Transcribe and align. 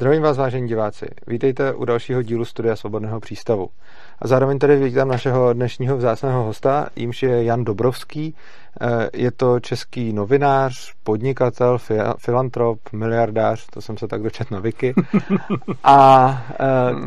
Zdravím 0.00 0.22
vás, 0.22 0.36
vážení 0.36 0.68
diváci. 0.68 1.06
Vítejte 1.26 1.74
u 1.74 1.84
dalšího 1.84 2.22
dílu 2.22 2.44
Studia 2.44 2.76
Svobodného 2.76 3.20
přístavu. 3.20 3.68
A 4.18 4.28
zároveň 4.28 4.58
tady 4.58 4.76
vítám 4.76 5.08
našeho 5.08 5.52
dnešního 5.52 5.96
vzácného 5.96 6.44
hosta, 6.44 6.88
jímž 6.96 7.22
je 7.22 7.44
Jan 7.44 7.64
Dobrovský. 7.64 8.34
Eh, 8.80 9.10
je 9.14 9.30
to 9.30 9.60
český 9.60 10.12
novinář, 10.12 10.92
podnikatel, 11.04 11.78
filantrop, 12.18 12.78
miliardář, 12.92 13.66
to 13.66 13.80
jsem 13.80 13.98
se 13.98 14.08
tak 14.08 14.22
dočet 14.22 14.50
na 14.50 14.60
Wiki. 14.60 14.94
A 15.84 16.28
eh, 16.50 16.56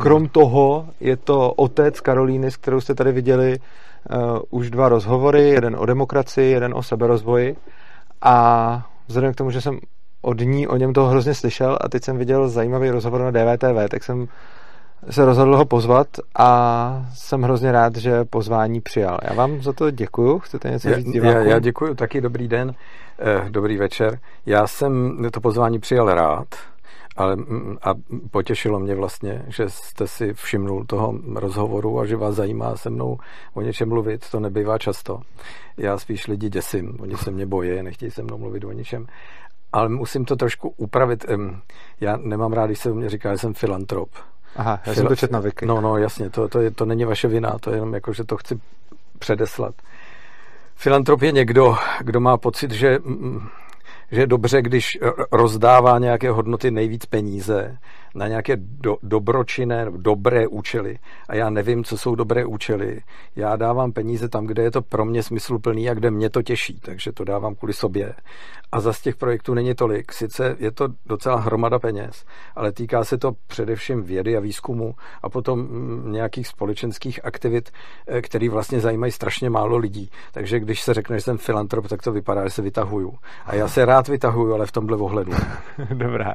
krom 0.00 0.28
toho 0.28 0.88
je 1.00 1.16
to 1.16 1.52
otec 1.52 2.00
Karolíny, 2.00 2.50
s 2.50 2.56
kterou 2.56 2.80
jste 2.80 2.94
tady 2.94 3.12
viděli 3.12 3.58
eh, 3.58 4.16
už 4.50 4.70
dva 4.70 4.88
rozhovory, 4.88 5.48
jeden 5.48 5.76
o 5.76 5.86
demokracii, 5.86 6.52
jeden 6.52 6.74
o 6.74 6.82
seberozvoji. 6.82 7.56
A 8.22 8.86
vzhledem 9.06 9.32
k 9.32 9.36
tomu, 9.36 9.50
že 9.50 9.60
jsem 9.60 9.78
od 10.22 10.40
ní 10.40 10.68
o 10.68 10.76
něm 10.76 10.92
toho 10.92 11.08
hrozně 11.08 11.34
slyšel 11.34 11.78
a 11.80 11.88
teď 11.88 12.04
jsem 12.04 12.18
viděl 12.18 12.48
zajímavý 12.48 12.90
rozhovor 12.90 13.20
na 13.20 13.30
DVTV, 13.30 13.90
tak 13.90 14.04
jsem 14.04 14.28
se 15.10 15.24
rozhodl 15.24 15.56
ho 15.56 15.64
pozvat 15.64 16.06
a 16.38 17.06
jsem 17.14 17.42
hrozně 17.42 17.72
rád, 17.72 17.96
že 17.96 18.24
pozvání 18.24 18.80
přijal. 18.80 19.18
Já 19.22 19.34
vám 19.34 19.62
za 19.62 19.72
to 19.72 19.90
děkuju. 19.90 20.38
Chcete 20.38 20.70
něco 20.70 20.94
říct 20.94 21.14
já, 21.14 21.38
já 21.38 21.58
děkuju, 21.58 21.94
taky 21.94 22.20
dobrý 22.20 22.48
den, 22.48 22.74
eh, 23.18 23.50
dobrý 23.50 23.76
večer. 23.76 24.18
Já 24.46 24.66
jsem 24.66 25.18
to 25.32 25.40
pozvání 25.40 25.78
přijal 25.78 26.14
rád, 26.14 26.46
ale 27.16 27.36
a 27.82 27.94
potěšilo 28.30 28.80
mě 28.80 28.94
vlastně, 28.94 29.44
že 29.48 29.64
jste 29.68 30.06
si 30.06 30.34
všimnul 30.34 30.84
toho 30.84 31.14
rozhovoru 31.34 32.00
a 32.00 32.06
že 32.06 32.16
vás 32.16 32.34
zajímá 32.34 32.76
se 32.76 32.90
mnou 32.90 33.18
o 33.54 33.60
něčem 33.60 33.88
mluvit. 33.88 34.30
To 34.30 34.40
nebývá 34.40 34.78
často. 34.78 35.20
Já 35.76 35.98
spíš 35.98 36.26
lidi 36.26 36.48
děsím, 36.48 36.96
oni 37.00 37.16
se 37.16 37.30
mě 37.30 37.46
bojí, 37.46 37.82
nechtějí 37.82 38.10
se 38.10 38.22
mnou 38.22 38.38
mluvit 38.38 38.64
o 38.64 38.72
něčem 38.72 39.06
ale 39.72 39.88
musím 39.88 40.24
to 40.24 40.36
trošku 40.36 40.74
upravit. 40.76 41.24
Já 42.00 42.16
nemám 42.16 42.52
rád, 42.52 42.66
když 42.66 42.78
se 42.78 42.90
o 42.90 42.94
mě 42.94 43.08
říká, 43.08 43.32
že 43.32 43.38
jsem 43.38 43.54
filantrop. 43.54 44.08
Aha, 44.56 44.70
já 44.70 44.92
Fila... 44.92 44.94
jsem 44.94 45.06
to 45.06 45.16
čet 45.16 45.30
na 45.30 45.40
Wiki. 45.40 45.66
No, 45.66 45.80
no, 45.80 45.96
jasně, 45.96 46.30
to, 46.30 46.48
to, 46.48 46.60
je, 46.60 46.70
to 46.70 46.84
není 46.84 47.04
vaše 47.04 47.28
vina, 47.28 47.58
to 47.60 47.70
je 47.70 47.76
jenom 47.76 47.94
jako, 47.94 48.12
že 48.12 48.24
to 48.24 48.36
chci 48.36 48.60
předeslat. 49.18 49.74
Filantrop 50.74 51.22
je 51.22 51.32
někdo, 51.32 51.76
kdo 52.00 52.20
má 52.20 52.36
pocit, 52.36 52.70
že, 52.70 52.98
že 54.10 54.20
je 54.20 54.26
dobře, 54.26 54.62
když 54.62 54.98
rozdává 55.32 55.98
nějaké 55.98 56.30
hodnoty 56.30 56.70
nejvíc 56.70 57.06
peníze, 57.06 57.78
na 58.14 58.28
nějaké 58.28 58.56
do, 58.56 58.96
dobročinné, 59.02 59.86
dobré 59.96 60.46
účely. 60.46 60.98
A 61.28 61.34
já 61.34 61.50
nevím, 61.50 61.84
co 61.84 61.98
jsou 61.98 62.14
dobré 62.14 62.46
účely. 62.46 63.00
Já 63.36 63.56
dávám 63.56 63.92
peníze 63.92 64.28
tam, 64.28 64.46
kde 64.46 64.62
je 64.62 64.70
to 64.70 64.82
pro 64.82 65.04
mě 65.04 65.22
smysluplný 65.22 65.90
a 65.90 65.94
kde 65.94 66.10
mě 66.10 66.30
to 66.30 66.42
těší, 66.42 66.80
takže 66.80 67.12
to 67.12 67.24
dávám 67.24 67.54
kvůli 67.54 67.72
sobě. 67.72 68.14
A 68.72 68.80
za 68.80 68.92
z 68.92 69.00
těch 69.00 69.16
projektů 69.16 69.54
není 69.54 69.74
tolik. 69.74 70.12
Sice 70.12 70.56
je 70.58 70.70
to 70.70 70.88
docela 71.06 71.36
hromada 71.36 71.78
peněz, 71.78 72.24
ale 72.56 72.72
týká 72.72 73.04
se 73.04 73.18
to 73.18 73.32
především 73.46 74.02
vědy 74.02 74.36
a 74.36 74.40
výzkumu 74.40 74.94
a 75.22 75.28
potom 75.28 75.58
mm, 75.60 76.12
nějakých 76.12 76.46
společenských 76.46 77.24
aktivit, 77.24 77.70
eh, 78.06 78.22
které 78.22 78.48
vlastně 78.48 78.80
zajímají 78.80 79.12
strašně 79.12 79.50
málo 79.50 79.76
lidí. 79.76 80.10
Takže 80.32 80.60
když 80.60 80.82
se 80.82 80.94
řekne, 80.94 81.16
že 81.16 81.22
jsem 81.22 81.38
filantrop, 81.38 81.88
tak 81.88 82.02
to 82.02 82.12
vypadá, 82.12 82.44
že 82.44 82.50
se 82.50 82.62
vytahuju. 82.62 83.14
A 83.46 83.54
já 83.54 83.68
se 83.68 83.84
rád 83.84 84.08
vytahuju, 84.08 84.54
ale 84.54 84.66
v 84.66 84.72
tomhle 84.72 84.96
ohledu. 84.96 85.32
Dobrá. 85.94 86.34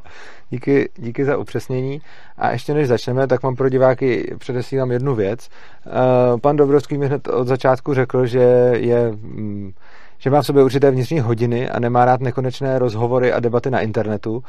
Díky, 0.50 0.90
díky 0.96 1.26
za 1.26 1.38
upřesnění 1.38 1.67
upřesnění. 1.68 2.02
A 2.38 2.52
ještě 2.52 2.74
než 2.74 2.88
začneme, 2.88 3.28
tak 3.28 3.44
mám 3.44 3.56
pro 3.56 3.70
diváky 3.70 4.36
předesílám 4.38 4.92
jednu 4.92 5.16
věc. 5.16 5.50
Eh, 5.88 6.40
pan 6.42 6.56
Dobrovský 6.56 6.98
mi 6.98 7.08
hned 7.08 7.28
od 7.28 7.48
začátku 7.48 7.94
řekl, 7.94 8.26
že 8.26 8.72
je 8.74 9.12
mm, 9.12 9.72
že 10.20 10.30
má 10.30 10.42
v 10.42 10.46
sobě 10.46 10.64
určité 10.64 10.92
vnitřní 10.92 11.20
hodiny 11.20 11.70
a 11.70 11.80
nemá 11.80 12.06
rád 12.06 12.22
nekonečné 12.22 12.80
rozhovory 12.80 13.34
a 13.34 13.40
debaty 13.40 13.72
na 13.72 13.80
internetu 13.80 14.44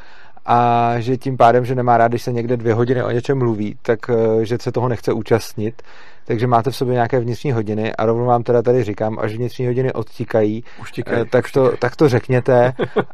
a 0.49 0.95
že 0.99 1.17
tím 1.17 1.37
pádem, 1.37 1.65
že 1.65 1.75
nemá 1.75 1.97
rád, 1.97 2.09
když 2.09 2.23
se 2.23 2.33
někde 2.33 2.57
dvě 2.57 2.75
hodiny 2.75 3.03
o 3.03 3.11
něčem 3.11 3.39
mluví, 3.39 3.77
tak 3.83 3.99
eh, 4.11 4.45
že 4.45 4.57
se 4.61 4.73
toho 4.73 4.89
nechce 4.89 5.13
účastnit 5.13 5.83
takže 6.29 6.47
máte 6.47 6.71
v 6.71 6.77
sobě 6.77 6.95
nějaké 6.95 7.21
vnitřní 7.21 7.53
hodiny 7.53 7.93
a 7.97 8.07
rovnou 8.07 8.27
vám 8.27 8.43
teda 8.43 8.63
tady 8.63 8.85
říkám, 8.85 9.19
až 9.19 9.35
vnitřní 9.35 9.67
hodiny 9.67 9.93
odtíkají, 9.93 10.65
uštíkají, 10.81 11.29
tak, 11.31 11.53
to, 11.53 11.77
tak 11.77 11.97
to 11.97 12.09
řekněte 12.09 12.73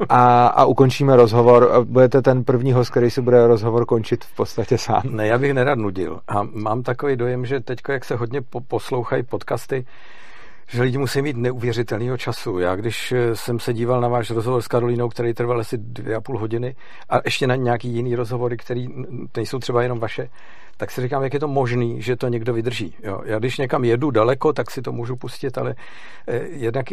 a, 0.09 0.47
a 0.47 0.65
ukončíme 0.65 1.17
rozhovor. 1.17 1.85
Budete 1.85 2.23
ten 2.23 2.45
první 2.45 2.73
host, 2.73 2.91
který 2.91 3.11
si 3.11 3.21
bude 3.21 3.47
rozhovor 3.47 3.87
končit 3.87 4.25
v 4.25 4.37
podstatě 4.37 4.79
sám. 4.79 5.03
Ne, 5.05 5.27
já 5.27 5.39
bych 5.39 5.55
nerad 5.55 5.79
nudil. 5.79 6.21
A 6.29 6.43
mám 6.43 6.83
takový 6.83 7.17
dojem, 7.17 7.47
že 7.47 7.61
teď, 7.61 7.79
jak 7.89 8.05
se 8.05 8.17
hodně 8.17 8.41
poslouchají 8.69 9.23
podcasty, 9.23 9.87
že 10.67 10.83
lidi 10.83 10.99
musí 10.99 11.23
mít 11.23 11.37
neuvěřitelného 11.37 12.17
času. 12.17 12.59
Já 12.59 12.77
když 12.77 13.13
eh, 13.13 13.37
jsem 13.37 13.61
se 13.61 13.73
díval 13.73 14.01
na 14.01 14.09
váš 14.09 14.31
rozhovor 14.31 14.63
s 14.63 14.69
Karolínou, 14.69 15.09
který 15.09 15.35
trval 15.35 15.61
asi 15.61 15.79
dvě 15.79 16.17
a 16.17 16.21
půl 16.21 16.39
hodiny, 16.39 16.77
a 17.09 17.21
ještě 17.25 17.47
na 17.47 17.57
nějaký 17.57 17.89
jiný 17.89 18.15
rozhovory, 18.15 18.57
který 18.57 18.89
nejsou 19.37 19.59
třeba 19.59 19.83
jenom 19.83 19.99
vaše, 19.99 20.29
tak 20.77 20.91
si 20.91 21.01
říkám, 21.01 21.23
jak 21.23 21.35
je 21.35 21.41
to 21.41 21.49
možný, 21.49 22.03
že 22.03 22.17
to 22.17 22.29
někdo 22.29 22.53
vydrží. 22.53 22.95
Jo. 23.03 23.21
Já 23.25 23.39
když 23.39 23.59
někam 23.59 23.85
jedu 23.85 24.11
daleko, 24.11 24.53
tak 24.53 24.71
si 24.71 24.83
to 24.83 24.93
můžu 24.93 25.17
pustit, 25.17 25.59
ale 25.59 25.75
eh, 26.29 26.39
jednak 26.39 26.87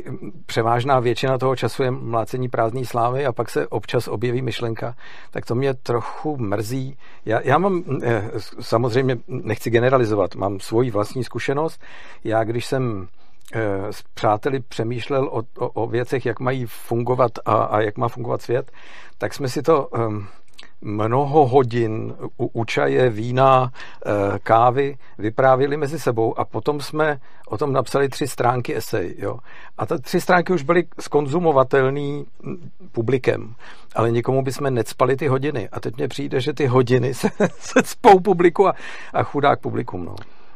převážná 0.46 1.00
většina 1.00 1.38
toho 1.38 1.56
času 1.56 1.84
je 1.84 1.92
mlácení 1.92 2.50
prázdné 2.50 2.86
slávy 2.86 3.26
a 3.26 3.32
pak 3.32 3.50
se 3.50 3.68
občas 3.68 4.08
objeví 4.08 4.42
myšlenka, 4.42 4.96
tak 5.32 5.46
to 5.46 5.56
mě 5.56 5.74
trochu 5.74 6.38
mrzí. 6.38 6.98
Já, 7.26 7.40
já 7.44 7.58
mám, 7.58 7.84
eh, 8.04 8.30
samozřejmě 8.60 9.18
nechci 9.28 9.70
generalizovat, 9.70 10.36
mám 10.36 10.60
svoji 10.60 10.92
vlastní 10.92 11.24
zkušenost. 11.24 11.82
Já 12.24 12.44
když 12.44 12.66
jsem 12.66 13.08
s 13.92 14.04
přáteli 14.14 14.60
přemýšlel 14.60 15.30
o, 15.32 15.44
o, 15.66 15.70
o 15.70 15.88
věcech, 15.88 16.26
jak 16.26 16.40
mají 16.40 16.66
fungovat 16.66 17.32
a, 17.46 17.54
a 17.54 17.82
jak 17.82 17.98
má 17.98 18.08
fungovat 18.08 18.42
svět, 18.42 18.72
tak 19.18 19.34
jsme 19.34 19.50
si 19.50 19.62
to 19.62 19.88
um, 19.88 20.28
mnoho 20.82 21.48
hodin 21.48 22.16
u, 22.38 22.50
u 22.54 22.66
čaje, 22.66 23.10
vína, 23.10 23.72
e, 24.06 24.40
kávy 24.40 24.98
vyprávěli 25.18 25.78
mezi 25.78 26.00
sebou 26.00 26.40
a 26.40 26.46
potom 26.46 26.82
jsme 26.82 27.20
o 27.48 27.58
tom 27.58 27.74
napsali 27.74 28.10
tři 28.10 28.28
stránky 28.28 28.76
esej. 28.76 29.16
Jo. 29.18 29.38
A 29.78 29.86
ty 29.86 30.00
tři 30.00 30.22
stránky 30.22 30.54
už 30.54 30.64
byly 30.64 30.84
skonzumovatelný 31.00 32.26
publikem, 32.92 33.56
ale 33.96 34.12
nikomu 34.12 34.42
bychom 34.42 34.74
necpali 34.74 35.16
ty 35.16 35.28
hodiny. 35.28 35.70
A 35.70 35.80
teď 35.80 35.98
mně 35.98 36.08
přijde, 36.08 36.42
že 36.42 36.54
ty 36.54 36.66
hodiny 36.66 37.14
se, 37.14 37.30
se 37.60 37.84
cpou 37.84 38.20
publiku 38.20 38.68
a, 38.68 38.74
a 39.14 39.24
chudák 39.24 39.60
publikum. 39.60 40.06
No. 40.06 40.16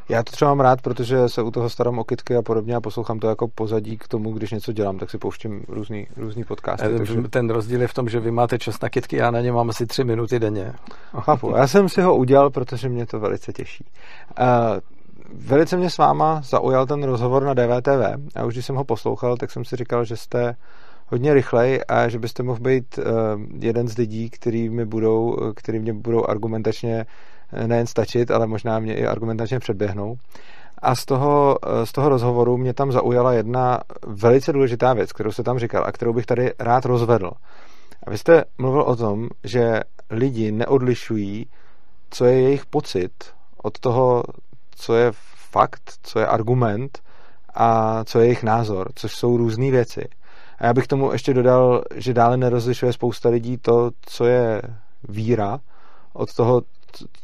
Já 0.09 0.23
to 0.23 0.31
třeba 0.31 0.51
mám 0.51 0.59
rád, 0.59 0.81
protože 0.81 1.29
se 1.29 1.41
u 1.41 1.51
toho 1.51 1.69
starám 1.69 1.99
o 1.99 2.03
kytky 2.03 2.35
a 2.35 2.41
podobně 2.41 2.75
a 2.75 2.81
poslouchám 2.81 3.19
to 3.19 3.29
jako 3.29 3.47
pozadí 3.47 3.97
k 3.97 4.07
tomu, 4.07 4.31
když 4.31 4.51
něco 4.51 4.73
dělám, 4.73 4.97
tak 4.97 5.09
si 5.09 5.17
pouštím 5.17 5.63
různý, 5.67 6.07
různý 6.17 6.43
podcasty. 6.43 6.87
Ten, 6.87 6.97
takže... 6.97 7.21
ten 7.21 7.49
rozdíl 7.49 7.81
je 7.81 7.87
v 7.87 7.93
tom, 7.93 8.09
že 8.09 8.19
vy 8.19 8.31
máte 8.31 8.59
čas 8.59 8.81
na 8.81 8.89
kytky, 8.89 9.15
já 9.15 9.31
na 9.31 9.41
ně 9.41 9.51
mám 9.51 9.69
asi 9.69 9.85
tři 9.85 10.03
minuty 10.03 10.39
denně. 10.39 10.73
Chápu, 11.19 11.53
já 11.55 11.67
jsem 11.67 11.89
si 11.89 12.01
ho 12.01 12.15
udělal, 12.15 12.49
protože 12.49 12.89
mě 12.89 13.05
to 13.05 13.19
velice 13.19 13.53
těší. 13.53 13.85
Uh, 14.39 14.45
velice 15.33 15.77
mě 15.77 15.89
s 15.89 15.97
váma 15.97 16.41
zaujal 16.43 16.85
ten 16.85 17.03
rozhovor 17.03 17.43
na 17.43 17.53
DVTV. 17.53 18.31
A 18.35 18.45
už 18.45 18.53
když 18.53 18.65
jsem 18.65 18.75
ho 18.75 18.83
poslouchal, 18.83 19.37
tak 19.37 19.51
jsem 19.51 19.65
si 19.65 19.75
říkal, 19.75 20.05
že 20.05 20.17
jste 20.17 20.55
hodně 21.07 21.33
rychlej 21.33 21.81
a 21.87 22.07
že 22.07 22.19
byste 22.19 22.43
mohl 22.43 22.59
být 22.59 22.97
uh, 22.97 23.03
jeden 23.59 23.87
z 23.87 23.97
lidí, 23.97 24.29
který, 24.29 24.69
mi 24.69 24.85
budou, 24.85 25.37
který 25.55 25.79
mě 25.79 25.93
budou 25.93 26.25
argumentačně 26.25 27.05
nejen 27.67 27.87
stačit, 27.87 28.31
ale 28.31 28.47
možná 28.47 28.79
mě 28.79 28.95
i 28.95 29.05
argumentačně 29.05 29.59
předběhnou. 29.59 30.15
A 30.77 30.95
z 30.95 31.05
toho, 31.05 31.57
z 31.83 31.91
toho 31.91 32.09
rozhovoru 32.09 32.57
mě 32.57 32.73
tam 32.73 32.91
zaujala 32.91 33.33
jedna 33.33 33.79
velice 34.07 34.53
důležitá 34.53 34.93
věc, 34.93 35.13
kterou 35.13 35.31
se 35.31 35.43
tam 35.43 35.59
říkal 35.59 35.83
a 35.85 35.91
kterou 35.91 36.13
bych 36.13 36.25
tady 36.25 36.53
rád 36.59 36.85
rozvedl. 36.85 37.31
A 38.03 38.09
vy 38.09 38.17
jste 38.17 38.43
mluvil 38.57 38.81
o 38.81 38.95
tom, 38.95 39.29
že 39.43 39.79
lidi 40.09 40.51
neodlišují, 40.51 41.47
co 42.09 42.25
je 42.25 42.41
jejich 42.41 42.65
pocit 42.65 43.11
od 43.63 43.79
toho, 43.79 44.23
co 44.75 44.95
je 44.95 45.11
fakt, 45.51 45.93
co 46.03 46.19
je 46.19 46.27
argument 46.27 46.99
a 47.53 48.03
co 48.03 48.19
je 48.19 48.25
jejich 48.25 48.43
názor, 48.43 48.89
což 48.95 49.15
jsou 49.15 49.37
různé 49.37 49.71
věci. 49.71 50.07
A 50.59 50.65
já 50.65 50.73
bych 50.73 50.87
tomu 50.87 51.11
ještě 51.11 51.33
dodal, 51.33 51.83
že 51.95 52.13
dále 52.13 52.37
nerozlišuje 52.37 52.93
spousta 52.93 53.29
lidí 53.29 53.57
to, 53.57 53.91
co 54.01 54.25
je 54.25 54.61
víra, 55.09 55.59
od 56.13 56.35
toho, 56.35 56.61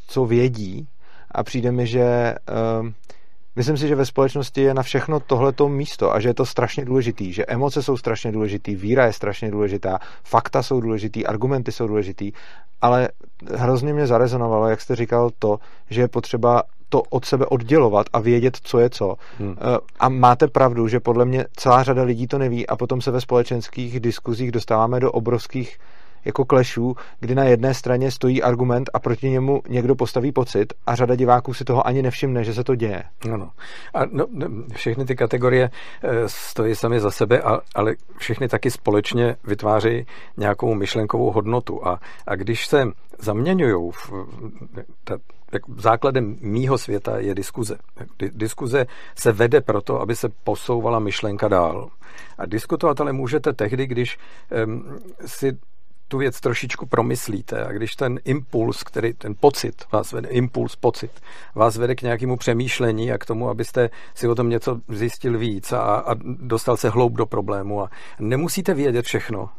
co 0.08 0.26
vědí 0.26 0.88
a 1.32 1.44
přijde 1.44 1.72
mi, 1.72 1.88
že 1.88 2.36
uh, 2.82 2.88
myslím 3.56 3.78
si, 3.78 3.88
že 3.88 3.96
ve 3.96 4.06
společnosti 4.06 4.62
je 4.62 4.74
na 4.74 4.84
všechno 4.84 5.20
tohleto 5.20 5.70
místo 5.70 6.14
a 6.14 6.20
že 6.20 6.30
je 6.30 6.34
to 6.34 6.46
strašně 6.46 6.86
důležitý, 6.86 7.34
že 7.34 7.46
emoce 7.46 7.84
jsou 7.84 7.98
strašně 7.98 8.32
důležitý, 8.32 8.76
víra 8.76 9.06
je 9.06 9.14
strašně 9.14 9.52
důležitá, 9.52 10.00
fakta 10.24 10.64
jsou 10.64 10.82
důležitý, 10.82 11.26
argumenty 11.26 11.72
jsou 11.72 11.88
důležitý, 11.88 12.32
ale 12.82 13.10
hrozně 13.54 13.94
mě 13.94 14.08
zarezonovalo, 14.08 14.68
jak 14.68 14.82
jste 14.82 14.96
říkal 14.96 15.30
to, 15.40 15.60
že 15.90 16.02
je 16.02 16.08
potřeba 16.08 16.64
to 16.90 17.02
od 17.10 17.26
sebe 17.26 17.46
oddělovat 17.46 18.08
a 18.14 18.20
vědět, 18.20 18.58
co 18.64 18.80
je 18.80 18.90
co. 18.90 19.16
Hmm. 19.40 19.56
Eh, 19.58 19.78
a 20.00 20.10
máte 20.10 20.48
pravdu, 20.48 20.88
že 20.88 21.00
podle 21.00 21.26
mě 21.26 21.46
celá 21.56 21.84
řada 21.84 22.04
lidí 22.04 22.28
to 22.28 22.38
neví 22.38 22.68
a 22.68 22.76
potom 22.76 23.02
se 23.02 23.12
ve 23.12 23.22
společenských 23.22 24.00
diskuzích 24.00 24.52
dostáváme 24.52 25.00
do 25.00 25.12
obrovských 25.12 25.78
jako 26.26 26.46
klešů, 26.46 26.96
kdy 27.20 27.36
na 27.36 27.44
jedné 27.44 27.74
straně 27.74 28.12
stojí 28.12 28.44
argument 28.44 28.90
a 28.94 29.00
proti 29.00 29.30
němu 29.30 29.62
někdo 29.70 29.96
postaví 29.96 30.32
pocit 30.32 30.74
a 30.88 30.96
řada 30.96 31.16
diváků 31.16 31.54
si 31.54 31.64
toho 31.64 31.88
ani 31.88 32.02
nevšimne, 32.02 32.44
že 32.44 32.54
se 32.54 32.64
to 32.64 32.76
děje. 32.76 33.04
Ano. 33.34 33.50
A 33.94 34.06
no, 34.06 34.26
no 34.32 34.48
všechny 34.74 35.06
ty 35.06 35.16
kategorie 35.16 35.70
eh, 36.04 36.10
stojí 36.26 36.76
sami 36.76 37.00
za 37.00 37.12
sebe, 37.12 37.42
ale 37.76 37.96
všechny 38.18 38.48
taky 38.48 38.72
společně 38.72 39.36
vytvářejí 39.44 40.06
nějakou 40.38 40.76
myšlenkovou 40.76 41.32
hodnotu. 41.32 41.88
A, 41.88 42.00
a 42.28 42.36
když 42.36 42.68
se 42.68 42.88
zaměňují, 43.20 43.92
základem 45.78 46.38
mýho 46.42 46.78
světa 46.78 47.20
je 47.20 47.36
diskuze. 47.36 47.78
Diskuze 48.32 48.86
se 49.16 49.32
vede 49.32 49.62
proto, 49.62 50.02
aby 50.02 50.16
se 50.16 50.30
posouvala 50.44 51.00
myšlenka 51.00 51.48
dál. 51.48 51.90
A 52.38 52.46
diskutovat 52.46 53.02
ale 53.02 53.14
můžete 53.14 53.54
tehdy, 53.54 53.88
když 53.88 54.18
um, 54.66 55.00
si 55.26 55.58
tu 56.12 56.18
věc 56.18 56.40
trošičku 56.40 56.86
promyslíte 56.86 57.66
a 57.66 57.72
když 57.72 57.96
ten 57.96 58.20
impuls, 58.26 58.84
který 58.84 59.14
ten 59.14 59.36
pocit 59.40 59.86
vás 59.92 60.12
vede, 60.12 60.30
impuls, 60.30 60.76
pocit, 60.76 61.12
vás 61.56 61.78
vede 61.78 61.96
k 61.96 62.02
nějakému 62.02 62.38
přemýšlení 62.38 63.12
a 63.12 63.18
k 63.18 63.26
tomu, 63.26 63.50
abyste 63.50 63.90
si 64.16 64.28
o 64.28 64.36
tom 64.36 64.50
něco 64.50 64.80
zjistil 64.90 65.38
víc 65.38 65.72
a, 65.72 65.80
a 65.80 66.16
dostal 66.24 66.78
se 66.78 66.90
hloub 66.90 67.14
do 67.14 67.26
problému 67.26 67.84
a 67.84 67.90
nemusíte 68.20 68.74
vědět 68.74 69.06
všechno. 69.06 69.50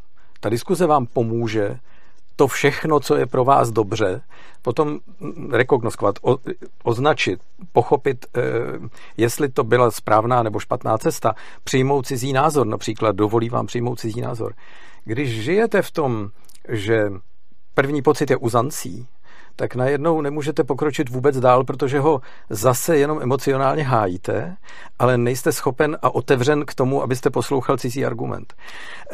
Ta 0.40 0.49
diskuze 0.49 0.87
vám 0.87 1.06
pomůže 1.06 1.78
to 2.37 2.46
všechno, 2.46 3.00
co 3.00 3.16
je 3.16 3.26
pro 3.26 3.44
vás 3.44 3.70
dobře, 3.70 4.20
potom 4.62 4.98
rekognoskovat, 5.50 6.19
o, 6.22 6.37
označit, 6.82 7.40
pochopit, 7.72 8.26
e, 8.37 8.40
jestli 9.16 9.48
to 9.48 9.64
byla 9.64 9.90
správná 9.90 10.43
nebo 10.43 10.60
špatná 10.60 10.98
cesta, 10.98 11.34
přijmout 11.64 12.06
cizí 12.06 12.32
názor, 12.32 12.66
například 12.66 13.16
dovolí 13.16 13.48
vám 13.48 13.66
přijmout 13.66 14.00
cizí 14.00 14.20
názor. 14.20 14.55
Když 15.05 15.43
žijete 15.43 15.82
v 15.82 15.90
tom, 15.90 16.31
že 16.68 17.12
první 17.74 18.02
pocit 18.02 18.30
je 18.30 18.36
uzancí, 18.36 19.08
tak 19.56 19.74
najednou 19.74 20.20
nemůžete 20.20 20.64
pokročit 20.64 21.08
vůbec 21.08 21.40
dál, 21.40 21.64
protože 21.64 22.00
ho 22.00 22.20
zase 22.50 22.98
jenom 22.98 23.22
emocionálně 23.22 23.82
hájíte, 23.82 24.56
ale 24.98 25.18
nejste 25.18 25.52
schopen 25.52 25.98
a 26.02 26.14
otevřen 26.14 26.64
k 26.64 26.74
tomu, 26.74 27.02
abyste 27.02 27.30
poslouchal 27.30 27.76
cizí 27.76 28.04
argument. 28.04 28.54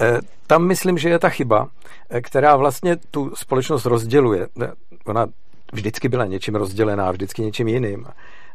E, 0.01 0.19
tam 0.47 0.67
myslím, 0.67 0.99
že 0.99 1.09
je 1.09 1.19
ta 1.19 1.29
chyba, 1.29 1.69
e, 2.11 2.21
která 2.21 2.57
vlastně 2.57 2.97
tu 2.97 3.33
společnost 3.35 3.85
rozděluje. 3.85 4.49
E, 4.63 4.73
ona 5.05 5.27
vždycky 5.73 6.09
byla 6.09 6.27
něčím 6.27 6.55
rozdělená, 6.55 7.11
vždycky 7.11 7.43
něčím 7.43 7.69
jiným. 7.69 8.07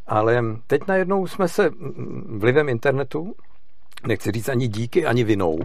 Ale 0.06 0.44
teď 0.66 0.82
najednou 0.88 1.26
jsme 1.26 1.48
se 1.48 1.70
vlivem 2.26 2.68
internetu, 2.68 3.34
nechci 4.06 4.32
říct 4.32 4.48
ani 4.48 4.68
díky, 4.68 5.06
ani 5.06 5.24
vinou, 5.24 5.58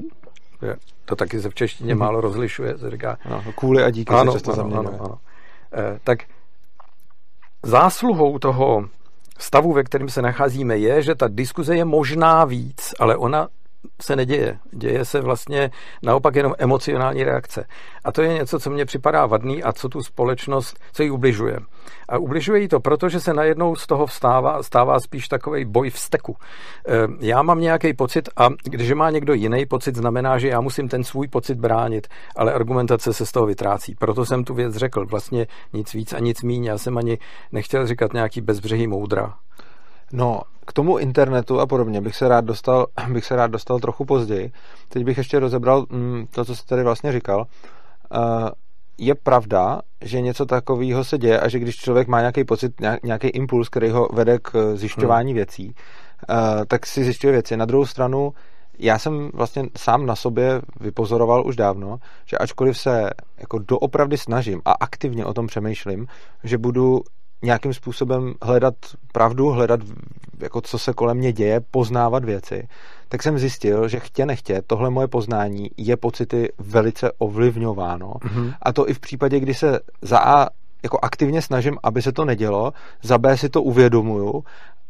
to 1.05 1.15
taky 1.15 1.41
se 1.41 1.49
v 1.49 1.55
češtině 1.55 1.95
mm-hmm. 1.95 1.99
málo 1.99 2.21
rozlišuje, 2.21 2.77
se 2.77 2.89
říká. 2.89 3.17
Ano, 3.25 3.43
kvůli 3.55 3.83
a 3.83 3.89
díky 3.89 4.13
ano, 4.13 4.31
se 4.31 4.39
často 4.39 4.61
ano, 4.61 4.79
ano, 4.79 4.97
ano. 4.99 5.17
Eh, 5.73 5.99
tak 6.03 6.19
zásluhou 7.63 8.39
toho 8.39 8.89
stavu, 9.37 9.73
ve 9.73 9.83
kterém 9.83 10.09
se 10.09 10.21
nacházíme, 10.21 10.77
je, 10.77 11.01
že 11.01 11.15
ta 11.15 11.27
diskuze 11.27 11.75
je 11.75 11.85
možná 11.85 12.45
víc, 12.45 12.93
ale 12.99 13.17
ona 13.17 13.47
se 14.01 14.15
neděje. 14.15 14.59
Děje 14.71 15.05
se 15.05 15.21
vlastně 15.21 15.71
naopak 16.03 16.35
jenom 16.35 16.53
emocionální 16.57 17.23
reakce. 17.23 17.65
A 18.03 18.11
to 18.11 18.21
je 18.21 18.33
něco, 18.33 18.59
co 18.59 18.69
mně 18.69 18.85
připadá 18.85 19.25
vadný 19.25 19.63
a 19.63 19.73
co 19.73 19.89
tu 19.89 20.03
společnost, 20.03 20.79
co 20.91 21.03
jí 21.03 21.11
ubližuje. 21.11 21.59
A 22.09 22.17
ubližuje 22.17 22.61
jí 22.61 22.67
to 22.67 22.79
proto, 22.79 23.09
že 23.09 23.19
se 23.19 23.33
najednou 23.33 23.75
z 23.75 23.87
toho 23.87 24.05
vstává, 24.05 24.63
stává 24.63 24.99
spíš 24.99 25.27
takový 25.27 25.65
boj 25.65 25.89
v 25.89 25.99
steku. 25.99 26.35
Eh, 26.87 26.91
já 27.19 27.41
mám 27.41 27.59
nějaký 27.59 27.93
pocit 27.93 28.29
a 28.37 28.49
když 28.63 28.91
má 28.91 29.09
někdo 29.09 29.33
jiný 29.33 29.65
pocit, 29.65 29.95
znamená, 29.95 30.37
že 30.37 30.47
já 30.47 30.61
musím 30.61 30.87
ten 30.87 31.03
svůj 31.03 31.27
pocit 31.27 31.57
bránit, 31.57 32.07
ale 32.35 32.53
argumentace 32.53 33.13
se 33.13 33.25
z 33.25 33.31
toho 33.31 33.45
vytrácí. 33.45 33.95
Proto 33.95 34.25
jsem 34.25 34.43
tu 34.43 34.53
věc 34.53 34.75
řekl. 34.75 35.05
Vlastně 35.05 35.47
nic 35.73 35.93
víc 35.93 36.13
a 36.13 36.19
nic 36.19 36.43
míň. 36.43 36.65
Já 36.65 36.77
jsem 36.77 36.97
ani 36.97 37.17
nechtěl 37.51 37.87
říkat 37.87 38.13
nějaký 38.13 38.41
bezbřehý 38.41 38.87
moudra. 38.87 39.33
No, 40.13 40.41
k 40.67 40.73
tomu 40.73 40.97
internetu 40.97 41.59
a 41.59 41.67
podobně 41.67 42.01
bych 42.01 42.15
se 42.15 42.27
rád 42.27 42.45
dostal, 42.45 42.87
bych 43.13 43.25
se 43.25 43.35
rád 43.35 43.51
dostal 43.51 43.79
trochu 43.79 44.05
později. 44.05 44.51
Teď 44.89 45.03
bych 45.03 45.17
ještě 45.17 45.39
rozebral 45.39 45.85
mm, 45.89 46.25
to, 46.31 46.45
co 46.45 46.55
jsi 46.55 46.65
tady 46.65 46.83
vlastně 46.83 47.11
říkal. 47.11 47.45
Uh, 48.15 48.49
je 48.97 49.15
pravda, 49.15 49.81
že 50.01 50.21
něco 50.21 50.45
takového 50.45 51.03
se 51.03 51.17
děje 51.17 51.39
a 51.39 51.47
že 51.47 51.59
když 51.59 51.75
člověk 51.75 52.07
má 52.07 52.19
nějaký 52.19 52.43
pocit, 52.43 52.73
nějaký 53.03 53.27
impuls, 53.27 53.69
který 53.69 53.89
ho 53.89 54.09
vede 54.13 54.39
k 54.39 54.75
zjišťování 54.75 55.31
hmm. 55.31 55.35
věcí, 55.35 55.75
uh, 56.29 56.35
tak 56.67 56.85
si 56.85 57.03
zjišťuje 57.03 57.31
věci. 57.31 57.57
Na 57.57 57.65
druhou 57.65 57.85
stranu, 57.85 58.33
já 58.79 58.99
jsem 58.99 59.29
vlastně 59.33 59.63
sám 59.77 60.05
na 60.05 60.15
sobě 60.15 60.61
vypozoroval 60.79 61.47
už 61.47 61.55
dávno, 61.55 61.97
že 62.25 62.37
ačkoliv 62.37 62.77
se 62.77 63.09
jako 63.37 63.59
doopravdy 63.59 64.17
snažím 64.17 64.61
a 64.65 64.71
aktivně 64.71 65.25
o 65.25 65.33
tom 65.33 65.47
přemýšlím, 65.47 66.07
že 66.43 66.57
budu 66.57 67.01
nějakým 67.41 67.73
způsobem 67.73 68.33
hledat 68.41 68.75
pravdu, 69.13 69.49
hledat, 69.49 69.79
jako 70.39 70.61
co 70.61 70.77
se 70.77 70.93
kolem 70.93 71.17
mě 71.17 71.33
děje, 71.33 71.59
poznávat 71.71 72.25
věci, 72.25 72.67
tak 73.09 73.23
jsem 73.23 73.39
zjistil, 73.39 73.87
že 73.87 73.99
chtě 73.99 74.25
nechtě, 74.25 74.61
tohle 74.67 74.89
moje 74.89 75.07
poznání 75.07 75.69
je 75.77 75.97
pocity 75.97 76.51
velice 76.57 77.11
ovlivňováno. 77.17 78.07
Mm-hmm. 78.07 78.53
A 78.61 78.73
to 78.73 78.89
i 78.89 78.93
v 78.93 78.99
případě, 78.99 79.39
kdy 79.39 79.53
se 79.53 79.79
za 80.01 80.19
A 80.19 80.47
jako 80.83 80.99
aktivně 81.01 81.41
snažím, 81.41 81.77
aby 81.83 82.01
se 82.01 82.11
to 82.11 82.25
nedělo, 82.25 82.73
za 83.01 83.17
B 83.17 83.37
si 83.37 83.49
to 83.49 83.61
uvědomuju 83.61 84.43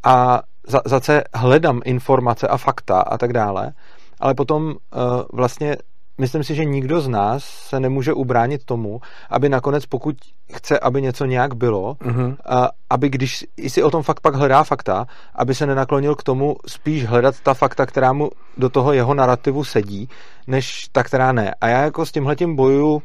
a 0.03 0.41
za, 0.67 0.81
za 0.85 0.99
C 0.99 1.23
hledám 1.33 1.81
informace 1.85 2.47
a 2.47 2.57
fakta 2.57 3.01
a 3.01 3.17
tak 3.17 3.33
dále, 3.33 3.73
ale 4.19 4.33
potom 4.33 4.63
uh, 4.65 4.75
vlastně 5.33 5.77
myslím 6.19 6.43
si, 6.43 6.55
že 6.55 6.65
nikdo 6.65 7.01
z 7.01 7.07
nás 7.07 7.43
se 7.43 7.79
nemůže 7.79 8.13
ubránit 8.13 8.65
tomu, 8.65 9.01
aby 9.29 9.49
nakonec, 9.49 9.85
pokud 9.85 10.15
chce, 10.53 10.79
aby 10.79 11.01
něco 11.01 11.25
nějak 11.25 11.53
bylo, 11.53 11.93
uh-huh. 11.93 12.35
a, 12.45 12.69
aby 12.89 13.09
když 13.09 13.45
si 13.67 13.83
o 13.83 13.91
tom 13.91 14.03
fakt 14.03 14.19
pak 14.19 14.35
hledá 14.35 14.63
fakta, 14.63 15.05
aby 15.35 15.55
se 15.55 15.65
nenaklonil 15.65 16.15
k 16.15 16.23
tomu 16.23 16.55
spíš 16.67 17.05
hledat 17.05 17.35
ta 17.43 17.53
fakta, 17.53 17.85
která 17.85 18.13
mu 18.13 18.29
do 18.57 18.69
toho 18.69 18.93
jeho 18.93 19.13
narrativu 19.13 19.63
sedí, 19.63 20.09
než 20.47 20.87
ta, 20.91 21.03
která 21.03 21.31
ne. 21.31 21.53
A 21.61 21.67
já 21.67 21.81
jako 21.81 22.05
s 22.05 22.11
tímhletím 22.11 22.55
bojuju 22.55 23.01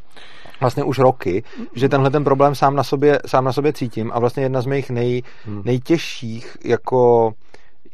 vlastně 0.60 0.84
už 0.84 0.98
roky, 0.98 1.42
že 1.74 1.88
tenhle 1.88 2.10
ten 2.10 2.24
problém 2.24 2.54
sám 2.54 2.76
na 2.76 2.84
sobě, 2.84 3.18
sám 3.26 3.44
na 3.44 3.52
sobě 3.52 3.72
cítím 3.72 4.10
a 4.14 4.18
vlastně 4.18 4.42
jedna 4.42 4.60
z 4.60 4.66
mých 4.66 4.90
nej, 4.90 5.22
hmm. 5.44 5.62
nejtěžších 5.64 6.56
jako 6.64 7.32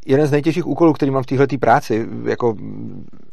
jeden 0.06 0.26
z 0.26 0.30
nejtěžších 0.30 0.66
úkolů, 0.66 0.92
který 0.92 1.10
mám 1.10 1.22
v 1.22 1.26
této 1.26 1.58
práci, 1.58 2.06
jako 2.24 2.54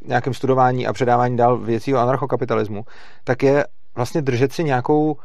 nějakém 0.08 0.34
studování 0.34 0.88
a 0.88 0.94
předávání 0.94 1.38
dál 1.38 1.58
věcí 1.58 1.94
o 1.94 1.98
anarchokapitalismu, 1.98 2.86
tak 3.24 3.44
je 3.44 3.66
vlastně 3.96 4.22
držet 4.22 4.54
si 4.54 4.64
nějakou 4.64 5.18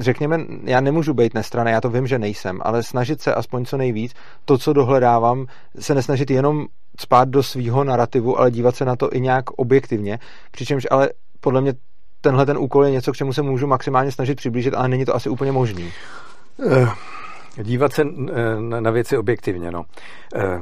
řekněme, 0.00 0.38
já 0.64 0.80
nemůžu 0.80 1.14
být 1.14 1.34
nestraný, 1.34 1.72
já 1.72 1.80
to 1.80 1.90
vím, 1.90 2.06
že 2.06 2.18
nejsem, 2.18 2.58
ale 2.62 2.82
snažit 2.82 3.20
se 3.20 3.34
aspoň 3.34 3.64
co 3.64 3.76
nejvíc, 3.76 4.12
to, 4.44 4.58
co 4.58 4.72
dohledávám, 4.72 5.46
se 5.78 5.94
nesnažit 5.94 6.30
jenom 6.30 6.66
spát 7.00 7.28
do 7.28 7.42
svýho 7.42 7.84
narrativu, 7.84 8.38
ale 8.38 8.50
dívat 8.50 8.76
se 8.76 8.84
na 8.84 8.96
to 8.96 9.12
i 9.12 9.20
nějak 9.20 9.50
objektivně, 9.50 10.18
přičemž 10.50 10.86
ale 10.90 11.08
podle 11.40 11.60
mě 11.60 11.74
tenhle 12.20 12.46
ten 12.46 12.58
úkol 12.58 12.84
je 12.84 12.90
něco, 12.90 13.12
k 13.12 13.16
čemu 13.16 13.32
se 13.32 13.42
můžu 13.42 13.66
maximálně 13.66 14.12
snažit 14.12 14.34
přiblížit, 14.34 14.74
ale 14.74 14.88
není 14.88 15.04
to 15.04 15.16
asi 15.16 15.28
úplně 15.28 15.52
možný. 15.52 15.92
Uh 16.58 16.88
dívat 17.56 17.92
se 17.92 18.02
eh, 18.02 18.80
na 18.80 18.90
věci 18.90 19.18
objektivně. 19.18 19.70
No. 19.70 19.84
Eh, 20.34 20.60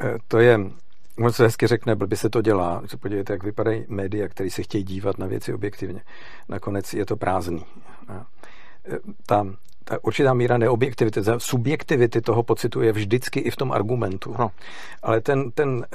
eh, 0.00 0.16
to 0.28 0.38
je, 0.38 0.60
on 1.18 1.32
se 1.32 1.44
hezky 1.44 1.66
řekne, 1.66 1.94
blbě 1.94 2.16
se 2.16 2.30
to 2.30 2.42
dělá. 2.42 2.82
Se 2.86 2.96
podívejte, 2.96 3.32
jak 3.32 3.42
vypadají 3.42 3.84
média, 3.88 4.28
které 4.28 4.50
se 4.50 4.62
chtějí 4.62 4.84
dívat 4.84 5.18
na 5.18 5.26
věci 5.26 5.54
objektivně. 5.54 6.00
Nakonec 6.48 6.94
je 6.94 7.06
to 7.06 7.16
prázdný. 7.16 7.64
Ta, 9.26 9.46
ta 9.88 9.98
určitá 10.02 10.34
míra 10.34 10.58
neobjektivity, 10.58 11.20
subjektivity 11.38 12.20
toho 12.20 12.42
pocitu 12.42 12.82
je 12.82 12.92
vždycky 12.92 13.40
i 13.40 13.50
v 13.50 13.56
tom 13.56 13.72
argumentu. 13.72 14.34
No. 14.38 14.50
Ale 15.02 15.20
ten, 15.20 15.50
ten 15.50 15.86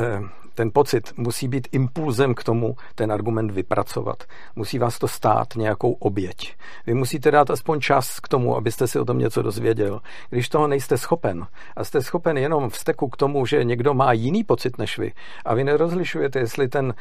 ten 0.55 0.71
pocit 0.73 1.17
musí 1.17 1.47
být 1.47 1.67
impulzem 1.71 2.33
k 2.33 2.43
tomu 2.43 2.75
ten 2.95 3.11
argument 3.11 3.51
vypracovat. 3.51 4.23
Musí 4.55 4.79
vás 4.79 4.99
to 4.99 5.07
stát 5.07 5.47
nějakou 5.55 5.91
oběť. 5.91 6.55
Vy 6.87 6.93
musíte 6.93 7.31
dát 7.31 7.51
aspoň 7.51 7.79
čas 7.79 8.19
k 8.19 8.27
tomu, 8.27 8.55
abyste 8.55 8.87
si 8.87 8.99
o 8.99 9.05
tom 9.05 9.17
něco 9.17 9.41
dozvěděl. 9.41 10.01
Když 10.29 10.49
toho 10.49 10.67
nejste 10.67 10.97
schopen 10.97 11.47
a 11.75 11.83
jste 11.83 12.01
schopen 12.01 12.37
jenom 12.37 12.69
vsteku 12.69 13.09
k 13.09 13.17
tomu, 13.17 13.45
že 13.45 13.63
někdo 13.63 13.93
má 13.93 14.13
jiný 14.13 14.43
pocit 14.43 14.77
než 14.77 14.97
vy 14.97 15.11
a 15.45 15.53
vy 15.53 15.63
nerozlišujete, 15.63 16.39
jestli 16.39 16.67
ten 16.67 16.93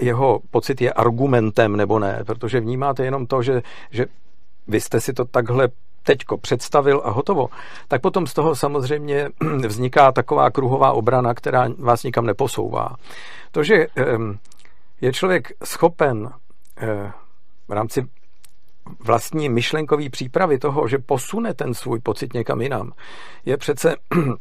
jeho 0.00 0.40
pocit 0.50 0.80
je 0.80 0.92
argumentem 0.92 1.76
nebo 1.76 1.98
ne, 1.98 2.24
protože 2.26 2.60
vnímáte 2.60 3.04
jenom 3.04 3.26
to, 3.26 3.42
že, 3.42 3.62
že 3.90 4.06
vy 4.66 4.80
jste 4.80 5.00
si 5.00 5.12
to 5.12 5.24
takhle 5.24 5.68
teďko 6.08 6.38
představil 6.38 7.02
a 7.04 7.10
hotovo, 7.10 7.48
tak 7.88 8.00
potom 8.00 8.26
z 8.26 8.34
toho 8.34 8.54
samozřejmě 8.54 9.28
vzniká 9.66 10.12
taková 10.12 10.50
kruhová 10.50 10.92
obrana, 10.92 11.34
která 11.34 11.68
vás 11.78 12.02
nikam 12.02 12.26
neposouvá. 12.26 12.96
To, 13.52 13.62
že 13.62 13.86
je 15.00 15.12
člověk 15.12 15.52
schopen 15.64 16.30
eh, 16.80 17.12
v 17.68 17.72
rámci 17.72 18.08
vlastní 19.04 19.48
myšlenkové 19.48 20.08
přípravy 20.10 20.58
toho, 20.58 20.88
že 20.88 20.98
posune 20.98 21.54
ten 21.54 21.74
svůj 21.74 22.00
pocit 22.00 22.34
někam 22.34 22.60
jinam, 22.60 22.92
je 23.44 23.56
přece 23.56 23.96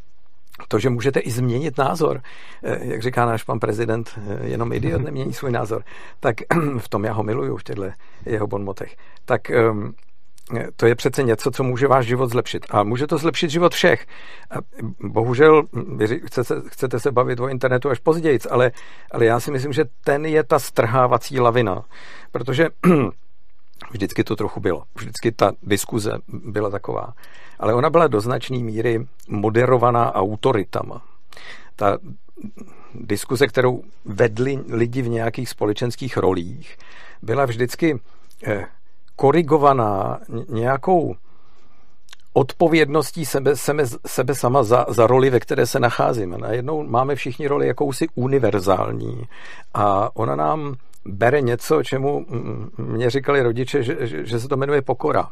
to, 0.67 0.79
že 0.79 0.89
můžete 0.89 1.19
i 1.19 1.31
změnit 1.31 1.77
názor, 1.77 2.21
eh, 2.63 2.79
jak 2.81 3.01
říká 3.01 3.25
náš 3.25 3.43
pan 3.43 3.59
prezident, 3.59 4.09
eh, 4.17 4.47
jenom 4.47 4.73
idiot 4.73 5.01
nemění 5.01 5.33
svůj 5.33 5.51
názor, 5.51 5.83
tak 6.19 6.35
v 6.77 6.89
tom 6.89 7.03
já 7.03 7.13
ho 7.13 7.23
miluju, 7.23 7.57
v 7.57 7.63
těchto 7.63 7.83
jeho 8.25 8.47
bonmotech, 8.47 8.95
tak 9.25 9.51
to 10.75 10.85
je 10.85 10.95
přece 10.95 11.23
něco, 11.23 11.51
co 11.51 11.63
může 11.63 11.87
váš 11.87 12.05
život 12.05 12.29
zlepšit. 12.29 12.65
A 12.69 12.83
může 12.83 13.07
to 13.07 13.17
zlepšit 13.17 13.49
život 13.49 13.73
všech. 13.73 14.05
A 14.51 14.55
bohužel 14.99 15.63
vy 15.95 16.21
chcete, 16.25 16.61
chcete 16.67 16.99
se 16.99 17.11
bavit 17.11 17.39
o 17.39 17.47
internetu 17.47 17.89
až 17.89 17.99
později, 17.99 18.39
ale, 18.49 18.71
ale 19.11 19.25
já 19.25 19.39
si 19.39 19.51
myslím, 19.51 19.73
že 19.73 19.85
ten 20.03 20.25
je 20.25 20.43
ta 20.43 20.59
strhávací 20.59 21.39
lavina. 21.39 21.85
Protože 22.31 22.69
vždycky 23.91 24.23
to 24.23 24.35
trochu 24.35 24.59
bylo. 24.59 24.83
Vždycky 24.95 25.31
ta 25.31 25.51
diskuze 25.63 26.11
byla 26.27 26.69
taková. 26.69 27.13
Ale 27.59 27.73
ona 27.73 27.89
byla 27.89 28.07
do 28.07 28.21
značné 28.21 28.57
míry 28.57 29.07
moderovaná 29.29 30.15
autoritama. 30.15 31.01
Ta 31.75 31.97
diskuze, 32.93 33.47
kterou 33.47 33.83
vedli 34.05 34.59
lidi 34.69 35.01
v 35.01 35.09
nějakých 35.09 35.49
společenských 35.49 36.17
rolích, 36.17 36.77
byla 37.21 37.45
vždycky 37.45 37.99
eh, 38.43 38.65
korigovaná 39.17 40.19
nějakou 40.49 41.15
odpovědností 42.33 43.25
sebe, 43.25 43.55
sebe, 43.55 43.83
sebe 44.05 44.35
sama 44.35 44.63
za, 44.63 44.85
za 44.89 45.07
roli, 45.07 45.29
ve 45.29 45.39
které 45.39 45.65
se 45.65 45.79
nacházíme. 45.79 46.37
Najednou 46.37 46.83
máme 46.83 47.15
všichni 47.15 47.47
roli 47.47 47.67
jakousi 47.67 48.07
univerzální 48.15 49.23
a 49.73 50.15
ona 50.15 50.35
nám 50.35 50.75
bere 51.05 51.41
něco, 51.41 51.83
čemu 51.83 52.25
mě 52.77 53.09
říkali 53.09 53.41
rodiče, 53.41 53.83
že, 53.83 54.07
že, 54.07 54.25
že 54.25 54.39
se 54.39 54.47
to 54.47 54.57
jmenuje 54.57 54.81
pokora. 54.81 55.29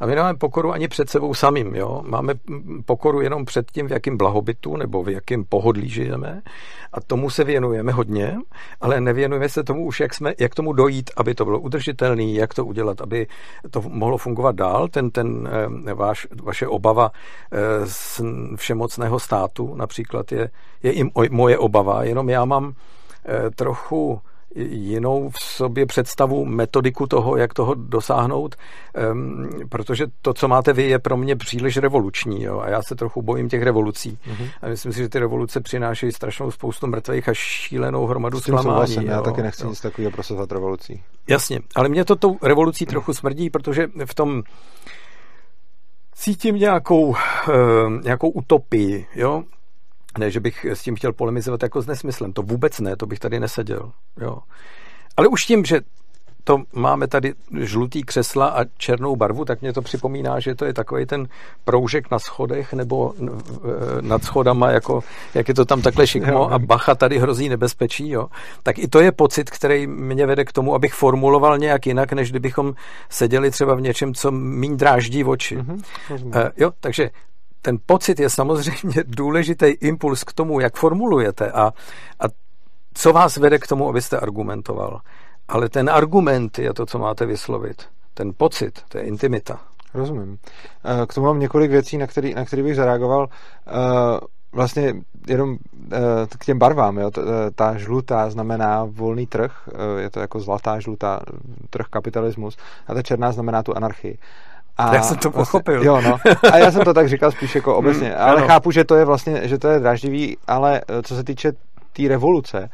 A 0.00 0.06
my 0.06 0.14
nemáme 0.14 0.38
pokoru 0.38 0.72
ani 0.72 0.88
před 0.88 1.10
sebou 1.10 1.34
samým. 1.34 1.74
Jo? 1.74 2.02
Máme 2.06 2.34
pokoru 2.84 3.20
jenom 3.20 3.44
před 3.44 3.70
tím, 3.70 3.86
v 3.86 3.90
jakém 3.90 4.16
blahobytu 4.16 4.76
nebo 4.76 5.02
v 5.02 5.08
jakém 5.08 5.44
pohodlí 5.44 5.88
žijeme. 5.88 6.42
A 6.92 7.00
tomu 7.00 7.30
se 7.30 7.44
věnujeme 7.44 7.92
hodně, 7.92 8.36
ale 8.80 9.00
nevěnujeme 9.00 9.48
se 9.48 9.64
tomu 9.64 9.86
už, 9.86 10.00
jak, 10.00 10.14
jsme, 10.14 10.34
jak 10.38 10.54
tomu 10.54 10.72
dojít, 10.72 11.10
aby 11.16 11.34
to 11.34 11.44
bylo 11.44 11.60
udržitelné, 11.60 12.24
jak 12.24 12.54
to 12.54 12.64
udělat, 12.64 13.00
aby 13.00 13.26
to 13.70 13.82
mohlo 13.82 14.18
fungovat 14.18 14.56
dál. 14.56 14.88
Ten, 14.88 15.10
ten 15.10 15.48
eh, 15.88 15.94
váš, 15.94 16.26
vaše 16.42 16.66
obava 16.66 17.10
eh, 17.52 17.86
z 17.86 18.20
všemocného 18.56 19.20
státu 19.20 19.74
například 19.74 20.32
je, 20.32 20.50
je 20.82 20.92
i 20.92 21.04
moje 21.30 21.58
obava, 21.58 22.04
jenom 22.04 22.28
já 22.28 22.44
mám 22.44 22.74
eh, 23.26 23.50
trochu 23.50 24.20
jinou 24.56 25.30
v 25.30 25.40
sobě 25.40 25.86
představu, 25.86 26.44
metodiku 26.44 27.06
toho, 27.06 27.36
jak 27.36 27.54
toho 27.54 27.74
dosáhnout, 27.74 28.56
um, 29.12 29.48
protože 29.68 30.06
to, 30.22 30.34
co 30.34 30.48
máte 30.48 30.72
vy, 30.72 30.82
je 30.82 30.98
pro 30.98 31.16
mě 31.16 31.36
příliš 31.36 31.76
revoluční 31.76 32.42
jo? 32.42 32.60
a 32.60 32.68
já 32.68 32.82
se 32.82 32.94
trochu 32.94 33.22
bojím 33.22 33.48
těch 33.48 33.62
revolucí. 33.62 34.18
Mm-hmm. 34.26 34.48
A 34.62 34.68
myslím 34.68 34.92
si, 34.92 34.98
že 34.98 35.08
ty 35.08 35.18
revoluce 35.18 35.60
přinášejí 35.60 36.12
strašnou 36.12 36.50
spoustu 36.50 36.86
mrtvých 36.86 37.28
a 37.28 37.34
šílenou 37.34 38.06
hromadu 38.06 38.40
zklamání. 38.40 39.06
Já 39.06 39.22
taky 39.22 39.42
nechci 39.42 39.62
jo. 39.62 39.70
nic 39.70 39.80
takového 39.80 40.10
prosazovat 40.10 40.52
revolucí. 40.52 41.02
Jasně, 41.28 41.60
ale 41.74 41.88
mě 41.88 42.04
to 42.04 42.16
tou 42.16 42.38
revolucí 42.42 42.86
trochu 42.86 43.14
smrdí, 43.14 43.50
protože 43.50 43.86
v 44.04 44.14
tom 44.14 44.42
cítím 46.14 46.56
nějakou, 46.56 47.08
uh, 47.08 47.16
nějakou 48.02 48.28
utopii, 48.28 49.06
jo? 49.14 49.44
Ne, 50.18 50.30
že 50.30 50.40
bych 50.40 50.64
s 50.64 50.82
tím 50.82 50.96
chtěl 50.96 51.12
polemizovat 51.12 51.62
jako 51.62 51.82
s 51.82 51.86
nesmyslem. 51.86 52.32
To 52.32 52.42
vůbec 52.42 52.80
ne, 52.80 52.96
to 52.96 53.06
bych 53.06 53.18
tady 53.18 53.40
neseděl. 53.40 53.92
Jo. 54.20 54.38
Ale 55.16 55.28
už 55.28 55.44
tím, 55.44 55.64
že 55.64 55.80
to 56.44 56.62
máme 56.72 57.08
tady 57.08 57.34
žlutý 57.60 58.02
křesla 58.02 58.46
a 58.46 58.64
černou 58.76 59.16
barvu, 59.16 59.44
tak 59.44 59.60
mě 59.60 59.72
to 59.72 59.82
připomíná, 59.82 60.40
že 60.40 60.54
to 60.54 60.64
je 60.64 60.74
takový 60.74 61.06
ten 61.06 61.28
proužek 61.64 62.10
na 62.10 62.18
schodech 62.18 62.72
nebo 62.72 63.14
nad 64.00 64.24
schodama, 64.24 64.70
jako, 64.70 65.00
jak 65.34 65.48
je 65.48 65.54
to 65.54 65.64
tam 65.64 65.82
takhle 65.82 66.06
šikmo 66.06 66.52
a 66.52 66.58
bacha 66.58 66.94
tady 66.94 67.18
hrozí 67.18 67.48
nebezpečí. 67.48 68.10
Jo. 68.10 68.26
Tak 68.62 68.78
i 68.78 68.88
to 68.88 69.00
je 69.00 69.12
pocit, 69.12 69.50
který 69.50 69.86
mě 69.86 70.26
vede 70.26 70.44
k 70.44 70.52
tomu, 70.52 70.74
abych 70.74 70.94
formuloval 70.94 71.58
nějak 71.58 71.86
jinak, 71.86 72.12
než 72.12 72.30
kdybychom 72.30 72.74
seděli 73.10 73.50
třeba 73.50 73.74
v 73.74 73.80
něčem, 73.80 74.14
co 74.14 74.30
míň 74.30 74.76
dráždí 74.76 75.24
oči. 75.24 75.58
Mm-hmm. 75.58 75.82
Uh, 76.24 76.48
jo, 76.56 76.70
takže 76.80 77.10
ten 77.64 77.78
pocit 77.86 78.20
je 78.20 78.30
samozřejmě 78.30 79.04
důležitý 79.06 79.66
impuls 79.66 80.24
k 80.24 80.32
tomu, 80.32 80.60
jak 80.60 80.76
formulujete 80.76 81.50
a, 81.52 81.72
a 82.20 82.24
co 82.94 83.12
vás 83.12 83.36
vede 83.36 83.58
k 83.58 83.66
tomu, 83.66 83.88
abyste 83.88 84.18
argumentoval. 84.18 85.00
Ale 85.48 85.68
ten 85.68 85.90
argument 85.90 86.58
je 86.58 86.74
to, 86.74 86.86
co 86.86 86.98
máte 86.98 87.26
vyslovit. 87.26 87.82
Ten 88.14 88.32
pocit, 88.36 88.82
to 88.88 88.98
je 88.98 89.04
intimita. 89.04 89.60
Rozumím. 89.94 90.38
Eh, 90.84 91.06
k 91.06 91.14
tomu 91.14 91.26
mám 91.26 91.38
několik 91.38 91.70
věcí, 91.70 91.98
na 91.98 92.06
který, 92.06 92.34
na 92.34 92.44
který 92.44 92.62
bych 92.62 92.76
zareagoval. 92.76 93.28
Eh, 93.66 94.20
vlastně 94.52 94.94
jenom 95.28 95.56
eh, 95.92 95.98
k 96.38 96.44
těm 96.44 96.58
barvám. 96.58 96.98
Jo. 96.98 97.10
Ta 97.54 97.76
žlutá 97.76 98.30
znamená 98.30 98.84
volný 98.84 99.26
trh, 99.26 99.68
je 99.98 100.10
to 100.10 100.20
jako 100.20 100.40
zlatá, 100.40 100.80
žlutá 100.80 101.20
trh 101.70 101.86
kapitalismus 101.90 102.56
a 102.86 102.94
ta 102.94 103.02
černá 103.02 103.32
znamená 103.32 103.62
tu 103.62 103.76
anarchii. 103.76 104.18
A 104.76 104.94
já 104.94 105.02
jsem 105.02 105.16
to 105.16 105.30
vlastně- 105.30 105.40
pochopil. 105.60 105.84
Vlastně, 105.84 106.08
jo, 106.10 106.18
no. 106.24 106.50
A 106.52 106.58
já 106.58 106.72
jsem 106.72 106.84
to 106.84 106.94
tak 106.94 107.08
říkal 107.08 107.32
spíš 107.32 107.54
jako 107.54 107.76
obecně. 107.76 108.08
Mm, 108.08 108.14
ale 108.18 108.36
ano. 108.36 108.46
chápu, 108.46 108.70
že 108.70 108.84
to 108.84 108.94
je 108.94 109.04
vlastně, 109.04 109.48
že 109.48 109.58
to 109.58 109.68
je 109.68 109.80
draždivý, 109.80 110.36
ale 110.46 110.80
eh, 110.88 111.02
co 111.02 111.16
se 111.16 111.24
týče 111.24 111.52
té 111.52 111.58
tý 111.92 112.08
revoluce, 112.08 112.68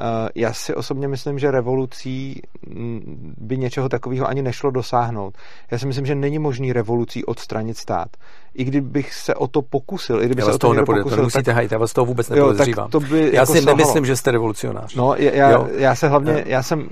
Uh, 0.00 0.28
já 0.34 0.52
si 0.52 0.74
osobně 0.74 1.08
myslím, 1.08 1.38
že 1.38 1.50
revolucí 1.50 2.42
mm, 2.66 3.34
by 3.38 3.58
něčeho 3.58 3.88
takového 3.88 4.28
ani 4.28 4.42
nešlo 4.42 4.70
dosáhnout. 4.70 5.34
Já 5.70 5.78
si 5.78 5.86
myslím, 5.86 6.06
že 6.06 6.14
není 6.14 6.38
možný 6.38 6.72
revolucí 6.72 7.24
odstranit 7.24 7.76
stát. 7.76 8.08
I 8.54 8.64
kdybych 8.64 9.14
se 9.14 9.34
o 9.34 9.46
to 9.46 9.62
pokusil, 9.62 10.22
i 10.22 10.26
kdyby 10.26 10.42
já 10.42 10.44
se 10.46 10.50
o 10.50 10.54
to 10.54 10.58
toho 10.58 10.74
nepokusil, 10.74 11.10
to 11.10 11.16
nemusíte 11.16 11.42
tak, 11.42 11.54
hajit, 11.54 11.72
já 11.72 11.78
vás 11.78 11.92
toho 11.92 12.04
vůbec 12.04 12.28
nepodezřívám. 12.28 12.90
to 12.90 13.00
by 13.00 13.20
já 13.20 13.40
jako 13.40 13.52
si 13.52 13.58
sahalo. 13.60 13.76
nemyslím, 13.76 14.06
že 14.06 14.16
jste 14.16 14.30
revolucionář. 14.30 14.94
No, 14.94 15.14
já, 15.14 15.32
já, 15.32 15.66
já 15.76 15.94
se 15.94 16.08
hlavně, 16.08 16.44
já 16.46 16.62
jsem 16.62 16.88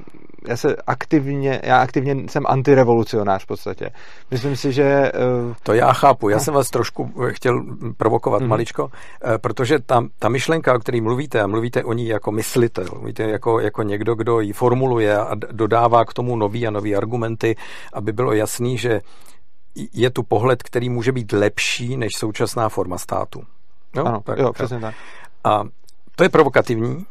já 0.49 0.57
se 0.57 0.77
aktivně, 0.87 1.61
já 1.65 1.79
aktivně 1.79 2.17
jsem 2.29 2.47
antirevolucionář 2.47 3.43
v 3.43 3.47
podstatě. 3.47 3.91
Myslím 4.31 4.57
si, 4.57 4.73
že... 4.73 5.13
Uh... 5.49 5.55
To 5.63 5.73
já 5.73 5.93
chápu, 5.93 6.29
já 6.29 6.37
no. 6.37 6.43
jsem 6.43 6.55
vás 6.55 6.71
trošku 6.71 7.13
eh, 7.29 7.33
chtěl 7.33 7.65
provokovat 7.97 8.43
mm-hmm. 8.43 8.47
maličko, 8.47 8.91
eh, 9.25 9.39
protože 9.39 9.79
ta, 9.79 10.05
ta 10.19 10.29
myšlenka, 10.29 10.75
o 10.75 10.79
které 10.79 11.01
mluvíte, 11.01 11.41
a 11.41 11.47
mluvíte 11.47 11.85
o 11.85 11.93
ní 11.93 12.07
jako 12.07 12.33
myslitel, 12.33 12.85
mluvíte 12.93 13.23
jako, 13.23 13.61
jako 13.61 13.83
někdo, 13.83 14.15
kdo 14.15 14.41
ji 14.41 14.53
formuluje 14.53 15.19
a 15.19 15.35
dodává 15.35 16.05
k 16.05 16.13
tomu 16.13 16.37
nový 16.37 16.67
a 16.67 16.71
nový 16.71 16.97
argumenty, 16.97 17.57
aby 17.93 18.13
bylo 18.13 18.33
jasný, 18.33 18.79
že 18.79 19.01
je 19.93 20.11
tu 20.11 20.23
pohled, 20.23 20.63
který 20.63 20.89
může 20.89 21.13
být 21.13 21.33
lepší 21.33 21.97
než 21.97 22.13
současná 22.17 22.69
forma 22.69 22.99
státu. 22.99 23.43
No, 23.97 24.07
ano, 24.07 24.21
tak, 24.25 24.39
jo, 24.39 24.53
přesně 24.53 24.81
tak. 24.81 24.95
A 25.45 25.65
to 26.17 26.23
je 26.23 26.29
provokativní, 26.29 27.07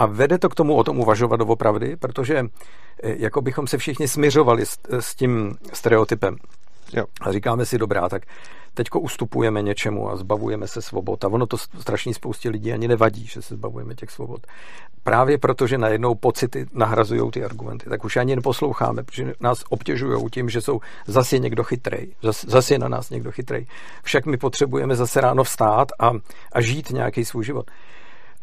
a 0.00 0.06
vede 0.06 0.38
to 0.38 0.48
k 0.48 0.54
tomu 0.54 0.76
o 0.76 0.84
tom 0.84 0.98
uvažovat 0.98 1.36
doopravdy, 1.36 1.96
protože 1.96 2.38
eh, 2.38 3.14
jako 3.18 3.42
bychom 3.42 3.66
se 3.66 3.78
všichni 3.78 4.08
smiřovali 4.08 4.66
s, 4.66 4.78
s 4.90 5.14
tím 5.14 5.56
stereotypem. 5.72 6.36
Jo. 6.92 7.04
A 7.20 7.32
říkáme 7.32 7.66
si, 7.66 7.78
dobrá, 7.78 8.08
tak 8.08 8.22
teďko 8.74 9.00
ustupujeme 9.00 9.62
něčemu 9.62 10.10
a 10.10 10.16
zbavujeme 10.16 10.68
se 10.68 10.82
svobod. 10.82 11.24
A 11.24 11.28
ono 11.28 11.46
to 11.46 11.58
strašně 11.58 12.14
spoustě 12.14 12.50
lidí 12.50 12.72
ani 12.72 12.88
nevadí, 12.88 13.26
že 13.26 13.42
se 13.42 13.54
zbavujeme 13.54 13.94
těch 13.94 14.10
svobod. 14.10 14.46
Právě 15.02 15.38
proto, 15.38 15.66
že 15.66 15.78
najednou 15.78 16.14
pocity 16.14 16.66
nahrazují 16.72 17.30
ty 17.30 17.44
argumenty, 17.44 17.90
tak 17.90 18.04
už 18.04 18.16
ani 18.16 18.36
neposloucháme, 18.36 19.02
protože 19.02 19.34
nás 19.40 19.64
obtěžují 19.68 20.30
tím, 20.30 20.48
že 20.48 20.60
jsou 20.60 20.80
zase 21.06 21.38
někdo 21.38 21.64
chytrej, 21.64 22.14
zase, 22.22 22.46
zase 22.50 22.74
je 22.74 22.78
na 22.78 22.88
nás 22.88 23.10
někdo 23.10 23.32
chytrej. 23.32 23.66
Však 24.02 24.26
my 24.26 24.36
potřebujeme 24.36 24.96
zase 24.96 25.20
ráno 25.20 25.44
vstát 25.44 25.88
a, 25.98 26.10
a 26.52 26.60
žít 26.60 26.90
nějaký 26.90 27.24
svůj 27.24 27.44
život. 27.44 27.70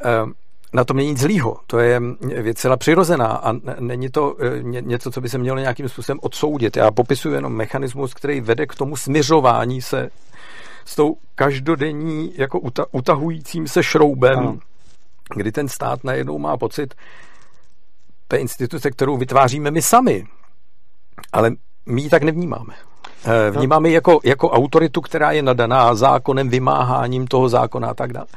Ehm, 0.04 0.34
na 0.74 0.84
tom 0.84 0.98
není 0.98 1.10
nic 1.10 1.20
zlýho. 1.20 1.58
To 1.68 1.80
je 1.80 2.02
věc 2.22 2.58
celá 2.58 2.78
přirozená 2.78 3.28
a 3.28 3.54
není 3.80 4.10
to 4.10 4.36
e, 4.40 4.64
něco, 4.64 5.12
co 5.12 5.22
by 5.22 5.30
se 5.30 5.38
mělo 5.38 5.60
nějakým 5.60 5.90
způsobem 5.90 6.20
odsoudit. 6.22 6.78
Já 6.78 6.92
popisuju 6.92 7.36
jenom 7.36 7.54
mechanismus, 7.54 8.14
který 8.14 8.42
vede 8.42 8.66
k 8.66 8.76
tomu 8.76 8.96
směřování 8.96 9.82
se 9.82 10.10
s 10.86 10.96
tou 10.96 11.16
každodenní 11.36 12.34
jako 12.36 12.60
utahujícím 12.92 13.68
se 13.68 13.84
šroubem, 13.84 14.40
ano. 14.40 14.60
kdy 15.36 15.52
ten 15.52 15.68
stát 15.68 16.04
najednou 16.04 16.38
má 16.40 16.58
pocit 16.58 16.96
té 18.28 18.38
instituce, 18.38 18.92
kterou 18.92 19.18
vytváříme 19.18 19.72
my 19.72 19.82
sami. 19.82 20.28
Ale 21.34 21.52
my 21.86 22.02
ji 22.02 22.10
tak 22.10 22.24
nevnímáme. 22.24 22.74
E. 23.26 23.52
Vnímáme 23.52 23.90
ji 23.90 23.94
jako, 23.94 24.20
jako 24.24 24.50
autoritu, 24.50 25.02
která 25.02 25.32
je 25.32 25.42
nadaná 25.42 25.96
zákonem, 25.96 26.50
vymáháním 26.50 27.28
toho 27.28 27.50
zákona 27.50 27.90
a 27.90 27.94
tak 27.94 28.14
dále. 28.14 28.28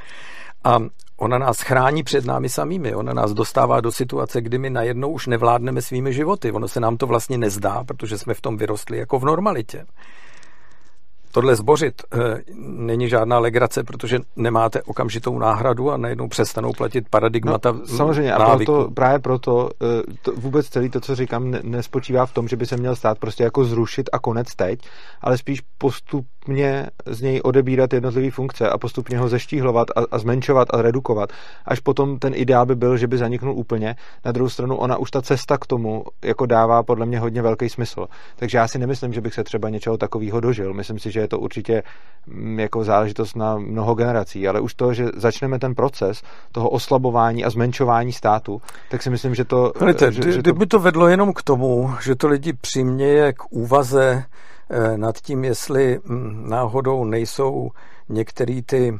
A 0.64 0.78
ona 1.20 1.38
nás 1.38 1.60
chrání 1.60 2.02
před 2.02 2.24
námi 2.24 2.48
samými, 2.48 2.94
ona 2.94 3.12
nás 3.12 3.32
dostává 3.32 3.80
do 3.80 3.92
situace, 3.92 4.40
kdy 4.40 4.58
my 4.58 4.70
najednou 4.70 5.10
už 5.10 5.26
nevládneme 5.26 5.82
svými 5.82 6.12
životy. 6.12 6.52
Ono 6.52 6.68
se 6.68 6.80
nám 6.80 6.96
to 6.96 7.06
vlastně 7.06 7.38
nezdá, 7.38 7.84
protože 7.84 8.18
jsme 8.18 8.34
v 8.34 8.40
tom 8.40 8.56
vyrostli 8.56 8.98
jako 8.98 9.18
v 9.18 9.24
normalitě. 9.24 9.86
Tohle 11.32 11.56
zbořit 11.56 12.02
eh, 12.12 12.18
není 12.66 13.08
žádná 13.08 13.38
legrace, 13.38 13.84
protože 13.84 14.18
nemáte 14.36 14.82
okamžitou 14.82 15.38
náhradu 15.38 15.90
a 15.90 15.96
najednou 15.96 16.28
přestanou 16.28 16.72
platit 16.72 17.08
paradigmata 17.10 17.72
no, 17.72 17.86
Samozřejmě 17.86 18.30
návyku. 18.30 18.52
a 18.52 18.56
proto, 18.56 18.90
právě 18.90 19.18
proto 19.18 19.70
eh, 19.82 20.02
to, 20.22 20.32
vůbec 20.32 20.68
celý 20.68 20.90
to, 20.90 21.00
co 21.00 21.14
říkám, 21.14 21.50
nespočívá 21.62 22.26
v 22.26 22.32
tom, 22.32 22.48
že 22.48 22.56
by 22.56 22.66
se 22.66 22.76
měl 22.76 22.96
stát 22.96 23.18
prostě 23.18 23.44
jako 23.44 23.64
zrušit 23.64 24.10
a 24.12 24.18
konec 24.18 24.54
teď, 24.54 24.80
ale 25.20 25.38
spíš 25.38 25.60
postupně 25.78 26.86
z 27.06 27.22
něj 27.22 27.40
odebírat 27.44 27.92
jednotlivé 27.92 28.30
funkce 28.30 28.68
a 28.68 28.78
postupně 28.78 29.18
ho 29.18 29.28
zeštíhlovat 29.28 29.90
a, 29.96 30.00
a 30.10 30.18
zmenšovat 30.18 30.68
a 30.74 30.82
redukovat. 30.82 31.32
Až 31.64 31.80
potom 31.80 32.18
ten 32.18 32.32
ideál 32.36 32.66
by 32.66 32.74
byl, 32.74 32.96
že 32.96 33.06
by 33.06 33.18
zaniknul 33.18 33.54
úplně. 33.54 33.96
Na 34.24 34.32
druhou 34.32 34.48
stranu 34.48 34.76
ona 34.76 34.96
už 34.96 35.10
ta 35.10 35.22
cesta 35.22 35.58
k 35.58 35.66
tomu 35.66 36.04
jako 36.24 36.46
dává 36.46 36.82
podle 36.82 37.06
mě 37.06 37.20
hodně 37.20 37.42
velký 37.42 37.68
smysl. 37.68 38.06
Takže 38.36 38.58
já 38.58 38.68
si 38.68 38.78
nemyslím, 38.78 39.12
že 39.12 39.20
bych 39.20 39.34
se 39.34 39.44
třeba 39.44 39.68
něčeho 39.68 39.96
takového 39.96 40.40
dožil. 40.40 40.74
Myslím 40.74 40.98
si, 40.98 41.10
že 41.10 41.19
je 41.20 41.28
to 41.28 41.38
určitě 41.38 41.82
mm, 42.26 42.60
jako 42.60 42.84
záležitost 42.84 43.36
na 43.36 43.58
mnoho 43.58 43.94
generací, 43.94 44.48
ale 44.48 44.60
už 44.60 44.74
to, 44.74 44.94
že 44.94 45.08
začneme 45.16 45.58
ten 45.58 45.74
proces 45.74 46.22
toho 46.52 46.68
oslabování 46.68 47.44
a 47.44 47.50
zmenšování 47.50 48.12
státu, 48.12 48.62
tak 48.90 49.02
si 49.02 49.10
myslím, 49.10 49.34
že 49.34 49.44
to... 49.44 49.72
Hlejte, 49.80 50.12
že, 50.12 50.32
že 50.32 50.38
kdyby 50.38 50.66
to... 50.66 50.78
to 50.78 50.82
vedlo 50.82 51.08
jenom 51.08 51.32
k 51.32 51.42
tomu, 51.42 51.94
že 52.02 52.14
to 52.14 52.28
lidi 52.28 52.52
přiměje 52.52 53.32
k 53.32 53.52
úvaze 53.52 54.24
eh, 54.70 54.98
nad 54.98 55.18
tím, 55.18 55.44
jestli 55.44 56.00
hm, 56.04 56.44
náhodou 56.48 57.04
nejsou 57.04 57.70
některé 58.08 58.60
ty 58.66 58.98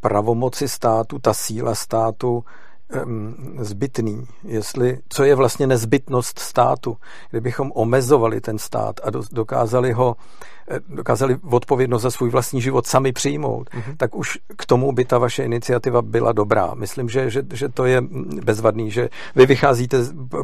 pravomoci 0.00 0.68
státu, 0.68 1.18
ta 1.18 1.34
síla 1.34 1.74
státu 1.74 2.44
zbytný, 3.58 4.26
jestli, 4.44 4.98
co 5.08 5.24
je 5.24 5.34
vlastně 5.34 5.66
nezbytnost 5.66 6.38
státu, 6.38 6.96
kdybychom 7.30 7.72
omezovali 7.74 8.40
ten 8.40 8.58
stát 8.58 9.00
a 9.04 9.10
dokázali 9.32 9.92
ho 9.92 10.16
dokázali 10.88 11.36
odpovědnost 11.50 12.02
za 12.02 12.10
svůj 12.10 12.30
vlastní 12.30 12.60
život 12.62 12.86
sami 12.86 13.12
přijmout, 13.12 13.70
mm-hmm. 13.70 13.96
tak 13.96 14.14
už 14.14 14.38
k 14.56 14.66
tomu 14.66 14.92
by 14.92 15.04
ta 15.04 15.18
vaše 15.18 15.44
iniciativa 15.44 16.02
byla 16.02 16.32
dobrá. 16.32 16.74
Myslím, 16.74 17.08
že, 17.08 17.30
že, 17.30 17.42
že 17.52 17.68
to 17.68 17.84
je 17.84 18.02
bezvadný, 18.44 18.90
že 18.90 19.08
vy 19.36 19.46
vycházíte 19.46 19.98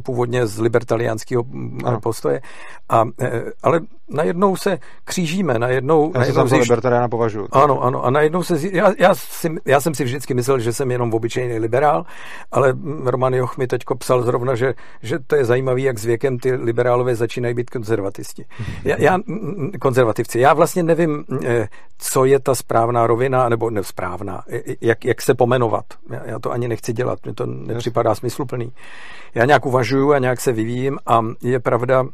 původně 0.05 0.47
z 0.47 0.59
libertaliánského 0.59 1.45
ano. 1.85 2.01
postoje, 2.01 2.41
a, 2.89 3.05
eh, 3.21 3.43
ale 3.63 3.81
najednou 4.09 4.57
se 4.57 4.79
křížíme, 5.05 5.59
najednou... 5.59 6.11
Já 6.15 6.21
najednou 6.21 6.45
se 6.45 6.51
tam 6.51 6.61
libertariána 6.61 7.09
považuji. 7.09 7.49
Ano, 7.53 7.83
ano, 7.83 8.05
a 8.05 8.11
najednou 8.11 8.43
se... 8.43 8.59
Já, 8.73 8.93
já, 8.99 9.15
si, 9.15 9.49
já 9.67 9.81
jsem 9.81 9.95
si 9.95 10.05
vždycky 10.05 10.35
myslel, 10.35 10.59
že 10.59 10.73
jsem 10.73 10.91
jenom 10.91 11.15
obyčejný 11.15 11.59
liberál, 11.59 12.05
ale 12.53 12.75
Roman 13.05 13.35
Joch 13.35 13.59
mi 13.59 13.67
teďko 13.67 13.95
psal 13.95 14.23
zrovna, 14.23 14.55
že, 14.55 14.75
že 15.03 15.19
to 15.27 15.37
je 15.37 15.45
zajímavé, 15.45 15.81
jak 15.81 15.99
s 15.99 16.05
věkem 16.05 16.39
ty 16.39 16.55
liberálové 16.55 17.15
začínají 17.15 17.55
být 17.55 17.71
konzervatisti. 17.71 18.45
Já, 18.85 18.97
já 18.99 19.19
konzervativci 19.81 20.08
konzervativci. 20.09 20.41
Já 20.41 20.55
vlastně 20.55 20.83
nevím, 20.83 21.25
eh, 21.45 21.69
co 21.99 22.25
je 22.25 22.41
ta 22.41 22.55
správná 22.55 23.07
rovina, 23.07 23.49
nebo 23.49 23.71
nesprávná, 23.71 24.43
jak, 24.81 25.05
jak 25.05 25.23
se 25.23 25.35
pomenovat. 25.35 25.85
Já, 26.11 26.21
já 26.25 26.39
to 26.39 26.51
ani 26.51 26.69
nechci 26.69 26.93
dělat, 26.93 27.19
mně 27.25 27.35
to 27.35 27.47
nepřipadá 27.47 28.15
smysluplný. 28.15 28.73
Já 29.35 29.45
nějak 29.45 29.67
uvažuju 29.67 30.13
a 30.13 30.19
nějak 30.19 30.41
se 30.41 30.53
vyvíjím 30.53 30.99
a 31.07 31.21
je 31.43 31.61
pravda, 31.61 32.05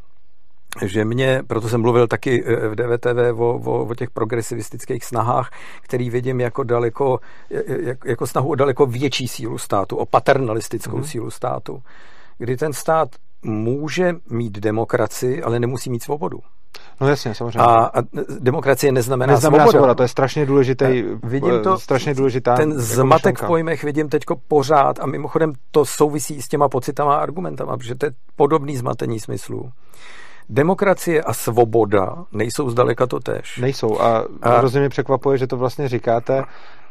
že 0.85 1.05
mě, 1.05 1.43
proto 1.47 1.69
jsem 1.69 1.81
mluvil 1.81 2.07
taky 2.07 2.45
eh, 2.47 2.69
v 2.69 2.75
DVTV 2.75 3.39
o, 3.39 3.61
o, 3.65 3.87
o 3.87 3.95
těch 3.95 4.11
progresivistických 4.11 5.05
snahách, 5.05 5.51
který 5.83 6.11
vidím 6.11 6.41
jako 6.41 6.65
daleko, 6.65 7.21
jako, 7.51 8.09
jako 8.09 8.27
snahu 8.27 8.51
o 8.51 8.55
daleko 8.55 8.87
větší 8.87 9.29
sílu 9.29 9.59
státu, 9.59 9.97
o 9.97 10.07
paternalistickou 10.07 10.99
mm-hmm. 10.99 11.11
sílu 11.11 11.31
státu, 11.31 11.83
kdy 12.39 12.57
ten 12.57 12.73
stát 12.73 13.09
může 13.43 14.15
mít 14.31 14.59
demokracii, 14.59 15.43
ale 15.43 15.61
nemusí 15.61 15.91
mít 15.91 16.03
svobodu. 16.03 16.41
No 17.01 17.09
jasně, 17.09 17.35
samozřejmě. 17.35 17.61
A, 17.61 17.85
a 17.85 18.03
demokracie 18.41 18.93
neznamená, 18.93 19.33
neznamená 19.33 19.65
svoboda. 19.65 19.79
svoboda. 19.79 19.95
To 19.95 20.03
je 20.03 20.09
strašně 20.09 20.47
důležitý, 20.47 21.05
vidím 21.23 21.61
to, 21.63 21.79
strašně 21.79 22.15
důležitá 22.15 22.57
Ten 22.57 22.71
jako 22.71 22.83
zmatek 22.83 23.25
myšlenka. 23.25 23.47
v 23.47 23.49
pojmech 23.49 23.85
vidím 23.85 24.09
teďko 24.09 24.37
pořád 24.49 25.01
a 25.01 25.07
mimochodem 25.07 25.53
to 25.71 25.85
souvisí 25.85 26.43
s 26.43 26.49
těma 26.49 26.69
pocitama 26.69 27.15
a 27.15 27.19
argumentama, 27.19 27.77
protože 27.77 27.95
to 27.95 28.07
je 28.07 28.13
podobný 28.37 28.77
zmatení 28.77 29.21
smyslů. 29.21 29.71
Demokracie 30.49 31.23
a 31.23 31.33
svoboda 31.33 32.25
nejsou 32.33 32.71
zdaleka 32.71 33.07
to 33.07 33.21
tež. 33.21 33.59
Nejsou 33.59 34.01
a, 34.01 34.25
a 34.43 34.59
hrozně 34.59 34.81
mě 34.81 34.89
překvapuje, 34.89 35.39
že 35.39 35.47
to 35.47 35.57
vlastně 35.57 35.89
říkáte 35.89 36.45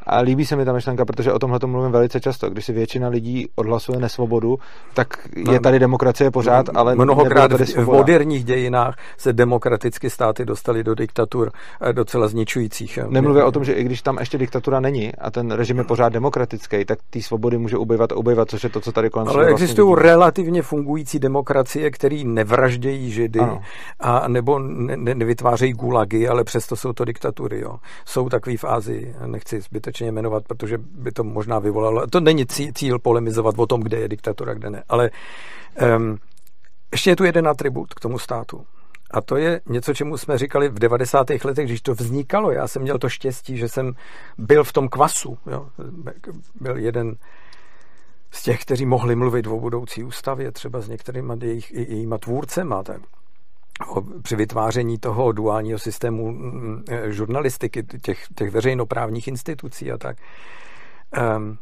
a 0.05 0.19
líbí 0.19 0.45
se 0.45 0.55
mi 0.55 0.65
ta 0.65 0.73
myšlenka, 0.73 1.05
protože 1.05 1.33
o 1.33 1.39
tomhle 1.39 1.59
to 1.59 1.67
mluvím 1.67 1.91
velice 1.91 2.19
často. 2.19 2.49
Když 2.49 2.65
si 2.65 2.73
většina 2.73 3.07
lidí 3.07 3.47
odhlasuje 3.55 3.99
nesvobodu, 3.99 4.57
tak 4.93 5.07
je 5.51 5.59
tady 5.59 5.79
demokracie 5.79 6.31
pořád, 6.31 6.65
ale 6.75 6.95
mnohokrát 6.95 7.47
tady 7.47 7.65
v, 7.65 7.75
v 7.75 7.85
moderních 7.85 8.43
dějinách 8.43 8.97
se 9.17 9.33
demokraticky 9.33 10.09
státy 10.09 10.45
dostaly 10.45 10.83
do 10.83 10.95
diktatur 10.95 11.51
eh, 11.81 11.93
docela 11.93 12.27
zničujících. 12.27 12.99
Nemluvě 13.07 13.43
o 13.43 13.51
tom, 13.51 13.63
že 13.63 13.73
i 13.73 13.83
když 13.83 14.01
tam 14.01 14.17
ještě 14.19 14.37
diktatura 14.37 14.79
není 14.79 15.15
a 15.15 15.31
ten 15.31 15.51
režim 15.51 15.77
je 15.77 15.83
pořád 15.83 16.13
demokratický, 16.13 16.85
tak 16.85 16.99
ty 17.09 17.21
svobody 17.21 17.57
může 17.57 17.77
ubývat 17.77 18.11
a 18.11 18.15
ubývat, 18.15 18.49
což 18.49 18.63
je 18.63 18.69
to, 18.69 18.81
co 18.81 18.91
tady 18.91 19.09
kolem 19.09 19.27
Ale 19.27 19.47
existují 19.47 19.87
vlastně 19.87 20.09
relativně 20.09 20.61
fungující 20.61 21.19
demokracie, 21.19 21.91
které 21.91 22.21
nevraždějí 22.23 23.11
židy 23.11 23.39
ano. 23.39 23.61
a 23.99 24.27
nebo 24.27 24.59
ne, 24.59 24.97
ne, 24.97 25.15
nevytvářejí 25.15 25.73
gulagy, 25.73 26.27
ale 26.27 26.43
přesto 26.43 26.75
jsou 26.75 26.93
to 26.93 27.05
diktatury. 27.05 27.59
Jo. 27.59 27.77
Jsou 28.05 28.29
takový 28.29 28.57
v 28.57 28.65
Ázii, 28.65 29.15
nechci 29.25 29.61
zbytečně 29.61 29.92
zbytečně 29.93 30.11
jmenovat, 30.11 30.43
protože 30.47 30.77
by 30.77 31.11
to 31.11 31.23
možná 31.23 31.59
vyvolalo. 31.59 32.07
To 32.07 32.19
není 32.19 32.45
cíl 32.73 32.99
polemizovat 32.99 33.55
o 33.59 33.67
tom, 33.67 33.81
kde 33.81 33.99
je 33.99 34.07
diktatura, 34.07 34.53
kde 34.53 34.69
ne. 34.69 34.83
Ale 34.89 35.11
um, 35.97 36.17
ještě 36.91 37.09
je 37.09 37.15
tu 37.15 37.23
jeden 37.23 37.47
atribut 37.47 37.93
k 37.93 37.99
tomu 37.99 38.19
státu. 38.19 38.65
A 39.11 39.21
to 39.21 39.37
je 39.37 39.61
něco, 39.69 39.93
čemu 39.93 40.17
jsme 40.17 40.37
říkali 40.37 40.69
v 40.69 40.79
90. 40.79 41.29
letech, 41.43 41.65
když 41.65 41.81
to 41.81 41.93
vznikalo. 41.93 42.51
Já 42.51 42.67
jsem 42.67 42.81
měl 42.81 42.97
to 42.97 43.09
štěstí, 43.09 43.57
že 43.57 43.69
jsem 43.69 43.93
byl 44.37 44.63
v 44.63 44.73
tom 44.73 44.87
kvasu. 44.87 45.37
Jo. 45.51 45.69
Byl 46.59 46.77
jeden 46.77 47.15
z 48.31 48.43
těch, 48.43 48.61
kteří 48.61 48.85
mohli 48.85 49.15
mluvit 49.15 49.47
o 49.47 49.59
budoucí 49.59 50.03
ústavě, 50.03 50.51
třeba 50.51 50.81
s 50.81 50.89
některými 50.89 51.33
jejich, 51.41 51.71
jejíma 51.71 52.17
tvůrcema. 52.17 52.83
Tak 52.83 53.01
při 54.21 54.35
vytváření 54.35 54.97
toho 54.97 55.31
duálního 55.31 55.79
systému 55.79 56.31
mm, 56.31 56.83
eh, 56.89 57.11
žurnalistiky, 57.11 57.83
těch, 57.83 58.27
těch 58.35 58.51
veřejnoprávních 58.51 59.27
institucí 59.27 59.91
a 59.91 59.97
tak. 59.97 60.17
Um, 61.37 61.57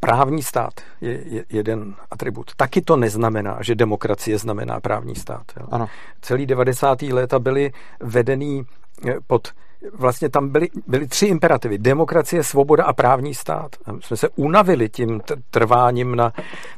právní 0.00 0.42
stát 0.42 0.72
je, 1.00 1.22
je 1.24 1.44
jeden 1.50 1.94
atribut. 2.10 2.54
Taky 2.56 2.82
to 2.82 2.96
neznamená, 2.96 3.58
že 3.60 3.74
demokracie 3.74 4.38
znamená 4.38 4.80
právní 4.80 5.14
stát. 5.14 5.42
Jo. 5.60 5.66
Ano. 5.70 5.88
Celý 6.20 6.46
90. 6.46 7.02
léta 7.02 7.38
byly 7.38 7.72
vedený 8.00 8.62
eh, 9.08 9.14
pod 9.26 9.48
vlastně 9.94 10.28
tam 10.28 10.48
byly, 10.48 10.68
byly 10.86 11.08
tři 11.08 11.26
imperativy. 11.26 11.78
Demokracie, 11.78 12.44
svoboda 12.44 12.84
a 12.84 12.92
právní 12.92 13.34
stát. 13.34 13.76
A 13.86 13.90
jsme 14.00 14.16
se 14.16 14.28
unavili 14.28 14.88
tím 14.88 15.20
trváním 15.50 16.16
na, 16.16 16.32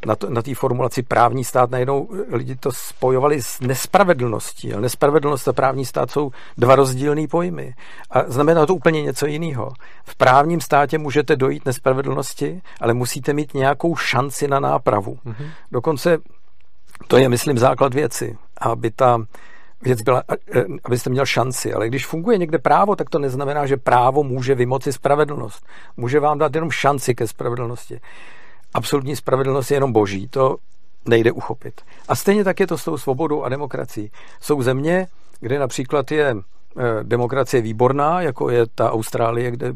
na, 0.06 0.16
to, 0.16 0.30
na 0.30 0.42
té 0.42 0.54
formulaci 0.54 1.02
právní 1.02 1.44
stát. 1.44 1.70
Najednou 1.70 2.08
lidi 2.28 2.56
to 2.56 2.72
spojovali 2.72 3.42
s 3.42 3.60
nespravedlností. 3.60 4.72
Ale 4.72 4.82
nespravedlnost 4.82 5.48
a 5.48 5.52
právní 5.52 5.84
stát 5.84 6.10
jsou 6.10 6.30
dva 6.58 6.76
rozdílné 6.76 7.28
pojmy. 7.28 7.74
A 8.10 8.22
znamená 8.26 8.66
to 8.66 8.74
úplně 8.74 9.02
něco 9.02 9.26
jiného. 9.26 9.72
V 10.04 10.16
právním 10.16 10.60
státě 10.60 10.98
můžete 10.98 11.36
dojít 11.36 11.64
nespravedlnosti, 11.64 12.62
ale 12.80 12.94
musíte 12.94 13.32
mít 13.32 13.54
nějakou 13.54 13.96
šanci 13.96 14.48
na 14.48 14.60
nápravu. 14.60 15.18
Mm-hmm. 15.26 15.50
Dokonce 15.72 16.18
to 17.06 17.18
je, 17.18 17.28
myslím, 17.28 17.58
základ 17.58 17.94
věci, 17.94 18.38
aby 18.60 18.90
ta 18.90 19.18
věc 19.82 20.02
byla, 20.02 20.22
abyste 20.84 21.10
měl 21.10 21.26
šanci. 21.26 21.72
Ale 21.72 21.88
když 21.88 22.06
funguje 22.06 22.38
někde 22.38 22.58
právo, 22.58 22.96
tak 22.96 23.10
to 23.10 23.18
neznamená, 23.18 23.66
že 23.66 23.76
právo 23.76 24.22
může 24.22 24.54
vymoci 24.54 24.92
spravedlnost. 24.92 25.66
Může 25.96 26.20
vám 26.20 26.38
dát 26.38 26.54
jenom 26.54 26.70
šanci 26.70 27.14
ke 27.14 27.26
spravedlnosti. 27.26 28.00
Absolutní 28.74 29.16
spravedlnost 29.16 29.70
je 29.70 29.76
jenom 29.76 29.92
boží. 29.92 30.28
To 30.28 30.56
nejde 31.08 31.32
uchopit. 31.32 31.80
A 32.08 32.14
stejně 32.14 32.44
tak 32.44 32.60
je 32.60 32.66
to 32.66 32.78
s 32.78 32.84
tou 32.84 32.98
svobodou 32.98 33.42
a 33.42 33.48
demokracií. 33.48 34.10
Jsou 34.40 34.62
země, 34.62 35.06
kde 35.40 35.58
například 35.58 36.10
je 36.10 36.36
eh, 36.36 36.82
demokracie 37.02 37.62
výborná, 37.62 38.20
jako 38.20 38.50
je 38.50 38.66
ta 38.74 38.92
Austrálie, 38.92 39.50
kde 39.50 39.72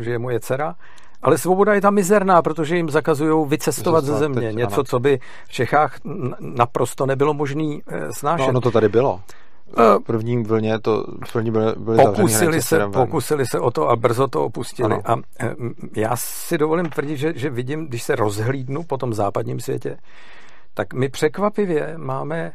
žije 0.00 0.18
moje 0.18 0.40
dcera, 0.40 0.74
ale 1.24 1.38
svoboda 1.38 1.74
je 1.74 1.80
tam 1.80 1.94
mizerná, 1.94 2.42
protože 2.42 2.76
jim 2.76 2.90
zakazují 2.90 3.48
vycestovat 3.48 4.04
ze 4.04 4.14
země. 4.14 4.48
Teď, 4.48 4.56
Něco, 4.56 4.74
ano. 4.74 4.84
co 4.84 4.98
by 5.00 5.18
v 5.48 5.52
Čechách 5.52 5.96
naprosto 6.40 7.06
nebylo 7.06 7.34
možné 7.34 7.78
eh, 7.86 8.12
snášet. 8.12 8.42
No, 8.42 8.48
ono 8.48 8.60
to 8.60 8.70
tady 8.70 8.88
bylo. 8.88 9.20
V 9.76 9.98
prvním 10.06 10.44
vlně 10.44 10.78
to 10.78 11.04
v 11.26 11.32
první 11.32 11.50
byly, 11.50 11.72
byly 11.76 12.04
pokusili 12.04 12.62
se, 12.62 12.88
pokusili 12.92 13.46
se 13.46 13.60
o 13.60 13.70
to 13.70 13.88
a 13.88 13.96
brzo 13.96 14.28
to 14.28 14.44
opustili. 14.44 14.94
Ano. 14.94 15.02
A 15.04 15.16
eh, 15.40 15.54
já 15.96 16.16
si 16.16 16.58
dovolím 16.58 16.86
tvrdit, 16.86 17.16
že, 17.16 17.32
že 17.36 17.50
vidím, 17.50 17.86
když 17.86 18.02
se 18.02 18.16
rozhlídnu 18.16 18.82
po 18.82 18.96
tom 18.96 19.14
západním 19.14 19.60
světě, 19.60 19.96
tak 20.74 20.94
my 20.94 21.08
překvapivě 21.08 21.94
máme 21.96 22.52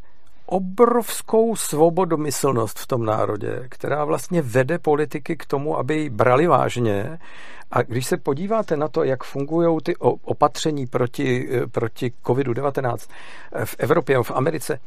obrovskou 0.51 1.55
svobodomyslnost 1.55 2.79
v 2.79 2.87
tom 2.87 3.05
národě, 3.05 3.65
která 3.69 4.05
vlastně 4.05 4.41
vede 4.41 4.79
politiky 4.79 5.35
k 5.35 5.45
tomu, 5.45 5.77
aby 5.77 5.95
ji 5.95 6.09
brali 6.09 6.47
vážně. 6.47 7.19
A 7.71 7.81
když 7.81 8.05
se 8.05 8.17
podíváte 8.17 8.77
na 8.77 8.87
to, 8.87 9.03
jak 9.03 9.23
fungují 9.23 9.77
ty 9.83 9.95
opatření 10.23 10.87
proti, 10.87 11.49
eh, 11.51 11.67
proti 11.67 12.11
COVID-19 12.23 12.97
v 13.65 13.75
Evropě 13.79 14.15
a 14.15 14.23
v 14.23 14.31
Americe, 14.31 14.79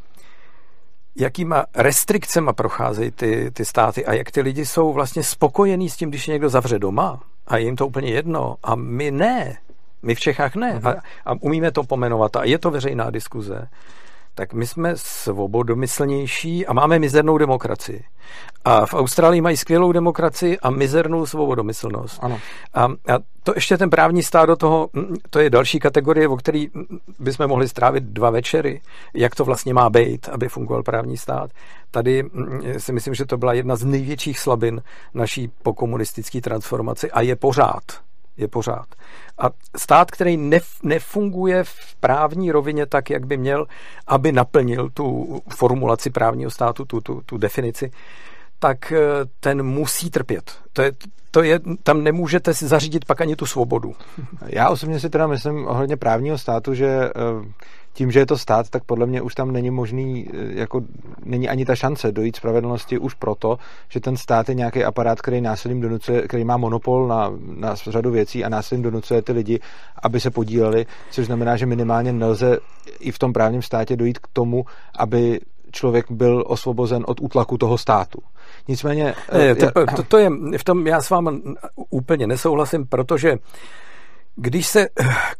jakýma 1.16 1.64
restrikcema 1.74 2.52
procházejí 2.52 3.10
ty, 3.10 3.50
ty 3.50 3.64
státy 3.64 4.06
a 4.06 4.12
jak 4.12 4.30
ty 4.30 4.40
lidi 4.40 4.66
jsou 4.66 4.92
vlastně 4.92 5.22
spokojení 5.22 5.90
s 5.90 5.96
tím, 5.96 6.08
když 6.08 6.26
někdo 6.26 6.48
zavře 6.48 6.78
doma 6.78 7.22
a 7.46 7.56
je 7.56 7.64
jim 7.64 7.76
to 7.76 7.86
úplně 7.86 8.10
jedno 8.10 8.56
a 8.62 8.74
my 8.74 9.10
ne. 9.10 9.58
My 10.02 10.14
v 10.14 10.20
Čechách 10.20 10.54
ne. 10.54 10.80
A, 10.84 10.90
a 11.24 11.34
umíme 11.40 11.72
to 11.72 11.82
pomenovat 11.82 12.36
a 12.36 12.44
je 12.44 12.58
to 12.58 12.70
veřejná 12.70 13.10
diskuze 13.10 13.68
tak 14.34 14.52
my 14.52 14.66
jsme 14.66 14.92
svobodomyslnější 14.96 16.66
a 16.66 16.72
máme 16.72 16.98
mizernou 16.98 17.38
demokracii. 17.38 18.04
A 18.64 18.86
v 18.86 18.94
Austrálii 18.94 19.40
mají 19.40 19.56
skvělou 19.56 19.92
demokracii 19.92 20.58
a 20.58 20.70
mizernou 20.70 21.26
svobodomyslnost. 21.26 22.18
Ano. 22.22 22.40
A, 22.74 22.84
a 22.84 23.18
to 23.42 23.52
ještě 23.54 23.78
ten 23.78 23.90
právní 23.90 24.22
stát 24.22 24.46
do 24.46 24.56
toho, 24.56 24.88
mm, 24.92 25.16
to 25.30 25.38
je 25.38 25.50
další 25.50 25.80
kategorie, 25.80 26.28
o 26.28 26.36
který 26.36 26.68
mm, 26.74 26.98
bychom 27.18 27.48
mohli 27.48 27.68
strávit 27.68 28.04
dva 28.04 28.30
večery, 28.30 28.80
jak 29.14 29.34
to 29.34 29.44
vlastně 29.44 29.74
má 29.74 29.90
být, 29.90 30.28
aby 30.28 30.48
fungoval 30.48 30.82
právní 30.82 31.16
stát. 31.16 31.50
Tady 31.90 32.22
mm, 32.22 32.60
si 32.78 32.92
myslím, 32.92 33.14
že 33.14 33.26
to 33.26 33.36
byla 33.36 33.52
jedna 33.52 33.76
z 33.76 33.84
největších 33.84 34.38
slabin 34.38 34.82
naší 35.14 35.50
pokomunistické 35.62 36.40
transformace 36.40 37.10
a 37.10 37.20
je 37.20 37.36
pořád 37.36 37.82
je 38.36 38.48
pořád. 38.48 38.86
A 39.38 39.50
stát, 39.76 40.10
který 40.10 40.36
nef, 40.36 40.66
nefunguje 40.82 41.64
v 41.64 41.94
právní 42.00 42.52
rovině 42.52 42.86
tak, 42.86 43.10
jak 43.10 43.26
by 43.26 43.36
měl, 43.36 43.66
aby 44.06 44.32
naplnil 44.32 44.90
tu 44.90 45.40
formulaci 45.56 46.10
právního 46.10 46.50
státu, 46.50 46.84
tu, 46.84 47.00
tu, 47.00 47.22
tu 47.26 47.38
definici, 47.38 47.90
tak 48.62 48.92
eh, 48.92 48.98
ten 49.40 49.62
musí 49.62 50.10
trpět. 50.10 50.52
To 50.72 50.82
je, 50.82 50.92
to 51.30 51.42
je, 51.42 51.60
tam 51.82 52.04
nemůžete 52.04 52.54
si 52.54 52.66
zařídit 52.66 53.04
pak 53.04 53.20
ani 53.20 53.36
tu 53.36 53.46
svobodu. 53.46 53.94
Já 54.46 54.70
osobně 54.70 55.00
si 55.00 55.10
teda 55.10 55.26
myslím 55.26 55.66
ohledně 55.66 55.96
právního 55.96 56.38
státu, 56.38 56.74
že 56.74 56.86
eh, 56.86 57.10
tím, 57.92 58.10
že 58.10 58.18
je 58.18 58.26
to 58.26 58.38
stát, 58.38 58.70
tak 58.70 58.84
podle 58.84 59.06
mě 59.06 59.22
už 59.22 59.34
tam 59.34 59.52
není 59.52 59.70
možný, 59.70 60.28
eh, 60.30 60.60
jako 60.60 60.80
není 61.24 61.48
ani 61.48 61.64
ta 61.64 61.74
šance 61.74 62.12
dojít 62.12 62.36
spravedlnosti 62.36 62.98
už 62.98 63.14
proto, 63.14 63.58
že 63.88 64.00
ten 64.00 64.16
stát 64.16 64.48
je 64.48 64.54
nějaký 64.54 64.84
aparát, 64.84 65.20
který 65.20 65.40
násilím 65.40 65.80
donucuje, 65.80 66.22
který 66.22 66.44
má 66.44 66.56
monopol 66.56 67.08
na, 67.08 67.32
na 67.56 67.74
řadu 67.74 68.10
věcí 68.10 68.44
a 68.44 68.48
násilím 68.48 68.82
donucuje 68.82 69.22
ty 69.22 69.32
lidi, 69.32 69.60
aby 70.02 70.20
se 70.20 70.30
podíleli, 70.30 70.86
což 71.10 71.26
znamená, 71.26 71.56
že 71.56 71.66
minimálně 71.66 72.12
nelze 72.12 72.58
i 73.00 73.10
v 73.10 73.18
tom 73.18 73.32
právním 73.32 73.62
státě 73.62 73.96
dojít 73.96 74.18
k 74.18 74.28
tomu, 74.32 74.64
aby 74.98 75.40
člověk 75.72 76.10
byl 76.10 76.44
osvobozen 76.46 77.04
od 77.06 77.20
útlaku 77.20 77.58
toho 77.58 77.78
státu. 77.78 78.18
Nicméně... 78.68 79.14
Ne, 79.32 79.54
to, 79.54 79.66
to, 79.96 80.02
to 80.02 80.18
je, 80.18 80.30
v 80.58 80.64
tom 80.64 80.86
já 80.86 81.00
s 81.00 81.10
vámi 81.10 81.30
úplně 81.90 82.26
nesouhlasím, 82.26 82.86
protože 82.86 83.36
když 84.36 84.66
se 84.66 84.88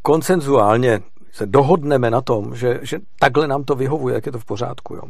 koncenzuálně 0.02 1.00
se 1.32 1.46
dohodneme 1.46 2.10
na 2.10 2.20
tom, 2.20 2.56
že, 2.56 2.78
že 2.82 2.98
takhle 3.18 3.48
nám 3.48 3.64
to 3.64 3.74
vyhovuje, 3.74 4.14
jak 4.14 4.26
je 4.26 4.32
to 4.32 4.38
v 4.38 4.44
pořádku. 4.44 4.94
Jo. 4.94 5.02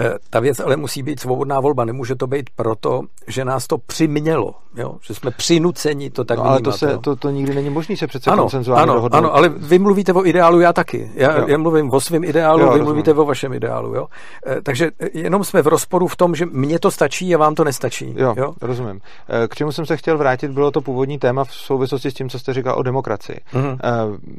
Eh, 0.00 0.14
ta 0.30 0.40
věc 0.40 0.60
ale 0.60 0.76
musí 0.76 1.02
být 1.02 1.20
svobodná 1.20 1.60
volba. 1.60 1.84
Nemůže 1.84 2.14
to 2.14 2.26
být 2.26 2.50
proto, 2.56 3.00
že 3.26 3.44
nás 3.44 3.66
to 3.66 3.78
přimělo, 3.78 4.54
jo? 4.76 4.96
že 5.02 5.14
jsme 5.14 5.30
přinuceni 5.30 6.10
to 6.10 6.24
tak 6.24 6.38
no, 6.38 6.44
Ale 6.44 6.60
to, 6.60 6.72
se, 6.72 6.98
to, 6.98 7.16
to 7.16 7.30
nikdy 7.30 7.54
není 7.54 7.70
možné 7.70 7.96
se 7.96 8.06
přece 8.06 8.30
ano, 8.30 8.42
koncenzuálně 8.42 8.82
ano, 8.82 8.94
dohodnout. 8.94 9.18
Ano, 9.18 9.34
ale 9.34 9.48
vy 9.48 9.78
mluvíte 9.78 10.12
o 10.12 10.26
ideálu, 10.26 10.60
já 10.60 10.72
taky. 10.72 11.10
Já, 11.14 11.48
já 11.48 11.58
mluvím 11.58 11.90
o 11.92 12.00
svém 12.00 12.24
ideálu, 12.24 12.60
jo, 12.60 12.64
vy 12.64 12.70
rozumím. 12.70 12.84
mluvíte 12.84 13.12
o 13.12 13.24
vašem 13.24 13.52
ideálu. 13.52 13.94
Jo? 13.94 14.06
Eh, 14.46 14.62
takže 14.62 14.90
jenom 15.14 15.44
jsme 15.44 15.62
v 15.62 15.66
rozporu 15.66 16.06
v 16.06 16.16
tom, 16.16 16.34
že 16.34 16.46
mně 16.46 16.78
to 16.78 16.90
stačí 16.90 17.34
a 17.34 17.38
vám 17.38 17.54
to 17.54 17.64
nestačí. 17.64 18.14
Jo, 18.16 18.34
jo? 18.36 18.54
rozumím. 18.60 19.00
Eh, 19.28 19.48
k 19.48 19.54
čemu 19.54 19.72
jsem 19.72 19.86
se 19.86 19.96
chtěl 19.96 20.18
vrátit, 20.18 20.50
bylo 20.50 20.70
to 20.70 20.80
původní 20.80 21.18
téma 21.18 21.44
v 21.44 21.52
souvislosti 21.52 22.10
s 22.10 22.14
tím, 22.14 22.28
co 22.28 22.38
jste 22.38 22.54
říkal 22.54 22.78
o 22.78 22.82
demokracii. 22.82 23.40
Mm-hmm. 23.54 23.78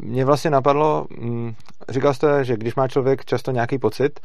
Mě 0.04 0.26
vlastně 0.26 0.50
napadlo, 0.50 1.06
mm, 1.20 1.54
říkal 1.90 2.14
jste, 2.14 2.46
že 2.46 2.58
když 2.58 2.76
má 2.76 2.88
člověk 2.88 3.26
často 3.26 3.52
nějaký 3.52 3.78
pocit, 3.78 4.20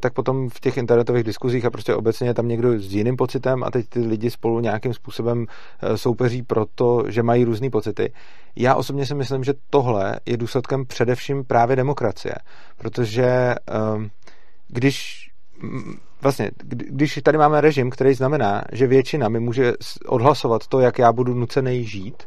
tak 0.00 0.12
potom 0.12 0.48
v 0.48 0.60
těch 0.60 0.76
internetových 0.76 1.24
diskuzích 1.24 1.64
a 1.64 1.70
prostě 1.70 1.94
obecně 1.94 2.28
je 2.28 2.34
tam 2.34 2.48
někdo 2.48 2.78
s 2.78 2.94
jiným 2.94 3.16
pocitem 3.16 3.64
a 3.64 3.70
teď 3.70 3.88
ty 3.88 4.00
lidi 4.00 4.30
spolu 4.30 4.60
nějakým 4.60 4.94
způsobem 4.94 5.46
eh, 5.82 5.98
soupeří 5.98 6.42
proto, 6.42 7.04
že 7.08 7.22
mají 7.22 7.44
různé 7.44 7.70
pocity. 7.70 8.12
Já 8.56 8.74
osobně 8.74 9.06
si 9.06 9.14
myslím, 9.14 9.44
že 9.44 9.54
tohle 9.70 10.20
je 10.26 10.36
důsledkem 10.36 10.86
především 10.86 11.44
právě 11.44 11.76
demokracie, 11.76 12.34
protože 12.76 13.54
ehm, 13.66 14.10
když 14.68 15.28
vlastně, 16.22 16.50
když 16.68 17.20
tady 17.22 17.38
máme 17.38 17.60
režim, 17.60 17.90
který 17.90 18.14
znamená, 18.14 18.62
že 18.72 18.86
většina 18.86 19.28
mi 19.28 19.40
může 19.40 19.72
odhlasovat 20.06 20.66
to, 20.66 20.80
jak 20.80 20.98
já 20.98 21.12
budu 21.12 21.34
nucený 21.34 21.84
žít, 21.84 22.22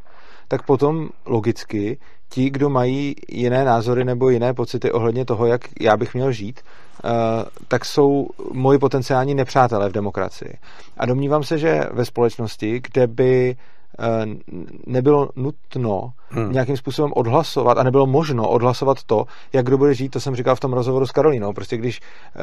tak 0.47 0.65
potom 0.65 1.09
logicky 1.25 1.99
ti, 2.29 2.49
kdo 2.49 2.69
mají 2.69 3.15
jiné 3.29 3.65
názory 3.65 4.05
nebo 4.05 4.29
jiné 4.29 4.53
pocity 4.53 4.91
ohledně 4.91 5.25
toho, 5.25 5.45
jak 5.45 5.61
já 5.79 5.97
bych 5.97 6.13
měl 6.13 6.31
žít, 6.31 6.59
eh, 6.59 6.80
tak 7.67 7.85
jsou 7.85 8.27
moji 8.53 8.79
potenciální 8.79 9.35
nepřátelé 9.35 9.89
v 9.89 9.93
demokracii. 9.93 10.57
A 10.97 11.05
domnívám 11.05 11.43
se, 11.43 11.57
že 11.57 11.83
ve 11.91 12.05
společnosti, 12.05 12.81
kde 12.83 13.07
by 13.07 13.55
Eh, 13.99 14.25
nebylo 14.87 15.29
nutno 15.35 16.13
hmm. 16.31 16.51
nějakým 16.51 16.77
způsobem 16.77 17.11
odhlasovat 17.15 17.77
a 17.77 17.83
nebylo 17.83 18.07
možno 18.07 18.49
odhlasovat 18.49 18.97
to, 19.05 19.25
jak 19.53 19.65
kdo 19.65 19.77
bude 19.77 19.93
žít, 19.93 20.09
to 20.09 20.19
jsem 20.19 20.35
říkal 20.35 20.55
v 20.55 20.59
tom 20.59 20.73
rozhovoru 20.73 21.05
s 21.05 21.11
Karolínou. 21.11 21.53
Prostě 21.53 21.77
když 21.77 21.99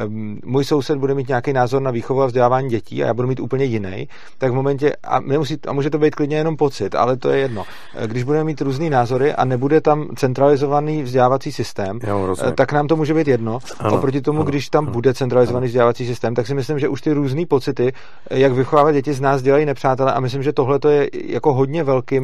um, 0.07 0.41
můj 0.45 0.65
soused 0.65 0.99
bude 0.99 1.15
mít 1.15 1.29
nějaký 1.29 1.53
názor 1.53 1.83
na 1.83 1.91
výchovu 1.91 2.23
a 2.23 2.27
vzdělávání 2.27 2.69
dětí 2.69 3.03
a 3.03 3.07
já 3.07 3.15
budu 3.15 3.29
mít 3.29 3.41
úplně 3.41 3.65
jiný, 3.65 4.09
tak 4.39 4.53
v 4.53 4.55
momentě, 4.55 4.93
a, 5.05 5.21
nemusí, 5.21 5.57
a 5.69 5.73
může 5.73 5.91
to 5.91 5.99
být 5.99 6.15
klidně 6.15 6.37
jenom 6.37 6.57
pocit, 6.57 6.95
ale 6.95 7.17
to 7.17 7.31
je 7.31 7.39
jedno. 7.39 7.65
Eh, 7.95 8.07
když 8.07 8.23
budeme 8.23 8.45
mít 8.45 8.61
různý 8.61 8.91
názory 8.91 9.35
a 9.35 9.45
nebude 9.45 9.81
tam 9.81 10.09
centralizovaný 10.17 11.03
vzdělávací 11.03 11.53
systém, 11.53 11.99
eh, 12.49 12.53
tak 12.53 12.73
nám 12.73 12.87
to 12.87 12.97
může 12.97 13.15
být 13.15 13.29
jedno. 13.29 13.59
Ano, 13.79 13.97
Oproti 13.97 14.21
tomu, 14.21 14.41
ano, 14.41 14.51
když 14.51 14.69
tam 14.69 14.85
ano, 14.85 14.93
bude 14.93 15.15
centralizovaný 15.15 15.65
ano. 15.65 15.69
vzdělávací 15.69 16.07
systém, 16.07 16.35
tak 16.35 16.47
si 16.47 16.55
myslím, 16.55 16.79
že 16.79 16.89
už 16.89 17.01
ty 17.01 17.13
různé 17.13 17.47
pocity, 17.47 17.93
jak 18.31 18.53
vychovávat 18.53 18.95
děti 18.95 19.13
z 19.13 19.21
nás 19.21 19.43
dělají 19.43 19.67
nepřátelé 19.67 20.13
a 20.13 20.21
myslím, 20.21 20.43
že 20.43 20.53
tohle 20.53 20.79
to 20.79 20.89
je 20.89 21.11
jako 21.13 21.55
hodně 21.55 21.85
velkým. 21.85 22.23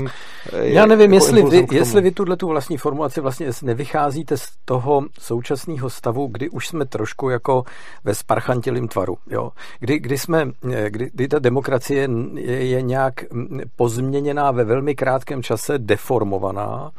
Eh, 0.53 0.68
Já 0.68 0.87
nevím, 0.87 1.12
jako 1.12 1.24
jestli 1.24 1.42
vy, 1.62 1.76
jestli 1.76 2.00
vy 2.00 2.10
tuhle 2.10 2.36
tu 2.36 2.48
vlastní 2.48 2.76
formulaci 2.76 3.20
vlastně 3.20 3.50
nevycházíte 3.62 4.36
z 4.36 4.48
toho 4.64 5.02
současného 5.18 5.90
stavu, 5.90 6.26
kdy 6.26 6.50
už 6.50 6.68
jsme 6.68 6.86
trošku 6.86 7.30
jako 7.30 7.64
ve 8.04 8.14
sparchantilým 8.14 8.88
tvaru. 8.88 9.16
Jo? 9.30 9.50
Kdy, 9.80 9.98
kdy, 9.98 10.18
jsme, 10.18 10.50
eh, 10.72 10.90
kdy, 10.90 11.10
kdy 11.14 11.28
ta 11.28 11.38
demokracie 11.38 12.08
je, 12.34 12.66
je 12.66 12.82
nějak 12.82 13.14
pozměněná 13.76 14.50
ve 14.50 14.64
velmi 14.64 14.94
krátkém 14.94 15.42
čase, 15.42 15.78
deformovaná. 15.78 16.90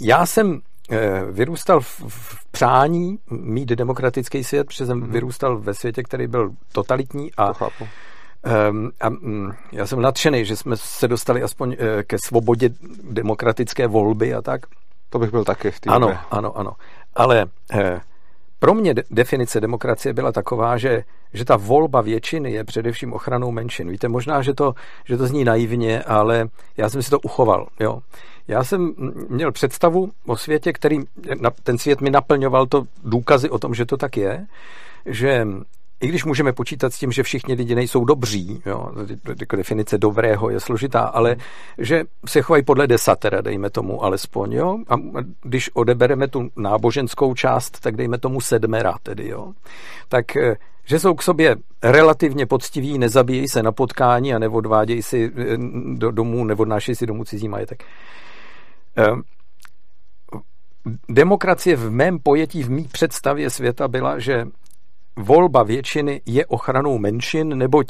Já 0.00 0.26
jsem 0.26 0.60
eh, 0.90 1.22
vyrůstal 1.30 1.80
v, 1.80 2.00
v 2.08 2.50
přání 2.50 3.18
mít 3.30 3.68
demokratický 3.68 4.44
svět, 4.44 4.66
protože 4.66 4.86
jsem 4.86 5.00
mm-hmm. 5.00 5.10
vyrůstal 5.10 5.58
ve 5.58 5.74
světě, 5.74 6.02
který 6.02 6.26
byl 6.26 6.50
totalitní 6.72 7.30
a 7.36 7.52
Um, 7.80 7.88
a 9.00 9.08
um, 9.08 9.52
já 9.72 9.86
jsem 9.86 10.02
nadšený, 10.02 10.44
že 10.44 10.56
jsme 10.56 10.76
se 10.76 11.08
dostali 11.08 11.42
aspoň 11.42 11.68
uh, 11.68 11.76
ke 12.02 12.16
svobodě 12.24 12.70
demokratické 13.10 13.86
volby 13.86 14.34
a 14.34 14.42
tak. 14.42 14.60
To 15.10 15.18
bych 15.18 15.30
byl 15.30 15.44
taky 15.44 15.70
v 15.70 15.80
té 15.80 15.90
Ano, 15.90 16.18
ano, 16.30 16.58
ano. 16.58 16.72
Ale 17.14 17.44
uh, 17.74 17.80
pro 18.58 18.74
mě 18.74 18.94
de- 18.94 19.02
definice 19.10 19.60
demokracie 19.60 20.12
byla 20.12 20.32
taková, 20.32 20.76
že, 20.76 21.04
že 21.32 21.44
ta 21.44 21.56
volba 21.56 22.00
většiny 22.00 22.52
je 22.52 22.64
především 22.64 23.12
ochranou 23.12 23.50
menšin. 23.50 23.90
Víte, 23.90 24.08
možná, 24.08 24.42
že 24.42 24.54
to, 24.54 24.74
že 25.04 25.16
to 25.16 25.26
zní 25.26 25.44
naivně, 25.44 26.02
ale 26.02 26.48
já 26.76 26.88
jsem 26.88 27.02
si 27.02 27.10
to 27.10 27.20
uchoval. 27.20 27.66
Jo. 27.80 28.00
Já 28.48 28.64
jsem 28.64 28.94
měl 29.28 29.52
představu 29.52 30.10
o 30.26 30.36
světě, 30.36 30.72
který, 30.72 31.00
ten 31.62 31.78
svět 31.78 32.00
mi 32.00 32.10
naplňoval 32.10 32.66
to 32.66 32.84
důkazy 33.04 33.50
o 33.50 33.58
tom, 33.58 33.74
že 33.74 33.86
to 33.86 33.96
tak 33.96 34.16
je, 34.16 34.46
že 35.06 35.46
i 36.00 36.06
když 36.06 36.24
můžeme 36.24 36.52
počítat 36.52 36.94
s 36.94 36.98
tím, 36.98 37.12
že 37.12 37.22
všichni 37.22 37.54
lidi 37.54 37.74
nejsou 37.74 38.04
dobří, 38.04 38.62
jo, 38.66 38.92
jako 39.40 39.56
definice 39.56 39.98
dobrého 39.98 40.50
je 40.50 40.60
složitá, 40.60 41.00
ale 41.00 41.36
že 41.78 42.04
se 42.26 42.42
chovají 42.42 42.64
podle 42.64 42.86
desatera, 42.86 43.40
dejme 43.40 43.70
tomu 43.70 44.04
alespoň, 44.04 44.52
jo, 44.52 44.78
a 44.88 44.94
když 45.42 45.70
odebereme 45.74 46.28
tu 46.28 46.50
náboženskou 46.56 47.34
část, 47.34 47.80
tak 47.80 47.96
dejme 47.96 48.18
tomu 48.18 48.40
sedmera 48.40 48.96
tedy, 49.02 49.28
jo, 49.28 49.52
tak 50.08 50.36
eh, 50.36 50.56
že 50.84 50.98
jsou 50.98 51.14
k 51.14 51.22
sobě 51.22 51.56
relativně 51.82 52.46
poctiví, 52.46 52.98
nezabíjejí 52.98 53.48
se 53.48 53.62
na 53.62 53.72
potkání 53.72 54.34
a 54.34 54.38
neodvádějí 54.38 55.02
si 55.02 55.32
eh, 55.36 55.56
do 55.94 56.10
domů, 56.10 56.44
neodnášejí 56.44 56.96
si 56.96 57.06
domů 57.06 57.24
cizí 57.24 57.48
majetek. 57.48 57.84
Eh, 58.98 59.10
demokracie 61.08 61.76
v 61.76 61.90
mém 61.90 62.18
pojetí, 62.18 62.62
v 62.62 62.70
mý 62.70 62.84
představě 62.84 63.50
světa 63.50 63.88
byla, 63.88 64.18
že 64.18 64.46
volba 65.16 65.62
většiny 65.62 66.20
je 66.26 66.46
ochranou 66.46 66.98
menšin, 66.98 67.58
neboť 67.58 67.86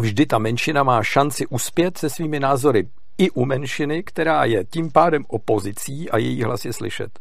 vždy 0.00 0.26
ta 0.26 0.38
menšina 0.38 0.82
má 0.82 1.02
šanci 1.02 1.46
uspět 1.46 1.98
se 1.98 2.10
svými 2.10 2.40
názory 2.40 2.88
i 3.18 3.30
u 3.30 3.44
menšiny, 3.44 4.02
která 4.02 4.44
je 4.44 4.64
tím 4.64 4.90
pádem 4.92 5.24
opozicí 5.28 6.10
a 6.10 6.18
její 6.18 6.42
hlas 6.42 6.64
je 6.64 6.72
slyšet. 6.72 7.18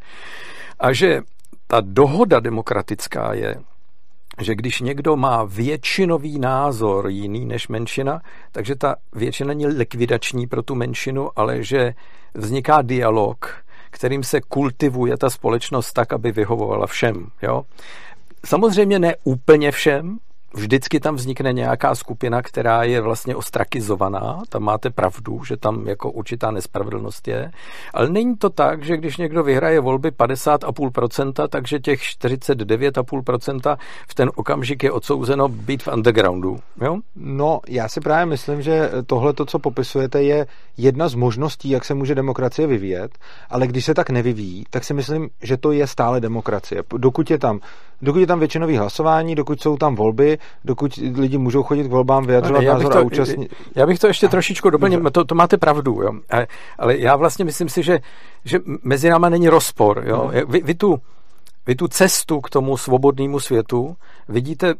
A 0.79 0.93
že 0.93 1.21
ta 1.67 1.81
dohoda 1.81 2.39
demokratická 2.39 3.33
je, 3.33 3.55
že 4.41 4.55
když 4.55 4.81
někdo 4.81 5.15
má 5.15 5.43
většinový 5.43 6.39
názor 6.39 7.09
jiný 7.09 7.45
než 7.45 7.67
menšina, 7.67 8.21
takže 8.51 8.75
ta 8.75 8.95
většina 9.15 9.47
není 9.47 9.67
likvidační 9.67 10.47
pro 10.47 10.63
tu 10.63 10.75
menšinu, 10.75 11.29
ale 11.35 11.63
že 11.63 11.93
vzniká 12.33 12.81
dialog, 12.81 13.63
kterým 13.89 14.23
se 14.23 14.41
kultivuje 14.41 15.17
ta 15.17 15.29
společnost 15.29 15.93
tak, 15.93 16.13
aby 16.13 16.31
vyhovovala 16.31 16.87
všem. 16.87 17.27
Jo? 17.41 17.63
Samozřejmě 18.47 18.99
ne 18.99 19.15
úplně 19.23 19.71
všem, 19.71 20.17
vždycky 20.53 20.99
tam 20.99 21.15
vznikne 21.15 21.53
nějaká 21.53 21.95
skupina, 21.95 22.41
která 22.41 22.83
je 22.83 23.01
vlastně 23.01 23.35
ostrakizovaná, 23.35 24.41
tam 24.49 24.63
máte 24.63 24.89
pravdu, 24.89 25.43
že 25.43 25.57
tam 25.57 25.87
jako 25.87 26.11
určitá 26.11 26.51
nespravedlnost 26.51 27.27
je, 27.27 27.51
ale 27.93 28.09
není 28.09 28.37
to 28.37 28.49
tak, 28.49 28.83
že 28.83 28.97
když 28.97 29.17
někdo 29.17 29.43
vyhraje 29.43 29.79
volby 29.79 30.11
50,5%, 30.11 31.47
takže 31.47 31.79
těch 31.79 31.99
49,5% 31.99 33.77
v 34.07 34.15
ten 34.15 34.31
okamžik 34.35 34.83
je 34.83 34.91
odsouzeno 34.91 35.47
být 35.47 35.83
v 35.83 35.87
undergroundu. 35.87 36.59
Jo? 36.81 36.97
No, 37.15 37.59
já 37.67 37.87
si 37.87 38.01
právě 38.01 38.25
myslím, 38.25 38.61
že 38.61 38.91
tohle, 39.05 39.33
to, 39.33 39.45
co 39.45 39.59
popisujete, 39.59 40.23
je 40.23 40.47
jedna 40.77 41.09
z 41.09 41.15
možností, 41.15 41.69
jak 41.69 41.85
se 41.85 41.93
může 41.93 42.15
demokracie 42.15 42.67
vyvíjet, 42.67 43.17
ale 43.49 43.67
když 43.67 43.85
se 43.85 43.93
tak 43.93 44.09
nevyvíjí, 44.09 44.63
tak 44.69 44.83
si 44.83 44.93
myslím, 44.93 45.29
že 45.41 45.57
to 45.57 45.71
je 45.71 45.87
stále 45.87 46.21
demokracie. 46.21 46.83
Dokud 46.97 47.31
je 47.31 47.37
tam, 47.37 47.59
dokud 48.01 48.19
je 48.19 48.27
tam 48.27 48.39
většinový 48.39 48.77
hlasování, 48.77 49.35
dokud 49.35 49.61
jsou 49.61 49.77
tam 49.77 49.95
volby, 49.95 50.36
dokud 50.65 50.95
lidi 50.97 51.37
můžou 51.37 51.63
chodit 51.63 51.83
k 51.83 51.91
volbám, 51.91 52.25
vyjadřovat 52.25 52.63
já 52.63 52.73
názor 52.73 52.91
to, 52.91 52.97
a 52.97 53.01
účastnit. 53.01 53.53
Já 53.75 53.85
bych 53.85 53.99
to 53.99 54.07
ještě 54.07 54.27
trošičku 54.27 54.69
doplnil, 54.69 55.11
to, 55.11 55.25
to 55.25 55.35
máte 55.35 55.57
pravdu, 55.57 56.01
jo. 56.01 56.11
Ale, 56.29 56.47
ale 56.77 56.97
já 56.97 57.15
vlastně 57.15 57.45
myslím 57.45 57.69
si, 57.69 57.83
že, 57.83 57.99
že 58.45 58.59
mezi 58.83 59.09
náma 59.09 59.29
není 59.29 59.49
rozpor. 59.49 60.03
Jo. 60.07 60.31
No. 60.35 60.45
Vy, 60.47 60.61
vy, 60.63 60.73
tu, 60.73 60.99
vy 61.67 61.75
tu 61.75 61.87
cestu 61.87 62.41
k 62.41 62.49
tomu 62.49 62.77
svobodnému 62.77 63.39
světu 63.39 63.95
vidíte 64.29 64.73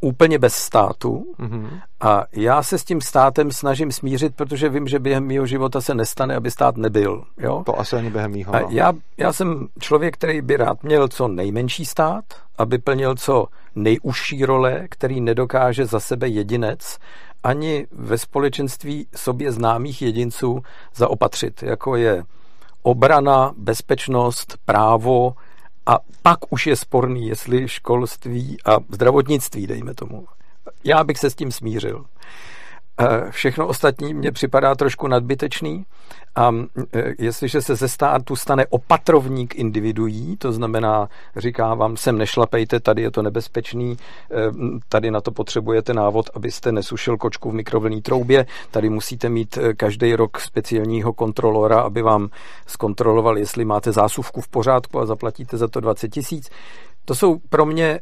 úplně 0.00 0.38
bez 0.38 0.54
státu 0.54 1.34
mm-hmm. 1.38 1.68
a 2.00 2.24
já 2.32 2.62
se 2.62 2.78
s 2.78 2.84
tím 2.84 3.00
státem 3.00 3.52
snažím 3.52 3.92
smířit, 3.92 4.34
protože 4.36 4.68
vím, 4.68 4.88
že 4.88 4.98
během 4.98 5.26
mého 5.26 5.46
života 5.46 5.80
se 5.80 5.94
nestane, 5.94 6.36
aby 6.36 6.50
stát 6.50 6.76
nebyl. 6.76 7.24
Jo? 7.38 7.62
To 7.66 7.80
asi 7.80 7.96
ani 7.96 8.10
během 8.10 8.30
mýho. 8.30 8.52
No. 8.52 8.68
Já, 8.70 8.92
já 9.16 9.32
jsem 9.32 9.68
člověk, 9.80 10.14
který 10.14 10.42
by 10.42 10.56
rád 10.56 10.82
měl 10.82 11.08
co 11.08 11.28
nejmenší 11.28 11.84
stát, 11.84 12.24
aby 12.58 12.78
plnil 12.78 13.14
co 13.14 13.46
nejužší 13.74 14.44
role, 14.44 14.86
který 14.90 15.20
nedokáže 15.20 15.86
za 15.86 16.00
sebe 16.00 16.28
jedinec 16.28 16.98
ani 17.42 17.86
ve 17.92 18.18
společenství 18.18 19.08
sobě 19.16 19.52
známých 19.52 20.02
jedinců 20.02 20.62
zaopatřit, 20.94 21.62
jako 21.62 21.96
je 21.96 22.24
obrana, 22.82 23.52
bezpečnost, 23.56 24.58
právo, 24.64 25.34
a 25.86 25.98
pak 26.22 26.52
už 26.52 26.66
je 26.66 26.76
sporný, 26.76 27.28
jestli 27.28 27.68
školství 27.68 28.56
a 28.64 28.76
zdravotnictví, 28.88 29.66
dejme 29.66 29.94
tomu. 29.94 30.26
Já 30.84 31.04
bych 31.04 31.18
se 31.18 31.30
s 31.30 31.34
tím 31.34 31.52
smířil. 31.52 32.04
Všechno 33.30 33.66
ostatní 33.66 34.14
mně 34.14 34.32
připadá 34.32 34.74
trošku 34.74 35.08
nadbytečný 35.08 35.84
a 36.36 36.52
eh, 36.94 37.14
jestliže 37.18 37.62
se 37.62 37.76
ze 37.76 37.88
státu 37.88 38.36
stane 38.36 38.66
opatrovník 38.66 39.54
individuí, 39.54 40.36
to 40.36 40.52
znamená, 40.52 41.08
říká 41.36 41.74
vám, 41.74 41.96
sem 41.96 42.18
nešlapejte, 42.18 42.80
tady 42.80 43.02
je 43.02 43.10
to 43.10 43.22
nebezpečný, 43.22 43.96
eh, 44.30 44.34
tady 44.88 45.10
na 45.10 45.20
to 45.20 45.30
potřebujete 45.30 45.94
návod, 45.94 46.30
abyste 46.34 46.72
nesušil 46.72 47.16
kočku 47.16 47.50
v 47.50 47.54
mikrovlnné 47.54 48.00
troubě, 48.00 48.46
tady 48.70 48.90
musíte 48.90 49.28
mít 49.28 49.58
každý 49.76 50.16
rok 50.16 50.40
speciálního 50.40 51.12
kontrolora, 51.12 51.80
aby 51.80 52.02
vám 52.02 52.28
zkontroloval, 52.66 53.38
jestli 53.38 53.64
máte 53.64 53.92
zásuvku 53.92 54.40
v 54.40 54.48
pořádku 54.48 55.00
a 55.00 55.06
zaplatíte 55.06 55.56
za 55.56 55.68
to 55.68 55.80
20 55.80 56.08
tisíc. 56.08 56.50
To 57.04 57.14
jsou 57.14 57.38
pro 57.48 57.66
mě 57.66 58.00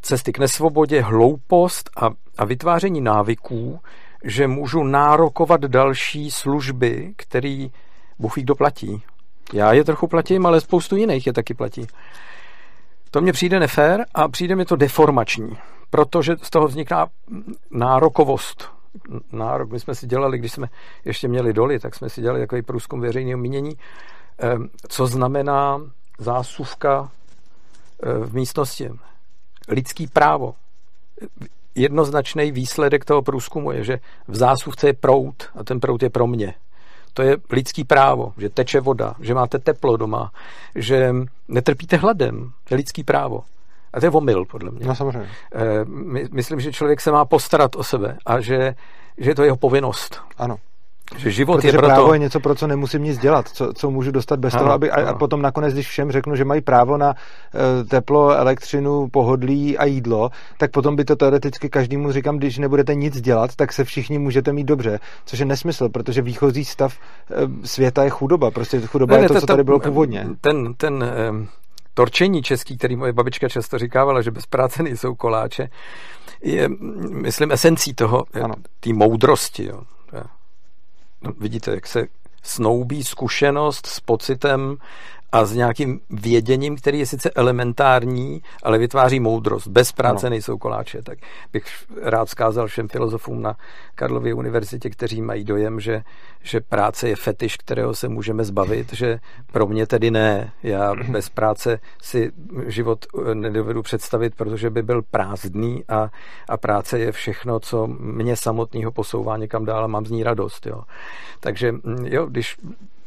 cesty 0.00 0.32
k 0.32 0.38
nesvobodě, 0.38 1.02
hloupost 1.02 1.90
a, 1.96 2.10
a 2.38 2.44
vytváření 2.44 3.00
návyků, 3.00 3.80
že 4.24 4.46
můžu 4.46 4.82
nárokovat 4.84 5.60
další 5.60 6.30
služby, 6.30 7.12
který 7.16 7.70
Bůh 8.18 8.36
ví, 8.36 8.42
kdo 8.42 8.54
platí. 8.54 9.02
Já 9.52 9.72
je 9.72 9.84
trochu 9.84 10.06
platím, 10.06 10.46
ale 10.46 10.60
spoustu 10.60 10.96
jiných 10.96 11.26
je 11.26 11.32
taky 11.32 11.54
platí. 11.54 11.86
To 13.10 13.20
mně 13.20 13.32
přijde 13.32 13.60
nefér 13.60 14.04
a 14.14 14.28
přijde 14.28 14.56
mi 14.56 14.64
to 14.64 14.76
deformační, 14.76 15.58
protože 15.90 16.36
z 16.42 16.50
toho 16.50 16.66
vzniká 16.68 17.08
nárokovost. 17.70 18.70
Nárok, 19.32 19.70
my 19.70 19.80
jsme 19.80 19.94
si 19.94 20.06
dělali, 20.06 20.38
když 20.38 20.52
jsme 20.52 20.68
ještě 21.04 21.28
měli 21.28 21.52
doly, 21.52 21.78
tak 21.78 21.94
jsme 21.94 22.08
si 22.08 22.20
dělali 22.20 22.40
takový 22.40 22.62
průzkum 22.62 23.00
veřejného 23.00 23.40
mínění, 23.40 23.76
ehm, 24.38 24.68
co 24.88 25.06
znamená 25.06 25.80
zásuvka 26.18 27.10
eh, 28.02 28.18
v 28.18 28.34
místnosti 28.34 28.90
lidský 29.68 30.06
právo. 30.06 30.54
Jednoznačný 31.74 32.52
výsledek 32.52 33.04
toho 33.04 33.22
průzkumu 33.22 33.72
je, 33.72 33.84
že 33.84 33.98
v 34.28 34.36
zásuvce 34.36 34.86
je 34.86 34.92
prout 34.92 35.50
a 35.54 35.64
ten 35.64 35.80
prout 35.80 36.02
je 36.02 36.10
pro 36.10 36.26
mě. 36.26 36.54
To 37.14 37.22
je 37.22 37.36
lidský 37.50 37.84
právo, 37.84 38.32
že 38.38 38.48
teče 38.48 38.80
voda, 38.80 39.14
že 39.20 39.34
máte 39.34 39.58
teplo 39.58 39.96
doma, 39.96 40.32
že 40.74 41.14
netrpíte 41.48 41.96
hladem. 41.96 42.50
To 42.64 42.74
je 42.74 42.76
lidský 42.76 43.04
právo. 43.04 43.44
A 43.92 44.00
to 44.00 44.06
je 44.06 44.10
omyl, 44.10 44.44
podle 44.44 44.70
mě. 44.70 44.86
No 44.86 44.94
samozřejmě. 44.94 45.28
E, 45.54 45.84
myslím, 46.32 46.60
že 46.60 46.72
člověk 46.72 47.00
se 47.00 47.12
má 47.12 47.24
postarat 47.24 47.76
o 47.76 47.84
sebe 47.84 48.18
a 48.26 48.40
že, 48.40 48.74
že 49.18 49.34
to 49.34 49.42
je 49.42 49.46
jeho 49.46 49.56
povinnost. 49.56 50.20
Ano. 50.38 50.56
Že 51.16 51.30
život 51.30 51.56
Protože 51.56 51.68
je 51.68 51.72
proto... 51.72 51.86
právo 51.86 52.12
je 52.12 52.18
něco, 52.18 52.40
pro 52.40 52.54
co 52.54 52.66
nemusím 52.66 53.02
nic 53.02 53.18
dělat, 53.18 53.48
co, 53.48 53.72
co 53.72 53.90
můžu 53.90 54.10
dostat 54.10 54.40
bez 54.40 54.54
ano, 54.54 54.62
toho, 54.62 54.72
aby, 54.72 54.90
a, 54.90 55.10
a 55.10 55.14
potom 55.14 55.42
nakonec, 55.42 55.72
když 55.72 55.88
všem 55.88 56.12
řeknu, 56.12 56.36
že 56.36 56.44
mají 56.44 56.60
právo 56.60 56.96
na 56.96 57.08
uh, 57.08 57.88
teplo, 57.88 58.30
elektřinu, 58.30 59.08
pohodlí 59.08 59.78
a 59.78 59.84
jídlo, 59.84 60.30
tak 60.58 60.70
potom 60.70 60.96
by 60.96 61.04
to 61.04 61.16
teoreticky 61.16 61.68
každému 61.68 62.12
říkám, 62.12 62.36
když 62.36 62.58
nebudete 62.58 62.94
nic 62.94 63.20
dělat, 63.20 63.56
tak 63.56 63.72
se 63.72 63.84
všichni 63.84 64.18
můžete 64.18 64.52
mít 64.52 64.64
dobře, 64.64 64.98
což 65.24 65.38
je 65.38 65.46
nesmysl, 65.46 65.88
protože 65.88 66.22
výchozí 66.22 66.64
stav 66.64 66.98
uh, 66.98 67.52
světa 67.64 68.04
je 68.04 68.10
chudoba, 68.10 68.50
prostě 68.50 68.80
chudoba 68.80 69.16
ne, 69.16 69.22
je 69.22 69.28
to, 69.28 69.34
ne, 69.34 69.40
co 69.40 69.46
tady 69.46 69.64
bylo 69.64 69.80
původně. 69.80 70.26
Ten, 70.40 70.74
ten 70.74 71.04
um, 71.30 71.48
torčení 71.94 72.42
český, 72.42 72.78
který 72.78 72.96
moje 72.96 73.12
babička 73.12 73.48
často 73.48 73.78
říkávala, 73.78 74.22
že 74.22 74.30
bez 74.30 74.46
práce 74.46 74.82
nejsou 74.82 75.14
koláče, 75.14 75.68
je, 76.42 76.68
myslím, 77.10 77.52
esencí 77.52 77.94
toho, 77.94 78.24
té 78.80 78.92
moudrosti. 78.92 79.64
Jo 79.64 79.80
vidíte, 81.38 81.70
jak 81.70 81.86
se 81.86 82.06
snoubí 82.42 83.04
zkušenost 83.04 83.86
s 83.86 84.00
pocitem 84.00 84.76
a 85.32 85.44
s 85.44 85.54
nějakým 85.54 86.00
věděním, 86.10 86.76
který 86.76 86.98
je 86.98 87.06
sice 87.06 87.30
elementární, 87.30 88.42
ale 88.62 88.78
vytváří 88.78 89.20
moudrost. 89.20 89.68
Bez 89.68 89.92
práce 89.92 90.26
no. 90.26 90.30
nejsou 90.30 90.58
koláče. 90.58 91.02
Tak 91.02 91.18
bych 91.52 91.64
rád 92.02 92.28
zkázal 92.28 92.66
všem 92.66 92.88
filozofům 92.88 93.42
na 93.42 93.56
Karlově 93.94 94.34
univerzitě, 94.34 94.90
kteří 94.90 95.22
mají 95.22 95.44
dojem, 95.44 95.80
že, 95.80 96.02
že 96.42 96.60
práce 96.60 97.08
je 97.08 97.16
fetiš, 97.16 97.56
kterého 97.56 97.94
se 97.94 98.08
můžeme 98.08 98.44
zbavit, 98.44 98.92
že 98.92 99.20
pro 99.52 99.66
mě 99.66 99.86
tedy 99.86 100.10
ne. 100.10 100.52
Já 100.62 100.94
bez 100.94 101.28
práce 101.28 101.80
si 102.02 102.32
život 102.66 103.06
eh, 103.30 103.34
nedovedu 103.34 103.82
představit, 103.82 104.34
protože 104.34 104.70
by 104.70 104.82
byl 104.82 105.02
prázdný 105.02 105.84
a, 105.88 106.10
a 106.48 106.56
práce 106.56 106.98
je 106.98 107.12
všechno, 107.12 107.60
co 107.60 107.86
mě 107.86 108.36
samotného 108.36 108.92
posouvá 108.92 109.36
někam 109.36 109.64
dál 109.64 109.84
a 109.84 109.86
mám 109.86 110.06
z 110.06 110.10
ní 110.10 110.22
radost. 110.22 110.66
Jo. 110.66 110.82
Takže 111.40 111.72
mm, 111.72 112.06
jo, 112.06 112.26
když 112.26 112.56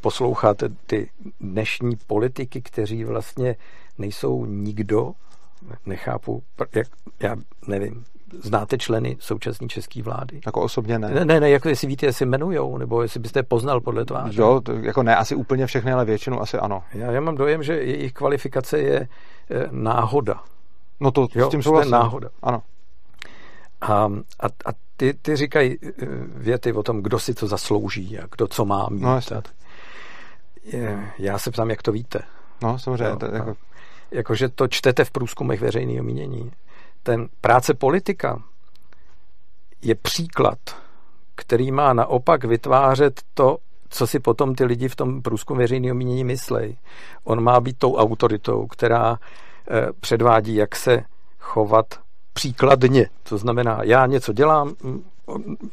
posloucháte 0.04 0.70
ty 0.86 1.10
dnešní 1.39 1.96
politiky, 2.08 2.62
kteří 2.62 3.04
vlastně 3.04 3.56
nejsou 3.98 4.46
nikdo, 4.46 5.12
nechápu, 5.86 6.44
jak, 6.76 6.88
já 7.20 7.36
nevím, 7.68 8.04
znáte 8.42 8.78
členy 8.78 9.18
současné 9.20 9.68
české 9.68 10.04
vlády? 10.04 10.42
Jako 10.46 10.62
osobně 10.62 11.00
ne. 11.00 11.10
Ne, 11.10 11.26
ne, 11.26 11.39
ne 11.39 11.50
jako 11.50 11.70
jestli 11.70 11.88
víte, 11.88 12.06
jestli 12.06 12.26
jmenujou, 12.26 12.78
nebo 12.78 13.02
jestli 13.02 13.20
byste 13.20 13.39
je 13.39 13.44
poznal 13.44 13.82
podle 13.82 14.06
tváře. 14.06 14.42
Jo, 14.42 14.62
to, 14.62 14.72
jako 14.72 15.04
ne, 15.04 15.16
asi 15.16 15.36
úplně 15.36 15.66
všechny, 15.66 15.92
ale 15.92 16.06
většinu 16.06 16.42
asi 16.42 16.58
ano. 16.58 16.84
Já, 16.94 17.12
já 17.12 17.22
mám 17.22 17.36
dojem, 17.36 17.63
že 17.63 17.74
jejich 17.74 18.13
kvalifikace 18.13 18.80
je 18.80 19.00
e, 19.00 19.08
náhoda. 19.72 20.44
No 21.00 21.12
to 21.12 21.28
jo, 21.36 21.48
s 21.48 21.50
tím 21.50 21.63
souhlasím. 21.63 21.92
náhoda. 21.92 22.30
Ano. 22.42 22.62
A, 23.82 23.94
a, 24.39 24.48
a 24.66 24.72
ty, 24.98 25.13
ty 25.13 25.36
říkají 25.36 25.72
e, 25.72 25.78
věty 26.36 26.74
o 26.74 26.84
tom, 26.84 27.02
kdo 27.04 27.20
si 27.20 27.34
to 27.34 27.48
zaslouží 27.48 28.20
a 28.20 28.28
kdo 28.32 28.48
co 28.48 28.66
má 28.66 28.88
mít. 28.92 29.02
No, 29.02 29.20
já 31.17 31.38
se 31.38 31.52
ptám, 31.52 31.69
jak 31.69 31.82
to 31.82 31.91
víte. 31.91 32.19
No, 32.63 32.80
samozřejmě. 32.80 33.10
No, 33.10 33.17
to, 33.17 33.26
jako... 33.26 33.54
Jakože 34.12 34.49
to 34.49 34.67
čtete 34.67 35.06
v 35.06 35.12
průzkumech 35.12 35.62
veřejného 35.62 36.04
mínění. 36.04 36.52
Ten 37.04 37.28
práce 37.41 37.73
politika 37.73 38.41
je 39.82 39.95
příklad, 39.95 40.58
který 41.36 41.71
má 41.71 41.93
naopak 41.93 42.43
vytvářet 42.43 43.21
to, 43.34 43.58
co 43.89 44.08
si 44.08 44.19
potom 44.19 44.56
ty 44.56 44.65
lidi 44.65 44.88
v 44.88 44.95
tom 44.95 45.21
průzkumu 45.21 45.60
veřejného 45.60 45.95
mínění 45.95 46.23
myslej. 46.23 46.78
On 47.23 47.43
má 47.43 47.60
být 47.60 47.78
tou 47.78 47.95
autoritou, 47.95 48.67
která 48.67 49.17
eh, 49.71 49.88
předvádí, 49.99 50.56
jak 50.56 50.76
se 50.76 51.04
chovat 51.39 51.86
příkladně. 52.34 53.10
To 53.23 53.38
znamená, 53.38 53.80
já 53.84 54.06
něco 54.06 54.34
dělám, 54.34 54.76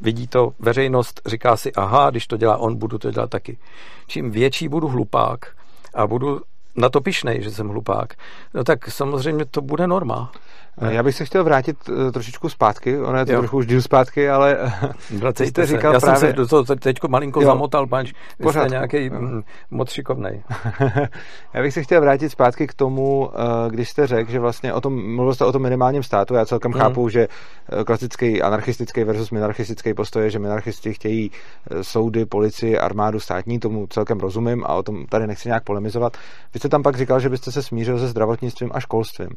vidí 0.00 0.26
to 0.26 0.52
veřejnost, 0.58 1.20
říká 1.26 1.56
si, 1.56 1.72
aha, 1.72 2.10
když 2.10 2.26
to 2.26 2.36
dělá 2.36 2.56
on, 2.56 2.76
budu 2.76 2.98
to 2.98 3.10
dělat 3.10 3.30
taky. 3.30 3.58
Čím 4.06 4.30
větší 4.30 4.68
budu 4.68 4.88
hlupák 4.88 5.56
a 5.94 6.06
budu 6.06 6.40
na 6.76 6.88
to 6.88 7.00
pišnej, 7.00 7.42
že 7.42 7.50
jsem 7.50 7.68
hlupák, 7.68 8.14
no 8.54 8.64
tak 8.64 8.90
samozřejmě 8.90 9.44
to 9.44 9.60
bude 9.60 9.86
norma. 9.86 10.32
Já 10.88 11.02
bych 11.02 11.14
se 11.14 11.24
chtěl 11.24 11.44
vrátit 11.44 11.76
eh, 11.88 12.12
trošičku 12.12 12.48
zpátky, 12.48 13.00
ono 13.00 13.18
je 13.18 13.26
to 13.26 13.32
jo. 13.32 13.38
trochu 13.38 13.56
už 13.56 13.66
díl 13.66 13.82
zpátky, 13.82 14.30
ale 14.30 14.58
ty 15.34 15.46
jste 15.46 15.66
říkal 15.66 15.94
Já 15.94 16.00
právě... 16.00 16.20
jsem 16.20 16.28
se 16.28 16.36
do 16.36 16.46
toho 16.46 16.64
teď 16.64 16.96
malinko 17.08 17.40
jo. 17.40 17.46
zamotal, 17.46 17.86
panč, 17.86 18.12
jste 18.50 18.66
nějaký 18.70 19.10
mm, 19.10 19.42
moc 19.70 19.90
šikovnej. 19.90 20.42
Já 21.54 21.62
bych 21.62 21.74
se 21.74 21.82
chtěl 21.82 22.00
vrátit 22.00 22.30
zpátky 22.30 22.66
k 22.66 22.74
tomu, 22.74 23.30
eh, 23.34 23.70
když 23.70 23.88
jste 23.88 24.06
řekl, 24.06 24.30
že 24.30 24.40
vlastně 24.40 24.72
o 24.72 24.80
tom, 24.80 25.14
mluvil 25.14 25.34
jste 25.34 25.44
o 25.44 25.52
tom 25.52 25.62
minimálním 25.62 26.02
státu, 26.02 26.34
já 26.34 26.46
celkem 26.46 26.72
hmm. 26.72 26.80
chápu, 26.80 27.08
že 27.08 27.28
eh, 27.80 27.84
klasický 27.84 28.42
anarchistický 28.42 29.04
versus 29.04 29.30
minarchistický 29.30 29.94
postoj 29.94 30.24
je, 30.24 30.30
že 30.30 30.38
minarchisti 30.38 30.94
chtějí 30.94 31.30
soudy, 31.82 32.26
policii, 32.26 32.78
armádu 32.78 33.20
státní, 33.20 33.58
tomu 33.58 33.86
celkem 33.86 34.20
rozumím 34.20 34.64
a 34.66 34.74
o 34.74 34.82
tom 34.82 35.06
tady 35.06 35.26
nechci 35.26 35.48
nějak 35.48 35.64
polemizovat. 35.64 36.16
Vy 36.54 36.60
jste 36.60 36.68
tam 36.68 36.82
pak 36.82 36.96
říkal, 36.96 37.20
že 37.20 37.28
byste 37.28 37.52
se 37.52 37.62
smířil 37.62 37.98
se 37.98 38.08
zdravotnictvím 38.08 38.70
a 38.74 38.80
školstvím. 38.80 39.28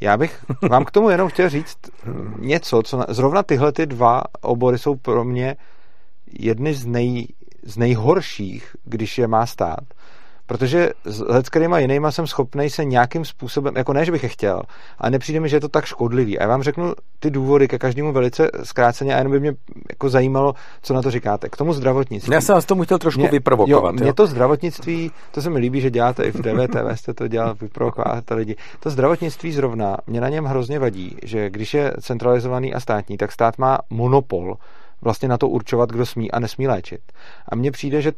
Já 0.00 0.16
bych 0.16 0.44
vám 0.70 0.84
k 0.84 0.90
tomu 0.90 1.10
jenom 1.10 1.28
chtěl 1.28 1.48
říct 1.48 1.78
něco, 2.38 2.82
co 2.82 2.96
na, 2.96 3.06
zrovna 3.08 3.42
tyhle 3.42 3.72
ty 3.72 3.86
dva 3.86 4.22
obory 4.40 4.78
jsou 4.78 4.94
pro 4.96 5.24
mě 5.24 5.56
jedny 6.32 6.74
z, 6.74 6.86
nej, 6.86 7.26
z 7.62 7.76
nejhorších, 7.76 8.76
když 8.84 9.18
je 9.18 9.28
má 9.28 9.46
stát 9.46 9.84
protože 10.46 10.90
s 11.04 11.20
leckýma 11.20 11.78
jinýma 11.78 12.10
jsem 12.10 12.26
schopný 12.26 12.70
se 12.70 12.84
nějakým 12.84 13.24
způsobem, 13.24 13.76
jako 13.76 13.92
ne, 13.92 14.04
že 14.04 14.12
bych 14.12 14.22
je 14.22 14.28
chtěl, 14.28 14.62
ale 14.98 15.10
nepřijde 15.10 15.40
mi, 15.40 15.48
že 15.48 15.56
je 15.56 15.60
to 15.60 15.68
tak 15.68 15.84
škodlivý. 15.84 16.38
A 16.38 16.42
já 16.42 16.48
vám 16.48 16.62
řeknu 16.62 16.92
ty 17.18 17.30
důvody 17.30 17.68
ke 17.68 17.78
každému 17.78 18.12
velice 18.12 18.50
zkráceně 18.62 19.14
a 19.14 19.18
jenom 19.18 19.32
by 19.32 19.40
mě 19.40 19.52
jako 19.90 20.08
zajímalo, 20.08 20.54
co 20.82 20.94
na 20.94 21.02
to 21.02 21.10
říkáte. 21.10 21.48
K 21.48 21.56
tomu 21.56 21.72
zdravotnictví. 21.72 22.34
Já 22.34 22.40
jsem 22.40 22.54
vás 22.54 22.64
tomu 22.64 22.82
chtěl 22.82 22.98
trošku 22.98 23.20
mě, 23.20 23.28
vyprovokovat. 23.28 23.94
Jo, 23.94 23.98
jo. 23.98 24.04
Mě 24.04 24.12
to 24.12 24.26
zdravotnictví, 24.26 25.10
to 25.30 25.42
se 25.42 25.50
mi 25.50 25.58
líbí, 25.58 25.80
že 25.80 25.90
děláte 25.90 26.24
i 26.24 26.30
v 26.30 26.42
DVTV, 26.42 26.98
jste 26.98 27.14
to 27.14 27.28
dělal, 27.28 27.54
vyprovokováte 27.54 28.34
lidi. 28.34 28.56
To 28.80 28.90
zdravotnictví 28.90 29.52
zrovna, 29.52 29.96
mě 30.06 30.20
na 30.20 30.28
něm 30.28 30.44
hrozně 30.44 30.78
vadí, 30.78 31.16
že 31.24 31.50
když 31.50 31.74
je 31.74 31.92
centralizovaný 32.00 32.74
a 32.74 32.80
státní, 32.80 33.16
tak 33.16 33.32
stát 33.32 33.58
má 33.58 33.78
monopol 33.90 34.56
vlastně 35.02 35.28
na 35.28 35.38
to 35.38 35.48
určovat, 35.48 35.90
kdo 35.90 36.06
smí 36.06 36.30
a 36.32 36.40
nesmí 36.40 36.68
léčit. 36.68 37.00
A 37.48 37.56
mně 37.56 37.70
přijde, 37.70 38.02
že 38.02 38.12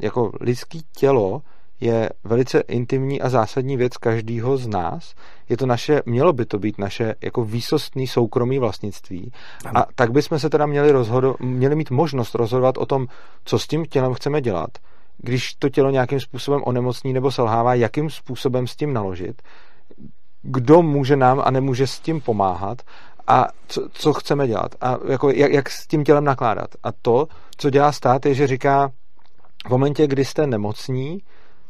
jako 0.00 0.32
lidský 0.40 0.82
tělo 0.96 1.42
je 1.80 2.10
velice 2.24 2.60
intimní 2.60 3.20
a 3.20 3.28
zásadní 3.28 3.76
věc 3.76 3.96
každého 3.96 4.56
z 4.56 4.66
nás. 4.66 5.14
Je 5.48 5.56
to 5.56 5.66
naše, 5.66 6.02
mělo 6.06 6.32
by 6.32 6.46
to 6.46 6.58
být 6.58 6.78
naše 6.78 7.14
jako 7.22 7.44
výsostný 7.44 8.06
soukromý 8.06 8.58
vlastnictví. 8.58 9.32
Ano. 9.64 9.80
A 9.80 9.86
tak 9.94 10.12
bychom 10.12 10.38
se 10.38 10.50
teda 10.50 10.66
měli, 10.66 10.90
rozhodo, 10.90 11.34
měli 11.40 11.74
mít 11.74 11.90
možnost 11.90 12.34
rozhodovat 12.34 12.78
o 12.78 12.86
tom, 12.86 13.06
co 13.44 13.58
s 13.58 13.66
tím 13.66 13.84
tělem 13.84 14.14
chceme 14.14 14.40
dělat. 14.40 14.70
Když 15.18 15.54
to 15.54 15.68
tělo 15.68 15.90
nějakým 15.90 16.20
způsobem 16.20 16.62
onemocní 16.64 17.12
nebo 17.12 17.30
selhává, 17.30 17.74
jakým 17.74 18.10
způsobem 18.10 18.66
s 18.66 18.76
tím 18.76 18.92
naložit, 18.92 19.42
kdo 20.42 20.82
může 20.82 21.16
nám 21.16 21.42
a 21.44 21.50
nemůže 21.50 21.86
s 21.86 22.00
tím 22.00 22.20
pomáhat 22.20 22.82
a 23.26 23.46
co, 23.66 23.88
co 23.92 24.12
chceme 24.12 24.48
dělat 24.48 24.74
a 24.80 24.98
jako 25.08 25.30
jak, 25.30 25.52
jak 25.52 25.70
s 25.70 25.86
tím 25.86 26.04
tělem 26.04 26.24
nakládat. 26.24 26.70
A 26.82 26.92
to, 26.92 27.26
co 27.56 27.70
dělá 27.70 27.92
stát, 27.92 28.26
je, 28.26 28.34
že 28.34 28.46
říká, 28.46 28.90
v 29.66 29.70
momentě, 29.70 30.06
kdy 30.06 30.24
jste 30.24 30.46
nemocní, 30.46 31.20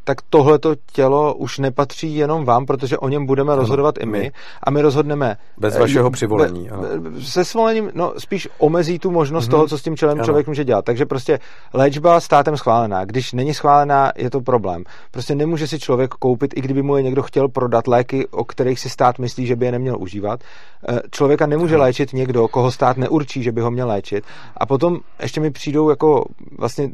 tak 0.04 0.22
tohleto 0.30 0.74
tělo 0.92 1.34
už 1.34 1.58
nepatří 1.58 2.16
jenom 2.16 2.44
vám, 2.44 2.66
protože 2.66 2.98
o 2.98 3.08
něm 3.08 3.26
budeme 3.26 3.52
ano, 3.52 3.60
rozhodovat 3.60 3.94
i 4.00 4.06
my. 4.06 4.32
A 4.62 4.70
my 4.70 4.82
rozhodneme... 4.82 5.36
Bez 5.58 5.78
vašeho 5.78 6.08
eh, 6.08 6.10
přivolení. 6.10 6.68
Be, 6.68 7.20
se 7.20 7.44
svolením, 7.44 7.90
no 7.94 8.14
spíš 8.18 8.48
omezí 8.58 8.98
tu 8.98 9.10
možnost 9.10 9.46
mm-hmm. 9.46 9.50
toho, 9.50 9.68
co 9.68 9.78
s 9.78 9.82
tím 9.82 9.96
čelem 9.96 10.18
ano. 10.18 10.24
člověk 10.24 10.46
může 10.46 10.64
dělat. 10.64 10.84
Takže 10.84 11.06
prostě 11.06 11.38
léčba 11.72 12.20
státem 12.20 12.56
schválená. 12.56 13.04
Když 13.04 13.32
není 13.32 13.54
schválená, 13.54 14.12
je 14.16 14.30
to 14.30 14.40
problém. 14.40 14.84
Prostě 15.10 15.34
nemůže 15.34 15.66
si 15.66 15.78
člověk 15.78 16.10
koupit, 16.10 16.54
i 16.56 16.60
kdyby 16.60 16.82
mu 16.82 16.96
je 16.96 17.02
někdo 17.02 17.22
chtěl 17.22 17.48
prodat 17.48 17.86
léky, 17.86 18.28
o 18.28 18.44
kterých 18.44 18.80
si 18.80 18.90
stát 18.90 19.18
myslí, 19.18 19.46
že 19.46 19.56
by 19.56 19.66
je 19.66 19.72
neměl 19.72 19.96
užívat. 19.98 20.40
Eh, 20.88 21.00
člověka 21.10 21.46
nemůže 21.46 21.74
ano. 21.74 21.84
léčit 21.84 22.12
někdo, 22.12 22.48
koho 22.48 22.70
stát 22.70 22.96
neurčí, 22.96 23.42
že 23.42 23.52
by 23.52 23.60
ho 23.60 23.70
měl 23.70 23.88
léčit. 23.88 24.24
A 24.56 24.66
potom 24.66 24.98
ještě 25.22 25.40
mi 25.40 25.50
přijdou 25.50 25.90
jako 25.90 26.24
vlastně 26.58 26.90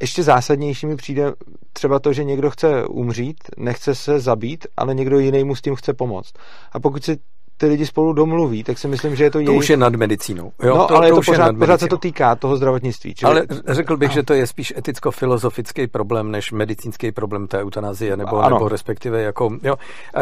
ještě 0.00 0.22
zásadnější 0.22 0.86
mi 0.86 0.96
přijde 0.96 1.32
třeba 1.72 1.98
to, 1.98 2.12
že 2.12 2.24
někdo 2.24 2.50
chce 2.50 2.86
umřít, 2.86 3.36
nechce 3.56 3.94
se 3.94 4.20
zabít, 4.20 4.66
ale 4.76 4.94
někdo 4.94 5.18
jiný 5.18 5.44
mu 5.44 5.54
s 5.54 5.60
tím 5.60 5.74
chce 5.74 5.92
pomoct. 5.92 6.34
A 6.72 6.80
pokud 6.80 7.04
si 7.04 7.18
ty 7.56 7.66
lidi 7.66 7.86
spolu 7.86 8.12
domluví, 8.12 8.64
tak 8.64 8.78
si 8.78 8.88
myslím, 8.88 9.16
že 9.16 9.24
je 9.24 9.30
to, 9.30 9.38
to 9.38 9.40
jejich... 9.40 9.58
už 9.58 9.70
je 9.70 9.76
nad 9.76 9.94
medicínou. 9.94 10.52
Jo, 10.62 10.76
no, 10.76 10.86
to, 10.86 10.96
ale 10.96 11.08
to, 11.08 11.14
to 11.14 11.22
pořád, 11.22 11.56
pořád 11.58 11.80
se 11.80 11.86
to 11.86 11.98
týká 11.98 12.36
toho 12.36 12.56
zdravotnictví. 12.56 13.14
Čili... 13.14 13.30
Ale 13.30 13.46
řekl 13.68 13.96
bych, 13.96 14.10
že 14.10 14.22
to 14.22 14.34
je 14.34 14.46
spíš 14.46 14.74
eticko-filozofický 14.76 15.86
problém, 15.86 16.30
než 16.30 16.52
medicínský 16.52 17.12
problém 17.12 17.46
té 17.46 17.62
eutanazie, 17.62 18.16
nebo, 18.16 18.42
nebo 18.42 18.68
respektive 18.68 19.22
jako, 19.22 19.50
jo, 19.62 19.74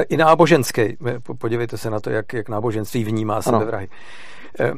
i 0.09 0.17
náboženský. 0.17 0.97
Podívejte 1.39 1.79
se 1.79 1.91
na 1.91 2.01
to, 2.01 2.11
jak, 2.11 2.33
jak 2.33 2.49
náboženství 2.49 3.05
vnímá 3.05 3.43
sebevrahy. 3.43 3.89
Eh, 4.61 4.73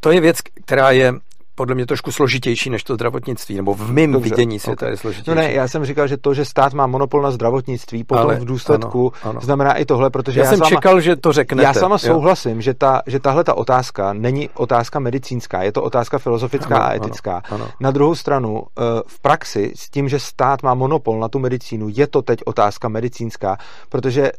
to 0.00 0.10
je 0.10 0.20
věc, 0.20 0.40
která 0.40 0.90
je 0.90 1.14
podle 1.54 1.74
mě 1.74 1.86
trošku 1.86 2.12
složitější 2.12 2.70
než 2.70 2.84
to 2.84 2.94
zdravotnictví, 2.94 3.56
nebo 3.56 3.74
v 3.74 3.92
mém 3.92 4.12
Dobře, 4.12 4.30
vidění 4.30 4.58
světa 4.58 4.86
okay. 4.86 4.92
je 4.92 4.96
složitější. 4.96 5.30
No 5.30 5.34
ne, 5.34 5.52
já 5.52 5.68
jsem 5.68 5.84
říkal, 5.84 6.06
že 6.06 6.16
to, 6.16 6.34
že 6.34 6.44
stát 6.44 6.72
má 6.72 6.86
monopol 6.86 7.22
na 7.22 7.30
zdravotnictví, 7.30 8.04
potom 8.04 8.24
Ale, 8.24 8.36
v 8.36 8.44
důsledku 8.44 9.12
ano, 9.22 9.30
ano. 9.30 9.40
znamená 9.40 9.74
i 9.74 9.84
tohle, 9.84 10.10
protože 10.10 10.40
já, 10.40 10.44
já 10.44 10.50
jsem 10.50 10.58
sama, 10.58 10.68
čekal, 10.68 11.00
že 11.00 11.16
to 11.16 11.32
řeknete. 11.32 11.62
Já 11.62 11.74
sama 11.74 11.94
jo. 11.94 11.98
souhlasím, 11.98 12.60
že, 12.60 12.74
ta, 12.74 13.02
že 13.06 13.20
tahle 13.20 13.44
ta 13.44 13.54
otázka 13.54 14.12
není 14.12 14.48
otázka 14.54 14.98
medicínská, 14.98 15.62
je 15.62 15.72
to 15.72 15.82
otázka 15.82 16.18
filozofická 16.18 16.76
ano, 16.76 16.84
a 16.84 16.94
etická. 16.94 17.42
Ano, 17.50 17.64
ano. 17.64 17.68
Na 17.80 17.90
druhou 17.90 18.14
stranu, 18.14 18.62
eh, 18.78 18.82
v 19.06 19.20
praxi 19.20 19.72
s 19.76 19.90
tím, 19.90 20.08
že 20.08 20.18
stát 20.18 20.62
má 20.62 20.74
monopol 20.74 21.20
na 21.20 21.28
tu 21.28 21.38
medicínu, 21.38 21.86
je 21.88 22.06
to 22.06 22.22
teď 22.22 22.40
otázka 22.44 22.88
medicínská, 22.88 23.56
protože 23.88 24.32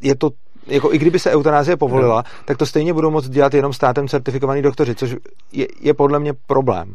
je 0.00 0.14
to 0.14 0.30
jako 0.66 0.94
i 0.94 0.98
kdyby 0.98 1.18
se 1.18 1.30
eutanázie 1.30 1.76
povolila, 1.76 2.16
no. 2.16 2.22
tak 2.44 2.56
to 2.56 2.66
stejně 2.66 2.92
budou 2.92 3.10
moct 3.10 3.28
dělat 3.28 3.54
jenom 3.54 3.72
státem 3.72 4.08
certifikovaní 4.08 4.62
doktoři, 4.62 4.94
což 4.94 5.16
je, 5.52 5.66
je 5.80 5.94
podle 5.94 6.18
mě 6.18 6.32
problém. 6.46 6.94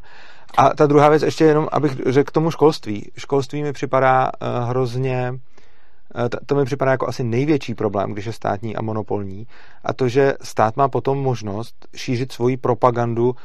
A 0.57 0.69
ta 0.69 0.85
druhá 0.85 1.09
věc, 1.09 1.23
ještě 1.23 1.43
jenom, 1.43 1.67
abych 1.71 1.91
řekl 2.05 2.27
k 2.27 2.31
tomu 2.31 2.51
školství. 2.51 3.11
Školství 3.17 3.63
mi 3.63 3.73
připadá 3.73 4.31
uh, 4.41 4.69
hrozně 4.69 5.31
uh, 5.31 6.27
to 6.45 6.55
mi 6.55 6.65
připadá 6.65 6.91
jako 6.91 7.07
asi 7.07 7.23
největší 7.23 7.75
problém, 7.75 8.13
když 8.13 8.25
je 8.25 8.33
státní 8.33 8.75
a 8.75 8.81
monopolní. 8.81 9.47
A 9.83 9.93
to, 9.93 10.07
že 10.07 10.33
stát 10.41 10.77
má 10.77 10.87
potom 10.87 11.17
možnost 11.17 11.87
šířit 11.95 12.31
svoji 12.31 12.57
propagandu 12.57 13.35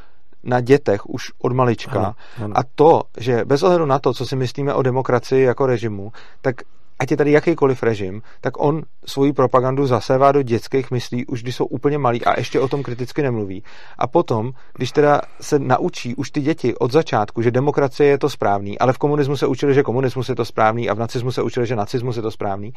na 0.45 0.61
dětech 0.61 1.07
už 1.07 1.31
od 1.39 1.53
malička. 1.53 1.99
Ano, 1.99 2.15
ano. 2.45 2.59
A 2.59 2.61
to, 2.75 3.03
že 3.17 3.45
bez 3.45 3.63
ohledu 3.63 3.87
na 3.87 3.99
to, 3.99 4.15
co 4.15 4.27
si 4.27 4.37
myslíme 4.37 4.75
o 4.75 4.83
demokracii 4.83 5.45
jako 5.45 5.67
režimu, 5.67 6.13
tak 6.41 6.57
ať 7.03 7.11
je 7.11 7.17
tady 7.17 7.33
jakýkoliv 7.33 7.83
režim, 7.83 8.23
tak 8.41 8.63
on 8.63 8.83
svoji 9.07 9.33
propagandu 9.33 9.87
zasevá 9.87 10.33
do 10.33 10.43
dětských 10.43 10.91
myslí, 10.91 11.27
už 11.27 11.43
když 11.43 11.57
jsou 11.57 11.65
úplně 11.65 11.99
malí 11.99 12.25
a 12.25 12.39
ještě 12.39 12.61
o 12.61 12.69
tom 12.69 12.83
kriticky 12.83 13.23
nemluví. 13.23 13.63
A 13.99 14.07
potom, 14.07 14.53
když 14.75 14.93
teda 14.93 15.21
se 15.41 15.59
naučí 15.59 16.15
už 16.15 16.31
ty 16.31 16.41
děti 16.41 16.75
od 16.75 16.93
začátku, 16.93 17.43
že 17.43 17.51
demokracie 17.51 18.11
je 18.11 18.19
to 18.19 18.31
správný, 18.31 18.79
ale 18.79 18.93
v 18.93 18.99
komunismu 18.99 19.37
se 19.37 19.47
učili, 19.47 19.75
že 19.75 19.83
komunismus 19.83 20.29
je 20.29 20.35
to 20.35 20.45
správný 20.45 20.89
a 20.89 20.95
v 20.95 20.99
nacismu 20.99 21.33
se 21.33 21.43
učili, 21.43 21.67
že 21.67 21.77
nacismus 21.77 22.17
je 22.17 22.23
to 22.23 22.31
správný. 22.31 22.73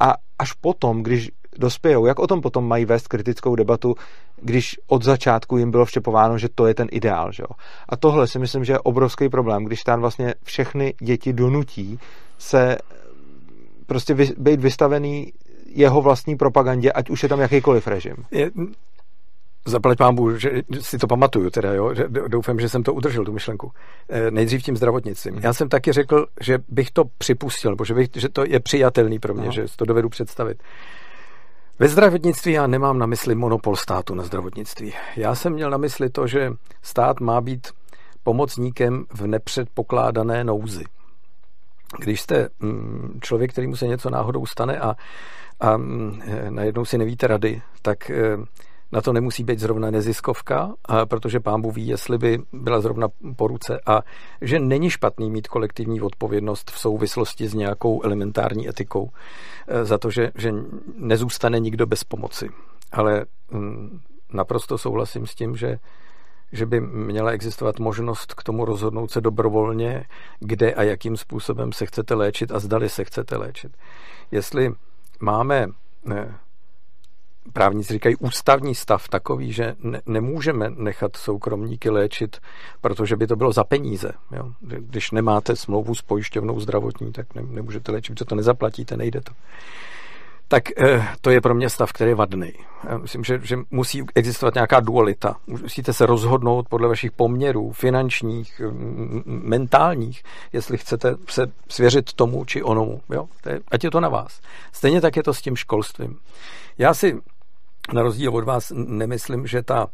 A 0.00 0.14
až 0.38 0.52
potom, 0.52 1.02
když 1.02 1.30
dospějou, 1.58 2.06
jak 2.06 2.18
o 2.18 2.26
tom 2.26 2.40
potom 2.40 2.68
mají 2.68 2.84
vést 2.84 3.08
kritickou 3.08 3.56
debatu, 3.56 3.94
když 4.42 4.76
od 4.86 5.02
začátku 5.02 5.56
jim 5.56 5.70
bylo 5.70 5.84
vštěpováno, 5.84 6.38
že 6.38 6.48
to 6.54 6.66
je 6.66 6.74
ten 6.74 6.88
ideál. 6.92 7.32
Že 7.32 7.42
jo? 7.42 7.56
A 7.88 7.96
tohle 7.96 8.26
si 8.26 8.38
myslím, 8.38 8.64
že 8.64 8.72
je 8.72 8.78
obrovský 8.78 9.28
problém, 9.28 9.64
když 9.64 9.82
tam 9.82 10.00
vlastně 10.00 10.34
všechny 10.44 10.94
děti 11.00 11.32
donutí 11.32 11.98
se 12.38 12.78
prostě 13.90 14.14
vy, 14.14 14.32
být 14.38 14.60
vystavený 14.60 15.32
jeho 15.66 16.02
vlastní 16.02 16.36
propagandě, 16.36 16.92
ať 16.92 17.10
už 17.10 17.22
je 17.22 17.28
tam 17.28 17.40
jakýkoliv 17.40 17.86
režim. 17.86 18.14
Je, 18.30 18.50
Zaplať 19.66 19.98
pámbu, 19.98 20.36
že 20.36 20.62
si 20.80 20.98
to 20.98 21.06
pamatuju, 21.06 21.50
teda, 21.50 21.74
jo, 21.74 21.94
že 21.94 22.08
doufám, 22.08 22.60
že 22.60 22.68
jsem 22.68 22.82
to 22.82 22.94
udržel, 22.94 23.24
tu 23.24 23.32
myšlenku. 23.32 23.72
E, 24.08 24.30
nejdřív 24.30 24.62
tím 24.62 24.76
zdravotnictvím. 24.76 25.34
Já 25.42 25.52
jsem 25.52 25.68
taky 25.68 25.92
řekl, 25.92 26.26
že 26.40 26.58
bych 26.68 26.90
to 26.90 27.04
připustil, 27.18 27.70
nebo 27.70 27.84
že, 27.84 27.94
bych, 27.94 28.08
že 28.16 28.28
to 28.28 28.44
je 28.46 28.60
přijatelný 28.60 29.18
pro 29.18 29.34
mě, 29.34 29.46
no. 29.46 29.52
že 29.52 29.64
to 29.76 29.84
dovedu 29.84 30.08
představit. 30.08 30.62
Ve 31.78 31.88
zdravotnictví 31.88 32.52
já 32.52 32.66
nemám 32.66 32.98
na 32.98 33.06
mysli 33.06 33.34
monopol 33.34 33.76
státu 33.76 34.14
na 34.14 34.24
zdravotnictví. 34.24 34.92
Já 35.16 35.34
jsem 35.34 35.52
měl 35.52 35.70
na 35.70 35.78
mysli 35.78 36.10
to, 36.10 36.26
že 36.26 36.52
stát 36.82 37.20
má 37.20 37.40
být 37.40 37.68
pomocníkem 38.22 39.04
v 39.12 39.26
nepředpokládané 39.26 40.44
nouzi 40.44 40.84
když 41.98 42.20
jste 42.20 42.48
mm, 42.60 43.18
člověk, 43.22 43.52
který 43.52 43.66
mu 43.66 43.76
se 43.76 43.86
něco 43.86 44.10
náhodou 44.10 44.46
stane 44.46 44.78
a, 44.78 44.96
a 45.60 45.76
mm, 45.76 46.22
eh, 46.24 46.50
najednou 46.50 46.84
si 46.84 46.98
nevíte 46.98 47.26
rady, 47.26 47.62
tak 47.82 48.10
eh, 48.10 48.36
na 48.92 49.00
to 49.00 49.12
nemusí 49.12 49.44
být 49.44 49.58
zrovna 49.58 49.90
neziskovka, 49.90 50.74
protože 51.04 51.40
pán 51.40 51.62
ví, 51.70 51.86
jestli 51.86 52.18
by 52.18 52.38
byla 52.52 52.80
zrovna 52.80 53.08
po 53.36 53.46
ruce 53.46 53.80
a 53.86 54.02
že 54.40 54.58
není 54.58 54.90
špatný 54.90 55.30
mít 55.30 55.48
kolektivní 55.48 56.00
odpovědnost 56.00 56.70
v 56.70 56.78
souvislosti 56.78 57.48
s 57.48 57.54
nějakou 57.54 58.02
elementární 58.02 58.68
etikou 58.68 59.10
eh, 59.68 59.84
za 59.84 59.98
to, 59.98 60.10
že, 60.10 60.30
že 60.34 60.52
nezůstane 60.96 61.58
nikdo 61.58 61.86
bez 61.86 62.04
pomoci. 62.04 62.48
Ale 62.92 63.24
mm, 63.50 64.00
naprosto 64.32 64.78
souhlasím 64.78 65.26
s 65.26 65.34
tím, 65.34 65.56
že 65.56 65.78
že 66.52 66.66
by 66.66 66.80
měla 66.80 67.30
existovat 67.30 67.78
možnost 67.78 68.34
k 68.34 68.42
tomu 68.42 68.64
rozhodnout 68.64 69.10
se 69.10 69.20
dobrovolně, 69.20 70.04
kde 70.40 70.74
a 70.74 70.82
jakým 70.82 71.16
způsobem 71.16 71.72
se 71.72 71.86
chcete 71.86 72.14
léčit 72.14 72.52
a 72.52 72.58
zdali 72.58 72.88
se 72.88 73.04
chcete 73.04 73.36
léčit. 73.36 73.76
Jestli 74.30 74.72
máme 75.20 75.66
ne, 76.04 76.38
právníci 77.52 77.92
říkají 77.92 78.16
ústavní 78.16 78.74
stav 78.74 79.08
takový, 79.08 79.52
že 79.52 79.76
ne, 79.78 80.02
nemůžeme 80.06 80.70
nechat 80.70 81.16
soukromníky 81.16 81.90
léčit, 81.90 82.38
protože 82.80 83.16
by 83.16 83.26
to 83.26 83.36
bylo 83.36 83.52
za 83.52 83.64
peníze. 83.64 84.12
Jo? 84.36 84.52
Když 84.60 85.10
nemáte 85.10 85.56
smlouvu 85.56 85.94
s 85.94 86.02
pojišťovnou 86.02 86.60
zdravotní, 86.60 87.12
tak 87.12 87.34
ne, 87.34 87.42
nemůžete 87.42 87.92
léčit, 87.92 88.14
protože 88.14 88.24
to 88.24 88.34
nezaplatíte, 88.34 88.96
nejde 88.96 89.20
to 89.20 89.32
tak 90.50 90.80
eh, 90.80 91.08
to 91.20 91.30
je 91.30 91.40
pro 91.40 91.54
mě 91.54 91.70
stav, 91.70 91.92
který 91.92 92.10
je 92.10 92.14
vadný. 92.14 92.52
Já 92.88 92.98
myslím, 92.98 93.24
že, 93.24 93.40
že 93.42 93.56
musí 93.70 94.04
existovat 94.14 94.54
nějaká 94.54 94.80
dualita. 94.80 95.36
Musíte 95.46 95.92
se 95.92 96.06
rozhodnout 96.06 96.68
podle 96.68 96.88
vašich 96.88 97.12
poměrů, 97.12 97.72
finančních, 97.72 98.60
mentálních, 99.24 100.22
jestli 100.52 100.78
chcete 100.78 101.16
se 101.28 101.52
svěřit 101.68 102.12
tomu 102.12 102.44
či 102.44 102.62
onomu. 102.62 103.00
Jo? 103.10 103.28
To 103.42 103.48
je, 103.48 103.60
ať 103.70 103.84
je 103.84 103.90
to 103.90 104.00
na 104.00 104.08
vás. 104.08 104.40
Stejně 104.72 105.00
tak 105.00 105.16
je 105.16 105.22
to 105.22 105.34
s 105.34 105.40
tím 105.40 105.56
školstvím. 105.56 106.18
Já 106.78 106.94
si 106.94 107.20
na 107.92 108.02
rozdíl 108.02 108.34
od 108.34 108.44
vás 108.44 108.72
nemyslím, 108.74 109.46
že, 109.46 109.62
ta, 109.62 109.86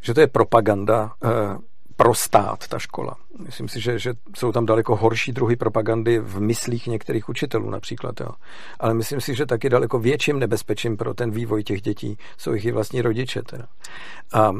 že 0.00 0.14
to 0.14 0.20
je 0.20 0.26
propaganda 0.26 1.12
eh, 1.24 1.28
pro 1.98 2.14
stát, 2.14 2.68
ta 2.68 2.78
škola. 2.78 3.16
Myslím 3.38 3.68
si, 3.68 3.80
že, 3.80 3.98
že 3.98 4.14
jsou 4.36 4.52
tam 4.52 4.66
daleko 4.66 4.96
horší 4.96 5.32
druhy 5.32 5.56
propagandy 5.56 6.18
v 6.18 6.40
myslích 6.40 6.86
některých 6.86 7.28
učitelů 7.28 7.70
například. 7.70 8.20
Jo. 8.20 8.28
Ale 8.80 8.94
myslím 8.94 9.20
si, 9.20 9.34
že 9.34 9.46
taky 9.46 9.68
daleko 9.68 9.98
větším 9.98 10.38
nebezpečím 10.38 10.96
pro 10.96 11.14
ten 11.14 11.30
vývoj 11.30 11.64
těch 11.64 11.82
dětí 11.82 12.18
jsou 12.36 12.52
jejich 12.52 12.72
vlastní 12.72 13.02
rodiče. 13.02 13.42
Teda. 13.42 13.66
A, 14.32 14.52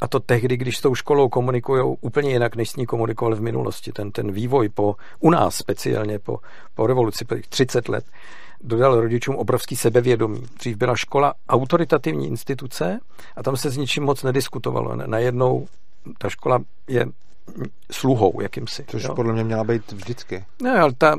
a 0.00 0.08
to 0.08 0.20
tehdy, 0.20 0.56
když 0.56 0.78
s 0.78 0.80
tou 0.80 0.94
školou 0.94 1.28
komunikují 1.28 1.96
úplně 2.00 2.30
jinak, 2.30 2.56
než 2.56 2.70
s 2.70 2.76
ní 2.76 2.86
komunikovali 2.86 3.36
v 3.36 3.42
minulosti. 3.42 3.92
Ten, 3.92 4.10
ten 4.10 4.32
vývoj 4.32 4.68
po, 4.68 4.96
u 5.20 5.30
nás 5.30 5.54
speciálně 5.54 6.18
po, 6.18 6.38
po 6.74 6.86
revoluci, 6.86 7.24
po 7.24 7.34
30 7.48 7.88
let, 7.88 8.04
dodal 8.60 9.00
rodičům 9.00 9.36
obrovský 9.36 9.76
sebevědomí. 9.76 10.42
Dřív 10.58 10.76
byla 10.76 10.96
škola 10.96 11.34
autoritativní 11.48 12.26
instituce 12.26 13.00
a 13.36 13.42
tam 13.42 13.56
se 13.56 13.70
s 13.70 13.76
ničím 13.76 14.02
moc 14.02 14.22
nediskutovalo. 14.22 14.96
Najednou 14.96 15.66
ta 16.18 16.28
škola 16.28 16.60
je 16.88 17.06
sluhou 17.90 18.40
jakýmsi. 18.40 18.84
Což 18.88 19.02
jo? 19.04 19.14
podle 19.14 19.32
mě 19.32 19.44
měla 19.44 19.64
být 19.64 19.92
vždycky. 19.92 20.44
No, 20.62 20.70
ale 20.80 20.92
ta, 20.98 21.16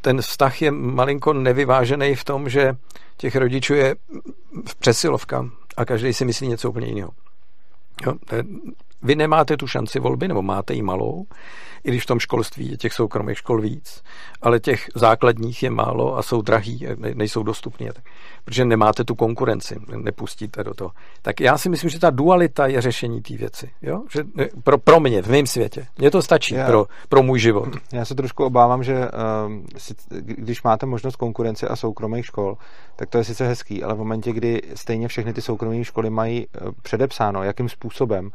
ten 0.00 0.20
vztah 0.20 0.62
je 0.62 0.70
malinko 0.70 1.32
nevyvážený 1.32 2.14
v 2.14 2.24
tom, 2.24 2.48
že 2.48 2.76
těch 3.16 3.36
rodičů 3.36 3.74
je 3.74 3.96
v 4.68 4.74
přesilovka 4.74 5.48
a 5.76 5.84
každý 5.84 6.12
si 6.12 6.24
myslí 6.24 6.48
něco 6.48 6.70
úplně 6.70 6.86
jiného. 6.86 7.10
Jo? 8.06 8.14
Vy 9.02 9.14
nemáte 9.14 9.56
tu 9.56 9.66
šanci 9.66 10.00
volby, 10.00 10.28
nebo 10.28 10.42
máte 10.42 10.74
ji 10.74 10.82
malou, 10.82 11.26
i 11.84 11.88
když 11.88 12.02
v 12.02 12.06
tom 12.06 12.18
školství 12.18 12.70
je 12.70 12.76
těch 12.76 12.92
soukromých 12.92 13.38
škol 13.38 13.60
víc, 13.60 14.02
ale 14.42 14.60
těch 14.60 14.86
základních 14.94 15.62
je 15.62 15.70
málo 15.70 16.16
a 16.16 16.22
jsou 16.22 16.42
drahý, 16.42 16.86
nejsou 17.14 17.42
dostupní, 17.42 17.88
protože 18.48 18.64
nemáte 18.64 19.04
tu 19.04 19.14
konkurenci, 19.14 19.76
nepustíte 19.96 20.64
do 20.64 20.74
toho. 20.74 20.90
Tak 21.22 21.40
já 21.40 21.58
si 21.58 21.68
myslím, 21.68 21.90
že 21.90 21.98
ta 21.98 22.10
dualita 22.10 22.66
je 22.66 22.80
řešení 22.80 23.22
té 23.22 23.36
věci. 23.36 23.70
Jo? 23.82 24.02
Že 24.10 24.24
pro, 24.64 24.78
pro 24.78 25.00
mě, 25.00 25.22
v 25.22 25.28
mém 25.28 25.46
světě. 25.46 25.86
Mně 25.98 26.10
to 26.10 26.22
stačí 26.22 26.54
já, 26.54 26.66
pro, 26.66 26.86
pro 27.08 27.22
můj 27.22 27.38
život. 27.38 27.68
Já 27.92 28.04
se 28.04 28.14
trošku 28.14 28.44
obávám, 28.44 28.84
že 28.84 28.94
uh, 28.98 29.52
když 30.20 30.62
máte 30.62 30.86
možnost 30.86 31.16
konkurence 31.16 31.68
a 31.68 31.76
soukromých 31.76 32.26
škol, 32.26 32.56
tak 32.96 33.08
to 33.08 33.18
je 33.18 33.24
sice 33.24 33.46
hezký, 33.48 33.82
ale 33.82 33.94
v 33.94 33.98
momentě, 33.98 34.32
kdy 34.32 34.62
stejně 34.74 35.08
všechny 35.08 35.32
ty 35.32 35.42
soukromé 35.42 35.84
školy 35.84 36.10
mají 36.10 36.46
uh, 36.46 36.70
předepsáno, 36.82 37.42
jakým 37.42 37.68
způsobem 37.68 38.30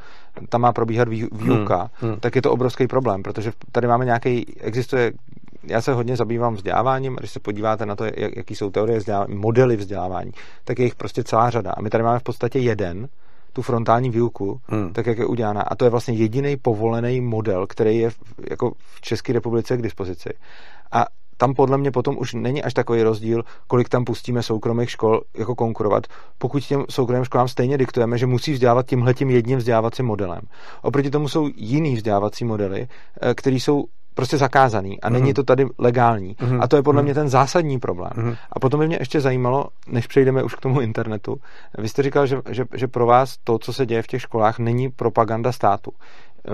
tam 0.49 0.61
má 0.61 0.73
probíhat 0.73 1.07
výuka, 1.07 1.89
hmm, 1.93 2.11
hmm. 2.11 2.19
tak 2.19 2.35
je 2.35 2.41
to 2.41 2.51
obrovský 2.51 2.87
problém, 2.87 3.23
protože 3.23 3.51
tady 3.71 3.87
máme 3.87 4.05
nějaký, 4.05 4.59
existuje, 4.59 5.11
já 5.63 5.81
se 5.81 5.93
hodně 5.93 6.15
zabývám 6.15 6.53
vzděláváním, 6.53 7.15
když 7.15 7.31
se 7.31 7.39
podíváte 7.39 7.85
na 7.85 7.95
to, 7.95 8.05
jak, 8.05 8.35
jaký 8.35 8.55
jsou 8.55 8.69
teorie 8.69 8.97
vzdělávání, 8.97 9.35
modely 9.35 9.75
vzdělávání, 9.75 10.31
tak 10.63 10.79
je 10.79 10.85
jich 10.85 10.95
prostě 10.95 11.23
celá 11.23 11.49
řada. 11.49 11.71
A 11.71 11.81
my 11.81 11.89
tady 11.89 12.03
máme 12.03 12.19
v 12.19 12.23
podstatě 12.23 12.59
jeden, 12.59 13.07
tu 13.53 13.61
frontální 13.61 14.09
výuku, 14.09 14.59
hmm. 14.67 14.93
tak 14.93 15.05
jak 15.05 15.17
je 15.17 15.25
udělána. 15.25 15.61
A 15.61 15.75
to 15.75 15.85
je 15.85 15.91
vlastně 15.91 16.13
jediný 16.13 16.57
povolený 16.57 17.21
model, 17.21 17.67
který 17.67 17.97
je 17.97 18.09
v, 18.09 18.17
jako 18.49 18.71
v 18.77 19.01
České 19.01 19.33
republice 19.33 19.77
k 19.77 19.81
dispozici. 19.81 20.29
A 20.91 21.05
tam 21.37 21.53
podle 21.53 21.77
mě 21.77 21.91
potom 21.91 22.17
už 22.17 22.33
není 22.33 22.63
až 22.63 22.73
takový 22.73 23.03
rozdíl, 23.03 23.43
kolik 23.67 23.89
tam 23.89 24.05
pustíme 24.05 24.43
soukromých 24.43 24.89
škol 24.89 25.21
jako 25.37 25.55
konkurovat, 25.55 26.07
pokud 26.37 26.63
těm 26.63 26.85
soukromým 26.89 27.25
školám 27.25 27.47
stejně 27.47 27.77
diktujeme, 27.77 28.17
že 28.17 28.25
musí 28.25 28.53
vzdělávat 28.53 28.85
tímhle 28.85 29.13
tím 29.13 29.29
jedním 29.29 29.57
vzdělávacím 29.57 30.05
modelem. 30.05 30.41
Oproti 30.81 31.09
tomu 31.09 31.27
jsou 31.27 31.49
jiný 31.55 31.95
vzdělávací 31.95 32.45
modely, 32.45 32.87
eh, 33.21 33.33
které 33.33 33.55
jsou 33.55 33.85
prostě 34.13 34.37
zakázaný 34.37 35.01
a 35.01 35.09
není 35.09 35.27
mm. 35.27 35.33
to 35.33 35.43
tady 35.43 35.67
legální. 35.77 36.35
Mm. 36.41 36.61
A 36.61 36.67
to 36.67 36.75
je 36.75 36.83
podle 36.83 37.01
mm. 37.01 37.05
mě 37.05 37.13
ten 37.13 37.29
zásadní 37.29 37.79
problém. 37.79 38.37
A 38.51 38.59
potom 38.59 38.79
by 38.79 38.87
mě 38.87 38.97
ještě 38.99 39.21
zajímalo, 39.21 39.65
než 39.87 40.07
přejdeme 40.07 40.43
už 40.43 40.55
k 40.55 40.61
tomu 40.61 40.81
internetu, 40.81 41.35
vy 41.77 41.89
jste 41.89 42.03
říkal, 42.03 42.25
že, 42.25 42.37
že, 42.49 42.65
že 42.73 42.87
pro 42.87 43.05
vás 43.05 43.37
to, 43.43 43.59
co 43.59 43.73
se 43.73 43.85
děje 43.85 44.01
v 44.01 44.07
těch 44.07 44.21
školách, 44.21 44.59
není 44.59 44.89
propaganda 44.89 45.51
státu. 45.51 45.91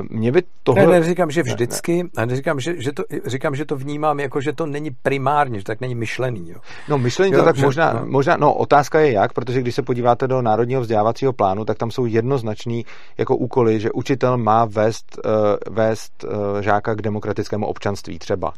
Mě 0.09 0.31
by 0.31 0.43
tohle... 0.63 0.85
Ne, 0.85 0.99
ne, 0.99 1.03
říkám, 1.03 1.31
že 1.31 1.43
vždycky, 1.43 2.03
ne, 2.17 2.25
ne. 2.25 2.35
říkám, 2.35 2.59
že, 2.59 2.81
že 2.81 2.91
to, 2.91 3.03
říkám, 3.25 3.55
že 3.55 3.65
to 3.65 3.75
vnímám 3.75 4.19
jako, 4.19 4.41
že 4.41 4.53
to 4.53 4.65
není 4.65 4.91
primárně, 4.91 5.59
že 5.59 5.65
tak 5.65 5.81
není 5.81 5.95
myšlený. 5.95 6.49
Jo. 6.49 6.57
No 6.89 6.97
myšlení 6.97 7.33
jo, 7.33 7.39
to 7.39 7.45
tak 7.45 7.55
že, 7.55 7.65
možná, 7.65 7.93
no. 7.93 8.05
možná, 8.05 8.37
no 8.37 8.53
otázka 8.53 8.99
je 8.99 9.11
jak, 9.11 9.33
protože 9.33 9.61
když 9.61 9.75
se 9.75 9.81
podíváte 9.81 10.27
do 10.27 10.41
Národního 10.41 10.81
vzdělávacího 10.81 11.33
plánu, 11.33 11.65
tak 11.65 11.77
tam 11.77 11.91
jsou 11.91 12.05
jednoznačný 12.05 12.85
jako 13.17 13.37
úkoly, 13.37 13.79
že 13.79 13.91
učitel 13.91 14.37
má 14.37 14.65
vést, 14.65 15.19
uh, 15.25 15.75
vést 15.75 16.23
uh, 16.23 16.61
žáka 16.61 16.95
k 16.95 17.01
demokratickému 17.01 17.65
občanství 17.65 18.19
třeba 18.19 18.53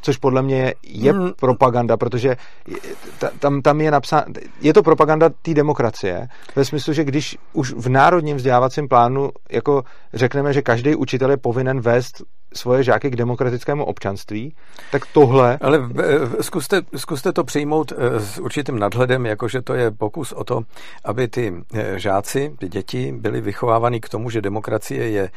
což 0.00 0.16
podle 0.16 0.42
mě 0.42 0.74
je 0.82 1.12
hmm. 1.12 1.32
propaganda, 1.40 1.96
protože 1.96 2.36
tam, 3.38 3.62
tam 3.62 3.80
je 3.80 3.90
napsáno, 3.90 4.24
je 4.60 4.74
to 4.74 4.82
propaganda 4.82 5.30
té 5.42 5.54
demokracie, 5.54 6.28
ve 6.56 6.64
smyslu, 6.64 6.92
že 6.92 7.04
když 7.04 7.38
už 7.52 7.72
v 7.72 7.88
národním 7.88 8.36
vzdělávacím 8.36 8.88
plánu 8.88 9.30
jako 9.50 9.82
řekneme, 10.14 10.52
že 10.52 10.62
každý 10.62 10.94
učitel 10.94 11.30
je 11.30 11.36
povinen 11.36 11.80
vést 11.80 12.22
svoje 12.54 12.82
žáky 12.82 13.10
k 13.10 13.16
demokratickému 13.16 13.84
občanství, 13.84 14.54
tak 14.92 15.06
tohle... 15.12 15.58
Ale 15.60 15.80
zkuste, 16.40 16.80
zkuste 16.96 17.32
to 17.32 17.44
přijmout 17.44 17.92
eh, 17.92 18.20
s 18.20 18.38
určitým 18.38 18.78
nadhledem, 18.78 19.26
jakože 19.26 19.62
to 19.62 19.74
je 19.74 19.90
pokus 19.90 20.32
o 20.32 20.44
to, 20.44 20.62
aby 21.04 21.28
ty 21.28 21.54
eh, 21.74 21.98
žáci, 21.98 22.54
ty 22.58 22.68
děti 22.68 23.12
byly 23.12 23.40
vychovávány 23.40 24.00
k 24.00 24.08
tomu, 24.08 24.30
že 24.30 24.40
demokracie 24.40 25.10
je 25.10 25.30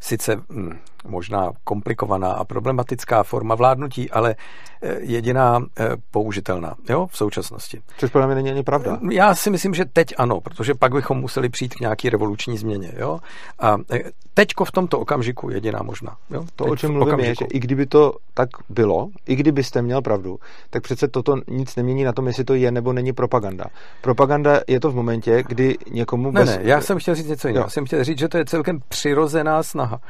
sice 0.00 0.36
hm, 0.36 0.78
možná 1.08 1.52
komplikovaná 1.64 2.32
a 2.32 2.44
problematická 2.44 3.22
forma 3.22 3.54
vládnutí, 3.54 4.10
ale 4.10 4.34
eh, 4.82 4.96
jediná 5.00 5.60
eh, 5.78 5.88
použitelná 6.10 6.74
jo, 6.88 7.06
v 7.06 7.16
současnosti. 7.16 7.80
Což 7.98 8.10
podle 8.10 8.26
mě 8.26 8.34
není 8.34 8.50
ani 8.50 8.62
pravda. 8.62 8.98
Já 9.10 9.34
si 9.34 9.50
myslím, 9.50 9.74
že 9.74 9.84
teď 9.84 10.14
ano, 10.18 10.40
protože 10.40 10.74
pak 10.74 10.92
bychom 10.92 11.18
museli 11.18 11.48
přijít 11.48 11.74
k 11.74 11.80
nějaký 11.80 12.10
revoluční 12.10 12.58
změně. 12.58 12.92
Jo? 12.96 13.20
A 13.58 13.76
eh, 13.92 13.98
teďko 14.34 14.64
v 14.64 14.72
tomto 14.72 14.98
okamžiku 14.98 15.50
jediná 15.50 15.82
možná. 15.82 16.16
Jo? 16.30 16.44
To, 16.56 16.64
teď 16.64 16.72
o 16.72 16.76
čem 16.76 16.92
mluvím, 16.92 17.14
okamžiku. 17.14 17.44
je, 17.44 17.48
že 17.50 17.56
i 17.56 17.60
kdyby 17.60 17.86
to 17.86 18.12
tak 18.34 18.48
bylo, 18.68 19.08
i 19.26 19.36
kdybyste 19.36 19.82
měl 19.82 20.02
pravdu, 20.02 20.38
tak 20.70 20.82
přece 20.82 21.08
toto 21.08 21.36
nic 21.48 21.76
nemění 21.76 22.04
na 22.04 22.12
tom, 22.12 22.26
jestli 22.26 22.44
to 22.44 22.54
je 22.54 22.70
nebo 22.70 22.92
není 22.92 23.12
propaganda. 23.12 23.64
Propaganda 24.00 24.60
je 24.68 24.80
to 24.80 24.90
v 24.90 24.94
momentě, 24.94 25.44
kdy 25.48 25.76
někomu... 25.90 26.30
Ne, 26.30 26.40
bez... 26.40 26.56
ne, 26.56 26.60
já 26.62 26.80
jsem 26.80 26.98
chtěl 26.98 27.14
říct 27.14 27.28
něco 27.28 27.48
jiného. 27.48 27.64
Já 27.64 27.70
jsem 27.70 27.86
chtěl 27.86 28.04
říct, 28.04 28.18
že 28.18 28.28
to 28.28 28.38
je 28.38 28.44
celkem 28.44 28.80
přirozená 28.88 29.62
snaha 29.62 30.00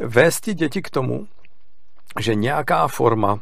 vést 0.00 0.50
děti 0.50 0.82
k 0.82 0.90
tomu, 0.90 1.26
že 2.20 2.34
nějaká 2.34 2.88
forma 2.88 3.40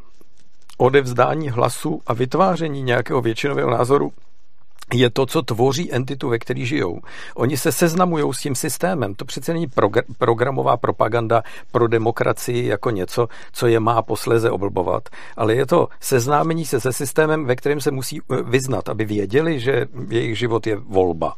odevzdání 0.79 1.49
hlasu 1.51 2.01
a 2.07 2.15
vytváření 2.15 2.83
nějakého 2.83 3.21
většinového 3.21 3.71
názoru 3.71 4.13
je 4.95 5.11
to, 5.11 5.27
co 5.27 5.43
tvoří 5.43 5.93
entitu, 5.93 6.29
ve 6.29 6.39
který 6.39 6.67
žijou. 6.67 7.01
Oni 7.35 7.57
se 7.57 7.73
seznamují 7.73 8.33
s 8.33 8.39
tím 8.39 8.55
systémem. 8.55 9.15
To 9.15 9.25
přece 9.25 9.53
není 9.53 9.69
progr- 9.69 10.03
programová 10.19 10.77
propaganda 10.77 11.43
pro 11.73 11.89
demokracii 11.89 12.67
jako 12.67 12.91
něco, 12.91 13.29
co 13.53 13.67
je 13.67 13.81
má 13.81 14.03
posléze 14.03 14.51
oblbovat, 14.51 15.09
ale 15.37 15.55
je 15.55 15.67
to 15.67 15.89
seznámení 16.01 16.65
se 16.65 16.81
se 16.81 16.93
systémem, 16.93 17.45
ve 17.45 17.57
kterém 17.57 17.81
se 17.81 17.91
musí 17.91 18.21
eh, 18.21 18.43
vyznat, 18.43 18.89
aby 18.89 19.05
věděli, 19.05 19.61
že 19.61 19.87
jejich 20.09 20.39
život 20.39 20.67
je 20.67 20.77
volba. 20.77 21.35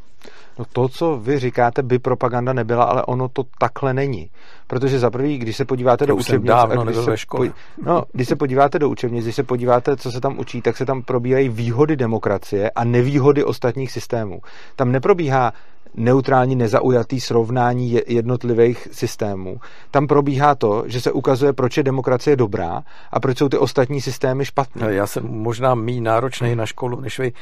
No 0.58 0.64
to, 0.72 0.88
co 0.88 1.16
vy 1.16 1.38
říkáte, 1.38 1.82
by 1.82 1.98
propaganda 1.98 2.52
nebyla, 2.52 2.84
ale 2.84 3.04
ono 3.04 3.28
to 3.28 3.44
takhle 3.58 3.94
není. 3.94 4.30
Protože 4.70 4.98
za 4.98 5.10
prvý, 5.10 5.38
když 5.38 5.56
se 5.56 5.64
podíváte 5.64 6.06
do 6.06 6.16
učebnic... 6.16 6.48
Dávno 6.48 6.84
když 6.84 6.96
se, 6.96 7.26
po, 7.30 7.44
no, 7.84 8.02
když 8.12 8.28
se 8.28 8.36
podíváte 8.36 8.78
do 8.78 8.88
učebnic, 8.88 9.24
když 9.24 9.34
se 9.34 9.42
podíváte, 9.42 9.96
co 9.96 10.10
se 10.12 10.20
tam 10.20 10.38
učí, 10.38 10.62
tak 10.62 10.76
se 10.76 10.86
tam 10.86 11.02
probíhají 11.02 11.48
výhody 11.48 11.96
demokracie 11.96 12.70
a 12.70 12.84
nevýhody 12.84 13.44
ostatních 13.44 13.92
systémů. 13.92 14.40
Tam 14.76 14.92
neprobíhá 14.92 15.52
neutrální, 15.94 16.56
nezaujatý 16.56 17.20
srovnání 17.20 17.98
jednotlivých 18.06 18.88
systémů. 18.92 19.60
Tam 19.90 20.06
probíhá 20.06 20.54
to, 20.54 20.84
že 20.86 21.00
se 21.00 21.12
ukazuje, 21.12 21.52
proč 21.52 21.76
je 21.76 21.82
demokracie 21.82 22.36
dobrá 22.36 22.82
a 23.12 23.20
proč 23.20 23.38
jsou 23.38 23.48
ty 23.48 23.58
ostatní 23.58 24.00
systémy 24.00 24.44
špatné. 24.44 24.94
Já 24.94 25.06
jsem 25.06 25.26
možná 25.26 25.74
mý 25.74 26.00
náročný 26.00 26.56
na 26.56 26.66
školu 26.66 27.00
než 27.00 27.18
vy. 27.18 27.32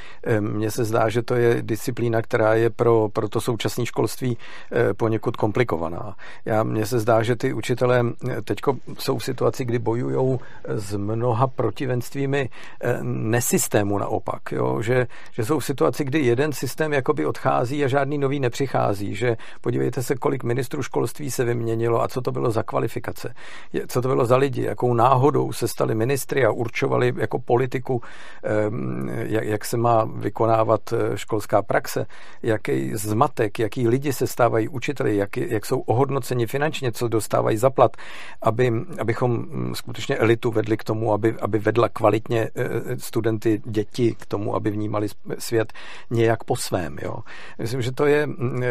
Mně 0.40 0.70
se 0.70 0.84
zdá, 0.84 1.09
že 1.09 1.22
to 1.22 1.34
je 1.34 1.62
disciplína, 1.62 2.22
která 2.22 2.55
je 2.55 2.70
pro, 2.70 3.09
pro 3.12 3.28
to 3.28 3.40
současné 3.40 3.86
školství 3.86 4.36
eh, 4.72 4.94
poněkud 4.94 5.36
komplikovaná. 5.36 6.16
Já 6.44 6.62
Mně 6.62 6.86
se 6.86 6.99
zdá, 6.99 7.22
že 7.22 7.36
ty 7.36 7.53
učitelé 7.53 8.05
eh, 8.28 8.42
teď 8.42 8.59
jsou 8.99 9.18
v 9.18 9.24
situaci, 9.24 9.64
kdy 9.64 9.78
bojují 9.78 10.38
s 10.68 10.96
mnoha 10.96 11.46
protivenstvími 11.46 12.51
eh, 12.80 12.99
nesystému 13.03 13.99
naopak. 13.99 14.53
Jo? 14.53 14.82
Že, 14.82 15.07
že 15.32 15.44
jsou 15.44 15.59
v 15.59 15.64
situaci, 15.64 16.05
kdy 16.05 16.18
jeden 16.18 16.53
systém 16.53 16.92
jakoby 16.92 17.26
odchází 17.26 17.84
a 17.84 17.88
žádný 17.88 18.18
nový 18.18 18.38
nepřichází. 18.41 19.14
Že 19.14 19.36
podívejte 19.61 20.03
se, 20.03 20.14
kolik 20.14 20.45
ministrů 20.45 20.82
školství 20.82 21.30
se 21.30 21.45
vyměnilo 21.45 22.03
a 22.03 22.09
co 22.09 22.20
to 22.20 22.32
bylo 22.32 22.51
za 22.51 22.62
kvalifikace. 22.62 23.34
Co 23.89 24.03
to 24.03 24.09
bylo 24.09 24.26
za 24.26 24.36
lidi, 24.36 24.62
jakou 24.62 24.95
náhodou 24.95 25.53
se 25.53 25.68
stali 25.68 25.95
ministry 25.95 26.45
a 26.45 26.51
určovali 26.51 27.14
jako 27.16 27.39
politiku, 27.39 28.03
jak, 29.28 29.64
se 29.64 29.76
má 29.76 30.05
vykonávat 30.05 30.95
školská 31.14 31.62
praxe, 31.62 32.07
jaký 32.43 32.95
zmatek, 32.95 33.59
jaký 33.59 33.89
lidi 33.89 34.12
se 34.12 34.26
stávají 34.26 34.68
učiteli, 34.68 35.16
jak, 35.16 35.36
jak 35.36 35.66
jsou 35.66 35.80
ohodnoceni 35.80 36.47
finančně, 36.47 36.93
co 36.93 37.09
dostávají 37.09 37.57
za 37.57 37.70
plat, 37.70 37.97
aby, 38.43 38.72
abychom 39.01 39.30
mm, 39.30 39.74
skutečně 39.74 40.16
elitu 40.16 40.51
vedli 40.51 40.76
k 40.76 40.84
tomu, 40.84 41.12
aby, 41.12 41.34
aby 41.41 41.59
vedla 41.59 41.89
kvalitně 41.89 42.41
e, 42.41 42.51
e, 42.55 42.99
studenty, 42.99 43.62
děti 43.64 44.14
k 44.14 44.26
tomu, 44.26 44.55
aby 44.55 44.70
vnímali 44.70 45.09
svět 45.39 45.72
nějak 46.11 46.45
po 46.45 46.57
svém. 46.57 46.97
Jo. 47.03 47.18
Myslím, 47.59 47.82
že 47.82 47.93
to 47.93 48.07
je 48.07 48.28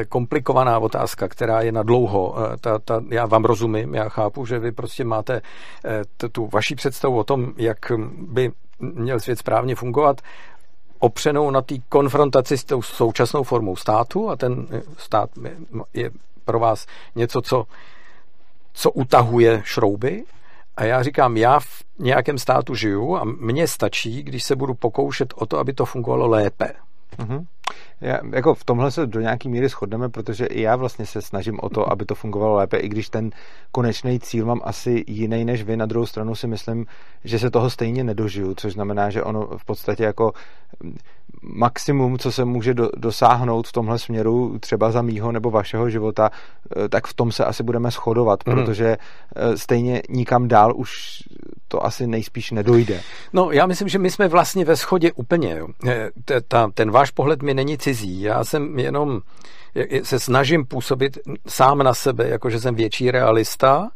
komplikovaná 0.10 0.80
otázka, 0.80 1.28
která 1.28 1.62
je 1.62 1.72
na 1.72 1.84
dlouho. 1.84 2.36
E, 2.54 2.58
ta, 2.58 2.80
ta, 2.80 3.04
já 3.10 3.26
vám 3.26 3.46
rozumím, 3.46 3.96
já 3.96 4.10
chápu, 4.10 4.46
že 4.46 4.60
vy 4.60 4.72
prostě 4.72 5.04
máte 5.04 5.42
tu 6.32 6.50
vaši 6.54 6.76
představu 6.76 7.18
o 7.18 7.24
tom, 7.24 7.54
jak 7.58 7.92
by 8.18 8.52
měl 8.80 9.20
svět 9.20 9.40
správně 9.40 9.76
fungovat 9.76 10.22
opřenou 11.00 11.52
na 11.52 11.62
té 11.62 11.76
konfrontaci 11.90 12.58
s 12.58 12.64
tou 12.64 12.82
současnou 12.82 13.44
formou 13.44 13.76
státu 13.76 14.30
a 14.30 14.36
ten 14.36 14.68
stát 14.98 15.30
je 15.94 16.12
pro 16.46 16.60
vás 16.60 16.86
něco, 17.16 17.42
co, 17.42 17.66
co 18.74 18.92
utahuje 18.92 19.62
šrouby. 19.66 20.24
A 20.78 20.84
já 20.84 21.04
říkám, 21.04 21.38
já 21.38 21.60
v 21.60 21.84
nějakém 22.00 22.38
státu 22.38 22.76
žiju 22.76 23.18
a 23.18 23.24
mně 23.24 23.68
stačí, 23.68 24.24
když 24.24 24.44
se 24.44 24.56
budu 24.56 24.74
pokoušet 24.74 25.34
o 25.38 25.46
to, 25.46 25.60
aby 25.60 25.74
to 25.74 25.86
fungovalo 25.86 26.28
lépe. 26.28 26.74
Mm-hmm. 27.18 27.46
Já, 28.02 28.20
jako 28.34 28.54
v 28.54 28.64
tomhle 28.64 28.92
se 28.92 29.08
do 29.08 29.20
nějaký 29.20 29.50
míry 29.50 29.70
shodneme, 29.70 30.10
protože 30.10 30.46
i 30.46 30.62
já 30.62 30.76
vlastně 30.76 31.06
se 31.06 31.22
snažím 31.22 31.60
o 31.62 31.70
to, 31.70 31.92
aby 31.92 32.06
to 32.06 32.16
fungovalo 32.16 32.56
lépe, 32.56 32.78
i 32.78 32.90
když 32.90 33.10
ten 33.10 33.30
konečný 33.72 34.20
cíl 34.20 34.46
mám 34.46 34.62
asi 34.64 35.04
jiný 35.08 35.46
než 35.46 35.64
vy. 35.64 35.78
Na 35.78 35.86
druhou 35.86 36.06
stranu 36.06 36.36
si 36.36 36.48
myslím, 36.48 36.86
že 37.24 37.40
se 37.40 37.52
toho 37.52 37.70
stejně 37.70 38.04
nedožiju, 38.04 38.54
což 38.56 38.74
znamená, 38.74 39.10
že 39.10 39.24
ono 39.24 39.48
v 39.58 39.66
podstatě 39.66 40.04
jako 40.04 40.34
maximum, 41.42 42.18
co 42.18 42.32
se 42.32 42.46
může 42.46 42.74
do, 42.74 42.90
dosáhnout 42.98 43.68
v 43.68 43.72
tomhle 43.72 44.00
směru, 44.00 44.60
třeba 44.60 44.92
za 44.92 45.02
mýho 45.02 45.32
nebo 45.32 45.52
vašeho 45.52 45.90
života, 45.90 46.32
eh, 46.32 46.90
tak 46.90 47.08
v 47.08 47.14
tom 47.14 47.32
se 47.32 47.46
asi 47.46 47.64
budeme 47.64 47.92
shodovat, 47.92 48.40
mm. 48.46 48.54
protože 48.54 48.98
eh, 49.36 49.58
stejně 49.58 50.02
nikam 50.10 50.48
dál 50.48 50.74
už 50.76 51.24
to 51.68 51.86
asi 51.86 52.08
nejspíš 52.08 52.52
nedojde. 52.52 53.02
No, 53.34 53.52
já 53.52 53.66
myslím, 53.66 53.88
že 53.88 54.00
my 54.00 54.12
jsme 54.12 54.28
vlastně 54.28 54.66
ve 54.66 54.76
shodě 54.76 55.12
úplně. 55.12 55.62
Eh, 55.88 56.10
ten 56.74 56.92
váš 56.92 57.12
pohled 57.12 57.44
mi 57.44 57.54
není 57.54 57.78
cizí. 57.78 58.22
Já 58.22 58.44
jsem 58.44 58.80
jenom 58.80 59.22
se 60.04 60.20
snažím 60.20 60.66
působit 60.66 61.18
sám 61.48 61.78
na 61.78 61.94
sebe, 61.94 62.30
jakože 62.30 62.60
jsem 62.60 62.76
větší 62.76 63.12
realista, 63.12 63.90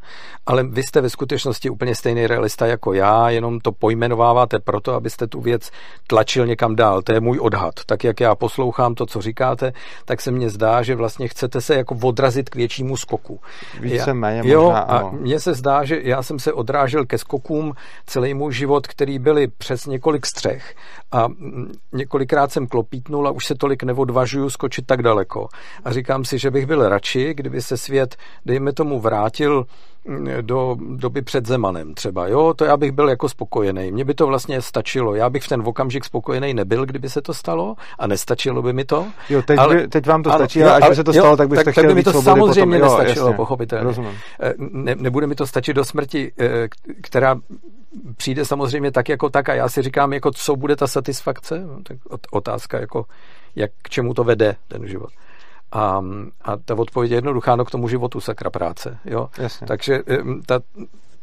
ale 0.46 0.64
vy 0.64 0.84
jste 0.84 1.02
ve 1.02 1.10
skutečnosti 1.10 1.70
úplně 1.70 1.96
stejný 1.96 2.28
realista 2.28 2.66
jako 2.68 2.94
já, 2.94 3.30
jenom 3.30 3.60
to 3.60 3.72
pojmenováváte 3.72 4.60
proto, 4.60 4.94
abyste 4.94 5.28
tu 5.28 5.42
věc 5.42 5.72
tlačil 6.08 6.48
někam 6.48 6.76
dál. 6.76 7.02
To 7.02 7.14
je 7.14 7.20
můj 7.20 7.40
odhad. 7.40 7.74
Tak 7.86 8.04
jak 8.04 8.20
já 8.20 8.36
poslouchám 8.36 8.96
to, 8.96 9.06
co 9.06 9.22
říkáte, 9.22 9.74
tak 10.06 10.22
se 10.22 10.32
mně 10.32 10.50
zdá, 10.50 10.84
že 10.84 10.96
vlastně 10.96 11.28
chcete 11.28 11.62
se 11.62 11.76
jako 11.76 11.96
odrazit 12.04 12.50
k 12.50 12.56
většímu 12.56 12.98
skoku. 12.98 13.40
Více 13.80 14.14
méně 14.14 14.52
jo, 14.52 14.72
a 14.72 15.10
mně 15.12 15.40
se 15.40 15.54
zdá, 15.54 15.84
že 15.84 16.00
já 16.04 16.24
jsem 16.24 16.40
se 16.40 16.54
odrážel 16.54 17.06
ke 17.06 17.18
skokům 17.18 17.74
celý 18.08 18.34
můj 18.34 18.54
život, 18.54 18.88
který 18.88 19.20
byly 19.20 19.48
přes 19.48 19.86
několik 19.86 20.26
střech 20.26 20.76
a 21.12 21.28
několikrát 21.94 22.52
jsem 22.52 22.68
klopítnul 22.68 23.28
a 23.28 23.32
už 23.32 23.46
se 23.46 23.56
tolik 23.56 23.84
neodvažuju 23.84 24.50
skočit 24.50 24.86
tak 24.86 25.04
daleko. 25.04 25.48
A 25.86 25.92
říkám 25.92 26.26
si, 26.26 26.40
že 26.40 26.52
bych 26.52 26.66
byl 26.66 26.90
radši, 26.90 27.34
kdyby 27.34 27.62
se 27.62 27.78
svět, 27.78 28.16
dejme 28.46 28.74
tomu, 28.74 29.00
vrátil 29.00 29.66
do 30.42 30.78
doby 30.96 31.22
před 31.22 31.46
Zemanem 31.46 31.94
třeba, 31.94 32.28
jo, 32.28 32.54
to 32.54 32.66
já 32.66 32.78
bych 32.78 32.92
byl 32.92 33.10
jako 33.10 33.30
spokojený. 33.30 33.92
Mně 33.92 34.06
by 34.06 34.14
to 34.14 34.28
vlastně 34.28 34.62
stačilo. 34.62 35.16
Já 35.16 35.30
bych 35.30 35.44
v 35.44 35.48
ten 35.48 35.62
okamžik 35.66 36.06
spokojený 36.06 36.54
nebyl, 36.54 36.86
kdyby 36.86 37.10
se 37.10 37.22
to 37.22 37.34
stalo 37.34 37.76
a 38.00 38.08
nestačilo 38.08 38.62
by 38.62 38.74
mi 38.74 38.86
to. 38.86 39.08
Jo, 39.30 39.42
teď, 39.42 39.60
ale, 39.60 39.76
by, 39.76 39.88
teď 39.88 40.08
vám 40.08 40.24
to 40.24 40.32
stačí, 40.32 40.64
ale, 40.64 40.74
až 40.74 40.90
by 40.90 40.96
se 40.96 41.04
to 41.04 41.14
stalo, 41.14 41.38
tak 41.38 41.50
byste 41.50 41.64
tak, 41.64 41.74
chtěl 41.74 41.84
tak 41.84 41.92
by 41.92 41.96
mi 41.96 42.04
to 42.04 42.22
samozřejmě 42.22 42.80
potom. 42.80 42.98
nestačilo, 42.98 43.28
jo, 43.28 43.34
pochopitelně. 43.34 43.84
Rozumím. 43.84 44.18
Eh, 44.42 44.54
ne, 44.58 44.96
nebude 44.96 45.28
mi 45.28 45.36
to 45.36 45.48
stačit 45.48 45.74
do 45.74 45.86
smrti, 45.86 46.32
eh, 46.40 46.68
která 47.02 47.36
přijde 48.18 48.46
samozřejmě 48.46 48.92
tak 48.92 49.10
jako 49.10 49.30
tak 49.30 49.50
a 49.50 49.54
já 49.54 49.70
si 49.70 49.82
říkám, 49.82 50.14
jako 50.14 50.32
co 50.32 50.56
bude 50.56 50.76
ta 50.76 50.88
satisfakce? 50.88 51.60
No, 51.60 51.80
tak 51.84 51.98
otázka, 52.32 52.80
jako 52.80 53.06
jak 53.56 53.72
k 53.82 53.90
čemu 53.90 54.14
to 54.14 54.24
vede 54.24 54.56
ten 54.68 54.88
život. 54.88 55.10
A, 55.72 56.02
a 56.42 56.58
ta 56.58 56.76
odpověď 56.76 57.12
je 57.12 57.18
jednoduchá, 57.18 57.56
no 57.56 57.66
k 57.66 57.72
tomu 57.72 57.88
životu 57.88 58.22
sakra 58.22 58.50
práce. 58.50 58.98
Jo? 59.06 59.30
Jasně. 59.38 59.68
Takže 59.68 60.00
ta, 60.46 60.60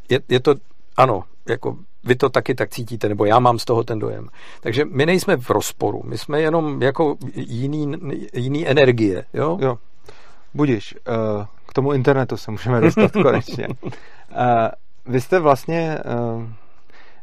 je, 0.08 0.20
je 0.28 0.40
to, 0.40 0.54
ano, 0.96 1.24
jako 1.48 1.76
vy 2.04 2.16
to 2.16 2.28
taky 2.28 2.54
tak 2.54 2.70
cítíte, 2.70 3.08
nebo 3.08 3.24
já 3.24 3.38
mám 3.38 3.58
z 3.58 3.64
toho 3.64 3.84
ten 3.84 3.98
dojem. 3.98 4.28
Takže 4.60 4.84
my 4.84 5.06
nejsme 5.06 5.36
v 5.36 5.50
rozporu, 5.50 6.02
my 6.04 6.18
jsme 6.18 6.40
jenom 6.40 6.82
jako 6.82 7.16
jiný, 7.34 7.92
jiný 8.32 8.68
energie. 8.68 9.24
Jo? 9.34 9.58
jo. 9.60 9.78
Budíš, 10.54 10.94
uh, 10.94 11.44
k 11.66 11.72
tomu 11.72 11.92
internetu 11.92 12.36
se 12.36 12.50
můžeme 12.50 12.80
dostat 12.80 13.12
konečně. 13.22 13.68
Uh, 13.82 13.92
vy 15.06 15.20
jste 15.20 15.38
vlastně 15.38 15.98
uh, 16.36 16.42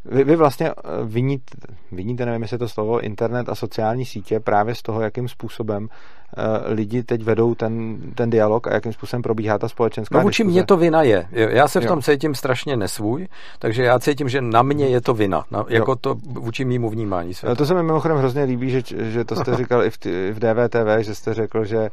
vy, 0.05 0.23
vy 0.23 0.35
vlastně 0.35 0.69
eh, 0.69 0.73
viníte, 1.03 1.57
viníte, 1.91 2.25
nevím, 2.25 2.41
jestli 2.41 2.57
to 2.57 2.69
slovo, 2.69 2.99
internet 2.99 3.49
a 3.49 3.55
sociální 3.55 4.05
sítě 4.05 4.39
právě 4.39 4.75
z 4.75 4.81
toho, 4.81 5.01
jakým 5.01 5.27
způsobem 5.27 5.83
uh, 5.83 6.73
lidi 6.73 7.03
teď 7.03 7.23
vedou 7.23 7.55
ten, 7.55 7.97
ten 8.15 8.29
dialog 8.29 8.67
a 8.67 8.73
jakým 8.73 8.93
způsobem 8.93 9.21
probíhá 9.21 9.57
ta 9.57 9.67
společenská 9.69 10.17
No 10.17 10.23
vůči 10.23 10.43
diskuze. 10.43 10.53
mě 10.53 10.65
to 10.65 10.77
vina 10.77 11.03
je. 11.03 11.27
Já 11.31 11.67
se 11.67 11.79
v 11.79 11.85
tom 11.85 11.97
jo. 11.97 12.01
cítím 12.01 12.35
strašně 12.35 12.77
nesvůj, 12.77 13.27
takže 13.59 13.83
já 13.83 13.99
cítím, 13.99 14.29
že 14.29 14.41
na 14.41 14.61
mě 14.61 14.87
je 14.87 15.01
to 15.01 15.13
vina, 15.13 15.45
na, 15.51 15.65
jako 15.67 15.91
jo. 15.91 15.95
to 15.95 16.15
vůči 16.15 16.65
mýmu 16.65 16.89
vnímání 16.89 17.33
světa. 17.33 17.55
To 17.55 17.65
se 17.65 17.73
mi 17.73 17.83
mimochodem 17.83 18.17
hrozně 18.17 18.43
líbí, 18.43 18.69
že, 18.69 18.81
že 19.11 19.25
to 19.25 19.35
jste 19.35 19.55
říkal 19.57 19.83
i 19.83 19.89
v, 19.89 19.97
v 20.31 20.39
DVTV, 20.39 20.99
že 20.99 21.15
jste 21.15 21.33
řekl, 21.33 21.65
že 21.65 21.89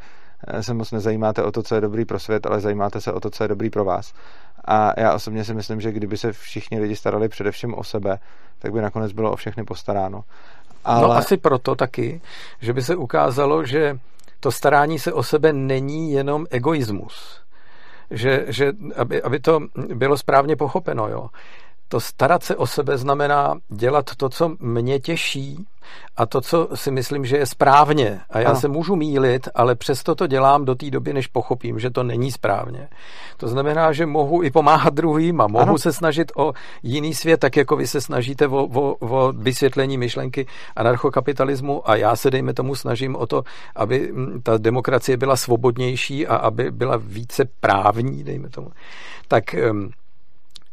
eh, 0.47 0.63
se 0.63 0.75
moc 0.75 0.93
nezajímáte 0.93 1.43
o 1.43 1.53
to, 1.53 1.63
co 1.63 1.75
je 1.75 1.81
dobrý 1.81 2.05
pro 2.05 2.19
svět, 2.19 2.47
ale 2.47 2.61
zajímáte 2.61 3.01
se 3.01 3.13
o 3.13 3.21
to, 3.21 3.31
co 3.31 3.45
je 3.45 3.49
dobrý 3.49 3.71
pro 3.71 3.85
vás. 3.85 4.13
A 4.65 5.01
já 5.01 5.15
osobně 5.15 5.45
si 5.45 5.55
myslím, 5.55 5.81
že 5.81 5.93
kdyby 5.93 6.17
se 6.17 6.33
všichni 6.33 6.81
lidi 6.81 6.97
starali 6.97 7.29
především 7.29 7.75
o 7.75 7.85
sebe, 7.85 8.19
tak 8.59 8.73
by 8.73 8.83
nakonec 8.83 9.13
bylo 9.13 9.33
o 9.33 9.37
všechny 9.37 9.65
postaráno. 9.65 10.19
No, 10.19 10.25
Ale... 10.85 11.03
No 11.03 11.13
asi 11.13 11.37
proto 11.37 11.75
taky, 11.75 12.21
že 12.61 12.73
by 12.73 12.83
se 12.83 12.97
ukázalo, 12.97 13.65
že 13.65 13.99
to 14.41 14.53
starání 14.53 14.99
se 14.99 15.13
o 15.13 15.23
sebe 15.23 15.53
není 15.53 16.13
jenom 16.13 16.47
egoismus. 16.51 17.43
Že, 18.11 18.45
že 18.49 18.73
aby, 18.97 19.23
aby 19.23 19.41
to 19.41 19.61
bylo 19.95 20.17
správně 20.17 20.57
pochopeno, 20.57 21.09
jo 21.09 21.29
to 21.93 22.01
starat 22.01 22.43
se 22.43 22.57
o 22.57 22.67
sebe 22.67 22.99
znamená 22.99 23.55
dělat 23.69 24.11
to, 24.17 24.29
co 24.29 24.57
mě 24.61 25.01
těší 25.01 25.67
a 26.17 26.27
to, 26.27 26.41
co 26.41 26.69
si 26.75 26.91
myslím, 26.91 27.25
že 27.25 27.37
je 27.37 27.47
správně. 27.47 28.21
A 28.31 28.39
já 28.41 28.49
ano. 28.49 28.61
se 28.61 28.69
můžu 28.69 28.97
mílit, 28.97 29.49
ale 29.55 29.75
přesto 29.75 30.15
to 30.15 30.27
dělám 30.27 30.65
do 30.65 30.75
té 30.75 30.91
doby, 30.91 31.13
než 31.13 31.27
pochopím, 31.27 31.79
že 31.79 31.91
to 31.91 32.03
není 32.03 32.33
správně. 32.33 32.89
To 33.37 33.49
znamená, 33.49 33.93
že 33.93 34.07
mohu 34.07 34.43
i 34.43 34.51
pomáhat 34.51 34.95
druhým 34.95 35.41
a 35.41 35.47
mohu 35.47 35.63
ano. 35.63 35.79
se 35.79 35.93
snažit 35.93 36.33
o 36.37 36.53
jiný 36.83 37.15
svět, 37.15 37.41
tak 37.41 37.57
jako 37.57 37.77
vy 37.77 37.87
se 37.87 38.01
snažíte 38.01 38.49
o, 38.49 38.65
o, 38.65 38.95
o 38.95 39.33
vysvětlení 39.33 39.99
myšlenky 39.99 40.47
anarchokapitalismu 40.77 41.91
a 41.91 41.97
já 41.97 42.17
se, 42.17 42.31
dejme 42.31 42.55
tomu, 42.55 42.75
snažím 42.75 43.17
o 43.17 43.27
to, 43.27 43.43
aby 43.77 44.13
ta 44.43 44.59
demokracie 44.59 45.17
byla 45.17 45.37
svobodnější 45.37 46.27
a 46.27 46.37
aby 46.37 46.71
byla 46.71 46.97
více 46.97 47.45
právní, 47.61 48.25
dejme 48.25 48.49
tomu. 48.49 48.71
Tak 49.29 49.45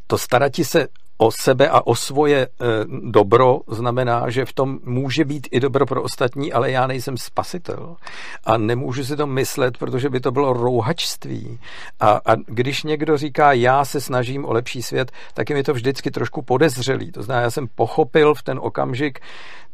to 0.07 0.17
starati 0.17 0.65
se 0.65 0.88
o 1.22 1.32
sebe 1.32 1.70
a 1.70 1.88
o 1.88 1.95
svoje 1.95 2.38
e, 2.41 2.47
dobro 3.03 3.59
znamená, 3.67 4.30
že 4.30 4.45
v 4.45 4.53
tom 4.53 4.80
může 4.84 5.26
být 5.26 5.47
i 5.51 5.59
dobro 5.59 5.86
pro 5.86 6.01
ostatní, 6.01 6.53
ale 6.53 6.72
já 6.72 6.88
nejsem 6.88 7.17
spasitel 7.17 7.95
a 8.43 8.57
nemůžu 8.57 9.03
si 9.03 9.15
to 9.15 9.28
myslet, 9.28 9.78
protože 9.78 10.09
by 10.09 10.20
to 10.20 10.32
bylo 10.32 10.53
rouhačství. 10.53 11.59
A, 11.99 12.22
a 12.26 12.36
když 12.36 12.84
někdo 12.84 13.17
říká, 13.17 13.53
já 13.53 13.86
se 13.86 14.01
snažím 14.01 14.45
o 14.45 14.53
lepší 14.53 14.82
svět, 14.82 15.11
tak 15.34 15.49
je 15.49 15.55
mi 15.55 15.63
to 15.63 15.74
vždycky 15.74 16.11
trošku 16.11 16.41
podezřelý. 16.41 17.11
To 17.11 17.24
znamená, 17.24 17.43
já 17.43 17.51
jsem 17.51 17.67
pochopil 17.76 18.34
v 18.34 18.43
ten 18.43 18.59
okamžik, 18.61 19.20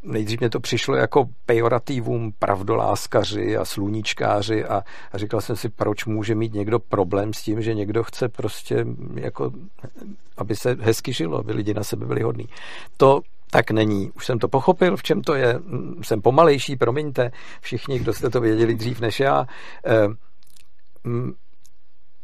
nejdřív 0.06 0.40
mě 0.40 0.50
to 0.50 0.60
přišlo 0.60 0.96
jako 0.96 1.26
pejorativum 1.46 2.32
pravdoláskaři 2.40 3.58
a 3.58 3.66
sluníčkáři 3.66 4.66
a, 4.66 4.84
a 5.12 5.18
říkal 5.18 5.42
jsem 5.42 5.56
si, 5.56 5.70
proč 5.70 6.06
může 6.06 6.36
mít 6.36 6.54
někdo 6.54 6.80
problém 6.80 7.34
s 7.34 7.42
tím, 7.42 7.62
že 7.62 7.74
někdo 7.74 8.04
chce 8.04 8.30
prostě 8.30 8.86
jako, 9.16 9.52
aby 10.38 10.56
se 10.56 10.78
hezky 10.80 11.14
žilo, 11.14 11.38
aby 11.38 11.54
lidi 11.54 11.74
na 11.74 11.84
sebe 11.84 12.06
byli 12.06 12.22
hodní. 12.22 12.46
To 12.98 13.22
tak 13.52 13.72
není. 13.72 14.12
Už 14.12 14.26
jsem 14.26 14.40
to 14.40 14.48
pochopil, 14.48 14.98
v 14.98 15.04
čem 15.04 15.22
to 15.22 15.36
je. 15.36 15.60
Jsem 16.02 16.22
pomalejší, 16.22 16.76
promiňte, 16.76 17.32
všichni, 17.62 18.00
kdo 18.00 18.14
jste 18.14 18.30
to 18.30 18.42
věděli 18.42 18.76
dřív 18.76 19.00
než 19.00 19.20
já. 19.20 19.48
Eh, 19.86 20.08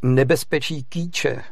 nebezpečí 0.02 0.84
kýče, 0.84 1.44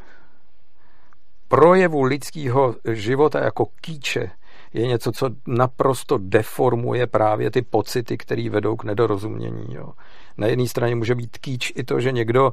projevu 1.48 2.02
lidského 2.02 2.76
života 2.92 3.44
jako 3.44 3.66
kýče 3.80 4.30
je 4.74 4.86
něco, 4.86 5.12
co 5.12 5.30
naprosto 5.46 6.18
deformuje 6.18 7.06
právě 7.06 7.50
ty 7.50 7.62
pocity, 7.62 8.18
které 8.18 8.50
vedou 8.50 8.76
k 8.76 8.84
nedorozumění. 8.84 9.74
Jo. 9.74 9.92
Na 10.36 10.46
jedné 10.46 10.68
straně 10.68 10.94
může 10.94 11.14
být 11.14 11.38
kýč 11.38 11.72
i 11.76 11.84
to, 11.84 12.00
že 12.00 12.12
někdo 12.12 12.52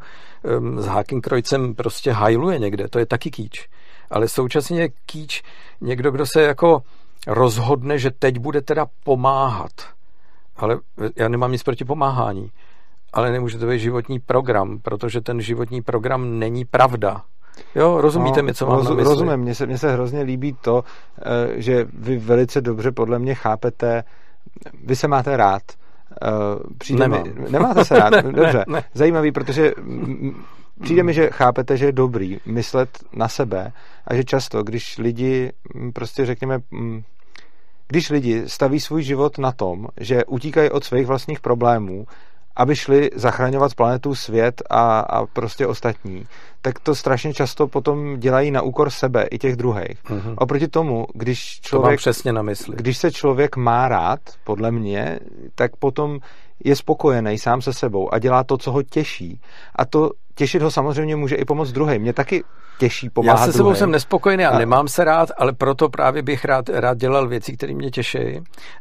um, 0.59 0.82
s 0.82 0.86
Hakenkrojcem 0.86 1.76
prostě 1.76 2.11
hajluje 2.11 2.59
někde, 2.59 2.88
to 2.88 2.99
je 2.99 3.05
taky 3.05 3.32
kýč. 3.32 3.68
Ale 4.09 4.28
současně 4.28 4.82
je 4.82 4.89
kýč 5.05 5.43
někdo, 5.82 6.11
kdo 6.11 6.26
se 6.26 6.41
jako 6.41 6.82
rozhodne, 7.28 7.99
že 7.99 8.11
teď 8.11 8.39
bude 8.39 8.61
teda 8.61 8.86
pomáhat. 9.03 9.72
Ale 10.55 10.80
já 11.15 11.28
nemám 11.28 11.51
nic 11.51 11.63
proti 11.63 11.86
pomáhání. 11.86 12.51
Ale 13.13 13.32
nemůže 13.32 13.57
to 13.57 13.68
být 13.68 13.80
životní 13.80 14.20
program, 14.20 14.80
protože 14.80 15.22
ten 15.22 15.41
životní 15.41 15.82
program 15.82 16.39
není 16.39 16.65
pravda. 16.65 17.24
Jo, 17.76 18.01
rozumíte 18.01 18.41
no, 18.41 18.45
mi, 18.45 18.53
co 18.53 18.66
mám 18.66 18.78
roz, 18.78 18.89
na 18.89 18.95
mysli? 18.95 19.10
Rozumím, 19.10 19.38
mně 19.38 19.55
se, 19.55 19.66
mně 19.66 19.78
se 19.78 19.91
hrozně 19.91 20.22
líbí 20.22 20.55
to, 20.62 20.84
eh, 21.20 21.62
že 21.62 21.88
vy 21.93 22.18
velice 22.18 22.62
dobře 22.62 22.91
podle 22.91 23.20
mě 23.20 23.36
chápete, 23.36 24.03
vy 24.84 24.95
se 24.95 25.08
máte 25.08 25.38
rád. 25.38 25.62
Eh, 26.22 26.28
přijde 26.78 27.08
mi, 27.08 27.24
nemáte 27.49 27.86
se 27.86 27.99
rád, 27.99 28.10
dobře. 28.24 28.66
Ne, 28.68 28.74
ne. 28.74 28.84
Zajímavý, 28.93 29.32
protože 29.32 29.74
přijde 30.82 31.03
mi, 31.03 31.14
že 31.14 31.30
chápete, 31.30 31.78
že 31.78 31.86
je 31.86 31.91
dobrý 31.91 32.38
myslet 32.45 32.89
na 33.14 33.28
sebe 33.28 33.72
a 34.08 34.16
že 34.16 34.24
často, 34.24 34.64
když 34.64 34.97
lidi 34.97 35.51
prostě 35.93 36.26
řekněme 36.26 36.60
když 37.88 38.10
lidi 38.10 38.43
staví 38.47 38.80
svůj 38.80 39.03
život 39.03 39.38
na 39.38 39.51
tom, 39.51 39.88
že 39.99 40.26
utíkají 40.26 40.70
od 40.70 40.84
svých 40.84 41.08
vlastních 41.08 41.39
problémů 41.39 42.05
aby 42.58 42.76
šli 42.76 43.10
zachraňovat 43.16 43.76
planetu, 43.76 44.16
svět 44.16 44.62
a, 44.70 44.99
a 44.99 45.26
prostě 45.26 45.68
ostatní, 45.68 46.26
tak 46.62 46.80
to 46.80 46.95
strašně 46.95 47.34
často 47.34 47.68
potom 47.68 48.20
dělají 48.20 48.51
na 48.51 48.62
úkor 48.62 48.89
sebe 48.89 49.24
i 49.32 49.38
těch 49.38 49.55
druhých. 49.55 50.03
Mm-hmm. 50.05 50.34
Oproti 50.38 50.68
tomu, 50.68 51.08
když 51.14 51.60
člověk... 51.62 51.99
To 51.99 52.01
přesně 52.01 52.34
na 52.34 52.41
mysli. 52.41 52.76
Když 52.76 52.97
se 52.97 53.12
člověk 53.12 53.55
má 53.55 53.88
rád, 53.88 54.20
podle 54.43 54.72
mě, 54.72 55.20
tak 55.55 55.76
potom 55.76 56.20
je 56.64 56.76
spokojený 56.76 57.38
sám 57.38 57.62
se 57.62 57.74
sebou 57.74 58.14
a 58.14 58.20
dělá 58.20 58.43
to, 58.43 58.58
co 58.58 58.72
ho 58.72 58.84
těší. 58.84 59.41
A 59.76 59.86
to 59.86 60.12
těšit 60.38 60.62
ho 60.62 60.72
samozřejmě 60.72 61.16
může 61.16 61.36
i 61.36 61.46
pomoct 61.46 61.72
druhým. 61.72 62.02
Mě 62.02 62.14
taky 62.14 62.44
těší 62.78 63.10
pomáhat 63.10 63.40
Já 63.40 63.46
se 63.46 63.54
sebou 63.54 63.76
jsem 63.76 63.92
nespokojený 63.92 64.46
a, 64.46 64.50
a 64.50 64.60
nemám 64.60 64.88
se 64.88 65.04
rád, 65.04 65.30
ale 65.38 65.54
proto 65.54 65.90
právě 65.90 66.22
bych 66.22 66.46
rád, 66.46 66.70
rád 66.70 66.98
dělal 66.98 67.28
věci, 67.28 67.54
které 67.54 67.74
mě 67.74 67.92
těší, 67.92 68.20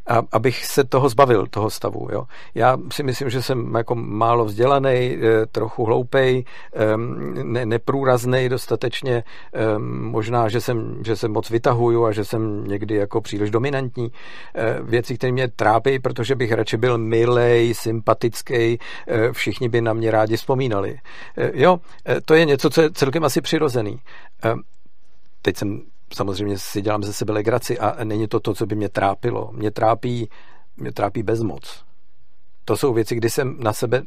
a, 0.07 0.21
abych 0.31 0.65
se 0.65 0.83
toho 0.83 1.09
zbavil, 1.09 1.47
toho 1.47 1.69
stavu. 1.69 2.07
Jo. 2.11 2.23
Já 2.55 2.77
si 2.91 3.03
myslím, 3.03 3.29
že 3.29 3.41
jsem 3.41 3.75
jako 3.75 3.95
málo 3.95 4.45
vzdělaný, 4.45 4.89
eh, 4.89 5.45
trochu 5.45 5.85
hloupej, 5.85 6.43
ne, 7.43 7.65
neprůrazný 7.65 8.49
dostatečně, 8.49 9.23
možná, 9.87 10.49
že 10.49 10.61
jsem, 10.61 11.03
že 11.05 11.15
se 11.15 11.27
moc 11.27 11.49
vytahuju 11.49 12.05
a 12.05 12.11
že 12.11 12.25
jsem 12.25 12.63
někdy 12.63 12.95
jako 12.95 13.21
příliš 13.21 13.51
dominantní. 13.51 14.11
Eh, 14.55 14.77
věci, 14.81 15.17
které 15.17 15.31
mě 15.31 15.47
trápí, 15.47 15.99
protože 15.99 16.35
bych 16.35 16.51
radši 16.51 16.77
byl 16.77 16.97
milej, 16.97 17.73
sympatický, 17.73 18.79
eh, 19.07 19.31
všichni 19.31 19.69
by 19.69 19.81
na 19.81 19.93
mě 19.93 20.11
rádi 20.11 20.37
vzpomínali. 20.37 20.99
Jo, 21.53 21.79
to 22.25 22.33
je 22.33 22.45
něco, 22.45 22.69
co 22.69 22.81
je 22.81 22.91
celkem 22.91 23.23
asi 23.23 23.41
přirozený. 23.41 23.99
Ehm, 24.43 24.61
teď 25.41 25.57
jsem 25.57 25.81
samozřejmě 26.13 26.57
si 26.57 26.81
dělám 26.81 27.03
ze 27.03 27.13
sebe 27.13 27.33
legraci 27.33 27.79
a 27.79 28.03
není 28.03 28.27
to 28.27 28.39
to, 28.39 28.53
co 28.53 28.65
by 28.65 28.75
mě 28.75 28.89
trápilo. 28.89 29.49
Mě 29.53 29.71
trápí, 29.71 30.29
mě 30.77 30.91
trápí 30.91 31.23
bezmoc. 31.23 31.83
To 32.65 32.77
jsou 32.77 32.93
věci, 32.93 33.15
kdy 33.15 33.29
jsem 33.29 33.57
na 33.59 33.73
sebe 33.73 34.01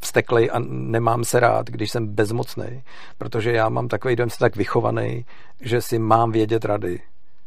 vsteklej 0.00 0.50
a 0.52 0.58
nemám 0.68 1.24
se 1.24 1.40
rád, 1.40 1.66
když 1.66 1.90
jsem 1.90 2.06
bezmocný, 2.06 2.82
protože 3.18 3.52
já 3.52 3.68
mám 3.68 3.88
takový 3.88 4.16
dojem, 4.16 4.30
jsem 4.30 4.38
tak 4.38 4.56
vychovaný, 4.56 5.24
že 5.60 5.80
si 5.80 5.98
mám 5.98 6.32
vědět 6.32 6.64
rady, 6.64 7.00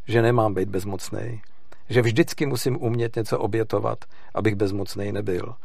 že 0.08 0.22
nemám 0.22 0.54
být 0.54 0.70
bezmocný, 0.70 1.42
že 1.90 2.02
vždycky 2.02 2.46
musím 2.46 2.84
umět 2.84 3.16
něco 3.16 3.40
obětovat, 3.40 4.06
abych 4.34 4.56
bezmocný 4.56 5.12
nebyl. 5.12 5.56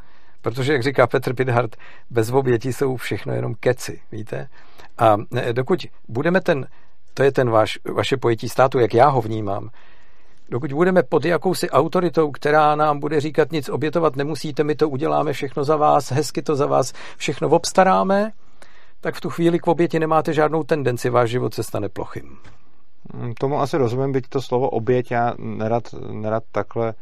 Protože, 0.43 0.73
jak 0.73 0.83
říká 0.83 1.07
Petr 1.07 1.35
Pidhart, 1.35 1.77
bez 2.11 2.31
obětí 2.31 2.73
jsou 2.73 2.97
všechno 2.97 3.33
jenom 3.33 3.55
keci, 3.55 4.01
víte? 4.13 4.49
A 4.99 5.17
dokud 5.53 5.87
budeme 6.09 6.41
ten, 6.41 6.67
to 7.15 7.23
je 7.23 7.33
ten 7.33 7.51
váš, 7.51 7.79
vaše 7.95 8.17
pojetí 8.17 8.49
státu, 8.49 8.79
jak 8.79 8.95
já 8.95 9.09
ho 9.09 9.21
vnímám, 9.21 9.71
dokud 10.51 10.73
budeme 10.73 11.03
pod 11.03 11.25
jakousi 11.25 11.71
autoritou, 11.71 12.31
která 12.31 12.75
nám 12.75 13.01
bude 13.01 13.21
říkat 13.21 13.53
nic 13.53 13.69
obětovat 13.69 14.17
nemusíte, 14.17 14.65
my 14.65 14.75
to 14.75 14.89
uděláme 14.89 15.33
všechno 15.33 15.65
za 15.65 15.77
vás, 15.77 16.11
hezky 16.13 16.43
to 16.43 16.57
za 16.57 16.67
vás 16.67 16.93
všechno 17.17 17.49
obstaráme, 17.49 18.33
tak 19.01 19.15
v 19.15 19.21
tu 19.21 19.31
chvíli 19.31 19.59
k 19.59 19.67
oběti 19.67 19.99
nemáte 19.99 20.33
žádnou 20.33 20.63
tendenci, 20.63 21.11
váš 21.11 21.31
život 21.31 21.55
se 21.55 21.63
stane 21.63 21.89
plochým. 21.89 22.39
Mm, 23.15 23.35
tomu 23.35 23.61
asi 23.61 23.77
rozumím, 23.77 24.13
byť 24.13 24.29
to 24.29 24.43
slovo 24.43 24.71
oběť 24.71 25.11
já 25.11 25.35
nerad, 25.39 25.83
nerad 26.11 26.43
takhle 26.53 26.95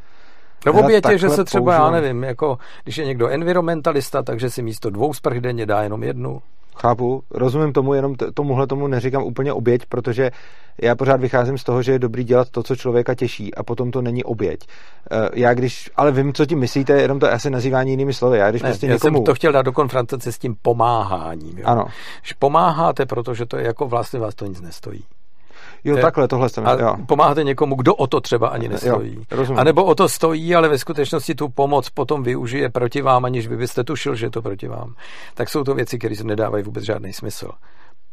No 0.66 0.72
v 0.72 0.76
obětě, 0.76 1.18
že 1.18 1.30
se 1.30 1.44
třeba, 1.44 1.64
používám. 1.64 1.94
já 1.94 2.00
nevím, 2.00 2.24
jako 2.24 2.58
když 2.84 2.98
je 2.98 3.04
někdo 3.04 3.28
environmentalista, 3.28 4.22
takže 4.22 4.50
si 4.50 4.62
místo 4.62 4.90
dvou 4.90 5.14
sprch 5.14 5.40
denně 5.40 5.66
dá 5.66 5.82
jenom 5.82 6.02
jednu. 6.02 6.42
Chápu, 6.76 7.22
rozumím 7.30 7.72
tomu, 7.72 7.94
jenom 7.94 8.14
t- 8.14 8.32
tomuhle 8.32 8.66
tomu 8.66 8.86
neříkám 8.86 9.22
úplně 9.22 9.52
oběť, 9.52 9.82
protože 9.88 10.30
já 10.82 10.94
pořád 10.94 11.20
vycházím 11.20 11.58
z 11.58 11.64
toho, 11.64 11.82
že 11.82 11.92
je 11.92 11.98
dobrý 11.98 12.24
dělat 12.24 12.50
to, 12.50 12.62
co 12.62 12.76
člověka 12.76 13.14
těší 13.14 13.54
a 13.54 13.62
potom 13.62 13.90
to 13.90 14.02
není 14.02 14.24
oběť. 14.24 14.60
Uh, 15.12 15.28
já 15.34 15.54
když, 15.54 15.90
ale 15.96 16.12
vím, 16.12 16.32
co 16.32 16.46
tím 16.46 16.58
myslíte, 16.58 16.92
jenom 16.92 17.18
to 17.18 17.32
asi 17.32 17.50
nazývání 17.50 17.90
jinými 17.90 18.14
slovy. 18.14 18.38
Já, 18.38 18.50
když 18.50 18.62
ne, 18.62 18.68
prostě 18.68 18.86
já 18.86 18.92
někomu... 18.92 19.16
jsem 19.16 19.24
to 19.24 19.34
chtěl 19.34 19.52
dát 19.52 19.62
do 19.62 19.72
konfrontace 19.72 20.32
s 20.32 20.38
tím 20.38 20.56
pomáháním. 20.62 21.58
Jo? 21.58 21.64
Ano. 21.66 21.84
Že 22.22 22.34
pomáháte, 22.38 23.06
protože 23.06 23.46
to 23.46 23.56
je 23.56 23.66
jako 23.66 23.88
vlastně 23.88 24.18
vás 24.18 24.34
to 24.34 24.46
nic 24.46 24.60
nestojí. 24.60 25.04
Jo, 25.84 25.96
je, 25.96 26.02
takhle, 26.02 26.28
tohle 26.28 26.48
jsem. 26.48 26.66
A 26.66 26.72
jo. 26.72 26.96
pomáháte 27.06 27.44
někomu, 27.44 27.74
kdo 27.74 27.94
o 27.94 28.06
to 28.06 28.20
třeba 28.20 28.48
ani 28.48 28.68
nestojí. 28.68 29.26
Jo, 29.30 29.56
a 29.56 29.64
nebo 29.64 29.84
o 29.84 29.94
to 29.94 30.08
stojí, 30.08 30.54
ale 30.54 30.68
ve 30.68 30.78
skutečnosti 30.78 31.34
tu 31.34 31.48
pomoc 31.48 31.90
potom 31.90 32.22
využije 32.22 32.68
proti 32.68 33.02
vám, 33.02 33.24
aniž 33.24 33.46
by 33.46 33.56
byste 33.56 33.84
tušil, 33.84 34.14
že 34.14 34.26
je 34.26 34.30
to 34.30 34.42
proti 34.42 34.68
vám. 34.68 34.94
Tak 35.34 35.48
jsou 35.48 35.64
to 35.64 35.74
věci, 35.74 35.98
které 35.98 36.16
se 36.16 36.24
nedávají 36.24 36.64
vůbec 36.64 36.84
žádný 36.84 37.12
smysl. 37.12 37.50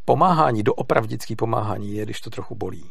Pomáhání, 0.05 0.63
doopravdický 0.63 1.35
pomáhání 1.35 1.95
je, 1.95 2.05
když 2.05 2.21
to 2.21 2.29
trochu 2.29 2.55
bolí. 2.55 2.85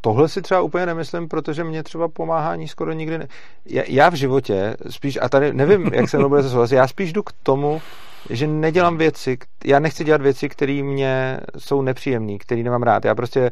Tohle 0.00 0.28
si 0.28 0.42
třeba 0.42 0.60
úplně 0.60 0.86
nemyslím, 0.86 1.28
protože 1.28 1.64
mě 1.64 1.82
třeba 1.82 2.08
pomáhání 2.08 2.68
skoro 2.68 2.92
nikdy 2.92 3.18
ne... 3.18 3.28
Já, 3.66 3.82
já 3.88 4.08
v 4.08 4.14
životě 4.14 4.76
spíš, 4.90 5.18
a 5.22 5.28
tady 5.28 5.52
nevím, 5.52 5.90
jak 5.94 6.08
se 6.08 6.18
mnou 6.18 6.28
bude 6.28 6.42
souhlasit, 6.42 6.74
já 6.74 6.88
spíš 6.88 7.12
jdu 7.12 7.22
k 7.22 7.32
tomu, 7.42 7.82
že 8.30 8.46
nedělám 8.46 8.98
věci, 8.98 9.38
já 9.64 9.78
nechci 9.78 10.04
dělat 10.04 10.22
věci, 10.22 10.48
které 10.48 10.82
mě 10.82 11.40
jsou 11.58 11.82
nepříjemné, 11.82 12.38
které 12.38 12.62
nemám 12.62 12.82
rád. 12.82 13.04
Já 13.04 13.14
prostě 13.14 13.50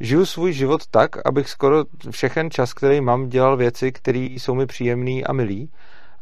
žiju 0.00 0.26
svůj 0.26 0.52
život 0.52 0.86
tak, 0.90 1.26
abych 1.26 1.48
skoro 1.48 1.84
všechen 2.10 2.50
čas, 2.50 2.72
který 2.72 3.00
mám, 3.00 3.28
dělal 3.28 3.56
věci, 3.56 3.92
které 3.92 4.18
jsou 4.18 4.54
mi 4.54 4.66
příjemné 4.66 5.22
a 5.22 5.32
milý. 5.32 5.70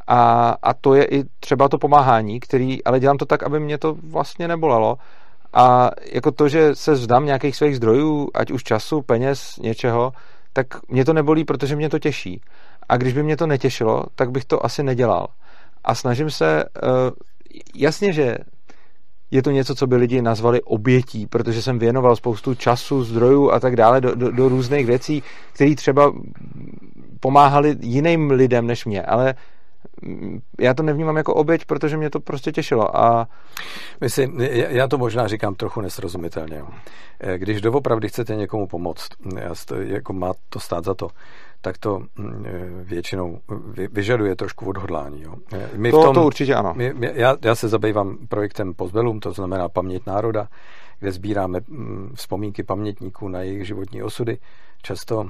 A, 0.07 0.55
a 0.61 0.73
to 0.73 0.93
je 0.93 1.05
i 1.05 1.23
třeba 1.39 1.69
to 1.69 1.77
pomáhání, 1.77 2.39
který, 2.39 2.83
ale 2.83 2.99
dělám 2.99 3.17
to 3.17 3.25
tak, 3.25 3.43
aby 3.43 3.59
mě 3.59 3.77
to 3.77 3.95
vlastně 4.09 4.47
nebolelo. 4.47 4.97
A 5.53 5.89
jako 6.11 6.31
to, 6.31 6.49
že 6.49 6.75
se 6.75 6.91
vzdám 6.93 7.25
nějakých 7.25 7.55
svých 7.55 7.75
zdrojů, 7.75 8.29
ať 8.33 8.51
už 8.51 8.63
času, 8.63 9.01
peněz, 9.01 9.57
něčeho, 9.61 10.11
tak 10.53 10.67
mě 10.87 11.05
to 11.05 11.13
nebolí, 11.13 11.45
protože 11.45 11.75
mě 11.75 11.89
to 11.89 11.99
těší. 11.99 12.41
A 12.89 12.97
když 12.97 13.13
by 13.13 13.23
mě 13.23 13.37
to 13.37 13.47
netěšilo, 13.47 14.03
tak 14.15 14.31
bych 14.31 14.45
to 14.45 14.65
asi 14.65 14.83
nedělal. 14.83 15.27
A 15.83 15.95
snažím 15.95 16.31
se 16.31 16.63
uh, 16.63 16.89
jasně, 17.75 18.13
že 18.13 18.37
je 19.31 19.43
to 19.43 19.51
něco, 19.51 19.75
co 19.75 19.87
by 19.87 19.95
lidi 19.95 20.21
nazvali 20.21 20.61
obětí, 20.61 21.27
protože 21.27 21.61
jsem 21.61 21.79
věnoval 21.79 22.15
spoustu 22.15 22.55
času, 22.55 23.03
zdrojů 23.03 23.51
a 23.51 23.59
tak 23.59 23.75
dále 23.75 24.01
do, 24.01 24.15
do, 24.15 24.31
do 24.31 24.49
různých 24.49 24.85
věcí, 24.85 25.23
které 25.53 25.75
třeba 25.75 26.13
pomáhali 27.19 27.75
jiným 27.79 28.31
lidem 28.31 28.67
než 28.67 28.85
mě, 28.85 29.03
ale 29.03 29.35
já 30.59 30.73
to 30.73 30.83
nevnímám 30.83 31.17
jako 31.17 31.33
oběť, 31.33 31.65
protože 31.65 31.97
mě 31.97 32.09
to 32.09 32.19
prostě 32.19 32.51
těšilo. 32.51 32.97
A... 32.97 33.27
Myslím, 34.01 34.41
já 34.69 34.87
to 34.87 34.97
možná 34.97 35.27
říkám 35.27 35.55
trochu 35.55 35.81
nesrozumitelně. 35.81 36.63
Když 37.37 37.61
doopravdy 37.61 38.09
chcete 38.09 38.35
někomu 38.35 38.67
pomoct, 38.67 39.09
jako 39.79 40.13
má 40.13 40.33
to 40.49 40.59
stát 40.59 40.85
za 40.85 40.93
to, 40.93 41.07
tak 41.63 41.77
to 41.77 41.99
mm, 42.15 42.45
e, 42.45 42.83
většinou 42.83 43.39
vyžaduje 43.91 44.35
trošku 44.35 44.65
odhodlání. 44.65 45.21
Jo. 45.21 45.33
E, 45.53 45.69
my 45.77 45.91
to, 45.91 46.01
v 46.01 46.03
tom, 46.03 46.15
to 46.15 46.25
určitě 46.25 46.55
ano. 46.55 46.73
My, 46.75 46.93
my, 46.93 47.11
já, 47.13 47.37
já 47.41 47.55
se 47.55 47.67
zabývám 47.67 48.17
projektem 48.27 48.73
Pozbelum, 48.73 49.19
to 49.19 49.31
znamená 49.31 49.69
Paměť 49.69 50.05
národa, 50.05 50.47
kde 50.99 51.11
sbíráme 51.11 51.59
mm, 51.67 52.11
vzpomínky 52.15 52.63
pamětníků 52.63 53.27
na 53.27 53.41
jejich 53.41 53.67
životní 53.67 54.03
osudy. 54.03 54.37
Často 54.81 55.29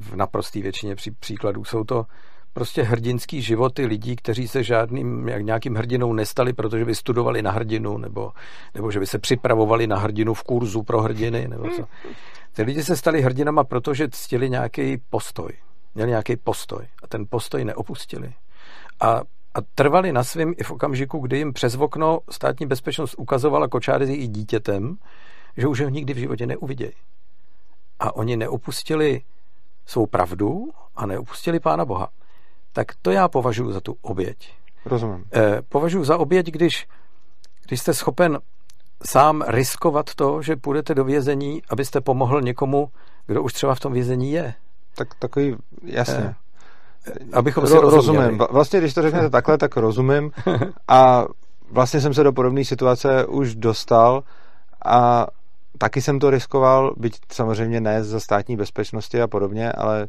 v 0.00 0.16
naprosté 0.16 0.60
většině 0.60 0.94
pří, 0.94 1.10
příkladů 1.10 1.64
jsou 1.64 1.84
to 1.84 2.06
prostě 2.54 2.82
hrdinský 2.82 3.42
životy 3.42 3.86
lidí, 3.86 4.16
kteří 4.16 4.48
se 4.48 4.62
žádným 4.62 5.26
nějakým 5.38 5.74
hrdinou 5.74 6.12
nestali, 6.12 6.52
protože 6.52 6.84
by 6.84 6.94
studovali 6.94 7.42
na 7.42 7.50
hrdinu, 7.50 7.98
nebo, 7.98 8.32
nebo 8.74 8.90
že 8.90 9.00
by 9.00 9.06
se 9.06 9.18
připravovali 9.18 9.86
na 9.86 9.98
hrdinu 9.98 10.34
v 10.34 10.42
kurzu 10.42 10.82
pro 10.82 11.02
hrdiny, 11.02 11.48
nebo 11.48 11.70
co. 11.70 11.84
Ty 12.52 12.62
lidi 12.62 12.84
se 12.84 12.96
stali 12.96 13.22
hrdinama, 13.22 13.64
protože 13.64 14.08
ctili 14.10 14.50
nějaký 14.50 14.96
postoj. 15.10 15.52
Měli 15.94 16.10
nějaký 16.10 16.36
postoj. 16.36 16.86
A 17.02 17.06
ten 17.06 17.26
postoj 17.30 17.64
neopustili. 17.64 18.32
A, 19.00 19.08
a 19.54 19.60
trvali 19.74 20.12
na 20.12 20.24
svém 20.24 20.54
i 20.56 20.64
v 20.64 20.70
okamžiku, 20.70 21.18
kdy 21.18 21.38
jim 21.38 21.52
přes 21.52 21.74
okno 21.74 22.18
státní 22.30 22.66
bezpečnost 22.66 23.14
ukazovala 23.18 23.68
kočáry 23.68 24.14
i 24.14 24.26
dítětem, 24.26 24.96
že 25.56 25.66
už 25.66 25.80
ho 25.80 25.88
nikdy 25.88 26.14
v 26.14 26.16
životě 26.16 26.46
neuvidějí. 26.46 26.92
A 28.00 28.16
oni 28.16 28.36
neopustili 28.36 29.22
svou 29.86 30.06
pravdu 30.06 30.70
a 30.96 31.06
neopustili 31.06 31.60
Pána 31.60 31.84
Boha 31.84 32.08
tak 32.74 32.86
to 33.02 33.10
já 33.10 33.28
považuji 33.28 33.72
za 33.72 33.80
tu 33.80 33.96
oběť. 34.02 34.52
Rozumím. 34.86 35.24
Eh, 35.32 35.62
považuji 35.68 36.04
za 36.04 36.18
oběť, 36.18 36.46
když, 36.46 36.88
když 37.66 37.80
jste 37.80 37.94
schopen 37.94 38.38
sám 39.06 39.44
riskovat 39.46 40.14
to, 40.14 40.42
že 40.42 40.56
půjdete 40.56 40.94
do 40.94 41.04
vězení, 41.04 41.62
abyste 41.68 42.00
pomohl 42.00 42.40
někomu, 42.40 42.88
kdo 43.26 43.42
už 43.42 43.52
třeba 43.52 43.74
v 43.74 43.80
tom 43.80 43.92
vězení 43.92 44.32
je. 44.32 44.54
Tak 44.94 45.08
takový, 45.18 45.56
jasně. 45.84 46.34
Eh, 47.06 47.12
abychom 47.32 47.66
si 47.66 47.74
rozuměli. 47.74 48.24
Rozumím. 48.26 48.46
Vlastně, 48.50 48.80
když 48.80 48.94
to 48.94 49.02
řeknete 49.02 49.30
takhle, 49.30 49.58
tak 49.58 49.76
rozumím. 49.76 50.30
A 50.88 51.24
vlastně 51.70 52.00
jsem 52.00 52.14
se 52.14 52.22
do 52.24 52.32
podobné 52.32 52.64
situace 52.64 53.26
už 53.26 53.54
dostal 53.54 54.22
a 54.84 55.26
taky 55.78 56.02
jsem 56.02 56.18
to 56.18 56.30
riskoval, 56.30 56.94
byť 56.96 57.18
samozřejmě 57.32 57.80
ne 57.80 58.04
za 58.04 58.20
státní 58.20 58.56
bezpečnosti 58.56 59.22
a 59.22 59.28
podobně, 59.28 59.72
ale 59.72 60.08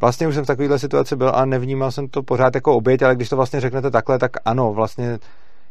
vlastně 0.00 0.28
už 0.28 0.34
jsem 0.34 0.44
v 0.44 0.46
takovéhle 0.46 0.78
situaci 0.78 1.16
byl 1.16 1.32
a 1.34 1.44
nevnímal 1.44 1.90
jsem 1.90 2.08
to 2.08 2.22
pořád 2.22 2.54
jako 2.54 2.76
oběť, 2.76 3.02
ale 3.02 3.14
když 3.14 3.28
to 3.28 3.36
vlastně 3.36 3.60
řeknete 3.60 3.90
takhle, 3.90 4.18
tak 4.18 4.30
ano, 4.44 4.72
vlastně 4.72 5.18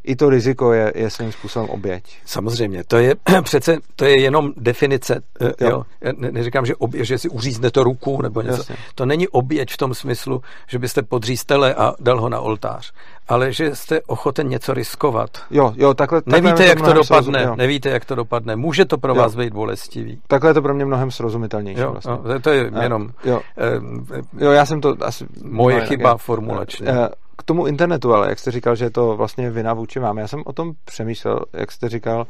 i 0.04 0.16
to 0.16 0.30
riziko 0.30 0.72
je, 0.72 0.92
je 0.94 1.10
svým 1.10 1.32
způsobem 1.32 1.68
oběť. 1.68 2.04
Samozřejmě, 2.24 2.84
to 2.84 2.96
je 2.96 3.14
přece, 3.42 3.78
to 3.96 4.04
je 4.04 4.20
jenom 4.20 4.52
definice, 4.56 5.22
eh, 5.40 5.52
jo. 5.60 5.70
jo. 5.70 5.82
Já 6.00 6.12
ne, 6.16 6.32
neříkám, 6.32 6.66
že, 6.66 6.76
obě, 6.76 7.04
že 7.04 7.18
si 7.18 7.28
uříznete 7.28 7.82
ruku 7.82 8.22
nebo 8.22 8.42
něco. 8.42 8.56
Jasně. 8.56 8.76
To 8.94 9.06
není 9.06 9.28
oběť 9.28 9.72
v 9.72 9.76
tom 9.76 9.94
smyslu, 9.94 10.42
že 10.68 10.78
byste 10.78 11.02
podřístele 11.02 11.74
a 11.74 11.94
dal 12.00 12.20
ho 12.20 12.28
na 12.28 12.40
oltář, 12.40 12.92
ale 13.28 13.52
že 13.52 13.74
jste 13.74 14.00
ochoten 14.02 14.48
něco 14.48 14.74
riskovat. 14.74 15.30
Jo, 15.50 15.74
jo, 15.76 15.94
takhle, 15.94 16.22
takhle 16.22 16.40
nevíte, 16.40 16.66
jak 16.66 16.80
to 16.80 16.92
dopadne, 16.92 17.42
jo. 17.42 17.56
nevíte, 17.56 17.90
jak 17.90 18.04
to 18.04 18.14
dopadne. 18.14 18.56
Může 18.56 18.84
to 18.84 18.98
pro 18.98 19.14
vás 19.14 19.34
jo. 19.34 19.38
být 19.38 19.52
bolestivý. 19.52 20.20
Takhle 20.26 20.50
je 20.50 20.54
to 20.54 20.62
pro 20.62 20.74
mě 20.74 20.84
mnohem 20.84 21.10
srozumitelnější. 21.10 21.80
Jo, 21.80 21.92
vlastně. 21.92 22.12
jo, 22.12 22.40
to 22.40 22.50
je 22.50 22.70
jenom 22.82 23.10
jo. 23.24 23.40
Eh, 23.58 24.44
jo, 24.44 24.50
já 24.50 24.66
jsem 24.66 24.80
to 24.80 24.96
asi... 25.00 25.26
Moje 25.44 25.86
chyba 25.86 26.16
formulačně. 26.16 26.86
Eh, 26.88 27.08
k 27.42 27.44
tomu 27.44 27.66
internetu, 27.66 28.14
ale 28.14 28.28
jak 28.28 28.38
jste 28.38 28.50
říkal, 28.50 28.76
že 28.76 28.84
je 28.84 28.90
to 28.90 29.16
vlastně 29.16 29.50
vina 29.50 29.74
vůči 29.74 29.98
vám. 29.98 30.18
Já 30.18 30.28
jsem 30.28 30.42
o 30.46 30.52
tom 30.52 30.72
přemýšlel, 30.84 31.40
jak 31.52 31.72
jste 31.72 31.88
říkal, 31.88 32.26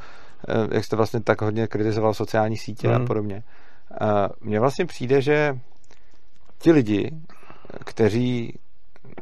eh, 0.48 0.68
jak 0.74 0.84
jste 0.84 0.96
vlastně 0.96 1.20
tak 1.20 1.42
hodně 1.42 1.66
kritizoval 1.66 2.14
sociální 2.14 2.56
sítě 2.56 2.88
mm. 2.88 2.94
a 2.94 2.98
mhm. 2.98 3.06
podobně. 3.06 3.42
Mně 4.40 4.60
vlastně 4.60 4.86
přijde, 4.86 5.22
že 5.22 5.58
ti 6.58 6.72
lidi, 6.72 7.10
kteří 7.84 8.58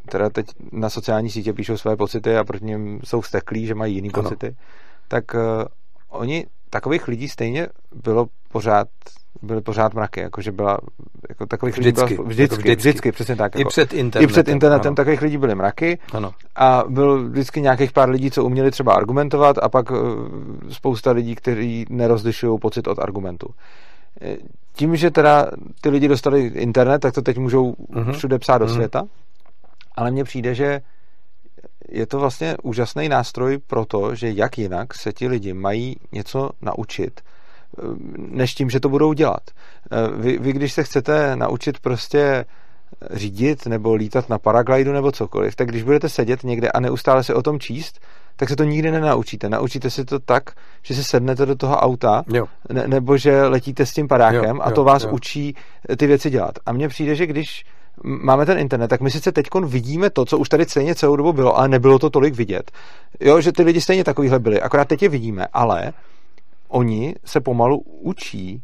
teda 0.08 0.30
teď 0.30 0.46
na 0.72 0.90
sociální 0.90 1.30
sítě 1.30 1.52
píšou 1.52 1.76
své 1.76 1.96
pocity 1.96 2.36
a 2.36 2.44
proti 2.44 2.64
něm 2.64 3.00
jsou 3.04 3.20
vzteklí, 3.20 3.66
že 3.66 3.74
mají 3.74 3.94
jiný 3.94 4.10
ano. 4.12 4.22
pocity, 4.22 4.56
tak 5.08 5.24
uh, 5.34 5.40
oni, 6.08 6.46
takových 6.70 7.08
lidí 7.08 7.28
stejně 7.28 7.68
bylo 7.92 8.26
pořád 8.52 8.88
byly 9.42 9.60
pořád 9.60 9.94
mraky, 9.94 10.20
jakože 10.20 10.52
byla 10.52 10.78
jako 11.30 11.46
takových 11.46 11.78
vždycky, 11.78 12.04
lidí 12.04 12.14
byla, 12.14 12.28
vždycky, 12.28 12.42
jako 12.42 12.56
vždycky, 12.56 12.88
vždycky, 12.88 13.12
přesně 13.12 13.36
tak. 13.36 13.54
Jako, 13.54 13.68
I 13.68 13.70
před 13.70 13.92
internetem. 13.92 14.30
I 14.30 14.32
před 14.32 14.48
internetem 14.48 14.90
ano. 14.90 14.96
takových 14.96 15.22
lidí 15.22 15.38
byly 15.38 15.54
mraky 15.54 15.98
ano. 16.12 16.32
a 16.56 16.84
byl 16.88 17.28
vždycky 17.28 17.60
nějakých 17.60 17.92
pár 17.92 18.10
lidí, 18.10 18.30
co 18.30 18.44
uměli 18.44 18.70
třeba 18.70 18.94
argumentovat 18.94 19.58
a 19.62 19.68
pak 19.68 19.90
uh, 19.90 19.98
spousta 20.68 21.10
lidí, 21.10 21.34
kteří 21.34 21.86
nerozlišují 21.90 22.58
pocit 22.58 22.88
od 22.88 22.98
argumentu. 22.98 23.48
Eh, 24.20 24.36
tím, 24.72 24.96
že 24.96 25.10
teda 25.10 25.46
ty 25.80 25.88
lidi 25.88 26.08
dostali 26.08 26.40
internet, 26.46 26.98
tak 26.98 27.14
to 27.14 27.22
teď 27.22 27.38
můžou 27.38 27.72
uh-huh. 27.72 28.12
všude 28.12 28.38
psát 28.38 28.58
do 28.58 28.66
uh-huh. 28.66 28.74
světa, 28.74 29.02
ale 29.96 30.10
mně 30.10 30.24
přijde, 30.24 30.54
že 30.54 30.80
je 31.88 32.06
to 32.06 32.18
vlastně 32.18 32.56
úžasný 32.62 33.08
nástroj 33.08 33.58
pro 33.66 33.84
to, 33.84 34.14
že 34.14 34.30
jak 34.30 34.58
jinak 34.58 34.94
se 34.94 35.12
ti 35.12 35.28
lidi 35.28 35.54
mají 35.54 35.96
něco 36.12 36.50
naučit, 36.62 37.20
než 38.16 38.54
tím, 38.54 38.70
že 38.70 38.80
to 38.80 38.88
budou 38.88 39.12
dělat. 39.12 39.42
Vy, 40.16 40.38
vy 40.38 40.52
když 40.52 40.72
se 40.72 40.84
chcete 40.84 41.36
naučit 41.36 41.80
prostě 41.80 42.44
řídit 43.10 43.66
nebo 43.66 43.94
lítat 43.94 44.28
na 44.28 44.38
paraglidu 44.38 44.92
nebo 44.92 45.12
cokoliv, 45.12 45.56
tak 45.56 45.68
když 45.68 45.82
budete 45.82 46.08
sedět 46.08 46.44
někde 46.44 46.68
a 46.68 46.80
neustále 46.80 47.24
se 47.24 47.34
o 47.34 47.42
tom 47.42 47.60
číst, 47.60 48.00
tak 48.36 48.48
se 48.48 48.56
to 48.56 48.64
nikdy 48.64 48.90
nenaučíte. 48.90 49.48
Naučíte 49.48 49.90
se 49.90 50.04
to 50.04 50.18
tak, 50.18 50.42
že 50.82 50.94
se 50.94 51.04
sednete 51.04 51.46
do 51.46 51.56
toho 51.56 51.76
auta, 51.76 52.24
jo. 52.32 52.46
Ne, 52.72 52.88
nebo 52.88 53.16
že 53.16 53.42
letíte 53.46 53.86
s 53.86 53.92
tím 53.92 54.08
padákem 54.08 54.56
jo, 54.56 54.62
a 54.62 54.70
to 54.70 54.84
vás 54.84 55.02
jo. 55.02 55.10
učí 55.10 55.54
ty 55.96 56.06
věci 56.06 56.30
dělat. 56.30 56.58
A 56.66 56.72
mně 56.72 56.88
přijde, 56.88 57.14
že 57.14 57.26
když 57.26 57.64
máme 58.04 58.46
ten 58.46 58.58
internet, 58.58 58.88
tak 58.88 59.00
my 59.00 59.10
sice 59.10 59.32
teď 59.32 59.46
vidíme 59.64 60.10
to, 60.10 60.24
co 60.24 60.38
už 60.38 60.48
tady 60.48 60.64
stejně 60.64 60.94
celou 60.94 61.16
dobu 61.16 61.32
bylo, 61.32 61.58
ale 61.58 61.68
nebylo 61.68 61.98
to 61.98 62.10
tolik 62.10 62.34
vidět. 62.34 62.70
Jo, 63.20 63.40
že 63.40 63.52
ty 63.52 63.62
lidi 63.62 63.80
stejně 63.80 64.04
takovýhle 64.04 64.38
byli, 64.38 64.60
akorát 64.60 64.88
teď 64.88 65.02
je 65.02 65.08
vidíme, 65.08 65.46
ale 65.52 65.92
oni 66.70 67.14
se 67.24 67.40
pomalu 67.40 67.78
učí 67.78 68.62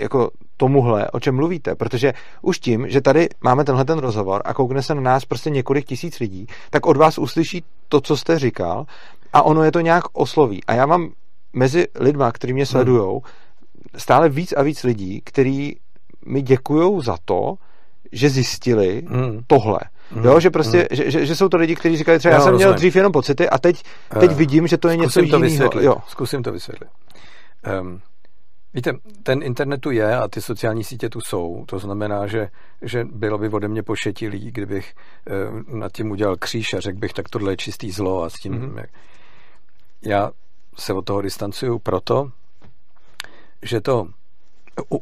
jako 0.00 0.30
tomuhle, 0.56 1.10
o 1.10 1.20
čem 1.20 1.34
mluvíte, 1.34 1.74
protože 1.74 2.12
už 2.42 2.58
tím, 2.58 2.88
že 2.88 3.00
tady 3.00 3.28
máme 3.40 3.64
tenhle 3.64 3.84
ten 3.84 3.98
rozhovor 3.98 4.42
a 4.44 4.54
koukne 4.54 4.82
se 4.82 4.94
na 4.94 5.00
nás 5.00 5.24
prostě 5.24 5.50
několik 5.50 5.86
tisíc 5.86 6.20
lidí, 6.20 6.46
tak 6.70 6.86
od 6.86 6.96
vás 6.96 7.18
uslyší 7.18 7.64
to, 7.88 8.00
co 8.00 8.16
jste 8.16 8.38
říkal 8.38 8.86
a 9.32 9.42
ono 9.42 9.62
je 9.62 9.72
to 9.72 9.80
nějak 9.80 10.04
osloví. 10.12 10.64
A 10.64 10.74
já 10.74 10.86
mám 10.86 11.10
mezi 11.52 11.86
lidma, 12.00 12.32
kteří 12.32 12.52
mě 12.52 12.66
sledují, 12.66 13.20
stále 13.96 14.28
víc 14.28 14.52
a 14.52 14.62
víc 14.62 14.84
lidí, 14.84 15.20
kteří 15.24 15.78
mi 16.26 16.42
děkují 16.42 17.02
za 17.04 17.16
to, 17.24 17.54
že 18.12 18.30
zjistili 18.30 19.02
hmm. 19.08 19.40
tohle. 19.46 19.80
Hmm. 20.10 20.24
Jo, 20.24 20.40
že 20.40 20.50
prostě, 20.50 20.78
hmm. 20.78 20.86
že, 20.90 21.10
že, 21.10 21.26
že, 21.26 21.36
jsou 21.36 21.48
to 21.48 21.56
lidi, 21.56 21.76
kteří 21.76 21.96
říkají 21.96 22.18
třeba, 22.18 22.32
já, 22.32 22.38
já 22.38 22.44
jsem 22.44 22.52
rozumím. 22.52 22.68
měl 22.68 22.78
dřív 22.78 22.96
jenom 22.96 23.12
pocity 23.12 23.48
a 23.48 23.58
teď, 23.58 23.82
teď 24.20 24.30
uh, 24.30 24.36
vidím, 24.36 24.66
že 24.66 24.76
to 24.76 24.88
je 24.88 24.96
něco 24.96 25.20
jiného. 25.20 25.70
Jo. 25.80 25.96
Zkusím 26.08 26.42
to 26.42 26.52
vysvětlit. 26.52 26.90
Um, 27.80 28.00
víte, 28.74 28.92
ten 29.22 29.42
internetu 29.42 29.90
je 29.90 30.16
a 30.16 30.28
ty 30.28 30.42
sociální 30.42 30.84
sítě 30.84 31.08
tu 31.08 31.20
jsou. 31.20 31.64
To 31.66 31.78
znamená, 31.78 32.26
že, 32.26 32.48
že 32.82 33.04
bylo 33.04 33.38
by 33.38 33.48
ode 33.48 33.68
mě 33.68 33.82
pošetilý, 33.82 34.50
kdybych 34.50 34.94
uh, 34.94 35.78
nad 35.78 35.92
tím 35.92 36.10
udělal 36.10 36.36
kříž 36.36 36.74
a 36.74 36.80
řekl 36.80 36.98
bych, 36.98 37.12
tak 37.12 37.28
tohle 37.28 37.52
je 37.52 37.56
čistý 37.56 37.90
zlo 37.90 38.22
a 38.22 38.30
s 38.30 38.34
tím... 38.34 38.52
Hmm. 38.52 38.78
Jak... 38.78 38.90
Já 40.02 40.30
se 40.78 40.92
od 40.92 41.04
toho 41.04 41.22
distancuju 41.22 41.78
proto, 41.78 42.30
že 43.62 43.80
to 43.80 44.06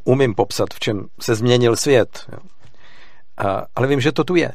umím 0.03 0.35
popsat, 0.35 0.73
v 0.73 0.79
čem 0.79 1.07
se 1.19 1.35
změnil 1.35 1.75
svět. 1.75 2.25
Jo. 2.31 2.39
A, 3.37 3.65
ale 3.75 3.87
vím, 3.87 4.01
že 4.01 4.11
to 4.11 4.23
tu 4.23 4.35
je. 4.35 4.51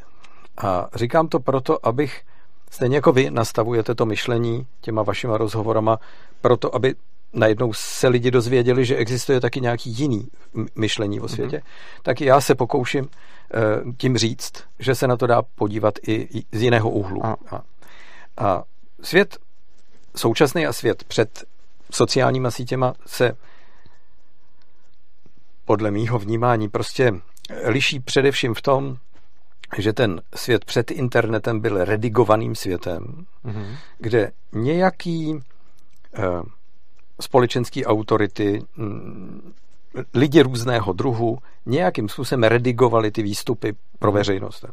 A 0.59 0.89
říkám 0.95 1.29
to 1.29 1.41
proto, 1.41 1.87
abych, 1.87 2.23
stejně 2.71 2.97
jako 2.97 3.13
vy 3.13 3.31
nastavujete 3.31 3.95
to 3.95 4.07
myšlení 4.07 4.67
těma 4.81 5.03
vašima 5.03 5.37
rozhovorama, 5.37 5.99
proto, 6.41 6.75
aby 6.75 6.95
najednou 7.33 7.73
se 7.73 8.09
lidi 8.09 8.31
dozvěděli, 8.31 8.85
že 8.85 8.97
existuje 8.97 9.41
taky 9.41 9.61
nějaký 9.61 9.91
jiný 9.91 10.29
myšlení 10.75 11.21
o 11.21 11.29
světě, 11.29 11.57
mm-hmm. 11.57 12.03
tak 12.03 12.21
já 12.21 12.41
se 12.41 12.55
pokouším 12.55 13.05
uh, 13.05 13.93
tím 13.97 14.17
říct, 14.17 14.53
že 14.79 14.95
se 14.95 15.07
na 15.07 15.17
to 15.17 15.27
dá 15.27 15.43
podívat 15.43 15.95
i 16.07 16.29
z 16.53 16.63
jiného 16.63 16.91
úhlu. 16.91 17.27
A, 17.27 17.37
a 18.39 18.63
svět 19.03 19.39
současný 20.17 20.67
a 20.67 20.73
svět 20.73 21.05
před 21.05 21.45
sociálníma 21.93 22.51
sítěma 22.51 22.95
se 23.07 23.37
podle 25.65 25.91
mýho 25.91 26.19
vnímání 26.19 26.69
prostě 26.69 27.13
liší 27.65 28.01
především 28.01 28.55
v 28.55 28.63
tom, 28.63 28.97
že 29.79 29.93
ten 29.93 30.23
svět 30.35 30.65
před 30.65 30.91
internetem 30.91 31.61
byl 31.61 31.85
redigovaným 31.85 32.55
světem, 32.55 33.27
mm-hmm. 33.45 33.77
kde 33.99 34.33
nějaký 34.53 35.41
eh, 36.15 36.23
společenský 37.21 37.87
autority, 37.87 38.63
mm, 38.77 39.53
lidi 40.15 40.43
různého 40.43 40.93
druhu 40.93 41.39
nějakým 41.67 42.09
způsobem 42.09 42.43
redigovali 42.43 43.11
ty 43.11 43.23
výstupy 43.23 43.73
pro 43.99 44.13
veřejnost 44.13 44.65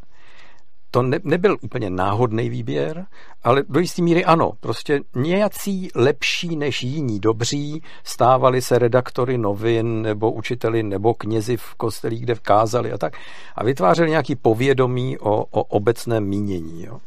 to 0.91 1.02
ne, 1.02 1.20
nebyl 1.24 1.58
úplně 1.62 1.89
náhodný 1.89 2.50
výběr, 2.50 3.06
ale 3.43 3.64
do 3.70 3.80
jisté 3.80 4.02
míry 4.02 4.26
ano. 4.26 4.52
Prostě 4.60 5.00
nějací 5.16 5.89
lepší 5.95 6.56
než 6.56 6.84
jiní 6.84 7.20
dobří 7.20 7.84
stávali 8.04 8.62
se 8.62 8.80
redaktory 8.80 9.38
novin 9.38 10.02
nebo 10.02 10.32
učiteli 10.32 10.84
nebo 10.84 11.14
knězi 11.14 11.58
v 11.58 11.76
kostelích, 11.76 12.22
kde 12.22 12.34
vkázali 12.34 12.91
a 12.91 12.98
tak 12.98 13.14
a 13.56 13.64
vytvářeli 13.64 14.10
nějaký 14.10 14.36
povědomí 14.36 15.18
o, 15.18 15.45
o 15.45 15.64
obecném 15.64 16.24
mínění. 16.24 16.84
Jo. 16.84 17.00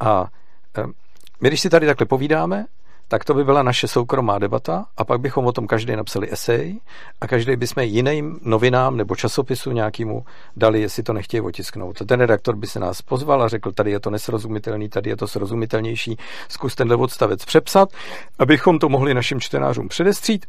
A 0.00 0.26
my, 1.40 1.48
když 1.48 1.60
si 1.60 1.70
tady 1.70 1.86
takhle 1.86 2.06
povídáme, 2.06 2.66
tak 3.08 3.24
to 3.24 3.34
by 3.34 3.44
byla 3.44 3.62
naše 3.62 3.88
soukromá 3.88 4.38
debata 4.38 4.84
a 4.96 5.04
pak 5.04 5.20
bychom 5.20 5.46
o 5.46 5.52
tom 5.52 5.66
každý 5.66 5.96
napsali 5.96 6.32
esej 6.32 6.80
a 7.20 7.26
každý 7.26 7.56
bychom 7.56 7.82
jiným 7.82 8.38
novinám 8.42 8.96
nebo 8.96 9.16
časopisu 9.16 9.72
nějakému 9.72 10.24
dali, 10.56 10.80
jestli 10.80 11.02
to 11.02 11.12
nechtějí 11.12 11.40
otisknout. 11.40 12.06
Ten 12.06 12.20
redaktor 12.20 12.56
by 12.56 12.66
se 12.66 12.80
nás 12.80 13.02
pozval 13.02 13.42
a 13.42 13.48
řekl, 13.48 13.72
tady 13.72 13.90
je 13.90 14.00
to 14.00 14.10
nesrozumitelný, 14.10 14.88
tady 14.88 15.10
je 15.10 15.16
to 15.16 15.28
srozumitelnější, 15.28 16.16
zkus 16.48 16.74
tenhle 16.74 16.96
odstavec 16.96 17.44
přepsat, 17.44 17.88
abychom 18.38 18.78
to 18.78 18.88
mohli 18.88 19.14
našim 19.14 19.40
čtenářům 19.40 19.88
předestřít. 19.88 20.46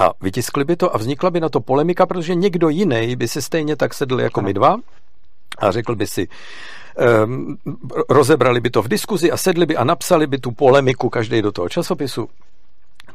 A 0.00 0.10
vytiskli 0.20 0.64
by 0.64 0.76
to 0.76 0.94
a 0.94 0.98
vznikla 0.98 1.30
by 1.30 1.40
na 1.40 1.48
to 1.48 1.60
polemika, 1.60 2.06
protože 2.06 2.34
někdo 2.34 2.68
jiný 2.68 3.16
by 3.16 3.28
se 3.28 3.42
stejně 3.42 3.76
tak 3.76 3.94
sedl 3.94 4.20
jako 4.20 4.42
my 4.42 4.54
dva 4.54 4.76
a 5.58 5.70
řekl 5.70 5.96
by 5.96 6.06
si, 6.06 6.28
um, 7.26 7.56
rozebrali 8.08 8.60
by 8.60 8.70
to 8.70 8.82
v 8.82 8.88
diskuzi 8.88 9.32
a 9.32 9.36
sedli 9.36 9.66
by 9.66 9.76
a 9.76 9.84
napsali 9.84 10.26
by 10.26 10.38
tu 10.38 10.52
polemiku 10.52 11.08
každý 11.08 11.42
do 11.42 11.52
toho 11.52 11.68
časopisu. 11.68 12.28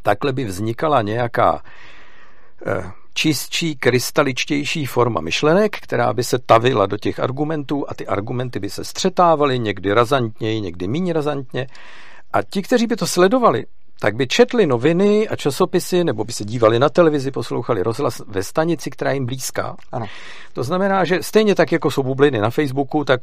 Takhle 0.04 0.34
by 0.34 0.46
vznikala 0.46 1.02
nějaká 1.02 1.54
uh, 1.54 2.84
čistší, 3.14 3.76
krystaličtější 3.76 4.86
forma 4.86 5.22
myšlenek, 5.22 5.80
která 5.80 6.14
by 6.14 6.24
se 6.24 6.40
tavila 6.40 6.86
do 6.86 6.98
těch 6.98 7.20
argumentů 7.20 7.86
a 7.90 7.94
ty 7.94 8.08
argumenty 8.08 8.60
by 8.60 8.70
se 8.70 8.84
střetávaly 8.84 9.60
někdy 9.60 9.94
razantněji, 9.94 10.62
někdy 10.62 10.88
méně 10.88 11.14
razantně. 11.14 11.68
A 12.34 12.42
ti, 12.42 12.62
kteří 12.62 12.88
by 12.88 12.96
to 12.96 13.08
sledovali, 13.08 13.66
tak 14.00 14.16
by 14.16 14.28
četli 14.28 14.68
noviny 14.68 15.28
a 15.28 15.36
časopisy, 15.36 16.04
nebo 16.04 16.24
by 16.24 16.34
se 16.34 16.46
dívali 16.46 16.80
na 16.80 16.90
televizi, 16.90 17.32
poslouchali 17.32 17.84
rozhlas 17.84 18.22
ve 18.28 18.44
stanici, 18.44 18.90
která 18.90 19.12
jim 19.12 19.26
blízká. 19.26 19.76
Ano. 19.92 20.06
To 20.54 20.64
znamená, 20.64 21.06
že 21.06 21.24
stejně 21.24 21.56
tak, 21.56 21.72
jako 21.72 21.92
jsou 21.92 22.04
bubliny 22.04 22.40
na 22.40 22.50
Facebooku, 22.50 23.04
tak 23.04 23.20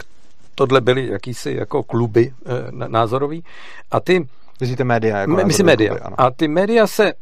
tohle 0.57 0.81
byly 0.81 1.07
jakýsi 1.07 1.53
jako 1.53 1.83
kluby 1.83 2.33
e, 2.47 2.89
názorový. 2.89 3.45
A 3.91 4.01
ty 4.01 4.29
Myslíte 4.61 4.85
média? 4.85 5.19
Jako 5.19 5.33
Myslím 5.45 5.67
média. 5.67 5.89
Kluby, 5.91 6.05
ano. 6.05 6.17
A 6.19 6.31
ty 6.31 6.49
média 6.49 6.87
se 6.87 7.13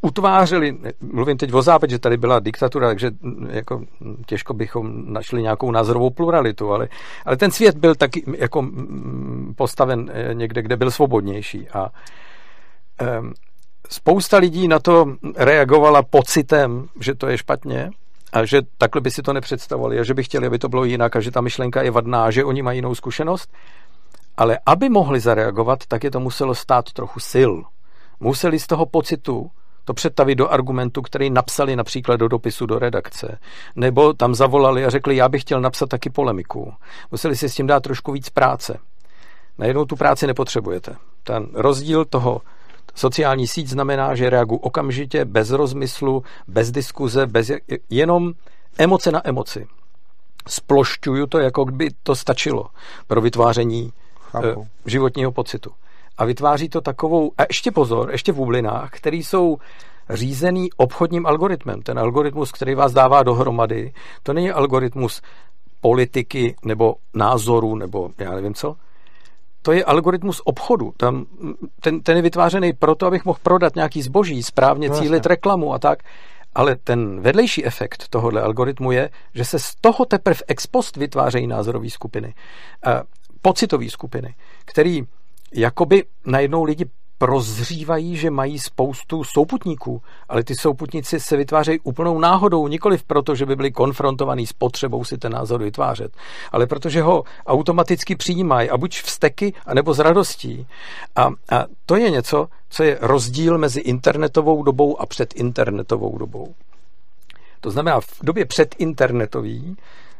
utvářely, 0.00 0.76
mluvím 1.00 1.36
teď 1.36 1.52
o 1.52 1.62
západě, 1.62 1.90
že 1.90 1.98
tady 1.98 2.16
byla 2.16 2.40
diktatura, 2.40 2.88
takže 2.88 3.10
jako 3.50 3.82
těžko 4.26 4.54
bychom 4.54 5.12
našli 5.12 5.42
nějakou 5.42 5.70
názorovou 5.70 6.10
pluralitu, 6.10 6.72
ale, 6.72 6.88
ale 7.24 7.36
ten 7.36 7.50
svět 7.50 7.78
byl 7.78 7.94
taky 7.94 8.24
jako 8.36 8.66
postaven 9.56 10.10
e, 10.12 10.34
někde, 10.34 10.62
kde 10.62 10.76
byl 10.76 10.90
svobodnější. 10.90 11.68
A 11.68 11.90
Ehm, 12.98 13.32
spousta 13.88 14.38
lidí 14.38 14.68
na 14.68 14.78
to 14.78 15.16
reagovala 15.36 16.02
pocitem, 16.02 16.88
že 17.00 17.14
to 17.14 17.28
je 17.28 17.38
špatně 17.38 17.90
a 18.32 18.44
že 18.44 18.62
takhle 18.78 19.00
by 19.00 19.10
si 19.10 19.22
to 19.22 19.32
nepředstavovali 19.32 20.00
a 20.00 20.04
že 20.04 20.14
by 20.14 20.24
chtěli, 20.24 20.46
aby 20.46 20.58
to 20.58 20.68
bylo 20.68 20.84
jinak 20.84 21.16
a 21.16 21.20
že 21.20 21.30
ta 21.30 21.40
myšlenka 21.40 21.82
je 21.82 21.90
vadná 21.90 22.30
že 22.30 22.44
oni 22.44 22.62
mají 22.62 22.78
jinou 22.78 22.94
zkušenost. 22.94 23.52
Ale 24.36 24.58
aby 24.66 24.88
mohli 24.88 25.20
zareagovat, 25.20 25.86
tak 25.88 26.04
je 26.04 26.10
to 26.10 26.20
muselo 26.20 26.54
stát 26.54 26.92
trochu 26.92 27.20
sil. 27.32 27.52
Museli 28.20 28.58
z 28.58 28.66
toho 28.66 28.86
pocitu 28.86 29.50
to 29.84 29.94
přetavit 29.94 30.38
do 30.38 30.48
argumentu, 30.48 31.02
který 31.02 31.30
napsali 31.30 31.76
například 31.76 32.16
do 32.16 32.28
dopisu 32.28 32.66
do 32.66 32.78
redakce. 32.78 33.38
Nebo 33.76 34.12
tam 34.12 34.34
zavolali 34.34 34.84
a 34.84 34.90
řekli, 34.90 35.16
já 35.16 35.28
bych 35.28 35.42
chtěl 35.42 35.60
napsat 35.60 35.88
taky 35.88 36.10
polemiku. 36.10 36.74
Museli 37.10 37.36
si 37.36 37.48
s 37.48 37.54
tím 37.54 37.66
dát 37.66 37.82
trošku 37.82 38.12
víc 38.12 38.30
práce. 38.30 38.78
Najednou 39.58 39.84
tu 39.84 39.96
práci 39.96 40.26
nepotřebujete. 40.26 40.96
Ten 41.24 41.46
rozdíl 41.54 42.04
toho 42.04 42.40
Sociální 42.98 43.46
síť 43.46 43.68
znamená, 43.68 44.14
že 44.14 44.30
reaguji 44.30 44.58
okamžitě, 44.58 45.24
bez 45.24 45.50
rozmyslu, 45.50 46.22
bez 46.48 46.70
diskuze, 46.70 47.26
bez 47.26 47.50
jenom 47.90 48.32
emoce 48.78 49.12
na 49.12 49.28
emoci. 49.28 49.66
Splošťuju 50.48 51.26
to, 51.26 51.38
jako 51.38 51.64
by 51.64 51.88
to 52.02 52.16
stačilo 52.16 52.66
pro 53.06 53.20
vytváření 53.20 53.92
Chápu. 54.20 54.46
Eh, 54.46 54.90
životního 54.90 55.32
pocitu. 55.32 55.70
A 56.18 56.24
vytváří 56.24 56.68
to 56.68 56.80
takovou, 56.80 57.32
a 57.38 57.42
ještě 57.48 57.70
pozor, 57.70 58.10
ještě 58.10 58.32
v 58.32 58.36
bublinách, 58.36 58.90
který 58.90 59.22
jsou 59.22 59.58
řízený 60.10 60.68
obchodním 60.76 61.26
algoritmem. 61.26 61.82
Ten 61.82 61.98
algoritmus, 61.98 62.52
který 62.52 62.74
vás 62.74 62.92
dává 62.92 63.22
dohromady, 63.22 63.92
to 64.22 64.32
není 64.32 64.50
algoritmus 64.50 65.22
politiky 65.80 66.56
nebo 66.64 66.94
názoru 67.14 67.74
nebo 67.74 68.10
já 68.18 68.34
nevím 68.34 68.54
co, 68.54 68.76
to 69.68 69.72
je 69.72 69.84
algoritmus 69.84 70.40
obchodu. 70.44 70.92
Tam, 70.96 71.26
ten, 71.80 72.00
ten 72.00 72.16
je 72.16 72.22
vytvářený 72.22 72.72
proto, 72.72 73.06
abych 73.06 73.24
mohl 73.24 73.38
prodat 73.42 73.76
nějaký 73.76 74.02
zboží, 74.02 74.42
správně 74.42 74.88
no, 74.88 74.94
cílit 74.94 75.26
reklamu 75.26 75.74
a 75.74 75.78
tak. 75.78 75.98
Ale 76.54 76.76
ten 76.76 77.20
vedlejší 77.20 77.64
efekt 77.64 78.08
tohohle 78.10 78.42
algoritmu 78.42 78.92
je, 78.92 79.10
že 79.34 79.44
se 79.44 79.58
z 79.58 79.74
toho 79.80 80.04
teprve 80.04 80.40
ex 80.46 80.66
post 80.66 80.96
vytvářejí 80.96 81.46
názorové 81.46 81.90
skupiny, 81.90 82.34
eh, 82.86 83.02
pocitové 83.42 83.90
skupiny, 83.90 84.34
který 84.64 85.02
jakoby 85.54 86.04
najednou 86.26 86.64
lidi 86.64 86.84
prozřívají, 87.18 88.16
že 88.16 88.30
mají 88.30 88.58
spoustu 88.58 89.24
souputníků, 89.24 90.02
ale 90.28 90.44
ty 90.44 90.54
souputníci 90.54 91.20
se 91.20 91.36
vytvářejí 91.36 91.80
úplnou 91.82 92.18
náhodou, 92.18 92.68
nikoli 92.68 92.98
proto, 93.06 93.34
že 93.34 93.46
by 93.46 93.56
byli 93.56 93.70
konfrontovaní 93.70 94.46
s 94.46 94.52
potřebou 94.52 95.04
si 95.04 95.18
ten 95.18 95.32
názor 95.32 95.62
vytvářet, 95.62 96.12
ale 96.52 96.66
protože 96.66 97.02
ho 97.02 97.24
automaticky 97.46 98.16
přijímají 98.16 98.70
a 98.70 98.76
buď 98.76 99.00
vsteky, 99.00 99.54
anebo 99.66 99.94
s 99.94 99.98
radostí. 99.98 100.66
A, 101.16 101.22
a 101.24 101.64
to 101.86 101.96
je 101.96 102.10
něco, 102.10 102.48
co 102.68 102.82
je 102.82 102.98
rozdíl 103.00 103.58
mezi 103.58 103.80
internetovou 103.80 104.62
dobou 104.62 105.00
a 105.00 105.06
předinternetovou 105.06 106.18
dobou. 106.18 106.54
To 107.60 107.70
znamená, 107.70 108.00
v 108.00 108.18
době 108.22 108.44
předinternetový 108.44 109.76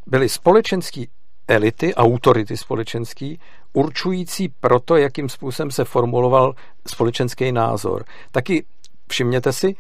byly 0.07 0.29
společenský 0.29 1.09
elity, 1.49 1.95
autority 1.95 2.57
společenský, 2.57 3.41
určující 3.79 4.49
pro 4.49 4.81
to, 4.81 4.97
jakým 4.97 5.29
způsobem 5.29 5.71
se 5.71 5.85
formuloval 5.85 6.55
společenský 6.87 7.53
názor. 7.53 8.05
Taky 8.31 8.65
všimněte 9.11 9.53
si, 9.53 9.77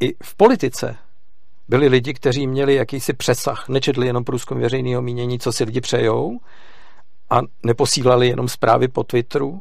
i 0.00 0.14
v 0.22 0.34
politice 0.36 0.96
byli 1.68 1.88
lidi, 1.88 2.14
kteří 2.14 2.46
měli 2.46 2.74
jakýsi 2.74 3.12
přesah, 3.12 3.68
nečetli 3.68 4.06
jenom 4.06 4.24
průzkum 4.24 4.60
veřejného 4.60 5.02
mínění, 5.02 5.38
co 5.38 5.52
si 5.52 5.64
lidi 5.64 5.80
přejou, 5.80 6.38
a 7.30 7.40
neposílali 7.62 8.28
jenom 8.28 8.48
zprávy 8.48 8.88
po 8.88 9.04
Twitteru, 9.04 9.60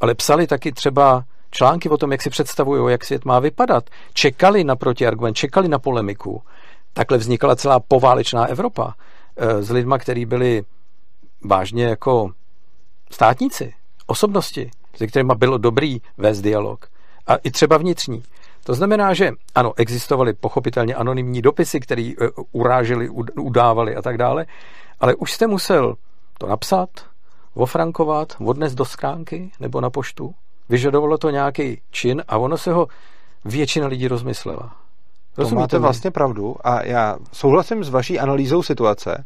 ale 0.00 0.14
psali 0.14 0.46
taky 0.46 0.72
třeba 0.72 1.24
články 1.50 1.88
o 1.88 1.96
tom, 1.96 2.12
jak 2.12 2.22
si 2.22 2.30
představují, 2.30 2.92
jak 2.92 3.04
svět 3.04 3.24
má 3.24 3.38
vypadat. 3.38 3.90
Čekali 4.12 4.64
na 4.64 4.76
protiargument, 4.76 5.36
čekali 5.36 5.68
na 5.68 5.78
polemiku. 5.78 6.42
Takhle 6.92 7.18
vznikala 7.18 7.56
celá 7.56 7.80
poválečná 7.80 8.46
Evropa 8.46 8.94
eh, 9.36 9.62
s 9.62 9.70
lidma, 9.70 9.98
kteří 9.98 10.26
byli 10.26 10.62
vážně 11.44 11.84
jako 11.84 12.30
státníci, 13.10 13.74
osobnosti, 14.06 14.70
se 14.94 15.06
kterými 15.06 15.32
bylo 15.36 15.58
dobrý 15.58 16.00
vést 16.18 16.40
dialog. 16.40 16.88
A 17.26 17.36
i 17.36 17.50
třeba 17.50 17.76
vnitřní. 17.76 18.22
To 18.64 18.74
znamená, 18.74 19.14
že 19.14 19.32
ano, 19.54 19.72
existovaly 19.76 20.32
pochopitelně 20.32 20.94
anonymní 20.94 21.42
dopisy, 21.42 21.80
které 21.80 22.12
uh, 22.20 22.44
uráželi, 22.52 23.08
udávali 23.36 23.96
a 23.96 24.02
tak 24.02 24.18
dále, 24.18 24.46
ale 25.00 25.14
už 25.14 25.32
jste 25.32 25.46
musel 25.46 25.94
to 26.38 26.46
napsat, 26.46 26.88
ofrankovat, 27.54 28.36
odnes 28.44 28.74
do 28.74 28.84
skránky 28.84 29.50
nebo 29.60 29.80
na 29.80 29.90
poštu. 29.90 30.34
Vyžadovalo 30.68 31.18
to 31.18 31.30
nějaký 31.30 31.80
čin 31.90 32.22
a 32.28 32.38
ono 32.38 32.58
se 32.58 32.72
ho 32.72 32.88
většina 33.44 33.86
lidí 33.86 34.08
rozmyslela. 34.08 34.76
Rozumíte 35.36 35.56
to 35.56 35.60
máte 35.60 35.78
mi? 35.78 35.82
vlastně 35.82 36.10
pravdu 36.10 36.56
a 36.64 36.82
já 36.82 37.16
souhlasím 37.32 37.84
s 37.84 37.88
vaší 37.88 38.18
analýzou 38.18 38.62
situace. 38.62 39.24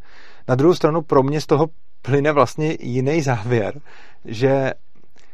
Na 0.49 0.55
druhou 0.55 0.75
stranu 0.75 1.03
pro 1.03 1.23
mě 1.23 1.41
z 1.41 1.47
toho 1.47 1.67
plyne 2.05 2.33
vlastně 2.33 2.77
jiný 2.81 3.23
závěr, 3.23 3.81
že 4.25 4.73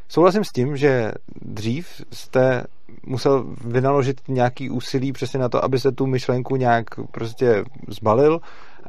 souhlasím 0.07 0.43
s 0.43 0.51
tím, 0.51 0.77
že 0.77 1.11
dřív 1.41 2.01
jste 2.11 2.63
musel 3.05 3.55
vynaložit 3.65 4.21
nějaký 4.27 4.69
úsilí 4.69 5.11
přesně 5.11 5.39
na 5.39 5.49
to, 5.49 5.63
aby 5.63 5.79
se 5.79 5.91
tu 5.91 6.05
myšlenku 6.05 6.55
nějak 6.55 6.85
prostě 7.11 7.63
zbalil 7.87 8.39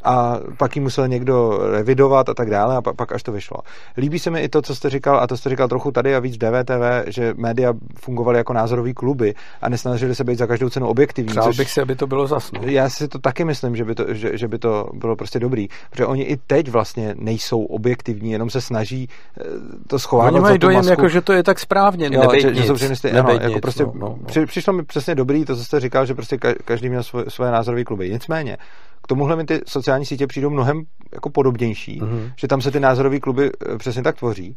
a 0.04 0.40
pak 0.56 0.76
ji 0.76 0.82
musel 0.82 1.08
někdo 1.08 1.58
revidovat 1.70 2.28
a 2.28 2.34
tak 2.34 2.50
dále 2.50 2.76
a 2.76 2.82
pak, 2.82 2.96
pak 2.96 3.12
až 3.12 3.22
to 3.22 3.32
vyšlo. 3.32 3.56
Líbí 3.96 4.18
se 4.18 4.30
mi 4.30 4.40
i 4.40 4.48
to, 4.48 4.62
co 4.62 4.74
jste 4.74 4.90
říkal, 4.90 5.20
a 5.20 5.26
to 5.26 5.36
jste 5.36 5.50
říkal 5.50 5.68
trochu 5.68 5.90
tady 5.90 6.14
a 6.14 6.18
víc 6.18 6.36
DVTV, 6.36 7.06
že 7.06 7.34
média 7.36 7.74
fungovaly 7.98 8.38
jako 8.38 8.52
názorový 8.52 8.94
kluby 8.94 9.34
a 9.62 9.68
nesnažili 9.68 10.14
se 10.14 10.24
být 10.24 10.38
za 10.38 10.46
každou 10.46 10.68
cenu 10.68 10.86
objektivní. 10.86 11.30
Přál 11.30 11.52
bych 11.52 11.70
si, 11.70 11.80
aby 11.80 11.96
to 11.96 12.06
bylo 12.06 12.26
zasno. 12.26 12.60
Já 12.62 12.88
si 12.88 13.08
to 13.08 13.18
taky 13.18 13.44
myslím, 13.44 13.76
že 13.76 13.84
by 13.84 13.94
to, 13.94 14.14
že, 14.14 14.38
že 14.38 14.48
by 14.48 14.58
to 14.58 14.88
bylo 14.94 15.16
prostě 15.16 15.38
dobrý, 15.38 15.68
protože 15.90 16.06
oni 16.06 16.22
i 16.22 16.36
teď 16.36 16.68
vlastně 16.68 17.14
nejsou 17.18 17.64
objektivní, 17.64 18.32
jenom 18.32 18.50
se 18.50 18.60
snaží 18.60 19.08
eh, 19.40 19.44
to 19.86 19.98
schovávat 19.98 20.32
Oni 20.32 20.40
mají 20.40 20.58
dojem, 20.58 20.76
masku. 20.76 20.90
jako, 20.90 21.08
že 21.08 21.20
to 21.20 21.32
je 21.32 21.42
tak 21.42 21.58
správně, 21.58 22.10
jo, 22.12 22.22
že, 22.40 22.54
že 22.54 22.64
jsou 22.64 22.76
ano, 23.08 23.30
jako 23.30 23.48
nic, 23.48 23.60
prostě 23.60 23.84
no, 23.84 23.92
no, 23.94 24.18
no. 24.36 24.46
přišlo 24.46 24.72
mi 24.72 24.82
přesně 24.82 25.14
dobrý 25.14 25.44
to, 25.44 25.56
co 25.56 25.64
jste 25.64 25.80
říkal, 25.80 26.06
že 26.06 26.14
prostě 26.14 26.38
každý 26.64 26.88
měl 26.88 27.02
svoje, 27.02 27.24
svoje 27.28 27.50
názorové 27.50 27.84
kluby. 27.84 28.10
Nicméně, 28.10 28.56
k 29.02 29.06
tomuhle 29.06 29.36
mi 29.36 29.44
ty 29.44 29.60
sociální 29.66 29.91
sítě 30.00 30.26
přijdou 30.26 30.50
mnohem 30.50 30.82
jako 31.12 31.30
podobnější, 31.30 32.00
mm-hmm. 32.00 32.32
že 32.36 32.48
tam 32.48 32.60
se 32.60 32.70
ty 32.70 32.80
názorové 32.80 33.20
kluby 33.20 33.50
eh, 33.50 33.78
přesně 33.78 34.02
tak 34.02 34.16
tvoří. 34.16 34.56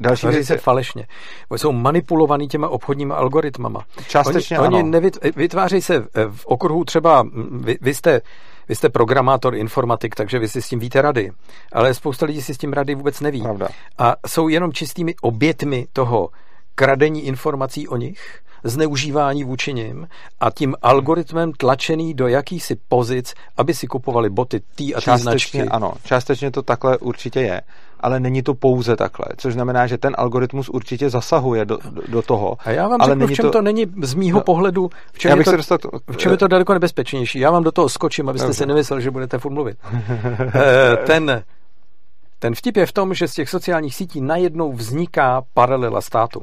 Další 0.00 0.26
věc 0.26 0.46
se 0.46 0.58
falešně. 0.58 1.06
Oni 1.48 1.58
jsou 1.58 1.72
manipulovaný 1.72 2.48
těma 2.48 2.68
obchodníma 2.68 3.14
algoritmama. 3.14 3.84
Částečně 4.08 4.58
oni, 4.58 4.66
ano. 4.66 4.78
Oni 4.78 4.90
nevyt, 4.90 5.18
vytvářejí 5.36 5.82
se 5.82 6.06
v 6.30 6.46
okruhu 6.46 6.84
třeba, 6.84 7.26
vy, 7.50 7.78
vy 7.80 7.94
jste 7.94 8.20
vy 8.68 8.74
jste 8.74 8.88
programátor, 8.88 9.54
informatik, 9.54 10.14
takže 10.14 10.38
vy 10.38 10.48
si 10.48 10.62
s 10.62 10.68
tím 10.68 10.78
víte 10.78 11.02
rady. 11.02 11.30
Ale 11.72 11.94
spousta 11.94 12.26
lidí 12.26 12.42
si 12.42 12.54
s 12.54 12.58
tím 12.58 12.72
rady 12.72 12.94
vůbec 12.94 13.20
neví. 13.20 13.42
Pravda. 13.42 13.68
A 13.98 14.16
jsou 14.26 14.48
jenom 14.48 14.72
čistými 14.72 15.14
obětmi 15.22 15.86
toho 15.92 16.28
kradení 16.74 17.26
informací 17.26 17.88
o 17.88 17.96
nich, 17.96 18.41
zneužívání 18.64 19.44
vůči 19.44 19.74
nim 19.74 20.08
a 20.40 20.50
tím 20.50 20.74
algoritmem 20.82 21.52
tlačený 21.52 22.14
do 22.14 22.28
jakýsi 22.28 22.76
pozic, 22.88 23.34
aby 23.56 23.74
si 23.74 23.86
kupovali 23.86 24.30
boty 24.30 24.60
tý 24.74 24.94
a 24.94 25.00
tý 25.00 25.22
značky. 25.22 25.62
Ano, 25.62 25.92
částečně 26.04 26.50
to 26.50 26.62
takhle 26.62 26.98
určitě 26.98 27.40
je, 27.40 27.62
ale 28.00 28.20
není 28.20 28.42
to 28.42 28.54
pouze 28.54 28.96
takhle, 28.96 29.26
což 29.36 29.54
znamená, 29.54 29.86
že 29.86 29.98
ten 29.98 30.14
algoritmus 30.18 30.68
určitě 30.68 31.10
zasahuje 31.10 31.64
do, 31.64 31.78
do, 31.90 32.02
do 32.08 32.22
toho. 32.22 32.56
A 32.64 32.70
já 32.70 32.88
vám 32.88 33.00
ale 33.00 33.10
řeknu, 33.10 33.26
v 33.26 33.32
čem 33.32 33.44
to... 33.44 33.50
to 33.50 33.62
není 33.62 33.86
z 34.02 34.14
mýho 34.14 34.38
no, 34.38 34.44
pohledu, 34.44 34.90
v 35.12 35.18
čem, 35.18 35.38
je 35.38 35.44
to, 35.44 35.56
dostal 35.56 35.78
to, 35.78 35.90
v 36.12 36.16
čem 36.16 36.32
je 36.32 36.38
to 36.38 36.48
daleko 36.48 36.72
nebezpečnější. 36.72 37.38
Já 37.38 37.50
vám 37.50 37.64
do 37.64 37.72
toho 37.72 37.88
skočím, 37.88 38.28
abyste 38.28 38.46
Dobře. 38.46 38.58
si 38.58 38.66
nemyslel, 38.66 39.00
že 39.00 39.10
budete 39.10 39.38
furt 39.38 39.52
mluvit. 39.52 39.78
Eh, 40.54 40.96
ten, 40.96 41.42
ten 42.38 42.54
vtip 42.54 42.76
je 42.76 42.86
v 42.86 42.92
tom, 42.92 43.14
že 43.14 43.28
z 43.28 43.34
těch 43.34 43.48
sociálních 43.48 43.94
sítí 43.94 44.20
najednou 44.20 44.72
vzniká 44.72 45.42
paralela 45.54 46.00
státu. 46.00 46.42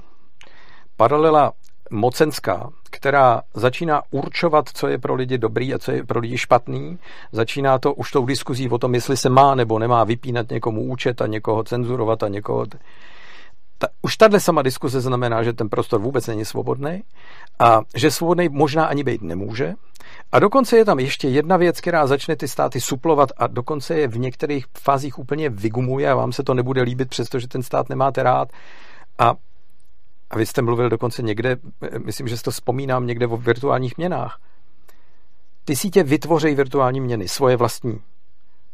Paralela 0.97 1.51
mocenská, 1.89 2.69
která 2.89 3.41
začíná 3.53 4.01
určovat, 4.11 4.69
co 4.73 4.87
je 4.87 4.97
pro 4.97 5.15
lidi 5.15 5.37
dobrý 5.37 5.73
a 5.73 5.79
co 5.79 5.91
je 5.91 6.03
pro 6.03 6.19
lidi 6.19 6.37
špatný. 6.37 6.99
Začíná 7.31 7.79
to 7.79 7.93
už 7.93 8.11
tou 8.11 8.25
diskuzí 8.25 8.69
o 8.69 8.77
tom, 8.77 8.95
jestli 8.95 9.17
se 9.17 9.29
má 9.29 9.55
nebo 9.55 9.79
nemá 9.79 10.03
vypínat 10.03 10.49
někomu 10.49 10.81
účet 10.81 11.21
a 11.21 11.27
někoho 11.27 11.63
cenzurovat 11.63 12.23
a 12.23 12.27
někoho... 12.27 12.65
Ta, 13.77 13.87
už 14.01 14.17
tahle 14.17 14.39
sama 14.39 14.61
diskuze 14.61 15.01
znamená, 15.01 15.43
že 15.43 15.53
ten 15.53 15.69
prostor 15.69 16.01
vůbec 16.01 16.27
není 16.27 16.45
svobodný 16.45 17.03
a 17.59 17.81
že 17.95 18.11
svobodný 18.11 18.49
možná 18.49 18.85
ani 18.85 19.03
být 19.03 19.21
nemůže. 19.21 19.73
A 20.31 20.39
dokonce 20.39 20.77
je 20.77 20.85
tam 20.85 20.99
ještě 20.99 21.27
jedna 21.27 21.57
věc, 21.57 21.81
která 21.81 22.07
začne 22.07 22.35
ty 22.35 22.47
státy 22.47 22.81
suplovat 22.81 23.29
a 23.37 23.47
dokonce 23.47 23.99
je 23.99 24.07
v 24.07 24.17
některých 24.17 24.65
fázích 24.77 25.19
úplně 25.19 25.49
vygumuje 25.49 26.11
a 26.11 26.15
vám 26.15 26.31
se 26.31 26.43
to 26.43 26.53
nebude 26.53 26.81
líbit, 26.81 27.09
přestože 27.09 27.47
ten 27.47 27.63
stát 27.63 27.89
nemáte 27.89 28.23
rád. 28.23 28.49
A 29.19 29.35
a 30.29 30.37
vy 30.37 30.45
jste 30.45 30.61
mluvil 30.61 30.89
dokonce 30.89 31.21
někde, 31.21 31.57
myslím, 32.05 32.27
že 32.27 32.37
si 32.37 32.43
to 32.43 32.51
vzpomínám 32.51 33.07
někde 33.07 33.27
o 33.27 33.37
virtuálních 33.37 33.97
měnách. 33.97 34.39
Ty 35.65 35.75
sítě 35.75 36.03
vytvoří 36.03 36.55
virtuální 36.55 37.01
měny, 37.01 37.27
svoje 37.27 37.55
vlastní. 37.57 38.01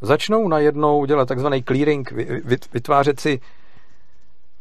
Začnou 0.01 0.47
najednou 0.47 1.05
dělat 1.05 1.27
takzvaný 1.27 1.63
clearing, 1.63 2.13
vytvářet 2.73 3.19
si 3.19 3.39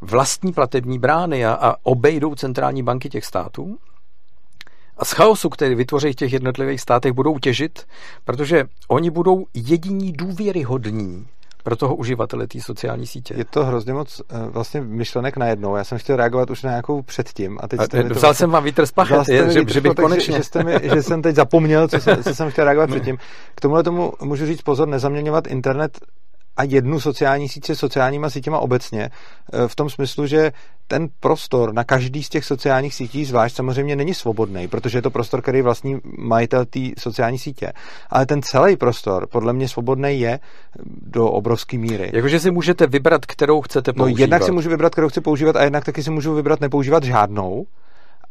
vlastní 0.01 0.53
platební 0.53 0.99
brány 0.99 1.45
a, 1.45 1.53
a 1.53 1.75
obejdou 1.83 2.35
centrální 2.35 2.83
banky 2.83 3.09
těch 3.09 3.25
států. 3.25 3.77
A 4.97 5.05
z 5.05 5.11
chaosu, 5.11 5.49
který 5.49 5.75
vytvoří 5.75 6.11
v 6.11 6.15
těch 6.15 6.33
jednotlivých 6.33 6.81
státech, 6.81 7.13
budou 7.13 7.39
těžit, 7.39 7.87
protože 8.23 8.65
oni 8.87 9.09
budou 9.09 9.45
jediní 9.53 10.11
důvěryhodní 10.11 11.27
pro 11.65 11.75
toho 11.75 11.95
uživatele 11.95 12.47
té 12.47 12.61
sociální 12.61 13.07
sítě. 13.07 13.33
Je 13.37 13.45
to 13.45 13.65
hrozně 13.65 13.93
moc 13.93 14.19
uh, 14.19 14.49
vlastně 14.49 14.81
myšlenek 14.81 15.37
najednou. 15.37 15.75
Já 15.75 15.83
jsem 15.83 15.97
chtěl 15.97 16.15
reagovat 16.15 16.49
už 16.49 16.63
na 16.63 16.69
nějakou 16.69 17.01
předtím. 17.01 17.57
A 17.61 17.67
teď 17.67 17.79
a, 17.79 17.83
vzal 17.83 18.03
vlastně, 18.07 18.33
jsem 18.33 18.49
vám 18.49 18.63
vítr 18.63 18.85
z 18.85 18.91
pachet, 18.91 19.29
je, 19.29 19.51
že, 19.51 19.61
že 19.67 19.81
bych 19.81 19.93
konečně... 19.93 20.33
Že, 20.33 20.37
že, 20.37 20.43
jste 20.43 20.63
mi, 20.63 20.79
že 20.83 21.03
jsem 21.03 21.21
teď 21.21 21.35
zapomněl, 21.35 21.87
co 21.87 21.99
jsem, 21.99 22.23
co 22.23 22.35
jsem 22.35 22.51
chtěl 22.51 22.65
reagovat 22.65 22.89
předtím. 22.89 23.17
K 23.55 23.61
tomuhle 23.61 23.83
tomu 23.83 24.13
můžu 24.23 24.45
říct 24.45 24.61
pozor, 24.61 24.87
nezaměňovat 24.87 25.47
internet 25.47 25.99
a 26.57 26.63
jednu 26.63 26.99
sociální 26.99 27.49
síť 27.49 27.65
se 27.65 27.75
sociálníma 27.75 28.29
sítěma 28.29 28.59
obecně, 28.59 29.03
e, 29.03 29.67
v 29.67 29.75
tom 29.75 29.89
smyslu, 29.89 30.27
že 30.27 30.51
ten 30.87 31.07
prostor 31.19 31.73
na 31.73 31.83
každý 31.83 32.23
z 32.23 32.29
těch 32.29 32.45
sociálních 32.45 32.95
sítí 32.95 33.25
zvlášť 33.25 33.55
samozřejmě 33.55 33.95
není 33.95 34.13
svobodný, 34.13 34.67
protože 34.67 34.97
je 34.97 35.01
to 35.01 35.09
prostor, 35.09 35.41
který 35.41 35.61
vlastní 35.61 35.99
majitel 36.17 36.65
té 36.65 36.79
sociální 36.99 37.39
sítě. 37.39 37.73
Ale 38.09 38.25
ten 38.25 38.41
celý 38.41 38.77
prostor 38.77 39.27
podle 39.27 39.53
mě 39.53 39.67
svobodný 39.67 40.19
je 40.19 40.39
do 40.85 41.29
obrovské 41.29 41.77
míry. 41.77 42.11
Jakože 42.13 42.39
si 42.39 42.51
můžete 42.51 42.87
vybrat, 42.87 43.25
kterou 43.25 43.61
chcete 43.61 43.93
používat. 43.93 44.17
No 44.17 44.23
jednak 44.23 44.43
si 44.43 44.51
můžu 44.51 44.69
vybrat, 44.69 44.91
kterou 44.91 45.09
chci 45.09 45.21
používat 45.21 45.55
a 45.55 45.63
jednak 45.63 45.85
taky 45.85 46.03
si 46.03 46.11
můžu 46.11 46.33
vybrat 46.33 46.61
nepoužívat 46.61 47.03
žádnou 47.03 47.65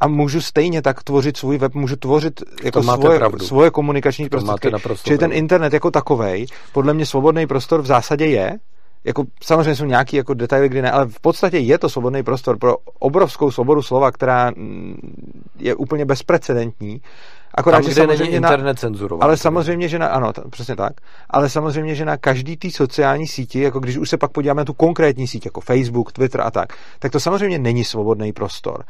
a 0.01 0.09
můžu 0.09 0.40
stejně 0.40 0.82
tak 0.82 1.03
tvořit 1.03 1.36
svůj 1.36 1.59
web, 1.59 1.74
můžu 1.74 1.97
tvořit 1.97 2.42
jako 2.62 2.82
svoje, 2.82 3.20
svoje 3.42 3.70
komunikační 3.70 4.28
prostředky. 4.28 4.70
Čili 5.05 5.18
ten 5.18 5.32
internet 5.32 5.72
jako 5.72 5.90
takovej, 5.90 6.47
podle 6.72 6.95
mě 6.95 7.07
svobodný 7.07 7.47
prostor 7.47 7.82
v 7.82 7.86
zásadě 7.86 8.26
je, 8.26 8.59
jako 9.05 9.24
samozřejmě 9.42 9.74
jsou 9.74 9.84
nějaký 9.84 10.16
jako 10.16 10.34
detaily, 10.34 10.68
kdy 10.68 10.82
ne, 10.82 10.90
ale 10.90 11.07
v 11.07 11.20
podstatě 11.20 11.59
je 11.59 11.78
to 11.78 11.88
svobodný 11.88 12.22
prostor 12.22 12.59
pro 12.59 12.76
obrovskou 12.99 13.51
svobodu 13.51 13.82
slova, 13.82 14.12
která 14.12 14.51
mm, 14.57 14.97
je 15.59 15.74
úplně 15.74 16.05
bezprecedentní. 16.05 17.01
Akorát, 17.55 17.76
Tam, 17.76 17.82
že 17.88 17.95
samozřejmě 17.95 18.24
není 18.24 18.40
na, 18.40 18.49
internet. 18.49 18.76
Ale 19.20 19.36
samozřejmě, 19.36 19.88
že 19.88 19.99
na, 19.99 20.07
ano, 20.07 20.32
t- 20.32 20.42
přesně 20.51 20.76
tak, 20.76 20.92
ale 21.30 21.49
samozřejmě, 21.49 21.95
že 21.95 22.05
na 22.05 22.16
každý 22.16 22.57
té 22.57 22.70
sociální 22.70 23.26
síti, 23.26 23.61
jako 23.61 23.80
když 23.80 23.97
už 23.97 24.11
se 24.11 24.16
pak 24.16 24.30
podíváme 24.30 24.61
na 24.61 24.64
tu 24.64 24.72
konkrétní 24.72 25.26
síť, 25.28 25.45
jako 25.45 25.61
Facebook, 25.61 26.12
Twitter 26.12 26.40
a 26.40 26.51
tak, 26.51 26.72
tak 26.99 27.12
to 27.12 27.20
samozřejmě 27.20 27.59
není 27.59 27.84
svobodný 27.84 28.32
prostor. 28.32 28.84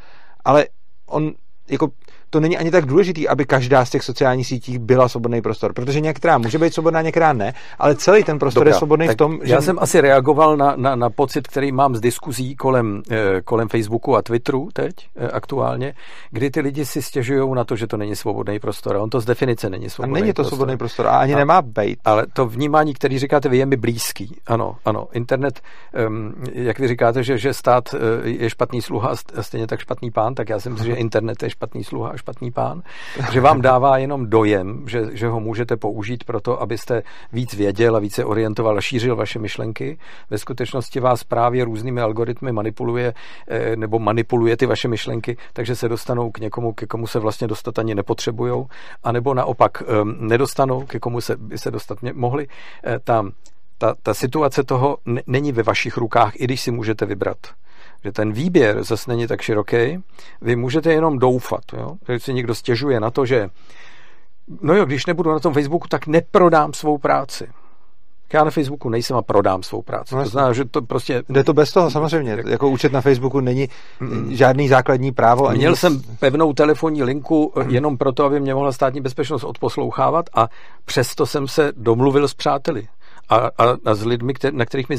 Ale 0.45 0.65
on 1.07 1.35
jako 1.67 1.91
to 2.35 2.39
není 2.39 2.57
ani 2.57 2.71
tak 2.71 2.85
důležitý, 2.85 3.27
aby 3.27 3.45
každá 3.45 3.85
z 3.85 3.89
těch 3.89 4.03
sociálních 4.03 4.47
sítí 4.47 4.77
byla 4.77 5.09
svobodný 5.09 5.41
prostor, 5.41 5.73
protože 5.73 5.99
některá 5.99 6.37
může 6.37 6.59
být 6.59 6.73
svobodná, 6.73 7.01
některá 7.01 7.33
ne, 7.33 7.53
ale 7.79 7.95
celý 7.95 8.23
ten 8.23 8.39
prostor 8.39 8.61
Dobrá, 8.63 8.75
je 8.75 8.77
svobodný 8.77 9.07
v 9.07 9.15
tom, 9.15 9.39
že... 9.43 9.53
Já 9.53 9.61
jsem 9.61 9.79
asi 9.79 10.01
reagoval 10.01 10.57
na, 10.57 10.73
na, 10.75 10.95
na 10.95 11.09
pocit, 11.09 11.47
který 11.47 11.71
mám 11.71 11.95
z 11.95 11.99
diskuzí 11.99 12.55
kolem, 12.55 13.01
eh, 13.11 13.41
kolem 13.41 13.67
Facebooku 13.67 14.15
a 14.15 14.21
Twitteru 14.21 14.69
teď 14.73 14.93
eh, 15.15 15.27
aktuálně, 15.27 15.93
kdy 16.31 16.51
ty 16.51 16.61
lidi 16.61 16.85
si 16.85 17.01
stěžují 17.01 17.55
na 17.55 17.63
to, 17.63 17.75
že 17.75 17.87
to 17.87 17.97
není 17.97 18.15
svobodný 18.15 18.59
prostor. 18.59 18.95
A 18.95 19.01
on 19.01 19.09
to 19.09 19.19
z 19.19 19.25
definice 19.25 19.69
není 19.69 19.89
svobodný 19.89 20.19
A 20.19 20.21
není 20.21 20.33
to 20.33 20.41
prostor. 20.41 20.57
svobodný 20.57 20.77
prostor 20.77 21.07
a 21.07 21.17
ani 21.17 21.33
a, 21.33 21.37
nemá 21.37 21.61
být. 21.61 21.99
Ale 22.05 22.25
to 22.33 22.45
vnímání, 22.47 22.93
který 22.93 23.19
říkáte 23.19 23.49
vy, 23.49 23.57
je 23.57 23.65
mi 23.65 23.77
blízký. 23.77 24.35
Ano, 24.47 24.75
ano. 24.85 25.07
Internet, 25.13 25.61
um, 26.07 26.33
jak 26.53 26.79
vy 26.79 26.87
říkáte, 26.87 27.23
že, 27.23 27.37
že 27.37 27.53
stát 27.53 27.93
uh, 27.93 27.99
je 28.23 28.49
špatný 28.49 28.81
sluha 28.81 29.13
a 29.35 29.43
stejně 29.43 29.67
tak 29.67 29.79
špatný 29.79 30.11
pán, 30.11 30.35
tak 30.35 30.49
já 30.49 30.59
si 30.59 30.69
myslím, 30.69 30.95
že 30.95 30.99
internet 30.99 31.43
je 31.43 31.49
špatný 31.49 31.83
sluha 31.83 32.09
a 32.09 32.17
špatný 32.17 32.24
pán 32.53 32.81
že 33.31 33.41
vám 33.41 33.61
dává 33.61 33.97
jenom 33.97 34.29
dojem, 34.29 34.83
že, 34.87 35.05
že 35.11 35.27
ho 35.27 35.39
můžete 35.39 35.77
použít 35.77 36.23
pro 36.23 36.41
to, 36.41 36.61
abyste 36.61 37.03
víc 37.33 37.53
věděl 37.53 37.95
a 37.95 37.99
více 37.99 38.25
orientoval 38.25 38.77
a 38.77 38.81
šířil 38.81 39.15
vaše 39.15 39.39
myšlenky. 39.39 39.97
Ve 40.29 40.37
skutečnosti 40.37 40.99
vás 40.99 41.23
právě 41.23 41.65
různými 41.65 42.01
algoritmy 42.01 42.51
manipuluje 42.51 43.13
eh, 43.47 43.75
nebo 43.75 43.99
manipuluje 43.99 44.57
ty 44.57 44.65
vaše 44.65 44.87
myšlenky, 44.87 45.37
takže 45.53 45.75
se 45.75 45.89
dostanou 45.89 46.31
k 46.31 46.39
někomu, 46.39 46.73
ke 46.73 46.85
komu 46.85 47.07
se 47.07 47.19
vlastně 47.19 47.47
dostat 47.47 47.79
ani 47.79 47.95
nepotřebujou, 47.95 48.67
anebo 49.03 49.33
naopak 49.33 49.83
ehm, 49.87 50.15
nedostanou, 50.19 50.85
ke 50.85 50.99
komu 50.99 51.21
se 51.21 51.35
by 51.37 51.57
se 51.57 51.71
dostat 51.71 51.97
mohli. 52.13 52.47
Eh, 52.83 52.99
ta, 53.03 53.25
ta, 53.77 53.95
ta 54.03 54.13
situace 54.13 54.63
toho 54.63 54.97
není 55.27 55.51
ve 55.51 55.63
vašich 55.63 55.97
rukách, 55.97 56.35
i 56.35 56.43
když 56.43 56.61
si 56.61 56.71
můžete 56.71 57.05
vybrat 57.05 57.37
že 58.03 58.11
ten 58.11 58.31
výběr 58.31 58.83
zase 58.83 59.11
není 59.11 59.27
tak 59.27 59.41
široký, 59.41 60.03
vy 60.41 60.55
můžete 60.55 60.93
jenom 60.93 61.19
doufat. 61.19 61.63
Jo? 61.73 61.91
Když 62.05 62.23
si 62.23 62.33
někdo 62.33 62.55
stěžuje 62.55 62.99
na 62.99 63.11
to, 63.11 63.25
že 63.25 63.49
no 64.61 64.75
jo, 64.75 64.85
když 64.85 65.05
nebudu 65.05 65.31
na 65.31 65.39
tom 65.39 65.53
Facebooku, 65.53 65.87
tak 65.87 66.07
neprodám 66.07 66.73
svou 66.73 66.97
práci. 66.97 67.47
Já 68.33 68.43
na 68.43 68.51
Facebooku 68.51 68.89
nejsem 68.89 69.17
a 69.17 69.21
prodám 69.21 69.63
svou 69.63 69.81
práci. 69.81 70.15
No, 70.15 70.23
to 70.23 70.29
znamená, 70.29 70.53
že 70.53 70.65
to 70.65 70.81
prostě... 70.81 71.23
Jde 71.29 71.43
to 71.43 71.53
bez 71.53 71.71
toho, 71.71 71.91
samozřejmě. 71.91 72.37
Jako 72.47 72.69
účet 72.69 72.91
na 72.91 73.01
Facebooku 73.01 73.39
není 73.39 73.69
mm. 73.99 74.35
žádný 74.35 74.67
základní 74.67 75.11
právo. 75.11 75.47
Ani 75.47 75.57
Měl 75.57 75.71
nic... 75.71 75.79
jsem 75.79 76.01
pevnou 76.19 76.53
telefonní 76.53 77.03
linku 77.03 77.53
mm. 77.55 77.69
jenom 77.69 77.97
proto, 77.97 78.25
aby 78.25 78.39
mě 78.39 78.53
mohla 78.53 78.71
státní 78.71 79.01
bezpečnost 79.01 79.43
odposlouchávat 79.43 80.29
a 80.33 80.49
přesto 80.85 81.25
jsem 81.25 81.47
se 81.47 81.71
domluvil 81.77 82.27
s 82.27 82.33
přáteli 82.33 82.87
a, 83.29 83.35
a, 83.35 83.51
a 83.85 83.95
s 83.95 84.05
lidmi, 84.05 84.33
kter, 84.33 84.53
na 84.53 84.65
kterých 84.65 84.89
mi 84.89 84.97